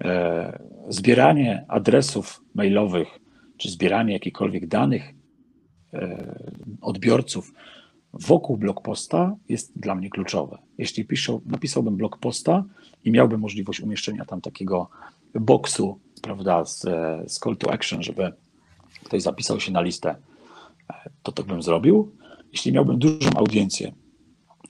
e, 0.01 0.59
zbieranie 0.89 1.65
adresów 1.69 2.45
mailowych, 2.55 3.09
czy 3.57 3.71
zbieranie 3.71 4.13
jakichkolwiek 4.13 4.67
danych 4.67 5.03
odbiorców 6.81 7.53
wokół 8.13 8.57
blog 8.57 8.83
posta 8.83 9.37
jest 9.49 9.79
dla 9.79 9.95
mnie 9.95 10.11
kluczowe. 10.11 10.59
Jeśli 10.79 11.05
piszę, 11.05 11.39
napisałbym 11.47 11.97
blog 11.97 12.19
posta 12.19 12.65
i 13.05 13.11
miałbym 13.11 13.41
możliwość 13.41 13.81
umieszczenia 13.81 14.25
tam 14.25 14.41
takiego 14.41 14.89
boksu, 15.35 15.99
prawda, 16.23 16.65
z, 16.65 16.83
z 17.33 17.39
call 17.39 17.57
to 17.57 17.73
action, 17.73 18.03
żeby 18.03 18.33
ktoś 19.05 19.23
zapisał 19.23 19.61
się 19.61 19.73
na 19.73 19.81
listę 19.81 20.17
to 21.23 21.33
tak 21.33 21.47
bym 21.47 21.63
zrobił. 21.63 22.13
Jeśli 22.53 22.73
miałbym 22.73 22.99
dużą 22.99 23.31
audiencję 23.37 23.93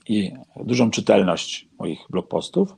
i 0.07 0.31
dużą 0.63 0.91
czytelność 0.91 1.67
moich 1.79 1.99
blogpostów, 2.09 2.75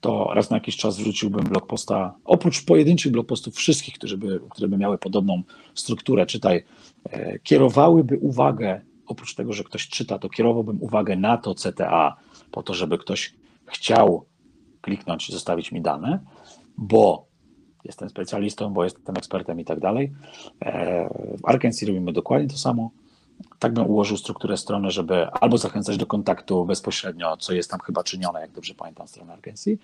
to 0.00 0.30
raz 0.34 0.50
na 0.50 0.56
jakiś 0.56 0.76
czas 0.76 0.96
wrzuciłbym 0.98 1.44
blogposta, 1.44 2.14
oprócz 2.24 2.64
pojedynczych 2.64 3.12
blogpostów 3.12 3.54
wszystkich, 3.54 3.94
które 3.94 4.16
by, 4.16 4.40
które 4.50 4.68
by 4.68 4.78
miały 4.78 4.98
podobną 4.98 5.42
strukturę, 5.74 6.26
czytaj, 6.26 6.64
e, 7.10 7.38
kierowałyby 7.38 8.18
uwagę, 8.18 8.80
oprócz 9.06 9.34
tego, 9.34 9.52
że 9.52 9.64
ktoś 9.64 9.88
czyta, 9.88 10.18
to 10.18 10.28
kierowałbym 10.28 10.82
uwagę 10.82 11.16
na 11.16 11.36
to 11.36 11.54
CTA, 11.54 12.16
po 12.50 12.62
to, 12.62 12.74
żeby 12.74 12.98
ktoś 12.98 13.34
chciał 13.66 14.26
kliknąć 14.80 15.28
i 15.28 15.32
zostawić 15.32 15.72
mi 15.72 15.80
dane, 15.80 16.18
bo 16.78 17.26
jestem 17.84 18.08
specjalistą, 18.08 18.72
bo 18.72 18.84
jestem 18.84 19.16
ekspertem 19.16 19.60
i 19.60 19.64
tak 19.64 19.80
dalej. 19.80 20.12
E, 20.60 21.08
w 21.42 21.48
Arkansas 21.48 21.88
robimy 21.88 22.12
dokładnie 22.12 22.48
to 22.48 22.58
samo. 22.58 22.90
Tak 23.58 23.72
bym 23.72 23.86
ułożył 23.86 24.16
strukturę 24.16 24.56
strony, 24.56 24.90
żeby 24.90 25.30
albo 25.30 25.58
zachęcać 25.58 25.96
do 25.96 26.06
kontaktu 26.06 26.64
bezpośrednio, 26.64 27.36
co 27.36 27.52
jest 27.52 27.70
tam 27.70 27.80
chyba 27.80 28.04
czynione, 28.04 28.40
jak 28.40 28.52
dobrze 28.52 28.74
pamiętam 28.74 29.08
stronę 29.08 29.32
Arkansas, 29.32 29.74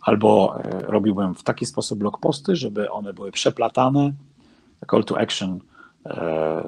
albo 0.00 0.60
e, 0.64 0.80
robiłbym 0.80 1.34
w 1.34 1.42
taki 1.42 1.66
sposób 1.66 1.98
blog 1.98 2.20
posty, 2.20 2.56
żeby 2.56 2.90
one 2.90 3.12
były 3.12 3.32
przeplatane, 3.32 4.12
call 4.90 5.04
to 5.04 5.18
action, 5.18 5.60
e, 6.06 6.62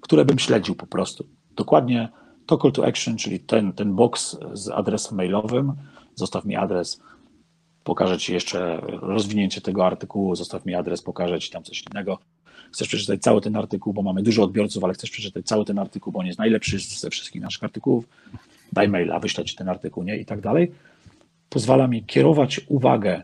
które 0.00 0.24
bym 0.24 0.38
śledził 0.38 0.74
po 0.74 0.86
prostu. 0.86 1.24
Dokładnie 1.56 2.08
to 2.46 2.58
call 2.58 2.72
to 2.72 2.86
action, 2.86 3.16
czyli 3.16 3.40
ten, 3.40 3.72
ten 3.72 3.94
box 3.94 4.36
z 4.52 4.68
adresem 4.68 5.16
mailowym, 5.16 5.72
zostaw 6.14 6.44
mi 6.44 6.56
adres, 6.56 7.00
pokażę 7.84 8.18
Ci 8.18 8.32
jeszcze 8.32 8.80
rozwinięcie 8.86 9.60
tego 9.60 9.86
artykułu, 9.86 10.34
zostaw 10.34 10.66
mi 10.66 10.74
adres, 10.74 11.02
pokażę 11.02 11.40
Ci 11.40 11.50
tam 11.50 11.62
coś 11.62 11.82
innego. 11.90 12.18
Chcesz 12.72 12.88
przeczytać 12.88 13.20
cały 13.20 13.40
ten 13.40 13.56
artykuł, 13.56 13.92
bo 13.92 14.02
mamy 14.02 14.22
dużo 14.22 14.42
odbiorców, 14.42 14.84
ale 14.84 14.94
chcesz 14.94 15.10
przeczytać 15.10 15.46
cały 15.46 15.64
ten 15.64 15.78
artykuł, 15.78 16.12
bo 16.12 16.18
on 16.18 16.26
jest 16.26 16.38
najlepszy 16.38 16.78
ze 16.78 17.10
wszystkich 17.10 17.42
naszych 17.42 17.64
artykułów. 17.64 18.08
Daj 18.72 18.88
maila, 18.88 19.18
wyślę 19.18 19.44
Ci 19.44 19.56
ten 19.56 19.68
artykuł, 19.68 20.02
nie? 20.02 20.16
I 20.16 20.24
tak 20.24 20.40
dalej. 20.40 20.72
Pozwala 21.48 21.88
mi 21.88 22.04
kierować 22.04 22.60
uwagę 22.68 23.22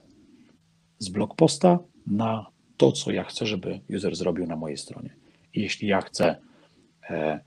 z 0.99 1.09
blog 1.09 1.35
posta 1.35 1.79
na 2.07 2.47
to, 2.77 2.93
co 2.93 3.13
ja 3.13 3.25
chcę, 3.25 3.47
żeby 3.47 3.81
user 3.97 4.17
zrobił 4.17 4.47
na 4.47 4.57
mojej 4.57 4.77
stronie. 4.77 5.11
I 5.55 5.61
jeśli 5.61 5.89
ja 5.89 6.01
chcę, 6.01 6.37
e, 7.11 7.41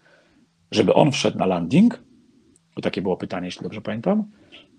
żeby 0.72 0.94
on 0.94 1.12
wszedł 1.12 1.38
na 1.38 1.46
landing, 1.46 2.04
bo 2.76 2.82
takie 2.82 3.02
było 3.02 3.18
pytanie, 3.18 3.46
jeśli 3.46 3.64
dobrze 3.64 3.82
pamiętam, 3.82 4.24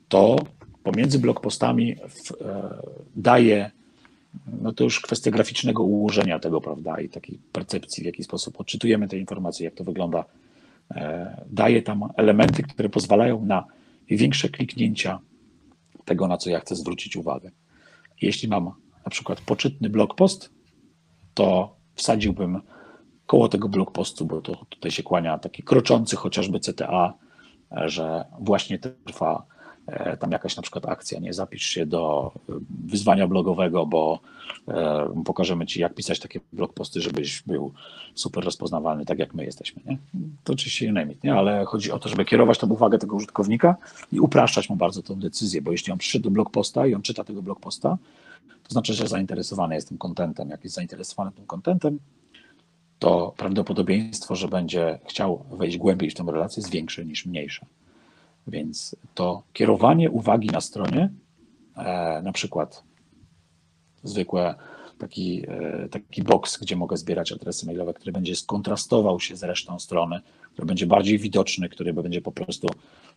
to 0.09 0.37
pomiędzy 0.83 1.19
blogpostami 1.19 1.97
w, 1.97 2.43
e, 2.43 2.83
daje, 3.17 3.71
no 4.47 4.73
to 4.73 4.85
już 4.85 5.01
kwestia 5.01 5.31
graficznego 5.31 5.83
ułożenia 5.83 6.39
tego, 6.39 6.61
prawda, 6.61 7.01
i 7.01 7.09
takiej 7.09 7.41
percepcji, 7.53 8.03
w 8.03 8.07
jaki 8.07 8.23
sposób 8.25 8.61
odczytujemy 8.61 9.09
te 9.09 9.19
informacje, 9.19 9.65
jak 9.65 9.75
to 9.75 9.85
wygląda. 9.85 10.25
E, 10.91 11.47
daje 11.51 11.83
tam 11.83 12.09
elementy, 12.17 12.63
które 12.63 12.89
pozwalają 12.89 13.45
na 13.45 13.65
większe 14.09 14.49
kliknięcia 14.49 15.19
tego, 16.05 16.29
na 16.29 16.37
co 16.37 16.51
ja 16.51 16.61
chcę 16.61 16.77
zwrócić 16.77 17.17
uwagę. 17.17 17.51
Jeśli 18.23 18.49
mam 18.49 18.65
na 19.05 19.11
przykład 19.11 19.41
poczytny 19.41 19.91
blog 19.91 20.15
post, 20.15 20.51
to 21.35 21.77
wsadziłbym 21.95 22.61
koło 23.27 23.49
tego 23.49 23.69
blog 23.69 23.93
postu, 23.93 24.27
bo 24.27 24.41
to 24.41 24.67
tutaj 24.69 24.91
się 24.91 25.03
kłania 25.03 25.39
taki 25.39 25.63
kroczący 25.63 26.17
chociażby 26.17 26.61
CTA, 26.61 27.15
że 27.71 28.25
właśnie 28.41 28.79
trwa 28.79 29.47
tam 30.21 30.33
jakaś 30.33 30.57
na 30.57 30.63
przykład 30.63 30.87
akcja, 30.87 31.21
nie 31.21 31.33
zapisz 31.33 31.63
się 31.63 31.87
do 31.87 32.33
e, 32.49 32.53
wyzwania 32.85 33.27
blogowego, 33.27 33.87
bo 33.87 34.21
e, 34.69 35.23
pokażemy 35.25 35.67
Ci, 35.67 35.81
jak 35.81 35.95
pisać 35.95 36.21
takie 36.21 36.41
blog 36.53 36.73
posty, 36.73 37.01
żebyś 37.01 37.43
był 37.43 37.73
super 38.15 38.45
rozpoznawalny, 38.45 39.07
tak 39.07 39.19
jak 39.19 39.35
my 39.35 39.45
jesteśmy. 39.45 39.83
Nie? 39.87 39.99
To 40.45 40.53
oczywiście 40.53 40.93
name 40.93 41.13
it, 41.13 41.25
nie? 41.25 41.35
ale 41.35 41.65
chodzi 41.65 41.93
o 41.93 41.99
to, 41.99 42.09
żeby 42.09 42.25
kierować 42.25 42.59
tą 42.59 42.69
uwagę 42.69 42.99
tego 42.99 43.17
użytkownika 43.17 43.77
i 44.13 44.21
upraszczać 44.21 44.71
mu 44.71 44.77
bardzo 44.77 45.03
tą 45.03 45.15
decyzję, 45.15 45.63
bo 45.63 45.73
jeśli 45.73 45.93
on 45.93 45.99
przyszedł 45.99 46.25
do 46.25 46.31
blog 46.31 46.51
posta 46.51 46.87
i 46.87 46.95
on 46.95 47.03
czyta 47.03 47.25
tego 47.25 47.43
blog 47.43 47.61
posta, 47.61 47.99
to 48.63 48.73
znaczy, 48.73 48.95
że 48.95 49.09
zainteresowany 49.09 49.75
jest 49.75 49.89
tym 49.89 49.99
kontentem. 49.99 50.51
Jak 50.51 50.65
jest 50.65 50.77
zainteresowany 50.77 51.33
tym 51.33 51.47
kontentem, 51.47 51.99
to 52.99 53.35
prawdopodobieństwo, 53.37 54.37
że 54.37 54.49
będzie 54.49 54.99
chciał 55.09 55.45
wejść 55.51 55.77
głębiej 55.77 56.11
w 56.11 56.15
tę 56.15 56.25
relację 56.27 56.61
jest 56.61 56.71
większe 56.71 57.05
niż 57.05 57.27
mniejsze. 57.27 57.67
Więc 58.49 58.97
to 59.15 59.43
kierowanie 59.53 60.11
uwagi 60.11 60.49
na 60.49 60.61
stronie, 60.61 61.11
e, 61.77 62.23
na 62.23 62.33
przykład 62.33 62.83
zwykłe 64.03 64.55
taki, 64.99 65.45
e, 65.49 65.89
taki 65.89 66.23
box, 66.23 66.59
gdzie 66.59 66.77
mogę 66.77 66.97
zbierać 66.97 67.33
adresy 67.33 67.67
mailowe, 67.67 67.95
który 67.95 68.13
będzie 68.13 68.37
skontrastował 68.37 69.21
się 69.21 69.37
z 69.37 69.43
resztą 69.43 69.79
strony, 69.79 70.21
który 70.53 70.67
będzie 70.67 70.87
bardziej 70.87 71.19
widoczny, 71.19 71.69
który 71.69 71.93
będzie 71.93 72.21
po 72.21 72.33
prostu 72.33 72.69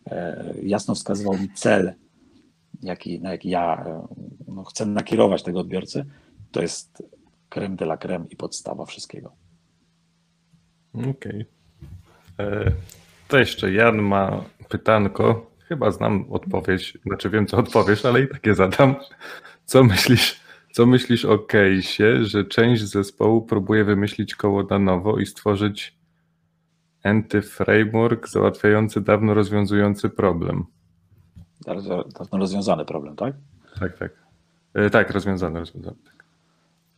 e, 0.06 0.54
jasno 0.62 0.94
wskazywał 0.94 1.38
mi 1.38 1.48
cel, 1.54 1.92
jaki, 2.82 3.20
na 3.20 3.30
jaki 3.30 3.50
ja 3.50 3.84
no, 4.48 4.64
chcę 4.64 4.86
nakierować 4.86 5.42
tego 5.42 5.60
odbiorcę, 5.60 6.04
to 6.50 6.62
jest 6.62 7.02
creme 7.48 7.76
de 7.76 7.84
la 7.84 7.96
creme 7.96 8.26
i 8.30 8.36
podstawa 8.36 8.86
wszystkiego. 8.86 9.32
Okej. 10.94 11.46
Okay. 12.38 12.72
To 13.32 13.38
jeszcze 13.38 13.72
Jan 13.72 14.02
ma 14.02 14.44
pytanko. 14.68 15.50
Chyba 15.58 15.90
znam 15.90 16.24
odpowiedź, 16.30 16.98
znaczy 17.06 17.30
wiem, 17.30 17.46
co 17.46 17.56
odpowiesz, 17.56 18.04
ale 18.04 18.22
i 18.22 18.28
takie 18.28 18.54
zadam. 18.54 18.94
Co 19.64 19.84
myślisz, 19.84 20.40
co 20.72 20.86
myślisz 20.86 21.24
o 21.24 21.36
case'ie, 21.36 22.22
że 22.22 22.44
część 22.44 22.82
zespołu 22.82 23.42
próbuje 23.42 23.84
wymyślić 23.84 24.34
koło 24.34 24.62
na 24.62 24.78
nowo 24.78 25.18
i 25.18 25.26
stworzyć 25.26 25.98
anty-framework 27.04 28.28
załatwiający 28.28 29.00
dawno 29.00 29.34
rozwiązujący 29.34 30.08
problem? 30.08 30.64
Dawno 31.66 32.38
rozwiązany 32.38 32.84
problem, 32.84 33.16
tak? 33.16 33.34
Tak, 33.80 33.98
tak. 33.98 34.12
E, 34.74 34.90
tak, 34.90 35.10
rozwiązany, 35.10 35.58
rozwiązany. 35.58 35.96
Tak. 36.04 36.24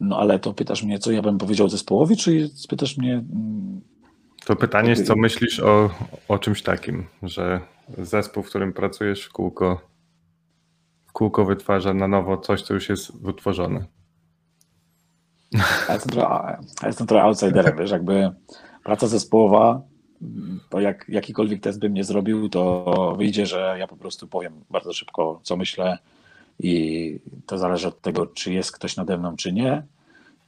No 0.00 0.18
ale 0.18 0.38
to 0.38 0.54
pytasz 0.54 0.82
mnie, 0.82 0.98
co 0.98 1.12
ja 1.12 1.22
bym 1.22 1.38
powiedział 1.38 1.68
zespołowi, 1.68 2.16
czy 2.16 2.50
pytasz 2.68 2.98
mnie 2.98 3.12
mm, 3.12 3.80
to 4.44 4.56
pytanie 4.56 4.90
jest, 4.90 5.06
co 5.06 5.16
myślisz 5.16 5.60
o, 5.60 5.90
o 6.28 6.38
czymś 6.38 6.62
takim, 6.62 7.06
że 7.22 7.60
zespół, 7.98 8.42
w 8.42 8.48
którym 8.48 8.72
pracujesz 8.72 9.24
w 9.24 9.32
kółko, 9.32 9.80
w 11.06 11.12
kółko 11.12 11.44
wytwarza 11.44 11.94
na 11.94 12.08
nowo 12.08 12.36
coś, 12.36 12.62
co 12.62 12.74
już 12.74 12.88
jest 12.88 13.22
wytworzone. 13.22 13.84
Ja 15.88 15.94
jestem 15.94 16.12
trochę, 16.12 16.58
ja 16.82 16.88
jestem 16.88 17.06
trochę 17.06 17.24
outsiderem, 17.24 17.78
wiesz, 17.78 17.90
jakby 17.90 18.30
praca 18.84 19.06
zespołowa, 19.06 19.82
to 20.70 20.80
jak 20.80 21.04
jakikolwiek 21.08 21.60
test 21.60 21.78
bym 21.78 21.94
nie 21.94 22.04
zrobił, 22.04 22.48
to 22.48 23.14
wyjdzie, 23.18 23.46
że 23.46 23.76
ja 23.78 23.86
po 23.86 23.96
prostu 23.96 24.28
powiem 24.28 24.64
bardzo 24.70 24.92
szybko, 24.92 25.40
co 25.42 25.56
myślę 25.56 25.98
i 26.58 27.18
to 27.46 27.58
zależy 27.58 27.88
od 27.88 28.00
tego, 28.00 28.26
czy 28.26 28.52
jest 28.52 28.72
ktoś 28.72 28.96
nade 28.96 29.18
mną, 29.18 29.36
czy 29.36 29.52
nie. 29.52 29.82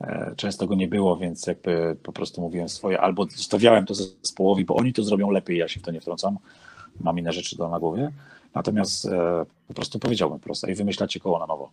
E, 0.01 0.35
często 0.37 0.67
go 0.67 0.75
nie 0.75 0.89
było, 0.89 1.17
więc 1.17 1.47
jakby 1.47 1.97
po 2.03 2.13
prostu 2.13 2.41
mówiłem 2.41 2.69
swoje, 2.69 3.01
albo 3.01 3.25
zostawiałem 3.25 3.87
to 3.87 3.95
zespołowi, 3.95 4.65
bo 4.65 4.77
oni 4.77 4.93
to 4.93 5.03
zrobią 5.03 5.31
lepiej, 5.31 5.59
ja 5.59 5.69
się 5.69 5.81
w 5.81 5.83
to 5.83 5.91
nie 5.91 6.01
wtrącam, 6.01 6.39
mam 7.01 7.19
inne 7.19 7.33
rzeczy 7.33 7.57
do 7.57 7.69
na 7.69 7.79
głowie. 7.79 8.13
Natomiast 8.55 9.07
e, 9.07 9.47
po 9.69 9.75
prostu 9.75 9.99
powiedziałbym 9.99 10.41
prosto 10.41 10.67
i 10.67 10.75
wymyślacie 10.75 11.21
koło 11.21 11.39
na 11.39 11.47
nowo. 11.47 11.71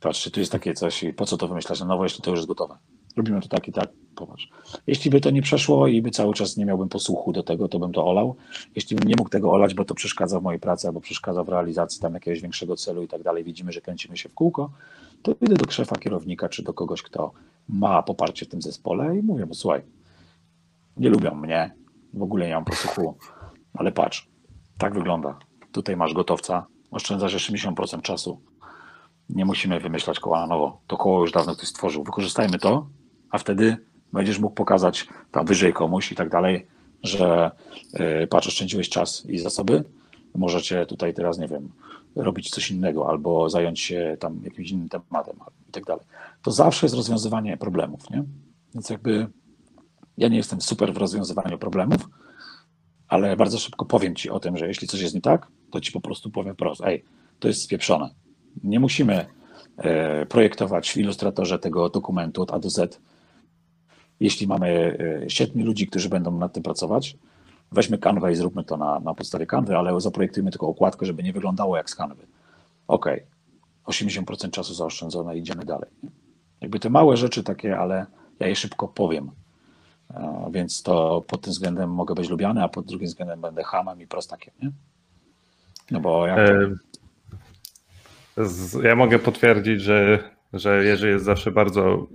Patrzcie, 0.00 0.30
tu 0.30 0.40
jest 0.40 0.52
takie 0.52 0.74
coś 0.74 1.02
i 1.02 1.12
po 1.12 1.26
co 1.26 1.36
to 1.36 1.48
wymyślać 1.48 1.80
na 1.80 1.86
nowo, 1.86 2.04
jeśli 2.04 2.22
to 2.22 2.30
już 2.30 2.38
jest 2.38 2.48
gotowe. 2.48 2.76
Robimy 3.16 3.40
to 3.40 3.48
tak 3.48 3.68
i 3.68 3.72
tak, 3.72 3.90
popatrz. 4.14 4.48
Jeśli 4.86 5.10
by 5.10 5.20
to 5.20 5.30
nie 5.30 5.42
przeszło 5.42 5.86
i 5.86 6.02
by 6.02 6.10
cały 6.10 6.34
czas 6.34 6.56
nie 6.56 6.66
miałbym 6.66 6.88
posłuchu 6.88 7.32
do 7.32 7.42
tego, 7.42 7.68
to 7.68 7.78
bym 7.78 7.92
to 7.92 8.06
olał. 8.06 8.36
Jeśli 8.76 8.96
bym 8.96 9.08
nie 9.08 9.14
mógł 9.18 9.30
tego 9.30 9.52
olać, 9.52 9.74
bo 9.74 9.84
to 9.84 9.94
przeszkadza 9.94 10.40
w 10.40 10.42
mojej 10.42 10.60
pracy 10.60 10.86
albo 10.86 11.00
przeszkadza 11.00 11.44
w 11.44 11.48
realizacji 11.48 12.00
tam 12.00 12.14
jakiegoś 12.14 12.40
większego 12.40 12.76
celu 12.76 13.02
i 13.02 13.08
tak 13.08 13.22
dalej, 13.22 13.44
widzimy, 13.44 13.72
że 13.72 13.80
kręcimy 13.80 14.16
się 14.16 14.28
w 14.28 14.34
kółko, 14.34 14.70
to 15.22 15.34
idę 15.40 15.54
do 15.54 15.70
szefa 15.70 15.96
kierownika 15.96 16.48
czy 16.48 16.62
do 16.62 16.74
kogoś, 16.74 17.02
kto 17.02 17.32
ma 17.68 18.02
poparcie 18.02 18.46
w 18.46 18.48
tym 18.48 18.62
zespole 18.62 19.18
i 19.18 19.22
mówię 19.22 19.46
mu, 19.46 19.54
słuchaj, 19.54 19.82
nie 20.96 21.10
lubią 21.10 21.34
mnie, 21.34 21.74
w 22.14 22.22
ogóle 22.22 22.48
nie 22.48 22.54
mam 22.54 22.64
posłuchu, 22.64 23.18
ale 23.74 23.92
patrz, 23.92 24.28
tak 24.78 24.94
wygląda. 24.94 25.38
Tutaj 25.72 25.96
masz 25.96 26.14
gotowca, 26.14 26.66
oszczędzasz 26.90 27.50
80% 27.50 28.02
czasu. 28.02 28.40
Nie 29.28 29.44
musimy 29.44 29.80
wymyślać 29.80 30.20
koła 30.20 30.40
na 30.40 30.46
nowo. 30.46 30.80
To 30.86 30.96
koło 30.96 31.20
już 31.20 31.32
dawno 31.32 31.54
ktoś 31.54 31.68
stworzył. 31.68 32.04
Wykorzystajmy 32.04 32.58
to, 32.58 32.86
a 33.30 33.38
wtedy 33.38 33.76
będziesz 34.12 34.38
mógł 34.38 34.54
pokazać 34.54 35.08
tam 35.30 35.46
wyżej 35.46 35.72
komuś 35.72 36.12
i 36.12 36.14
tak 36.14 36.28
dalej, 36.28 36.66
że 37.02 37.50
yy, 37.92 38.26
patrz, 38.26 38.48
oszczędziłeś 38.48 38.88
czas 38.88 39.26
i 39.26 39.38
zasoby. 39.38 39.84
Możecie 40.34 40.86
tutaj 40.86 41.14
teraz, 41.14 41.38
nie 41.38 41.48
wiem, 41.48 41.72
robić 42.16 42.50
coś 42.50 42.70
innego 42.70 43.08
albo 43.08 43.50
zająć 43.50 43.80
się 43.80 44.16
tam 44.20 44.40
jakimś 44.44 44.70
innym 44.70 44.88
tematem 44.88 45.36
i 45.68 45.72
tak 45.72 45.84
dalej. 45.84 46.04
To 46.42 46.50
zawsze 46.50 46.86
jest 46.86 46.96
rozwiązywanie 46.96 47.56
problemów, 47.56 48.10
nie? 48.10 48.24
Więc 48.74 48.90
jakby 48.90 49.26
ja 50.18 50.28
nie 50.28 50.36
jestem 50.36 50.60
super 50.60 50.94
w 50.94 50.96
rozwiązywaniu 50.96 51.58
problemów, 51.58 52.08
ale 53.08 53.36
bardzo 53.36 53.58
szybko 53.58 53.84
powiem 53.84 54.14
ci 54.14 54.30
o 54.30 54.40
tym, 54.40 54.56
że 54.56 54.68
jeśli 54.68 54.88
coś 54.88 55.00
jest 55.00 55.14
nie 55.14 55.20
tak, 55.20 55.46
to 55.70 55.80
ci 55.80 55.92
po 55.92 56.00
prostu 56.00 56.30
powiem 56.30 56.56
prosto, 56.56 56.86
ej, 56.86 57.04
to 57.38 57.48
jest 57.48 57.62
spieprzone. 57.62 58.10
Nie 58.64 58.80
musimy 58.80 59.26
e, 59.76 60.26
projektować 60.26 60.90
w 60.90 60.96
ilustratorze 60.96 61.58
tego 61.58 61.88
dokumentu 61.88 62.42
od 62.42 62.50
A 62.50 62.58
do 62.58 62.70
Z. 62.70 63.00
Jeśli 64.20 64.46
mamy 64.46 64.98
e, 65.24 65.30
siedmiu 65.30 65.66
ludzi, 65.66 65.86
którzy 65.86 66.08
będą 66.08 66.38
nad 66.38 66.52
tym 66.52 66.62
pracować, 66.62 67.16
weźmy 67.72 67.98
kanwę 67.98 68.32
i 68.32 68.36
zróbmy 68.36 68.64
to 68.64 68.76
na, 68.76 69.00
na 69.00 69.14
podstawie 69.14 69.46
kanwy, 69.46 69.76
ale 69.76 70.00
zaprojektujmy 70.00 70.50
tylko 70.50 70.68
okładkę, 70.68 71.06
żeby 71.06 71.22
nie 71.22 71.32
wyglądało 71.32 71.76
jak 71.76 71.90
z 71.90 71.94
kanwy. 71.94 72.26
OK, 72.88 73.06
80% 73.86 74.50
czasu 74.50 74.74
zaoszczędzone, 74.74 75.36
idziemy 75.36 75.64
dalej. 75.64 75.90
Jakby 76.60 76.80
te 76.80 76.90
małe 76.90 77.16
rzeczy 77.16 77.42
takie, 77.42 77.78
ale 77.78 78.06
ja 78.40 78.46
je 78.46 78.56
szybko 78.56 78.88
powiem. 78.88 79.30
E, 80.14 80.50
więc 80.52 80.82
to 80.82 81.24
pod 81.26 81.40
tym 81.40 81.52
względem 81.52 81.90
mogę 81.90 82.14
być 82.14 82.28
lubiany, 82.28 82.62
a 82.62 82.68
pod 82.68 82.86
drugim 82.86 83.06
względem 83.06 83.40
będę 83.40 83.64
hamem 83.64 84.00
i 84.00 84.06
prostakiem, 84.06 84.54
nie? 84.62 84.70
No 85.90 86.00
bo 86.00 86.26
jak 86.26 86.38
to... 86.48 86.52
Ja 88.82 88.96
mogę 88.96 89.18
potwierdzić, 89.18 89.80
że, 89.80 90.30
że 90.52 90.84
Jerzy 90.84 91.08
jest 91.08 91.24
zawsze 91.24 91.50
bardzo 91.50 92.06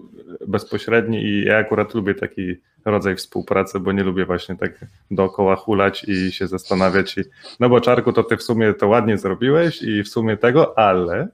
bezpośredni 0.48 1.24
i 1.24 1.46
ja 1.46 1.58
akurat 1.58 1.94
lubię 1.94 2.16
taki 2.16 2.56
rodzaj 2.86 3.16
współpracy, 3.16 3.80
bo 3.80 3.92
nie 3.92 4.04
lubię 4.04 4.26
właśnie 4.26 4.56
tak 4.56 4.86
dookoła 5.12 5.56
hulać 5.56 6.04
i 6.04 6.32
się 6.32 6.48
zastanawiać. 6.48 7.18
I, 7.18 7.22
no 7.60 7.70
bo 7.70 7.82
Czarku, 7.82 8.14
to 8.14 8.24
ty 8.24 8.38
w 8.38 8.44
sumie 8.44 8.74
to 8.74 8.88
ładnie 8.88 9.18
zrobiłeś 9.18 9.82
i 9.82 10.04
w 10.04 10.08
sumie 10.10 10.38
tego, 10.38 10.78
ale 10.78 11.28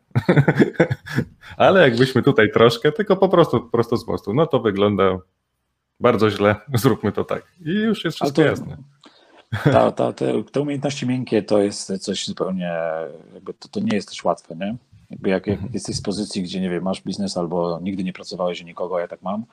ale 1.58 1.82
jakbyśmy 1.82 2.24
tutaj 2.24 2.52
troszkę, 2.52 2.92
tylko 2.92 3.18
po 3.18 3.30
prostu 3.30 3.70
prosto 3.70 3.98
z 3.98 4.08
mostu, 4.08 4.34
no 4.34 4.48
to 4.48 4.60
wygląda 4.60 5.18
bardzo 6.00 6.30
źle, 6.30 6.56
zróbmy 6.74 7.12
to 7.12 7.24
tak. 7.24 7.44
I 7.66 7.70
już 7.70 8.06
jest 8.06 8.18
wszystko 8.18 8.42
to, 8.42 8.48
jasne. 8.48 8.78
Ta, 9.64 9.92
ta, 9.92 10.14
te, 10.14 10.44
te 10.44 10.62
umiejętności 10.62 11.08
miękkie 11.08 11.44
to 11.44 11.62
jest 11.62 12.04
coś 12.04 12.26
zupełnie, 12.26 12.72
jakby 13.34 13.54
to, 13.54 13.68
to 13.68 13.80
nie 13.80 13.96
jest 13.96 14.10
też 14.10 14.24
łatwe, 14.24 14.56
nie? 14.56 14.76
Jakby 15.12 15.30
jak, 15.30 15.48
jak 15.48 15.56
mhm. 15.56 15.74
jesteś 15.74 16.00
w 16.00 16.02
pozycji, 16.02 16.44
gdzie 16.44 16.62
nie 16.62 16.70
wiem, 16.70 16.84
masz 16.84 17.02
biznes 17.02 17.38
albo 17.38 17.80
nigdy 17.82 18.04
nie 18.04 18.14
pracowałeś 18.14 18.62
u 18.62 18.66
nikogo, 18.66 19.00
ja 19.00 19.08
tak 19.08 19.22
mam, 19.22 19.46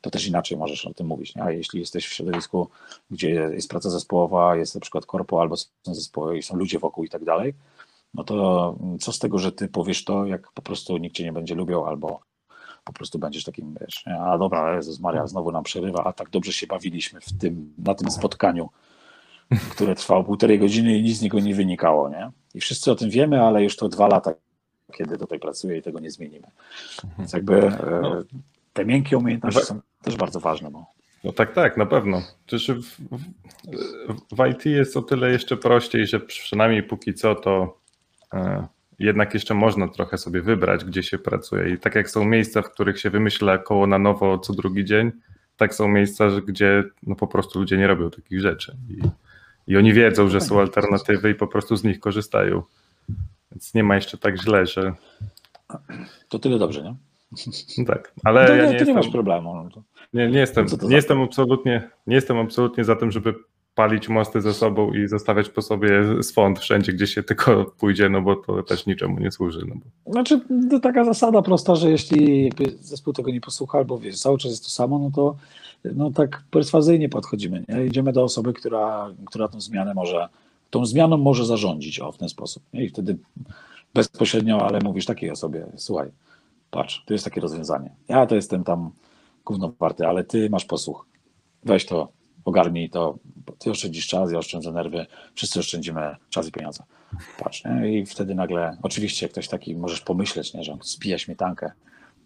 to 0.00 0.10
też 0.10 0.26
inaczej 0.26 0.58
możesz 0.58 0.86
o 0.86 0.94
tym 0.94 1.06
mówić. 1.06 1.34
Nie? 1.34 1.42
A 1.42 1.50
jeśli 1.50 1.80
jesteś 1.80 2.06
w 2.06 2.12
środowisku, 2.12 2.68
gdzie 3.10 3.30
jest 3.30 3.68
praca 3.68 3.90
zespołowa, 3.90 4.56
jest 4.56 4.74
na 4.74 4.80
przykład 4.80 5.06
korpo 5.06 5.40
albo 5.40 5.56
są 5.56 5.66
zespoły 5.84 6.38
i 6.38 6.42
są 6.42 6.56
ludzie 6.56 6.78
wokół 6.78 7.04
i 7.04 7.08
tak 7.08 7.24
dalej, 7.24 7.54
no 8.14 8.24
to 8.24 8.76
co 9.00 9.12
z 9.12 9.18
tego, 9.18 9.38
że 9.38 9.52
ty 9.52 9.68
powiesz 9.68 10.04
to, 10.04 10.26
jak 10.26 10.52
po 10.52 10.62
prostu 10.62 10.96
nikt 10.96 11.16
cię 11.16 11.24
nie 11.24 11.32
będzie 11.32 11.54
lubił 11.54 11.84
albo 11.84 12.20
po 12.84 12.92
prostu 12.92 13.18
będziesz 13.18 13.44
takim, 13.44 13.76
wiesz, 13.80 14.04
a 14.20 14.38
dobra, 14.38 14.76
Jezus 14.76 15.00
Maria, 15.00 15.26
znowu 15.26 15.52
nam 15.52 15.64
przerywa, 15.64 16.04
a 16.04 16.12
tak 16.12 16.30
dobrze 16.30 16.52
się 16.52 16.66
bawiliśmy 16.66 17.20
w 17.20 17.38
tym, 17.38 17.74
na 17.78 17.94
tym 17.94 18.10
spotkaniu, 18.10 18.68
które 19.72 19.94
trwało 19.94 20.24
półtorej 20.24 20.58
godziny 20.58 20.98
i 20.98 21.02
nic 21.02 21.18
z 21.18 21.22
niego 21.22 21.40
nie 21.40 21.54
wynikało, 21.54 22.08
nie? 22.08 22.30
I 22.54 22.60
wszyscy 22.60 22.92
o 22.92 22.94
tym 22.94 23.10
wiemy, 23.10 23.42
ale 23.42 23.62
już 23.62 23.76
to 23.76 23.88
dwa 23.88 24.08
lata, 24.08 24.34
kiedy 24.90 25.18
tutaj 25.18 25.38
pracuję 25.38 25.78
i 25.78 25.82
tego 25.82 26.00
nie 26.00 26.10
zmienimy. 26.10 26.46
Więc 27.18 27.32
jakby 27.32 27.56
e, 27.62 28.00
no. 28.02 28.22
te 28.72 28.84
miękkie 28.84 29.18
umiejętności 29.18 29.62
są 29.62 29.80
też 30.02 30.16
bardzo 30.16 30.40
ważne. 30.40 30.70
Bo... 30.70 30.84
No 31.24 31.32
tak, 31.32 31.52
tak, 31.54 31.76
na 31.76 31.86
pewno. 31.86 32.22
Przecież 32.46 32.76
w, 32.76 33.00
w, 33.10 34.36
w 34.36 34.50
IT 34.50 34.66
jest 34.66 34.96
o 34.96 35.02
tyle 35.02 35.30
jeszcze 35.30 35.56
prościej, 35.56 36.06
że 36.06 36.20
przynajmniej 36.20 36.82
póki 36.82 37.14
co 37.14 37.34
to 37.34 37.78
e, 38.32 38.66
jednak 38.98 39.34
jeszcze 39.34 39.54
można 39.54 39.88
trochę 39.88 40.18
sobie 40.18 40.42
wybrać, 40.42 40.84
gdzie 40.84 41.02
się 41.02 41.18
pracuje. 41.18 41.70
I 41.70 41.78
tak 41.78 41.94
jak 41.94 42.10
są 42.10 42.24
miejsca, 42.24 42.62
w 42.62 42.70
których 42.70 43.00
się 43.00 43.10
wymyśla 43.10 43.58
koło 43.58 43.86
na 43.86 43.98
nowo 43.98 44.38
co 44.38 44.52
drugi 44.52 44.84
dzień, 44.84 45.12
tak 45.56 45.74
są 45.74 45.88
miejsca, 45.88 46.28
gdzie 46.46 46.84
no 47.02 47.14
po 47.14 47.26
prostu 47.26 47.58
ludzie 47.58 47.76
nie 47.76 47.86
robią 47.86 48.10
takich 48.10 48.40
rzeczy. 48.40 48.76
I, 48.88 49.00
i 49.72 49.76
oni 49.76 49.92
wiedzą, 49.92 50.28
że 50.28 50.40
są 50.40 50.60
alternatywy 50.60 51.30
i 51.30 51.34
po 51.34 51.46
prostu 51.46 51.76
z 51.76 51.84
nich 51.84 52.00
korzystają. 52.00 52.62
Więc 53.52 53.74
nie 53.74 53.84
ma 53.84 53.94
jeszcze 53.94 54.18
tak 54.18 54.42
źle, 54.42 54.66
że. 54.66 54.94
To 56.28 56.38
tyle 56.38 56.58
dobrze, 56.58 56.82
nie? 56.82 56.94
No 57.78 57.84
tak, 57.94 58.12
ale. 58.24 58.46
To, 58.46 58.54
ja 58.54 58.62
nie, 58.62 58.68
nie, 58.68 58.72
jestem, 58.72 58.88
nie 58.88 58.94
masz 58.94 59.08
problemu. 59.08 59.54
No 59.54 59.82
nie, 60.12 60.28
nie 60.28 60.38
jestem, 60.38 60.66
nie 60.82 60.96
jestem 60.96 61.22
absolutnie, 61.22 61.90
nie 62.06 62.14
jestem 62.14 62.38
absolutnie 62.38 62.84
za 62.84 62.96
tym, 62.96 63.10
żeby 63.10 63.34
palić 63.74 64.08
mosty 64.08 64.40
ze 64.40 64.54
sobą 64.54 64.92
i 64.92 65.08
zostawiać 65.08 65.48
po 65.48 65.62
sobie 65.62 66.22
swąd 66.22 66.58
wszędzie, 66.58 66.92
gdzie 66.92 67.06
się 67.06 67.22
tylko 67.22 67.64
pójdzie, 67.64 68.08
no 68.08 68.22
bo 68.22 68.36
to 68.36 68.62
też 68.62 68.86
niczemu 68.86 69.20
nie 69.20 69.30
służy. 69.30 69.60
No 69.68 69.74
bo... 69.74 70.12
Znaczy, 70.12 70.40
to 70.70 70.80
taka 70.80 71.04
zasada 71.04 71.42
prosta, 71.42 71.74
że 71.74 71.90
jeśli 71.90 72.52
zespół 72.80 73.12
tego 73.12 73.30
nie 73.30 73.40
posłucha, 73.40 73.78
albo 73.78 73.98
wiesz, 73.98 74.20
cały 74.20 74.38
czas 74.38 74.50
jest 74.50 74.64
to 74.64 74.70
samo, 74.70 74.98
no 74.98 75.10
to 75.14 75.36
no 75.94 76.10
tak 76.10 76.42
perswazyjnie 76.50 77.08
podchodzimy. 77.08 77.64
Nie? 77.68 77.86
Idziemy 77.86 78.12
do 78.12 78.22
osoby, 78.22 78.52
która, 78.52 79.10
która 79.26 79.48
tą 79.48 79.60
zmianę 79.60 79.94
może, 79.94 80.28
tą 80.70 80.86
zmianą 80.86 81.16
może 81.16 81.46
zarządzić 81.46 82.00
o, 82.00 82.12
w 82.12 82.18
ten 82.18 82.28
sposób. 82.28 82.62
I 82.72 82.88
wtedy 82.88 83.18
bezpośrednio, 83.94 84.66
ale 84.66 84.78
mówisz 84.84 85.06
takiej 85.06 85.30
osobie, 85.30 85.66
słuchaj, 85.76 86.10
patrz, 86.70 87.02
to 87.06 87.12
jest 87.12 87.24
takie 87.24 87.40
rozwiązanie. 87.40 87.94
Ja 88.08 88.26
to 88.26 88.34
jestem 88.34 88.64
tam 88.64 88.90
gówno 89.44 89.72
warty, 89.78 90.06
ale 90.06 90.24
ty 90.24 90.50
masz 90.50 90.64
posłuch. 90.64 91.06
Weź 91.64 91.86
to, 91.86 92.08
ogarnij 92.44 92.90
to, 92.90 93.18
ty 93.58 93.70
oszczędzisz 93.70 94.06
czas, 94.06 94.32
ja 94.32 94.38
oszczędzę 94.38 94.72
nerwy, 94.72 95.06
wszyscy 95.34 95.60
oszczędzimy 95.60 96.16
czas 96.30 96.48
i 96.48 96.52
pieniądze. 96.52 96.84
Patrz, 97.38 97.64
nie? 97.64 98.00
i 98.00 98.06
wtedy 98.06 98.34
nagle, 98.34 98.76
oczywiście 98.82 99.28
ktoś 99.28 99.48
taki, 99.48 99.76
możesz 99.76 100.00
pomyśleć, 100.00 100.54
nie, 100.54 100.64
że 100.64 100.72
on 100.72 100.78
spija 100.82 101.18
śmietankę, 101.18 101.72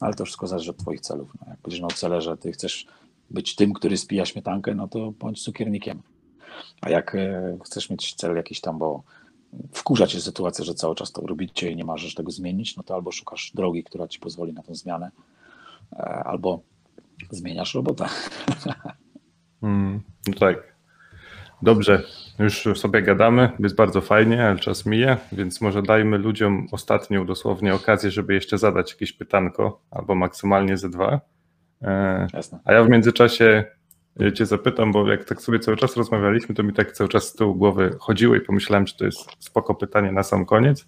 ale 0.01 0.15
to 0.15 0.25
wszystko 0.25 0.47
zależy 0.47 0.71
od 0.71 0.77
twoich 0.77 1.01
celów. 1.01 1.33
No. 1.41 1.47
Jak 1.51 1.61
będziesz 1.61 1.81
miał 1.81 1.91
cele, 1.91 2.21
że 2.21 2.37
ty 2.37 2.53
chcesz 2.53 2.87
być 3.31 3.55
tym, 3.55 3.73
który 3.73 3.97
spija 3.97 4.27
śmietankę, 4.27 4.75
no 4.75 4.89
to 4.89 5.13
bądź 5.13 5.43
cukiernikiem. 5.43 6.03
A 6.81 6.91
jak 6.91 7.15
e, 7.15 7.59
chcesz 7.65 7.91
mieć 7.91 8.15
cel 8.15 8.37
jakiś 8.37 8.61
tam, 8.61 8.79
bo 8.79 9.03
wkurza 9.73 10.07
cię 10.07 10.21
sytuacja, 10.21 10.65
że 10.65 10.75
cały 10.75 10.95
czas 10.95 11.13
to 11.13 11.27
robicie 11.27 11.71
i 11.71 11.77
nie 11.77 11.85
możesz 11.85 12.15
tego 12.15 12.31
zmienić, 12.31 12.77
no 12.77 12.83
to 12.83 12.95
albo 12.95 13.13
szukasz 13.13 13.53
drogi, 13.55 13.85
która 13.85 14.09
ci 14.09 14.21
pozwoli 14.21 14.53
na 14.53 14.63
tę 14.63 14.75
zmianę, 14.75 15.11
e, 15.93 15.97
albo 16.25 16.61
zmieniasz 17.31 17.75
robotę. 17.75 18.07
Mm, 19.63 20.01
no 20.29 20.35
tak. 20.35 20.75
Dobrze, 21.63 22.03
już 22.39 22.79
sobie 22.79 23.03
gadamy, 23.03 23.51
jest 23.59 23.75
bardzo 23.75 24.01
fajnie, 24.01 24.47
ale 24.47 24.59
czas 24.59 24.87
mija, 24.87 25.17
więc 25.33 25.61
może 25.61 25.83
dajmy 25.83 26.19
ludziom 26.19 26.67
ostatnią 26.73 27.27
dosłownie 27.27 27.75
okazję, 27.75 28.11
żeby 28.11 28.35
jeszcze 28.35 28.59
zadać 28.59 28.91
jakieś 28.93 29.13
pytanko, 29.13 29.81
albo 29.91 30.15
maksymalnie 30.15 30.77
ze 30.77 30.89
dwa. 30.89 31.21
E, 31.83 32.27
Jasne. 32.33 32.59
A 32.65 32.73
ja 32.73 32.85
w 32.85 32.89
międzyczasie 32.89 33.65
Cię 34.35 34.47
zapytam, 34.47 34.93
bo 34.93 35.11
jak 35.11 35.25
tak 35.25 35.43
sobie 35.43 35.59
cały 35.59 35.77
czas 35.77 35.97
rozmawialiśmy, 35.97 36.55
to 36.55 36.63
mi 36.63 36.73
tak 36.73 36.93
cały 36.93 37.09
czas 37.09 37.29
z 37.29 37.33
tyłu 37.33 37.55
głowy 37.55 37.97
chodziło 38.01 38.35
i 38.35 38.41
pomyślałem, 38.41 38.87
że 38.87 38.95
to 38.95 39.05
jest 39.05 39.27
spoko 39.39 39.75
pytanie 39.75 40.13
na 40.13 40.23
sam 40.23 40.47
koniec. 40.47 40.87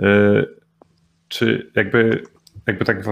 E, 0.00 0.44
czy 1.28 1.70
jakby, 1.76 2.22
jakby 2.66 2.84
tak 2.84 3.04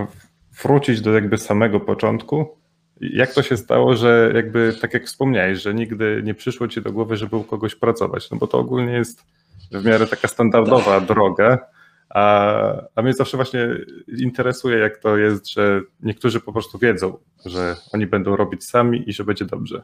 wrócić 0.63 1.01
do 1.01 1.13
jakby 1.13 1.39
samego 1.39 1.81
początku, 1.81 2.57
Jak 3.01 3.35
to 3.35 3.43
się 3.43 3.57
stało, 3.57 3.97
że 3.97 4.33
jakby 4.35 4.73
tak 4.81 4.95
jak 4.95 5.07
wspomniałeś, 5.07 5.63
że 5.63 5.75
nigdy 5.75 6.23
nie 6.25 6.35
przyszło 6.35 6.69
ci 6.69 6.83
do 6.83 6.93
głowy, 6.93 7.17
żeby 7.17 7.37
u 7.37 7.45
kogoś 7.45 7.75
pracować? 7.75 8.31
No 8.31 8.37
bo 8.37 8.47
to 8.47 8.59
ogólnie 8.59 8.93
jest 8.93 9.25
w 9.73 9.85
miarę 9.85 10.07
taka 10.07 10.29
standardowa 10.29 11.01
droga, 11.01 11.59
a, 12.09 12.73
a 12.95 13.03
mnie 13.03 13.12
zawsze 13.12 13.37
właśnie 13.37 13.69
interesuje, 14.19 14.78
jak 14.78 14.99
to 14.99 15.16
jest, 15.16 15.51
że 15.51 15.81
niektórzy 16.01 16.41
po 16.41 16.53
prostu 16.53 16.78
wiedzą, 16.78 17.19
że 17.47 17.77
oni 17.93 18.07
będą 18.07 18.37
robić 18.37 18.65
sami 18.65 19.11
i 19.11 19.12
że 19.12 19.24
będzie 19.24 19.45
dobrze. 19.45 19.83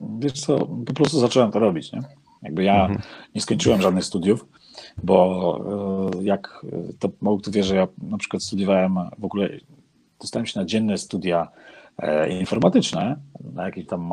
Wiesz 0.00 0.32
co, 0.32 0.66
po 0.86 0.94
prostu 0.94 1.20
zacząłem 1.20 1.52
to 1.52 1.58
robić, 1.58 1.92
nie? 1.92 2.02
Jakby 2.42 2.64
ja 2.64 2.80
mhm. 2.80 3.00
nie 3.34 3.40
skończyłem 3.40 3.82
żadnych 3.82 4.04
studiów, 4.04 4.46
bo 5.02 6.10
e, 6.18 6.24
jak 6.24 6.66
to 6.98 7.10
mało 7.20 7.38
kto 7.38 7.50
wie, 7.50 7.64
że 7.64 7.76
ja 7.76 7.88
na 8.02 8.18
przykład 8.18 8.42
studiowałem 8.42 8.94
w 9.18 9.24
ogóle, 9.24 9.48
dostałem 10.20 10.46
się 10.46 10.60
na 10.60 10.66
dzienne 10.66 10.98
studia 10.98 11.48
e, 11.98 12.38
informatyczne, 12.38 13.16
na 13.54 13.64
jakiś 13.64 13.86
tam 13.86 14.10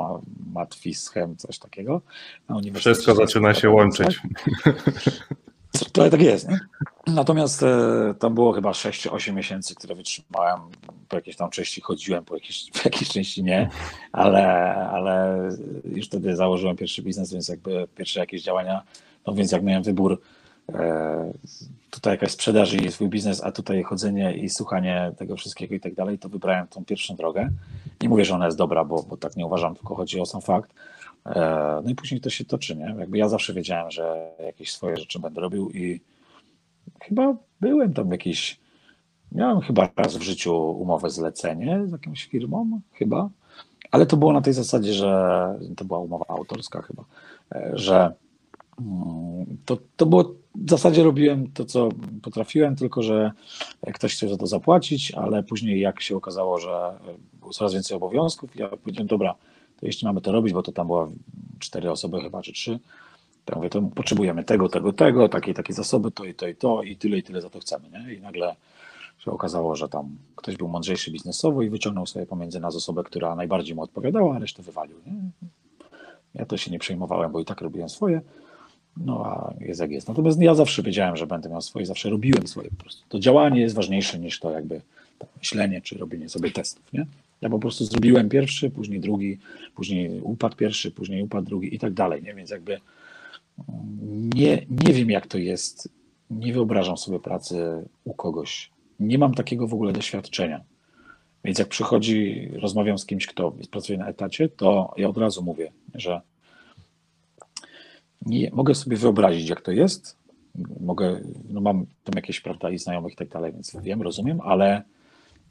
matfischem, 0.53 1.37
coś 1.37 1.59
takiego. 1.59 2.01
Wszystko 2.73 3.15
zaczyna 3.15 3.53
się 3.53 3.69
łączyć. 3.69 4.21
To 5.71 6.09
tak 6.09 6.21
jest. 6.21 6.49
Nie? 6.49 6.59
Natomiast 7.07 7.63
e, 7.63 8.13
tam 8.19 8.35
było 8.35 8.53
chyba 8.53 8.71
6-8 8.71 9.33
miesięcy, 9.33 9.75
które 9.75 9.95
wytrzymałem. 9.95 10.59
Po 11.09 11.15
jakiejś 11.15 11.35
tam 11.37 11.49
części 11.49 11.81
chodziłem, 11.81 12.25
po 12.25 12.35
jakiejś, 12.35 12.71
po 12.71 12.79
jakiejś 12.85 13.09
części 13.09 13.43
nie, 13.43 13.69
ale, 14.11 14.75
ale 14.75 15.39
już 15.95 16.05
wtedy 16.05 16.35
założyłem 16.35 16.75
pierwszy 16.75 17.01
biznes, 17.01 17.33
więc 17.33 17.47
jakby 17.47 17.87
pierwsze 17.95 18.19
jakieś 18.19 18.43
działania, 18.43 18.81
no 19.27 19.33
więc 19.33 19.51
jak 19.51 19.63
miałem 19.63 19.83
wybór, 19.83 20.21
e, 20.73 21.33
tutaj 21.89 22.13
jakaś 22.13 22.31
sprzedaż 22.31 22.73
i 22.73 22.91
swój 22.91 23.09
biznes, 23.09 23.43
a 23.43 23.51
tutaj 23.51 23.83
chodzenie 23.83 24.33
i 24.33 24.49
słuchanie 24.49 25.11
tego 25.17 25.35
wszystkiego 25.35 25.75
i 25.75 25.79
tak 25.79 25.93
dalej, 25.93 26.19
to 26.19 26.29
wybrałem 26.29 26.67
tą 26.67 26.85
pierwszą 26.85 27.15
drogę. 27.15 27.49
Nie 28.01 28.09
mówię, 28.09 28.25
że 28.25 28.35
ona 28.35 28.45
jest 28.45 28.57
dobra, 28.57 28.85
bo, 28.85 29.03
bo 29.03 29.17
tak 29.17 29.35
nie 29.35 29.45
uważam, 29.45 29.75
tylko 29.75 29.95
chodzi 29.95 30.19
o 30.19 30.25
sam 30.25 30.41
fakt. 30.41 30.73
E, 31.29 31.81
no 31.83 31.89
i 31.89 31.95
później 31.95 32.21
to 32.21 32.29
się 32.29 32.45
toczy, 32.45 32.75
nie? 32.75 32.95
Jakby 32.99 33.17
ja 33.17 33.29
zawsze 33.29 33.53
wiedziałem, 33.53 33.91
że 33.91 34.31
jakieś 34.45 34.71
swoje 34.71 34.97
rzeczy 34.97 35.19
będę 35.19 35.41
robił 35.41 35.69
i 35.69 36.01
chyba 37.01 37.35
byłem 37.61 37.93
tam 37.93 38.11
jakiś, 38.11 38.59
miałem 39.31 39.61
chyba 39.61 39.89
raz 39.95 40.17
w 40.17 40.21
życiu 40.21 40.55
umowę 40.71 41.09
zlecenie 41.09 41.81
z 41.87 41.91
jakąś 41.91 42.25
firmą, 42.25 42.81
chyba, 42.93 43.29
ale 43.91 44.05
to 44.05 44.17
było 44.17 44.33
na 44.33 44.41
tej 44.41 44.53
zasadzie, 44.53 44.93
że 44.93 45.59
to 45.77 45.85
była 45.85 45.99
umowa 45.99 46.25
autorska 46.27 46.81
chyba, 46.81 47.03
e, 47.55 47.71
że 47.73 48.13
mm, 48.79 49.57
to, 49.65 49.77
to 49.97 50.05
było, 50.05 50.23
w 50.55 50.69
zasadzie 50.69 51.03
robiłem 51.03 51.51
to, 51.51 51.65
co 51.65 51.89
potrafiłem, 52.21 52.75
tylko 52.75 53.03
że 53.03 53.31
ktoś 53.93 54.13
chciał 54.15 54.29
za 54.29 54.37
to 54.37 54.47
zapłacić, 54.47 55.11
ale 55.11 55.43
później 55.43 55.79
jak 55.79 56.01
się 56.01 56.15
okazało, 56.15 56.59
że 56.59 56.91
było 57.33 57.51
coraz 57.51 57.73
więcej 57.73 57.97
obowiązków, 57.97 58.55
ja 58.55 58.67
powiedziałem, 58.67 59.07
dobra, 59.07 59.35
to 59.79 59.85
jeśli 59.85 60.07
mamy 60.07 60.21
to 60.21 60.31
robić, 60.31 60.53
bo 60.53 60.63
to 60.63 60.71
tam 60.71 60.87
była 60.87 61.09
cztery 61.59 61.91
osoby 61.91 62.21
chyba, 62.21 62.41
czy 62.41 62.53
trzy, 62.53 62.79
to 63.45 63.55
mówię, 63.55 63.69
to 63.69 63.81
potrzebujemy 63.81 64.43
tego, 64.43 64.69
tego, 64.69 64.93
tego, 64.93 65.29
takie, 65.29 65.53
takie 65.53 65.73
zasoby, 65.73 66.11
to 66.11 66.25
i 66.25 66.33
to 66.33 66.47
i 66.47 66.55
to 66.55 66.83
i 66.83 66.95
tyle 66.95 67.17
i 67.17 67.23
tyle 67.23 67.41
za 67.41 67.49
to 67.49 67.59
chcemy, 67.59 67.89
nie? 67.89 68.13
I 68.13 68.21
nagle 68.21 68.55
się 69.19 69.31
okazało, 69.31 69.75
że 69.75 69.89
tam 69.89 70.17
ktoś 70.35 70.57
był 70.57 70.67
mądrzejszy 70.67 71.11
biznesowo 71.11 71.61
i 71.61 71.69
wyciągnął 71.69 72.05
sobie 72.05 72.25
pomiędzy 72.25 72.59
nas 72.59 72.75
osobę, 72.75 73.03
która 73.03 73.35
najbardziej 73.35 73.75
mu 73.75 73.81
odpowiadała, 73.81 74.35
a 74.35 74.39
resztę 74.39 74.63
wywalił, 74.63 74.97
nie? 75.07 75.13
Ja 76.33 76.45
to 76.45 76.57
się 76.57 76.71
nie 76.71 76.79
przejmowałem, 76.79 77.31
bo 77.31 77.39
i 77.39 77.45
tak 77.45 77.61
robiłem 77.61 77.89
swoje, 77.89 78.21
no 78.97 79.25
a 79.25 79.53
jest 79.59 79.81
jak 79.81 79.91
jest. 79.91 80.07
Natomiast 80.07 80.41
ja 80.41 80.55
zawsze 80.55 80.83
wiedziałem, 80.83 81.17
że 81.17 81.27
będę 81.27 81.49
miał 81.49 81.61
swoje, 81.61 81.85
zawsze 81.85 82.09
robiłem 82.09 82.47
swoje 82.47 82.69
po 82.69 82.75
prostu. 82.75 83.03
To 83.09 83.19
działanie 83.19 83.61
jest 83.61 83.75
ważniejsze 83.75 84.19
niż 84.19 84.39
to 84.39 84.51
jakby 84.51 84.81
myślenie, 85.37 85.81
czy 85.81 85.97
robienie 85.97 86.29
sobie 86.29 86.51
testów, 86.51 86.93
nie? 86.93 87.05
Ja 87.41 87.49
po 87.49 87.59
prostu 87.59 87.85
zrobiłem 87.85 88.29
pierwszy, 88.29 88.69
później 88.69 88.99
drugi, 88.99 89.37
później 89.75 90.21
upadł 90.21 90.55
pierwszy, 90.55 90.91
później 90.91 91.23
upadł 91.23 91.47
drugi 91.47 91.75
i 91.75 91.79
tak 91.79 91.93
dalej, 91.93 92.23
nie? 92.23 92.33
Więc 92.33 92.49
jakby 92.49 92.79
nie, 94.35 94.65
nie 94.69 94.93
wiem, 94.93 95.09
jak 95.09 95.27
to 95.27 95.37
jest. 95.37 95.89
Nie 96.29 96.53
wyobrażam 96.53 96.97
sobie 96.97 97.19
pracy 97.19 97.87
u 98.03 98.13
kogoś. 98.13 98.71
Nie 98.99 99.17
mam 99.17 99.33
takiego 99.33 99.67
w 99.67 99.73
ogóle 99.73 99.93
doświadczenia. 99.93 100.61
Więc 101.43 101.59
jak 101.59 101.67
przychodzi, 101.67 102.49
rozmawiam 102.53 102.97
z 102.97 103.05
kimś, 103.05 103.27
kto 103.27 103.53
pracuje 103.71 103.99
na 103.99 104.07
etacie, 104.07 104.49
to 104.49 104.93
ja 104.97 105.09
od 105.09 105.17
razu 105.17 105.43
mówię, 105.43 105.71
że 105.95 106.21
nie, 108.25 108.51
mogę 108.53 108.75
sobie 108.75 108.97
wyobrazić, 108.97 109.49
jak 109.49 109.61
to 109.61 109.71
jest. 109.71 110.17
Mogę, 110.79 111.21
no 111.49 111.61
mam 111.61 111.85
tam 112.03 112.15
jakieś, 112.15 112.41
prawda, 112.41 112.69
i 112.69 112.77
znajomych 112.77 113.13
i 113.13 113.15
tak 113.15 113.29
dalej, 113.29 113.51
więc 113.53 113.77
wiem, 113.81 114.01
rozumiem, 114.01 114.41
ale 114.41 114.83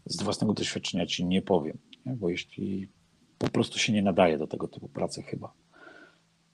z 0.06 0.22
własnego 0.22 0.54
doświadczenia 0.54 1.06
ci 1.06 1.24
nie 1.24 1.42
powiem, 1.42 1.78
nie? 2.06 2.12
bo 2.12 2.30
jeśli 2.30 2.88
po 3.38 3.48
prostu 3.48 3.78
się 3.78 3.92
nie 3.92 4.02
nadaje 4.02 4.38
do 4.38 4.46
tego 4.46 4.68
typu 4.68 4.88
pracy 4.88 5.22
chyba 5.22 5.52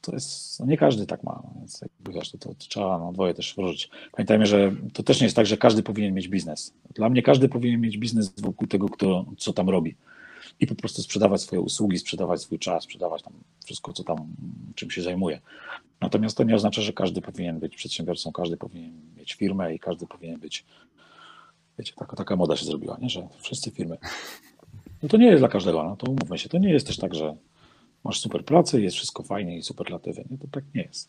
to 0.05 0.13
jest, 0.13 0.61
no 0.61 0.67
nie 0.67 0.77
każdy 0.77 1.07
tak 1.07 1.23
ma, 1.23 1.43
więc 1.59 1.81
jakby 1.83 2.13
wiesz, 2.13 2.31
to, 2.31 2.39
to, 2.39 2.55
trzeba 2.55 2.99
na 2.99 3.13
dwoje 3.13 3.35
też 3.35 3.55
włożyć. 3.55 3.91
Pamiętajmy, 4.13 4.47
że 4.47 4.73
to 4.93 5.03
też 5.03 5.21
nie 5.21 5.25
jest 5.25 5.37
tak, 5.37 5.47
że 5.47 5.57
każdy 5.57 5.83
powinien 5.83 6.15
mieć 6.15 6.29
biznes. 6.29 6.75
Dla 6.95 7.09
mnie 7.09 7.23
każdy 7.23 7.49
powinien 7.49 7.81
mieć 7.81 7.99
biznes 7.99 8.41
wokół 8.41 8.69
tego, 8.69 8.89
kto, 8.89 9.25
co 9.39 9.53
tam 9.53 9.69
robi. 9.69 9.97
I 10.61 10.67
po 10.67 10.75
prostu 10.75 11.03
sprzedawać 11.03 11.41
swoje 11.41 11.61
usługi, 11.63 11.99
sprzedawać 11.99 12.41
swój 12.41 12.59
czas, 12.59 12.85
sprzedawać 12.85 13.23
tam 13.23 13.33
wszystko, 13.65 13.93
co 13.93 14.05
tam, 14.05 14.27
czym 14.75 14.91
się 14.91 15.03
zajmuje. 15.03 15.41
Natomiast 16.01 16.37
to 16.37 16.45
nie 16.45 16.55
oznacza, 16.55 16.83
że 16.83 16.93
każdy 16.93 17.21
powinien 17.21 17.59
być 17.59 17.77
przedsiębiorcą, 17.77 18.33
każdy 18.33 18.57
powinien 18.57 18.93
mieć 19.17 19.35
firmę 19.35 19.75
i 19.75 19.79
każdy 19.79 20.07
powinien 20.07 20.41
być, 20.41 20.65
wiecie, 21.79 21.93
taka, 21.97 22.17
taka 22.17 22.37
moda 22.37 22.57
się 22.57 22.67
zrobiła, 22.67 22.99
nie? 23.01 23.09
że 23.09 23.29
wszyscy 23.41 23.71
firmy. 23.71 23.99
No 25.03 25.09
to 25.09 25.17
nie 25.17 25.27
jest 25.27 25.41
dla 25.41 25.49
każdego, 25.49 25.85
no 25.85 25.97
to 25.97 26.11
umówmy 26.11 26.39
się, 26.39 26.49
to 26.49 26.59
nie 26.59 26.71
jest 26.71 26.87
też 26.87 26.97
tak, 26.97 27.15
że 27.15 27.37
masz 28.05 28.21
super 28.21 28.45
pracę, 28.45 28.81
jest 28.81 28.97
wszystko 28.97 29.23
fajnie 29.23 29.59
i 29.59 29.63
superlatywy. 29.63 30.25
Nie, 30.31 30.39
to 30.39 30.47
tak 30.51 30.65
nie 30.75 30.83
jest. 30.83 31.09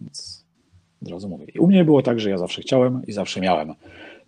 Więc 0.00 0.44
od 1.02 1.08
razu 1.08 1.28
mówię. 1.28 1.46
I 1.54 1.58
u 1.58 1.66
mnie 1.66 1.84
było 1.84 2.02
tak, 2.02 2.20
że 2.20 2.30
ja 2.30 2.38
zawsze 2.38 2.62
chciałem 2.62 3.06
i 3.06 3.12
zawsze 3.12 3.40
miałem. 3.40 3.74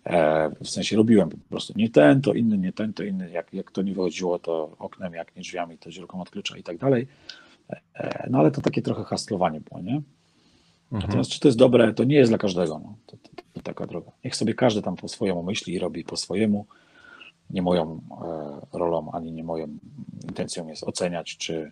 E, 0.05 0.49
w 0.63 0.69
sensie 0.69 0.95
robiłem 0.95 1.29
po 1.29 1.37
prostu 1.49 1.73
nie 1.75 1.89
ten, 1.89 2.21
to 2.21 2.33
inny, 2.33 2.57
nie 2.57 2.73
ten, 2.73 2.93
to 2.93 3.03
inny. 3.03 3.31
Jak, 3.31 3.53
jak 3.53 3.71
to 3.71 3.81
nie 3.81 3.93
wychodziło, 3.93 4.39
to 4.39 4.75
oknem, 4.79 5.13
jak 5.13 5.35
nie 5.35 5.41
drzwiami, 5.41 5.77
to 5.77 5.91
dziurką 5.91 6.21
od 6.21 6.29
klucza 6.29 6.57
i 6.57 6.63
tak 6.63 6.77
dalej. 6.77 7.07
E, 7.95 8.27
no 8.29 8.39
ale 8.39 8.51
to 8.51 8.61
takie 8.61 8.81
trochę 8.81 9.03
hastlowanie 9.03 9.61
było, 9.61 9.81
nie? 9.81 10.01
Mhm. 10.91 11.01
Natomiast 11.07 11.31
czy 11.31 11.39
to 11.39 11.47
jest 11.47 11.57
dobre, 11.57 11.93
to 11.93 12.03
nie 12.03 12.15
jest 12.15 12.31
dla 12.31 12.37
każdego. 12.37 12.79
No. 12.83 12.95
To, 13.05 13.17
to, 13.17 13.29
taka 13.63 13.87
droga. 13.87 14.11
Niech 14.23 14.35
sobie 14.35 14.53
każdy 14.53 14.81
tam 14.81 14.95
po 14.95 15.07
swojemu 15.07 15.43
myśli 15.43 15.73
i 15.73 15.79
robi 15.79 16.03
po 16.03 16.17
swojemu 16.17 16.65
nie 17.49 17.61
moją 17.61 18.01
e, 18.73 18.77
rolą, 18.77 19.11
ani 19.11 19.31
nie 19.31 19.43
moją 19.43 19.67
intencją 20.23 20.67
jest 20.67 20.83
oceniać, 20.83 21.37
czy 21.37 21.71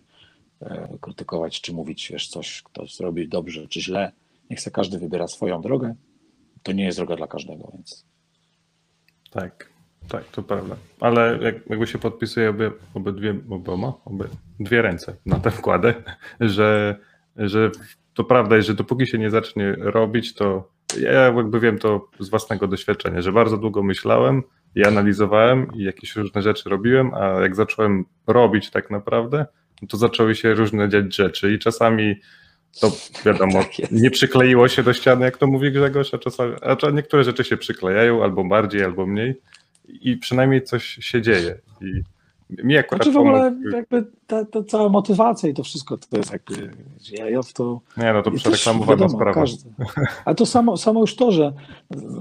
e, 0.60 0.88
krytykować, 1.00 1.60
czy 1.60 1.72
mówić, 1.72 2.08
wiesz, 2.12 2.28
coś, 2.28 2.62
kto 2.62 2.86
zrobi 2.86 3.28
dobrze, 3.28 3.68
czy 3.68 3.80
źle. 3.80 4.12
Niech 4.50 4.60
se 4.60 4.70
każdy 4.70 4.98
wybiera 4.98 5.28
swoją 5.28 5.60
drogę. 5.60 5.94
To 6.62 6.72
nie 6.72 6.84
jest 6.84 6.98
droga 6.98 7.16
dla 7.16 7.26
każdego, 7.26 7.70
więc. 7.74 8.04
Tak, 9.30 9.68
tak, 10.08 10.24
to 10.24 10.42
prawda. 10.42 10.76
Ale 11.00 11.38
jak, 11.42 11.70
jakby 11.70 11.86
się 11.86 11.98
podpisuje 11.98 12.50
obie, 12.50 12.70
obydwie, 12.94 13.34
oboma, 13.50 13.92
obie, 14.04 14.24
dwie 14.60 14.82
ręce 14.82 15.16
na 15.26 15.40
tę 15.40 15.50
wkładę, 15.50 15.94
że, 16.40 16.98
że 17.36 17.70
to 18.14 18.24
prawda 18.24 18.56
jest, 18.56 18.68
że 18.68 18.74
dopóki 18.74 19.06
się 19.06 19.18
nie 19.18 19.30
zacznie 19.30 19.72
robić, 19.72 20.34
to 20.34 20.68
ja 21.00 21.12
jakby 21.12 21.60
wiem 21.60 21.78
to 21.78 22.08
z 22.20 22.28
własnego 22.28 22.68
doświadczenia, 22.68 23.22
że 23.22 23.32
bardzo 23.32 23.56
długo 23.56 23.82
myślałem, 23.82 24.42
i 24.74 24.84
analizowałem 24.84 25.66
i 25.74 25.82
jakieś 25.82 26.16
różne 26.16 26.42
rzeczy 26.42 26.68
robiłem, 26.68 27.14
a 27.14 27.40
jak 27.40 27.56
zacząłem 27.56 28.04
robić 28.26 28.70
tak 28.70 28.90
naprawdę, 28.90 29.46
no 29.82 29.88
to 29.88 29.96
zaczęły 29.96 30.34
się 30.34 30.54
różne 30.54 30.88
dziać 30.88 31.16
rzeczy 31.16 31.52
i 31.52 31.58
czasami 31.58 32.16
to 32.80 32.92
wiadomo, 33.24 33.62
tak 33.62 33.90
nie 33.92 34.10
przykleiło 34.10 34.68
się 34.68 34.82
do 34.82 34.92
ściany, 34.92 35.24
jak 35.24 35.36
to 35.36 35.46
mówi 35.46 35.72
Grzegorz, 35.72 36.14
a 36.14 36.18
czasami, 36.18 36.54
a 36.62 36.90
niektóre 36.90 37.24
rzeczy 37.24 37.44
się 37.44 37.56
przyklejają 37.56 38.22
albo 38.24 38.44
bardziej, 38.44 38.84
albo 38.84 39.06
mniej 39.06 39.34
i 39.88 40.16
przynajmniej 40.16 40.62
coś 40.62 40.84
się 40.84 41.22
dzieje. 41.22 41.58
I 41.80 42.02
mi 42.50 42.76
akurat 42.76 43.02
znaczy 43.02 43.18
w 43.18 43.20
ogóle 43.20 43.56
jakby 43.72 44.06
ta, 44.26 44.44
ta, 44.44 44.64
cała 44.64 44.88
motywacja 44.88 45.48
i 45.48 45.54
to 45.54 45.62
wszystko 45.62 45.98
to 45.98 46.16
jest 46.16 46.32
jakby, 46.32 46.70
ja, 47.12 47.30
ja 47.30 47.42
w 47.42 47.52
to... 47.52 47.80
Nie, 47.96 48.12
no 48.12 48.22
to 48.22 48.30
przereklamowana 48.30 49.08
sprawa. 49.08 49.34
Każdy. 49.34 49.70
Ale 50.24 50.36
to 50.36 50.46
samo, 50.46 50.76
samo 50.76 51.00
już 51.00 51.16
to, 51.16 51.32
że 51.32 51.52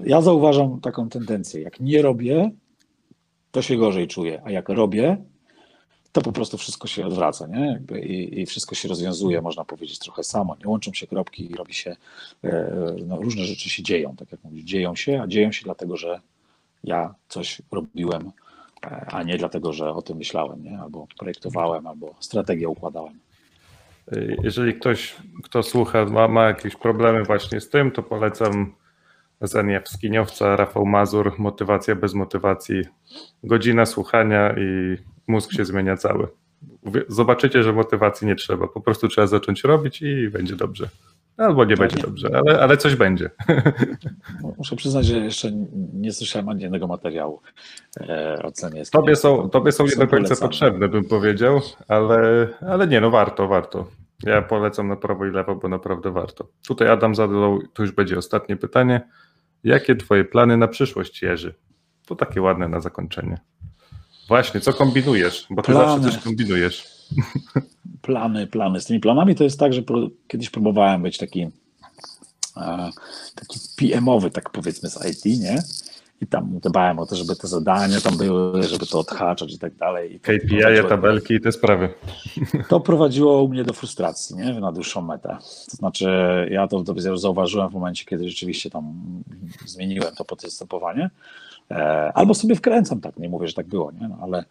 ja 0.06 0.22
zauważam 0.22 0.82
taką 0.82 1.10
tendencję, 1.10 1.62
jak 1.62 1.80
nie 1.80 2.02
robię, 2.02 2.52
to 3.52 3.62
się 3.62 3.78
gorzej 3.78 4.08
czuję, 4.08 4.42
a 4.46 4.52
jak 4.52 4.70
robię, 4.70 5.18
to 6.12 6.22
po 6.22 6.32
prostu 6.32 6.58
wszystko 6.58 6.88
się 6.88 7.06
odwraca, 7.06 7.48
nie? 7.48 7.68
Jakby 7.68 8.02
i, 8.02 8.42
i, 8.42 8.46
wszystko 8.46 8.76
się 8.76 8.88
rozwiązuje, 8.90 9.42
można 9.42 9.66
powiedzieć, 9.66 10.00
trochę 10.00 10.24
samo. 10.24 10.56
Nie 10.60 10.68
łączą 10.68 10.94
się 10.94 11.08
kropki 11.08 11.52
i 11.52 11.56
robi 11.56 11.74
się, 11.74 11.96
e, 12.44 12.96
no, 13.06 13.18
różne 13.18 13.44
rzeczy 13.44 13.70
się 13.70 13.84
dzieją, 13.84 14.16
tak 14.16 14.32
jak 14.32 14.44
mówisz, 14.44 14.64
dzieją 14.64 14.96
się, 14.96 15.22
a 15.22 15.28
dzieją 15.28 15.52
się 15.52 15.64
dlatego, 15.64 15.98
że 15.98 16.20
ja 16.84 17.16
coś 17.30 17.62
robiłem, 17.72 18.32
a 18.90 19.24
nie 19.24 19.38
dlatego, 19.38 19.74
że 19.74 19.90
o 19.90 20.02
tym 20.02 20.18
myślałem, 20.18 20.64
nie? 20.64 20.80
albo 20.80 21.08
projektowałem, 21.20 21.88
albo 21.88 22.16
strategię 22.20 22.70
układałem. 22.70 23.20
Jeżeli 24.44 24.74
ktoś, 24.74 25.16
kto 25.44 25.64
słucha, 25.64 26.06
ma, 26.06 26.28
ma 26.28 26.48
jakieś 26.48 26.76
problemy 26.76 27.24
właśnie 27.24 27.62
z 27.62 27.70
tym, 27.70 27.92
to 27.92 28.04
polecam 28.04 28.74
Zenia 29.42 29.82
Skiniowca, 29.86 30.56
Rafał 30.56 30.86
Mazur, 30.86 31.34
Motywacja 31.38 31.96
bez 31.96 32.14
motywacji. 32.14 32.82
Godzina 33.44 33.86
słuchania 33.86 34.56
i 34.58 34.98
mózg 35.28 35.52
się 35.52 35.66
zmienia 35.66 35.98
cały. 35.98 36.28
Zobaczycie, 37.08 37.64
że 37.64 37.74
motywacji 37.74 38.28
nie 38.28 38.36
trzeba. 38.36 38.68
Po 38.68 38.82
prostu 38.82 39.08
trzeba 39.08 39.28
zacząć 39.28 39.64
robić 39.64 40.02
i 40.02 40.30
będzie 40.30 40.56
dobrze. 40.56 40.90
Albo 41.38 41.66
nie 41.66 41.78
będzie 41.78 42.02
dobrze, 42.02 42.30
ale, 42.34 42.60
ale 42.60 42.78
coś 42.78 42.96
będzie. 42.96 43.30
Muszę 44.58 44.76
przyznać, 44.76 45.06
że 45.06 45.18
jeszcze 45.18 45.52
nie 45.94 46.14
słyszałem 46.14 46.50
ani 46.50 46.62
jednego 46.62 46.88
materiału 46.88 47.42
e, 48.00 48.42
o 48.44 48.52
cenie. 48.52 48.84
Tobie 48.92 49.16
są, 49.16 49.50
tobie 49.50 49.72
są 49.72 49.86
nie 49.86 49.96
do 49.96 50.08
końca 50.08 50.36
potrzebne, 50.36 50.88
bym 50.88 51.06
powiedział, 51.06 51.62
ale, 51.88 52.48
ale 52.68 52.88
nie, 52.88 53.02
no 53.02 53.10
warto, 53.10 53.48
warto. 53.48 53.88
Ja 54.24 54.42
polecam 54.42 54.88
na 54.88 54.96
prawo 54.96 55.26
i 55.26 55.32
lewo, 55.32 55.56
bo 55.56 55.68
naprawdę 55.68 56.12
warto. 56.12 56.48
Tutaj 56.68 56.90
Adam 56.90 57.16
zadał, 57.16 57.60
to 57.74 57.84
już 57.84 57.92
będzie 57.92 58.18
ostatnie 58.18 58.56
pytanie. 58.56 59.02
Jakie 59.64 59.96
twoje 59.96 60.26
plany 60.26 60.58
na 60.58 60.68
przyszłość, 60.68 61.22
Jerzy? 61.22 61.56
To 62.08 62.16
takie 62.16 62.42
ładne 62.42 62.68
na 62.68 62.80
zakończenie. 62.80 63.40
Właśnie, 64.28 64.60
co 64.62 64.74
kombinujesz? 64.74 65.48
Bo 65.50 65.62
ty 65.62 65.72
plany. 65.72 66.02
zawsze 66.02 66.12
coś 66.12 66.24
kombinujesz. 66.24 66.97
Plany, 68.02 68.48
plany. 68.48 68.82
Z 68.82 68.86
tymi 68.86 69.00
planami 69.00 69.36
to 69.36 69.44
jest 69.44 69.60
tak, 69.60 69.74
że 69.74 69.82
pro, 69.82 70.08
kiedyś 70.28 70.50
próbowałem 70.50 71.02
być 71.02 71.18
taki, 71.18 71.42
e, 72.58 72.90
taki 73.36 73.60
PM-owy, 73.78 74.32
tak 74.32 74.50
powiedzmy, 74.50 74.90
z 74.90 75.06
IT, 75.06 75.40
nie? 75.40 75.64
I 76.22 76.28
tam 76.28 76.60
dbałem 76.60 77.00
o 77.00 77.06
to, 77.06 77.16
żeby 77.16 77.36
te 77.36 77.48
zadania 77.48 78.02
tam 78.02 78.18
były, 78.18 78.64
żeby 78.64 78.86
to 78.86 79.00
odhaczać 79.00 79.54
i 79.54 79.60
tak 79.60 79.76
dalej. 79.76 80.16
I 80.16 80.20
KPI, 80.20 80.90
tabelki 80.90 81.34
i 81.34 81.42
te 81.42 81.52
sprawy. 81.52 81.90
To 82.70 82.80
prowadziło 82.80 83.44
u 83.44 83.48
mnie 83.48 83.64
do 83.64 83.74
frustracji, 83.74 84.36
nie? 84.36 84.54
Na 84.54 84.72
dłuższą 84.72 85.02
metę. 85.02 85.38
To 85.72 85.78
znaczy, 85.78 86.08
ja 86.52 86.68
to 86.68 86.84
dopiero 86.84 87.18
zauważyłem 87.18 87.70
w 87.70 87.74
momencie, 87.74 88.06
kiedy 88.06 88.30
rzeczywiście 88.30 88.70
tam 88.70 88.94
zmieniłem 89.66 90.16
to 90.16 90.26
podstępowanie. 90.26 91.10
E, 91.72 92.12
albo 92.14 92.34
sobie 92.34 92.56
wkręcam, 92.56 93.02
tak, 93.02 93.18
nie 93.18 93.30
mówię, 93.30 93.48
że 93.48 93.54
tak 93.54 93.68
było, 93.68 93.92
nie? 93.92 94.08
No, 94.08 94.18
ale 94.22 94.44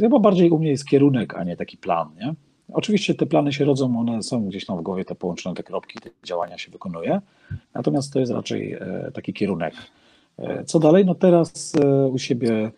chyba 0.00 0.18
bardziej 0.18 0.50
u 0.50 0.58
mnie 0.58 0.70
jest 0.70 0.86
kierunek, 0.86 1.34
a 1.34 1.44
nie 1.44 1.56
taki 1.56 1.76
plan, 1.76 2.08
nie? 2.20 2.34
Oczywiście 2.72 3.14
te 3.14 3.26
plany 3.26 3.52
się 3.52 3.64
rodzą, 3.64 4.00
one 4.00 4.22
są 4.22 4.48
gdzieś 4.48 4.66
tam 4.66 4.78
w 4.78 4.82
głowie, 4.82 5.04
te 5.04 5.14
połączone 5.14 5.56
te 5.56 5.62
kropki, 5.62 5.98
te 5.98 6.10
działania 6.24 6.58
się 6.58 6.70
wykonuje, 6.70 7.20
natomiast 7.74 8.12
to 8.12 8.20
jest 8.20 8.32
raczej 8.32 8.72
e, 8.72 9.10
taki 9.14 9.32
kierunek. 9.32 9.74
Co 10.66 10.78
dalej? 10.78 11.04
No 11.04 11.14
teraz 11.14 11.72
u 12.12 12.18
siebie 12.18 12.70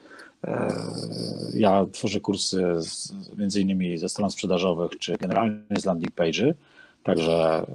ja 1.55 1.87
tworzę 1.93 2.21
kursy 2.21 2.65
między 3.39 3.61
innymi 3.61 3.99
ze 3.99 4.09
stron 4.09 4.31
sprzedażowych, 4.31 4.99
czy 4.99 5.17
generalnie 5.17 5.77
z 5.79 5.85
landing 5.85 6.15
page'y, 6.15 6.55
także 7.03 7.67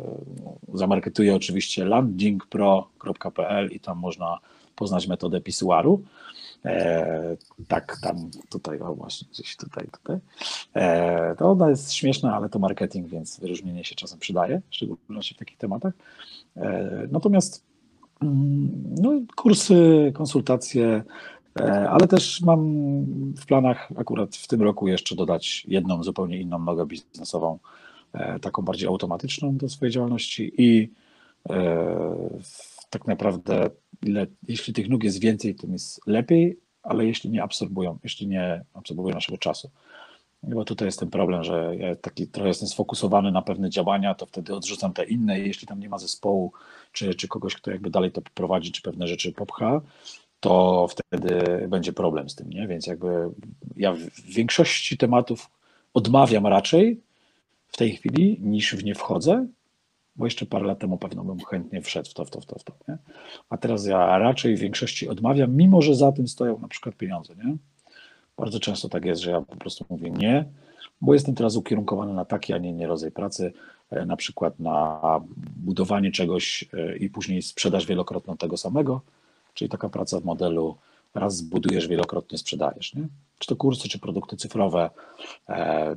zamarketuję 0.74 1.36
oczywiście 1.36 1.86
landingpro.pl 1.86 3.72
i 3.72 3.80
tam 3.80 3.98
można 3.98 4.40
poznać 4.76 5.07
metodę 5.07 5.41
pisuaru. 5.41 6.03
E, 6.66 7.38
tak, 7.68 7.98
tam, 8.02 8.32
tutaj, 8.50 8.80
o 8.80 8.96
właśnie, 8.96 9.28
gdzieś 9.32 9.58
tutaj, 9.58 9.88
tutaj. 9.92 10.18
E, 10.74 11.36
to 11.36 11.52
ona 11.52 11.70
jest 11.70 11.94
śmieszna, 11.94 12.36
ale 12.36 12.50
to 12.50 12.60
marketing, 12.60 13.08
więc 13.08 13.40
wyróżnienie 13.40 13.84
się 13.84 13.96
czasem 13.96 14.20
przydaje, 14.20 14.62
w 14.70 14.76
szczególności 14.76 15.36
w 15.36 15.38
takich 15.38 15.58
tematach. 15.58 15.94
E, 16.58 17.08
natomiast 17.12 17.64
mm, 18.22 18.70
no, 19.02 19.12
kursy, 19.36 20.12
konsultacje, 20.16 21.04
e, 21.60 21.90
ale 21.90 22.08
też 22.08 22.42
mam 22.42 22.62
w 23.34 23.46
planach 23.46 23.90
akurat 23.98 24.36
w 24.36 24.48
tym 24.48 24.62
roku 24.62 24.88
jeszcze 24.88 25.16
dodać 25.16 25.66
jedną 25.68 26.04
zupełnie 26.04 26.42
inną 26.42 26.60
nogę 26.60 26.86
biznesową, 26.86 27.60
e, 28.14 28.40
taką 28.40 28.62
bardziej 28.62 28.88
automatyczną 28.88 29.58
do 29.58 29.70
swojej 29.70 29.92
działalności 29.92 30.54
i 30.58 30.92
e, 31.50 31.96
tak 32.90 33.07
naprawdę, 33.07 33.70
ile, 34.03 34.28
jeśli 34.48 34.74
tych 34.74 34.90
nóg 34.90 35.03
jest 35.03 35.20
więcej, 35.20 35.56
tym 35.56 35.74
jest 35.74 36.07
lepiej, 36.07 36.60
ale 36.84 37.06
jeśli 37.06 37.30
nie 37.30 37.44
absorbują, 37.44 37.98
jeśli 38.03 38.28
nie 38.28 38.66
absorbują 38.74 39.16
naszego 39.16 39.38
czasu. 39.38 39.70
Bo 40.44 40.66
tutaj 40.66 40.88
jest 40.88 40.99
ten 40.99 41.10
problem, 41.10 41.44
że 41.44 41.76
ja 41.80 41.95
taki 41.95 42.28
trochę 42.28 42.48
jestem 42.48 42.68
sfokusowany 42.68 43.32
na 43.32 43.41
pewne 43.41 43.70
działania, 43.70 44.16
to 44.16 44.26
wtedy 44.26 44.56
odrzucam 44.56 44.94
te 44.94 45.03
inne 45.03 45.40
jeśli 45.40 45.68
tam 45.68 45.80
nie 45.80 45.90
ma 45.90 45.98
zespołu, 45.98 46.52
czy, 46.91 47.16
czy 47.16 47.28
kogoś, 47.28 47.56
kto 47.56 47.72
jakby 47.72 47.90
dalej 47.90 48.12
to 48.12 48.22
poprowadzi, 48.22 48.72
czy 48.72 48.82
pewne 48.82 49.07
rzeczy 49.07 49.32
popcha, 49.32 49.82
to 50.40 50.88
wtedy 50.88 51.68
będzie 51.68 51.94
problem 51.94 52.30
z 52.30 52.36
tym, 52.36 52.49
nie? 52.49 52.68
Więc 52.68 52.88
jakby 52.88 53.30
ja 53.78 53.94
w 53.94 54.22
większości 54.22 54.98
tematów 54.98 55.49
odmawiam 55.94 56.48
raczej 56.48 57.02
w 57.68 57.78
tej 57.78 57.95
chwili, 57.95 58.38
niż 58.41 58.76
w 58.76 58.84
nie 58.84 58.95
wchodzę, 58.95 59.48
bo 60.16 60.26
jeszcze 60.26 60.46
parę 60.46 60.66
lat 60.66 60.80
temu 60.80 60.98
pewno 60.98 61.24
bym 61.24 61.40
chętnie 61.40 61.82
wszedł 61.82 62.10
w 62.10 62.14
to, 62.14 62.26
w 62.26 62.30
to, 62.30 62.42
w 62.42 62.46
to, 62.46 62.60
w 62.60 62.64
to. 62.64 62.74
Nie? 62.88 62.98
A 63.50 63.58
teraz 63.58 63.86
ja 63.86 64.18
raczej 64.18 64.58
w 64.58 64.60
większości 64.60 65.10
odmawiam, 65.10 65.56
mimo 65.56 65.82
że 65.82 65.96
za 65.96 66.12
tym 66.12 66.28
stoją 66.28 66.60
na 66.60 66.68
przykład 66.68 66.96
pieniądze. 66.96 67.36
Nie? 67.36 67.58
Bardzo 68.38 68.60
często 68.60 68.90
tak 68.90 69.06
jest, 69.06 69.22
że 69.22 69.32
ja 69.32 69.42
po 69.42 69.56
prostu 69.56 69.86
mówię 69.90 70.10
nie, 70.10 70.46
bo 71.02 71.14
jestem 71.14 71.36
teraz 71.36 71.56
ukierunkowany 71.56 72.14
na 72.14 72.26
taki, 72.26 72.54
a 72.54 72.58
nie 72.58 72.70
inny 72.70 72.88
rodzaj 72.88 73.12
pracy, 73.12 73.54
e, 73.90 74.06
na 74.06 74.16
przykład 74.16 74.60
na 74.60 75.02
budowanie 75.38 76.12
czegoś 76.12 76.66
e, 76.74 76.98
i 76.98 77.10
później 77.10 77.42
sprzedaż 77.42 77.86
wielokrotną 77.86 78.38
tego 78.38 78.58
samego, 78.58 79.02
czyli 79.54 79.70
taka 79.70 79.90
praca 79.90 80.20
w 80.20 80.26
modelu 80.26 80.78
raz 81.14 81.38
zbudujesz, 81.38 81.88
wielokrotnie 81.88 82.38
sprzedajesz. 82.38 82.94
Nie? 82.94 83.08
Czy 83.40 83.48
to 83.48 83.56
kursy, 83.56 83.90
czy 83.90 83.99
produkty 83.99 84.38
cyfrowe, 84.38 84.90
e, 85.49 85.95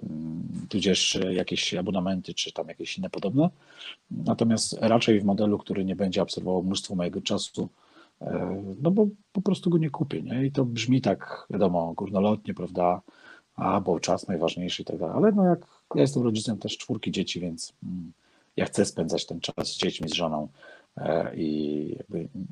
tudzież 0.68 1.18
jakieś 1.30 1.74
abonamenty, 1.74 2.34
czy 2.34 2.52
tam 2.52 2.68
jakieś 2.68 2.98
inne 2.98 3.10
podobne. 3.10 3.50
Natomiast 4.10 4.78
raczej 4.80 5.20
w 5.20 5.24
modelu, 5.24 5.58
który 5.58 5.84
nie 5.84 5.96
będzie 5.96 6.20
absorbował 6.20 6.62
mnóstwo 6.62 6.94
mojego 6.94 7.20
czasu, 7.20 7.68
e, 8.20 8.62
no 8.82 8.90
bo 8.90 9.06
po 9.32 9.42
prostu 9.42 9.70
go 9.70 9.78
nie 9.78 9.90
kupię. 9.90 10.22
Nie? 10.22 10.46
I 10.46 10.52
to 10.52 10.64
brzmi 10.64 11.00
tak, 11.00 11.46
wiadomo, 11.50 11.92
górnolotnie, 11.96 12.54
prawda? 12.54 13.00
A, 13.56 13.80
bo 13.80 14.00
czas 14.00 14.28
najważniejszy 14.28 14.82
i 14.82 14.84
tak 14.84 14.98
dalej. 14.98 15.16
Ale 15.16 15.32
no 15.32 15.44
jak 15.44 15.66
ja 15.94 16.00
jestem 16.00 16.22
rodzicem 16.22 16.58
też 16.58 16.76
czwórki 16.76 17.10
dzieci, 17.10 17.40
więc 17.40 17.72
mm, 17.82 18.12
ja 18.56 18.64
chcę 18.64 18.84
spędzać 18.84 19.26
ten 19.26 19.40
czas 19.40 19.68
z 19.68 19.76
dziećmi, 19.76 20.08
z 20.08 20.12
żoną 20.12 20.48
e, 20.96 21.36
i 21.36 21.96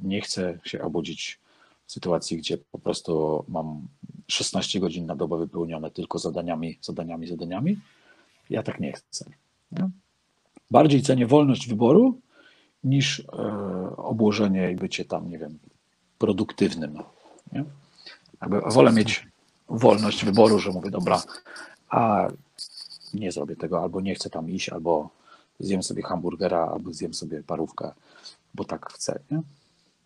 nie 0.03 0.21
chcę 0.21 0.59
się 0.65 0.83
obudzić 0.83 1.41
sytuacji, 1.87 2.37
gdzie 2.37 2.59
po 2.59 2.79
prostu 2.79 3.45
mam 3.49 3.89
16 4.29 4.81
godzin 4.81 5.07
na 5.07 5.17
dobę 5.17 5.39
wypełnione 5.39 5.91
tylko 5.91 6.19
zadaniami, 6.19 6.79
zadaniami, 6.81 7.27
zadaniami. 7.27 7.79
Ja 8.51 8.63
tak 8.63 8.81
nie 8.81 8.93
chcę. 8.93 9.31
Nie? 9.73 9.91
Bardziej 10.71 11.03
cenię 11.03 11.27
wolność 11.27 11.69
wyboru 11.69 12.21
niż 12.85 13.21
e, 13.21 13.27
obłożenie 13.97 14.71
i 14.71 14.77
bycie 14.77 15.05
tam, 15.05 15.31
nie 15.31 15.39
wiem, 15.39 15.59
produktywnym. 16.19 16.99
Nie? 17.53 17.65
Jakby 18.41 18.61
wolę 18.61 18.93
mieć 18.93 19.27
wolność 19.69 20.25
wyboru, 20.25 20.59
że 20.59 20.71
mówię, 20.71 20.91
dobra, 20.91 21.23
a 21.89 22.29
nie 23.15 23.33
zrobię 23.33 23.57
tego, 23.57 23.83
albo 23.83 24.01
nie 24.01 24.15
chcę 24.15 24.31
tam 24.31 24.51
iść, 24.51 24.69
albo 24.69 25.11
zjem 25.61 25.83
sobie 25.83 26.03
hamburgera, 26.03 26.69
albo 26.73 26.93
zjem 26.93 27.15
sobie 27.15 27.43
parówkę, 27.43 27.93
bo 28.55 28.65
tak 28.65 28.93
chcę. 28.93 29.19
Nie? 29.31 29.43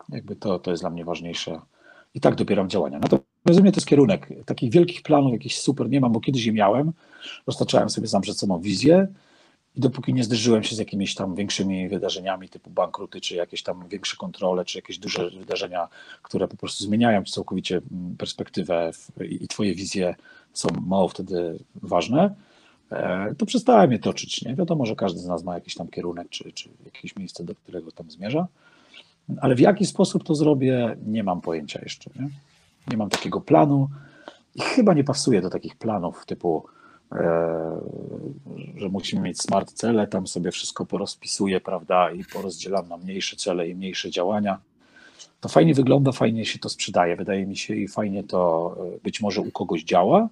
Jakby 0.09 0.35
to, 0.35 0.59
to 0.59 0.71
jest 0.71 0.83
dla 0.83 0.89
mnie 0.89 1.05
ważniejsze. 1.05 1.61
I 2.13 2.21
tak 2.21 2.35
dobieram 2.35 2.69
działania. 2.69 2.99
Natomiast 2.99 3.25
rozumiem, 3.45 3.71
to 3.71 3.77
jest 3.77 3.87
kierunek. 3.87 4.29
Takich 4.45 4.71
wielkich 4.71 5.01
planów, 5.01 5.31
jakichś 5.31 5.55
super 5.55 5.89
nie 5.89 6.01
mam, 6.01 6.11
bo 6.11 6.19
kiedyś 6.19 6.45
je 6.45 6.53
miałem. 6.53 6.91
Roztaczałem 7.47 7.89
sobie 7.89 8.07
sam 8.07 8.21
przed 8.21 8.37
sobą 8.37 8.59
wizję 8.59 9.07
i 9.75 9.79
dopóki 9.79 10.13
nie 10.13 10.23
zderzyłem 10.23 10.63
się 10.63 10.75
z 10.75 10.79
jakimiś 10.79 11.15
tam 11.15 11.35
większymi 11.35 11.89
wydarzeniami 11.89 12.49
typu 12.49 12.69
bankruty, 12.69 13.21
czy 13.21 13.35
jakieś 13.35 13.63
tam 13.63 13.87
większe 13.87 14.17
kontrole, 14.17 14.65
czy 14.65 14.77
jakieś 14.77 14.97
duże 14.97 15.29
wydarzenia, 15.29 15.87
które 16.21 16.47
po 16.47 16.57
prostu 16.57 16.83
zmieniają 16.83 17.23
ci 17.23 17.33
całkowicie 17.33 17.81
mm, 17.91 18.17
perspektywę 18.17 18.91
i 19.21 19.47
twoje 19.47 19.75
wizje 19.75 20.15
są 20.53 20.69
mało 20.87 21.07
wtedy 21.07 21.59
ważne, 21.75 22.35
e, 22.91 23.35
to 23.37 23.45
przestałem 23.45 23.91
je 23.91 23.99
toczyć. 23.99 24.41
Nie? 24.41 24.55
Wiadomo, 24.55 24.85
że 24.85 24.95
każdy 24.95 25.19
z 25.19 25.25
nas 25.25 25.43
ma 25.43 25.53
jakiś 25.53 25.75
tam 25.75 25.87
kierunek, 25.87 26.29
czy, 26.29 26.51
czy 26.51 26.69
jakieś 26.85 27.15
miejsce, 27.15 27.43
do 27.43 27.55
którego 27.55 27.91
tam 27.91 28.11
zmierza. 28.11 28.47
Ale 29.41 29.55
w 29.55 29.59
jaki 29.59 29.85
sposób 29.85 30.23
to 30.23 30.35
zrobię, 30.35 30.95
nie 31.05 31.23
mam 31.23 31.41
pojęcia 31.41 31.79
jeszcze. 31.83 32.09
Nie, 32.19 32.29
nie 32.91 32.97
mam 32.97 33.09
takiego 33.09 33.41
planu 33.41 33.89
i 34.55 34.61
chyba 34.61 34.93
nie 34.93 35.03
pasuje 35.03 35.41
do 35.41 35.49
takich 35.49 35.75
planów 35.75 36.25
typu, 36.25 36.65
e, 37.11 37.17
że 38.75 38.89
musimy 38.89 39.21
mieć 39.21 39.41
smart 39.41 39.71
cele, 39.71 40.07
tam 40.07 40.27
sobie 40.27 40.51
wszystko 40.51 40.85
porozpisuję, 40.85 41.61
prawda, 41.61 42.11
i 42.11 42.23
porozdzielam 42.25 42.87
na 42.87 42.97
mniejsze 42.97 43.35
cele 43.35 43.67
i 43.69 43.75
mniejsze 43.75 44.09
działania. 44.11 44.59
To 45.39 45.49
fajnie 45.49 45.73
wygląda, 45.73 46.11
fajnie 46.11 46.45
się 46.45 46.59
to 46.59 46.69
sprzedaje, 46.69 47.15
wydaje 47.15 47.45
mi 47.45 47.57
się, 47.57 47.75
i 47.75 47.87
fajnie 47.87 48.23
to 48.23 48.75
e, 48.95 48.99
być 49.03 49.21
może 49.21 49.41
u 49.41 49.51
kogoś 49.51 49.83
działa. 49.83 50.29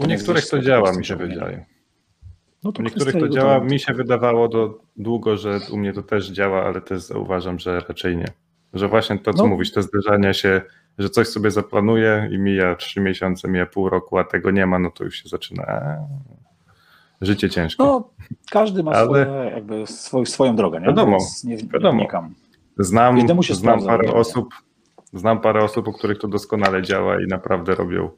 U 0.00 0.06
niektórych 0.06 0.48
to 0.48 0.58
działa, 0.58 0.92
mi 0.92 1.04
się 1.04 1.16
wydaje. 1.16 1.64
No 2.64 2.72
to 2.72 2.82
niektórych 2.82 3.14
to 3.14 3.28
działa. 3.28 3.60
Mi 3.60 3.80
się 3.80 3.94
wydawało 3.94 4.48
do 4.48 4.78
długo, 4.96 5.36
że 5.36 5.60
u 5.72 5.76
mnie 5.76 5.92
to 5.92 6.02
też 6.02 6.30
działa, 6.30 6.64
ale 6.64 6.80
też 6.80 7.02
zauważam, 7.02 7.58
że 7.58 7.80
raczej 7.80 8.16
nie. 8.16 8.26
Że 8.74 8.88
właśnie 8.88 9.18
to, 9.18 9.34
co 9.34 9.42
no. 9.42 9.48
mówisz, 9.48 9.72
te 9.72 9.82
zderzenia 9.82 10.32
się, 10.32 10.62
że 10.98 11.10
coś 11.10 11.28
sobie 11.28 11.50
zaplanuje 11.50 12.28
i 12.32 12.38
mija 12.38 12.74
trzy 12.74 13.00
miesiące, 13.00 13.48
mija 13.48 13.66
pół 13.66 13.88
roku, 13.88 14.18
a 14.18 14.24
tego 14.24 14.50
nie 14.50 14.66
ma, 14.66 14.78
no 14.78 14.90
to 14.90 15.04
już 15.04 15.22
się 15.22 15.28
zaczyna 15.28 15.62
e, 15.62 16.08
życie 17.20 17.50
ciężkie. 17.50 17.82
No, 17.82 18.10
każdy 18.50 18.82
ma 18.82 18.92
ale... 18.92 19.24
swoje, 19.24 19.50
jakby 19.50 19.86
swój, 19.86 20.26
swoją 20.26 20.56
drogę, 20.56 20.80
nie? 20.80 20.86
Wiadomo, 20.86 21.18
nie, 21.44 21.56
wiadomo. 21.56 22.06
Znam, 22.78 23.20
znam 23.42 23.84
parę 23.84 24.12
osób, 24.12 24.54
znam 25.12 25.40
parę 25.40 25.64
osób, 25.64 25.88
u 25.88 25.92
których 25.92 26.18
to 26.18 26.28
doskonale 26.28 26.82
działa 26.82 27.20
i 27.20 27.26
naprawdę 27.26 27.74
robią 27.74 28.10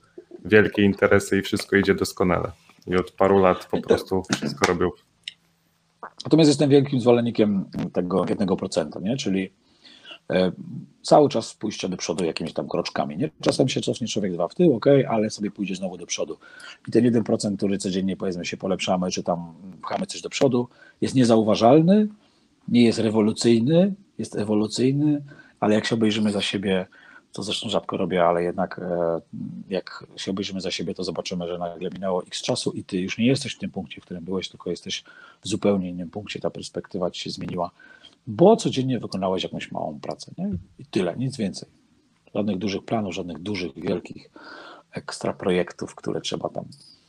wielkie 0.44 0.82
interesy 0.82 1.38
i 1.38 1.42
wszystko 1.42 1.76
idzie 1.76 1.94
doskonale. 1.94 2.52
I 2.86 2.96
od 2.96 3.10
paru 3.10 3.38
lat 3.38 3.66
po 3.70 3.80
prostu 3.80 4.22
wszystko 4.36 4.66
robią. 4.66 4.90
Natomiast 6.24 6.48
jestem 6.48 6.70
wielkim 6.70 7.00
zwolennikiem 7.00 7.64
tego 7.92 8.26
jednego 8.28 8.56
procenta, 8.56 9.00
nie? 9.00 9.16
czyli 9.16 9.50
e, 10.30 10.52
cały 11.02 11.28
czas 11.28 11.54
pójścia 11.54 11.88
do 11.88 11.96
przodu 11.96 12.24
jakimiś 12.24 12.52
tam 12.52 12.68
kroczkami. 12.68 13.16
Nie? 13.16 13.30
Czasem 13.40 13.68
się 13.68 13.80
cofnie 13.80 14.08
człowiek 14.08 14.32
dwa 14.32 14.48
w 14.48 14.54
tył, 14.54 14.74
ok, 14.74 14.86
ale 15.08 15.30
sobie 15.30 15.50
pójdzie 15.50 15.74
znowu 15.74 15.98
do 15.98 16.06
przodu. 16.06 16.38
I 16.88 16.90
ten 16.90 17.04
1%, 17.04 17.56
który 17.56 17.78
codziennie 17.78 18.16
powiedzmy 18.16 18.44
się 18.44 18.56
polepszamy, 18.56 19.10
czy 19.10 19.22
tam 19.22 19.54
pchamy 19.82 20.06
coś 20.06 20.20
do 20.20 20.30
przodu, 20.30 20.68
jest 21.00 21.14
niezauważalny, 21.14 22.08
nie 22.68 22.84
jest 22.84 22.98
rewolucyjny, 22.98 23.94
jest 24.18 24.36
ewolucyjny, 24.36 25.22
ale 25.60 25.74
jak 25.74 25.86
się 25.86 25.94
obejrzymy 25.94 26.32
za 26.32 26.40
siebie, 26.40 26.86
to 27.32 27.42
zresztą 27.42 27.68
rzadko 27.68 27.96
robię, 27.96 28.24
ale 28.24 28.42
jednak 28.42 28.78
e, 28.78 29.20
jak 29.68 30.06
się 30.16 30.30
obejrzymy 30.30 30.60
za 30.60 30.70
siebie, 30.70 30.94
to 30.94 31.04
zobaczymy, 31.04 31.48
że 31.48 31.58
nagle 31.58 31.90
minęło 31.90 32.22
x 32.26 32.42
czasu 32.42 32.72
i 32.72 32.84
ty 32.84 32.98
już 32.98 33.18
nie 33.18 33.26
jesteś 33.26 33.54
w 33.54 33.58
tym 33.58 33.70
punkcie, 33.70 34.00
w 34.00 34.04
którym 34.04 34.24
byłeś, 34.24 34.48
tylko 34.48 34.70
jesteś 34.70 35.04
w 35.42 35.48
zupełnie 35.48 35.88
innym 35.88 36.10
punkcie, 36.10 36.40
ta 36.40 36.50
perspektywa 36.50 37.10
ci 37.10 37.20
się 37.20 37.30
zmieniła, 37.30 37.70
bo 38.26 38.56
codziennie 38.56 38.98
wykonałeś 38.98 39.42
jakąś 39.42 39.72
małą 39.72 40.00
pracę, 40.00 40.32
nie? 40.38 40.50
I 40.78 40.84
tyle, 40.86 41.16
nic 41.16 41.36
więcej. 41.36 41.68
Żadnych 42.34 42.58
dużych 42.58 42.84
planów, 42.84 43.14
żadnych 43.14 43.38
dużych, 43.38 43.74
wielkich 43.74 44.30
ekstra 44.92 45.32
projektów, 45.32 45.94
które 45.94 46.20
trzeba 46.20 46.48
tam 46.48 46.64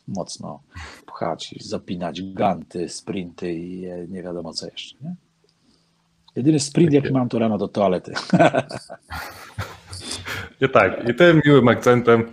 mocno 0.07 0.61
pchać, 1.05 1.55
zapinać 1.59 2.21
ganty, 2.21 2.89
sprinty 2.89 3.53
i 3.53 3.81
nie 4.09 4.23
wiadomo 4.23 4.53
co 4.53 4.65
jeszcze, 4.65 4.95
nie? 5.01 5.15
Jedyny 6.35 6.59
sprint, 6.59 6.93
jaki 6.93 7.11
mam, 7.11 7.29
to 7.29 7.39
rano 7.39 7.57
do 7.57 7.67
toalety. 7.67 8.13
I 10.61 10.69
tak, 10.69 11.09
i 11.09 11.13
tym 11.13 11.41
miłym 11.45 11.67
akcentem, 11.67 12.31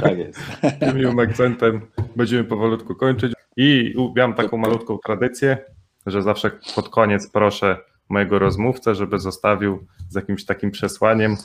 Tak 0.00 0.18
jest. 0.18 0.40
tym 0.80 0.96
miłym 0.96 1.18
akcentem 1.18 1.80
będziemy 2.16 2.44
powolutku 2.44 2.94
kończyć. 2.94 3.32
I 3.56 3.94
miałem 4.16 4.34
taką 4.34 4.56
malutką 4.56 4.98
tradycję, 4.98 5.58
że 6.06 6.22
zawsze 6.22 6.50
pod 6.74 6.88
koniec 6.88 7.30
proszę 7.30 7.76
mojego 8.08 8.38
rozmówcę, 8.38 8.94
żeby 8.94 9.18
zostawił 9.18 9.86
z 10.08 10.14
jakimś 10.14 10.44
takim 10.44 10.70
przesłaniem 10.70 11.36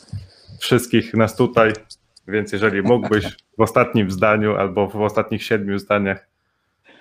wszystkich 0.59 1.13
nas 1.13 1.35
tutaj. 1.35 1.73
Więc 2.27 2.51
jeżeli 2.51 2.81
mógłbyś 2.81 3.37
w 3.57 3.61
ostatnim 3.61 4.11
zdaniu 4.11 4.55
albo 4.55 4.87
w 4.87 4.95
ostatnich 4.95 5.43
siedmiu 5.43 5.79
zdaniach 5.79 6.27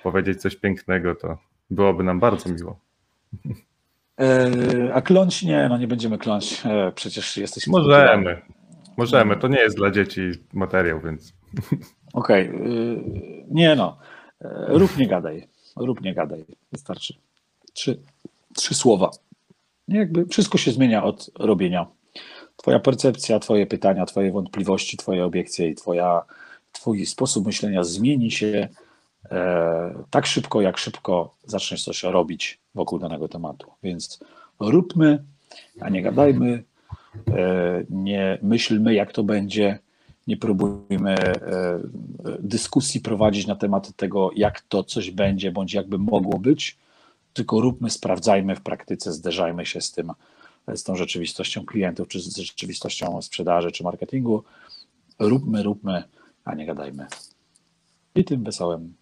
powiedzieć 0.03 0.41
coś 0.41 0.57
pięknego, 0.57 1.15
to 1.15 1.39
byłoby 1.71 2.05
nam 2.05 2.21
bardzo 2.21 2.51
miło. 2.51 2.81
E, 4.21 4.51
A 4.95 5.03
kląć 5.03 5.43
nie, 5.43 5.67
no 5.69 5.79
nie 5.79 5.89
będziemy 5.89 6.19
kląć. 6.19 6.63
E, 6.67 6.93
Przecież 6.95 7.37
jesteśmy. 7.37 7.71
Możemy. 7.71 8.43
Możemy. 8.97 9.37
To 9.37 9.49
nie 9.49 9.59
jest 9.59 9.77
dla 9.77 9.91
dzieci 9.91 10.21
materiał, 10.53 11.01
więc. 11.01 11.33
Okej. 12.13 12.49
y, 12.49 13.45
Nie 13.51 13.77
no. 13.77 13.99
E, 14.41 14.67
Rób 14.69 14.97
nie 14.99 15.07
gadaj. 15.07 15.49
Rób 15.77 16.01
nie 16.01 16.15
gadaj. 16.15 16.45
Wystarczy. 16.73 17.15
Trzy, 17.73 18.01
trzy 18.57 18.75
słowa. 18.75 19.11
Jakby 19.89 20.27
wszystko 20.27 20.59
się 20.59 20.71
zmienia 20.73 21.05
od 21.05 21.31
robienia. 21.39 21.87
Twoja 22.57 22.79
percepcja, 22.81 23.39
twoje 23.39 23.67
pytania, 23.67 24.07
twoje 24.07 24.33
wątpliwości, 24.33 24.97
twoje 24.97 25.25
obiekcje 25.25 25.69
i 25.69 25.75
twoja, 25.75 26.23
twój 26.73 27.07
sposób 27.07 27.47
myślenia 27.47 27.85
zmieni 27.85 28.31
się 28.31 28.69
e, 29.31 30.05
tak 30.11 30.27
szybko, 30.27 30.61
jak 30.61 30.79
szybko 30.79 31.35
zaczniesz 31.45 31.85
coś 31.85 32.03
robić 32.03 32.59
wokół 32.75 32.99
danego 32.99 33.29
tematu. 33.29 33.71
Więc 33.83 34.21
róbmy, 34.61 35.25
a 35.81 35.89
nie 35.89 36.03
gadajmy, 36.03 36.63
nie 37.91 38.39
myślmy, 38.43 38.95
jak 38.95 39.13
to 39.13 39.25
będzie, 39.25 39.79
nie 40.27 40.37
próbujmy 40.37 41.15
e, 41.15 41.81
dyskusji 42.39 43.01
prowadzić 43.01 43.47
na 43.47 43.57
temat 43.57 43.97
tego, 43.97 44.31
jak 44.37 44.61
to 44.61 44.85
coś 44.85 45.11
będzie, 45.11 45.53
bądź 45.53 45.75
jakby 45.75 45.99
mogło 45.99 46.39
być, 46.39 46.79
tylko 47.33 47.61
róbmy, 47.61 47.91
sprawdzajmy 47.91 48.57
w 48.57 48.61
praktyce, 48.61 49.13
zderzajmy 49.13 49.67
się 49.67 49.81
z 49.81 49.93
tym, 49.93 50.13
z 50.75 50.83
tą 50.83 50.97
rzeczywistością 50.97 51.65
klientów, 51.65 52.09
czy 52.09 52.21
z 52.21 52.37
rzeczywistością 52.37 53.23
sprzedaży, 53.23 53.73
czy 53.73 53.85
marketingu. 53.85 54.45
Róbmy, 55.19 55.63
róbmy, 55.63 56.03
a 56.45 56.55
nie 56.55 56.67
gadajmy. 56.67 57.07
I 58.15 58.25
tym 58.25 58.45
wesołym, 58.45 58.95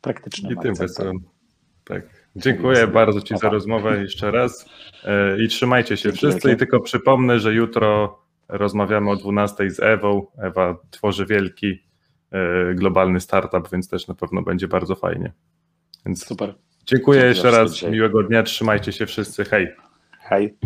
praktycznym 0.00 0.52
I 0.52 0.54
tym 0.54 0.58
akcentem. 0.58 0.86
wesołym. 0.86 1.22
Tak. 1.84 2.15
Dziękuję 2.36 2.86
bardzo 2.86 3.20
Ci 3.20 3.38
za 3.38 3.48
rozmowę 3.48 4.02
jeszcze 4.02 4.30
raz 4.30 4.66
E, 5.06 5.42
i 5.42 5.48
trzymajcie 5.48 5.96
się 5.96 6.12
wszyscy. 6.12 6.52
I 6.52 6.56
tylko 6.56 6.80
przypomnę, 6.80 7.40
że 7.40 7.54
jutro 7.54 8.18
rozmawiamy 8.48 9.10
o 9.10 9.16
12 9.16 9.70
z 9.70 9.80
Ewą. 9.80 10.26
Ewa 10.38 10.76
tworzy 10.90 11.26
wielki 11.26 11.82
e, 12.30 12.74
globalny 12.74 13.20
startup, 13.20 13.70
więc 13.72 13.88
też 13.88 14.08
na 14.08 14.14
pewno 14.14 14.42
będzie 14.42 14.68
bardzo 14.68 14.94
fajnie. 14.94 15.32
Więc 16.06 16.26
Super. 16.26 16.54
dziękuję 16.86 17.24
jeszcze 17.24 17.50
raz. 17.50 17.82
Miłego 17.82 18.22
dnia. 18.22 18.42
Trzymajcie 18.42 18.92
się 18.92 19.06
wszyscy. 19.06 19.44
Hej. 19.44 19.68
Hej. 20.20 20.58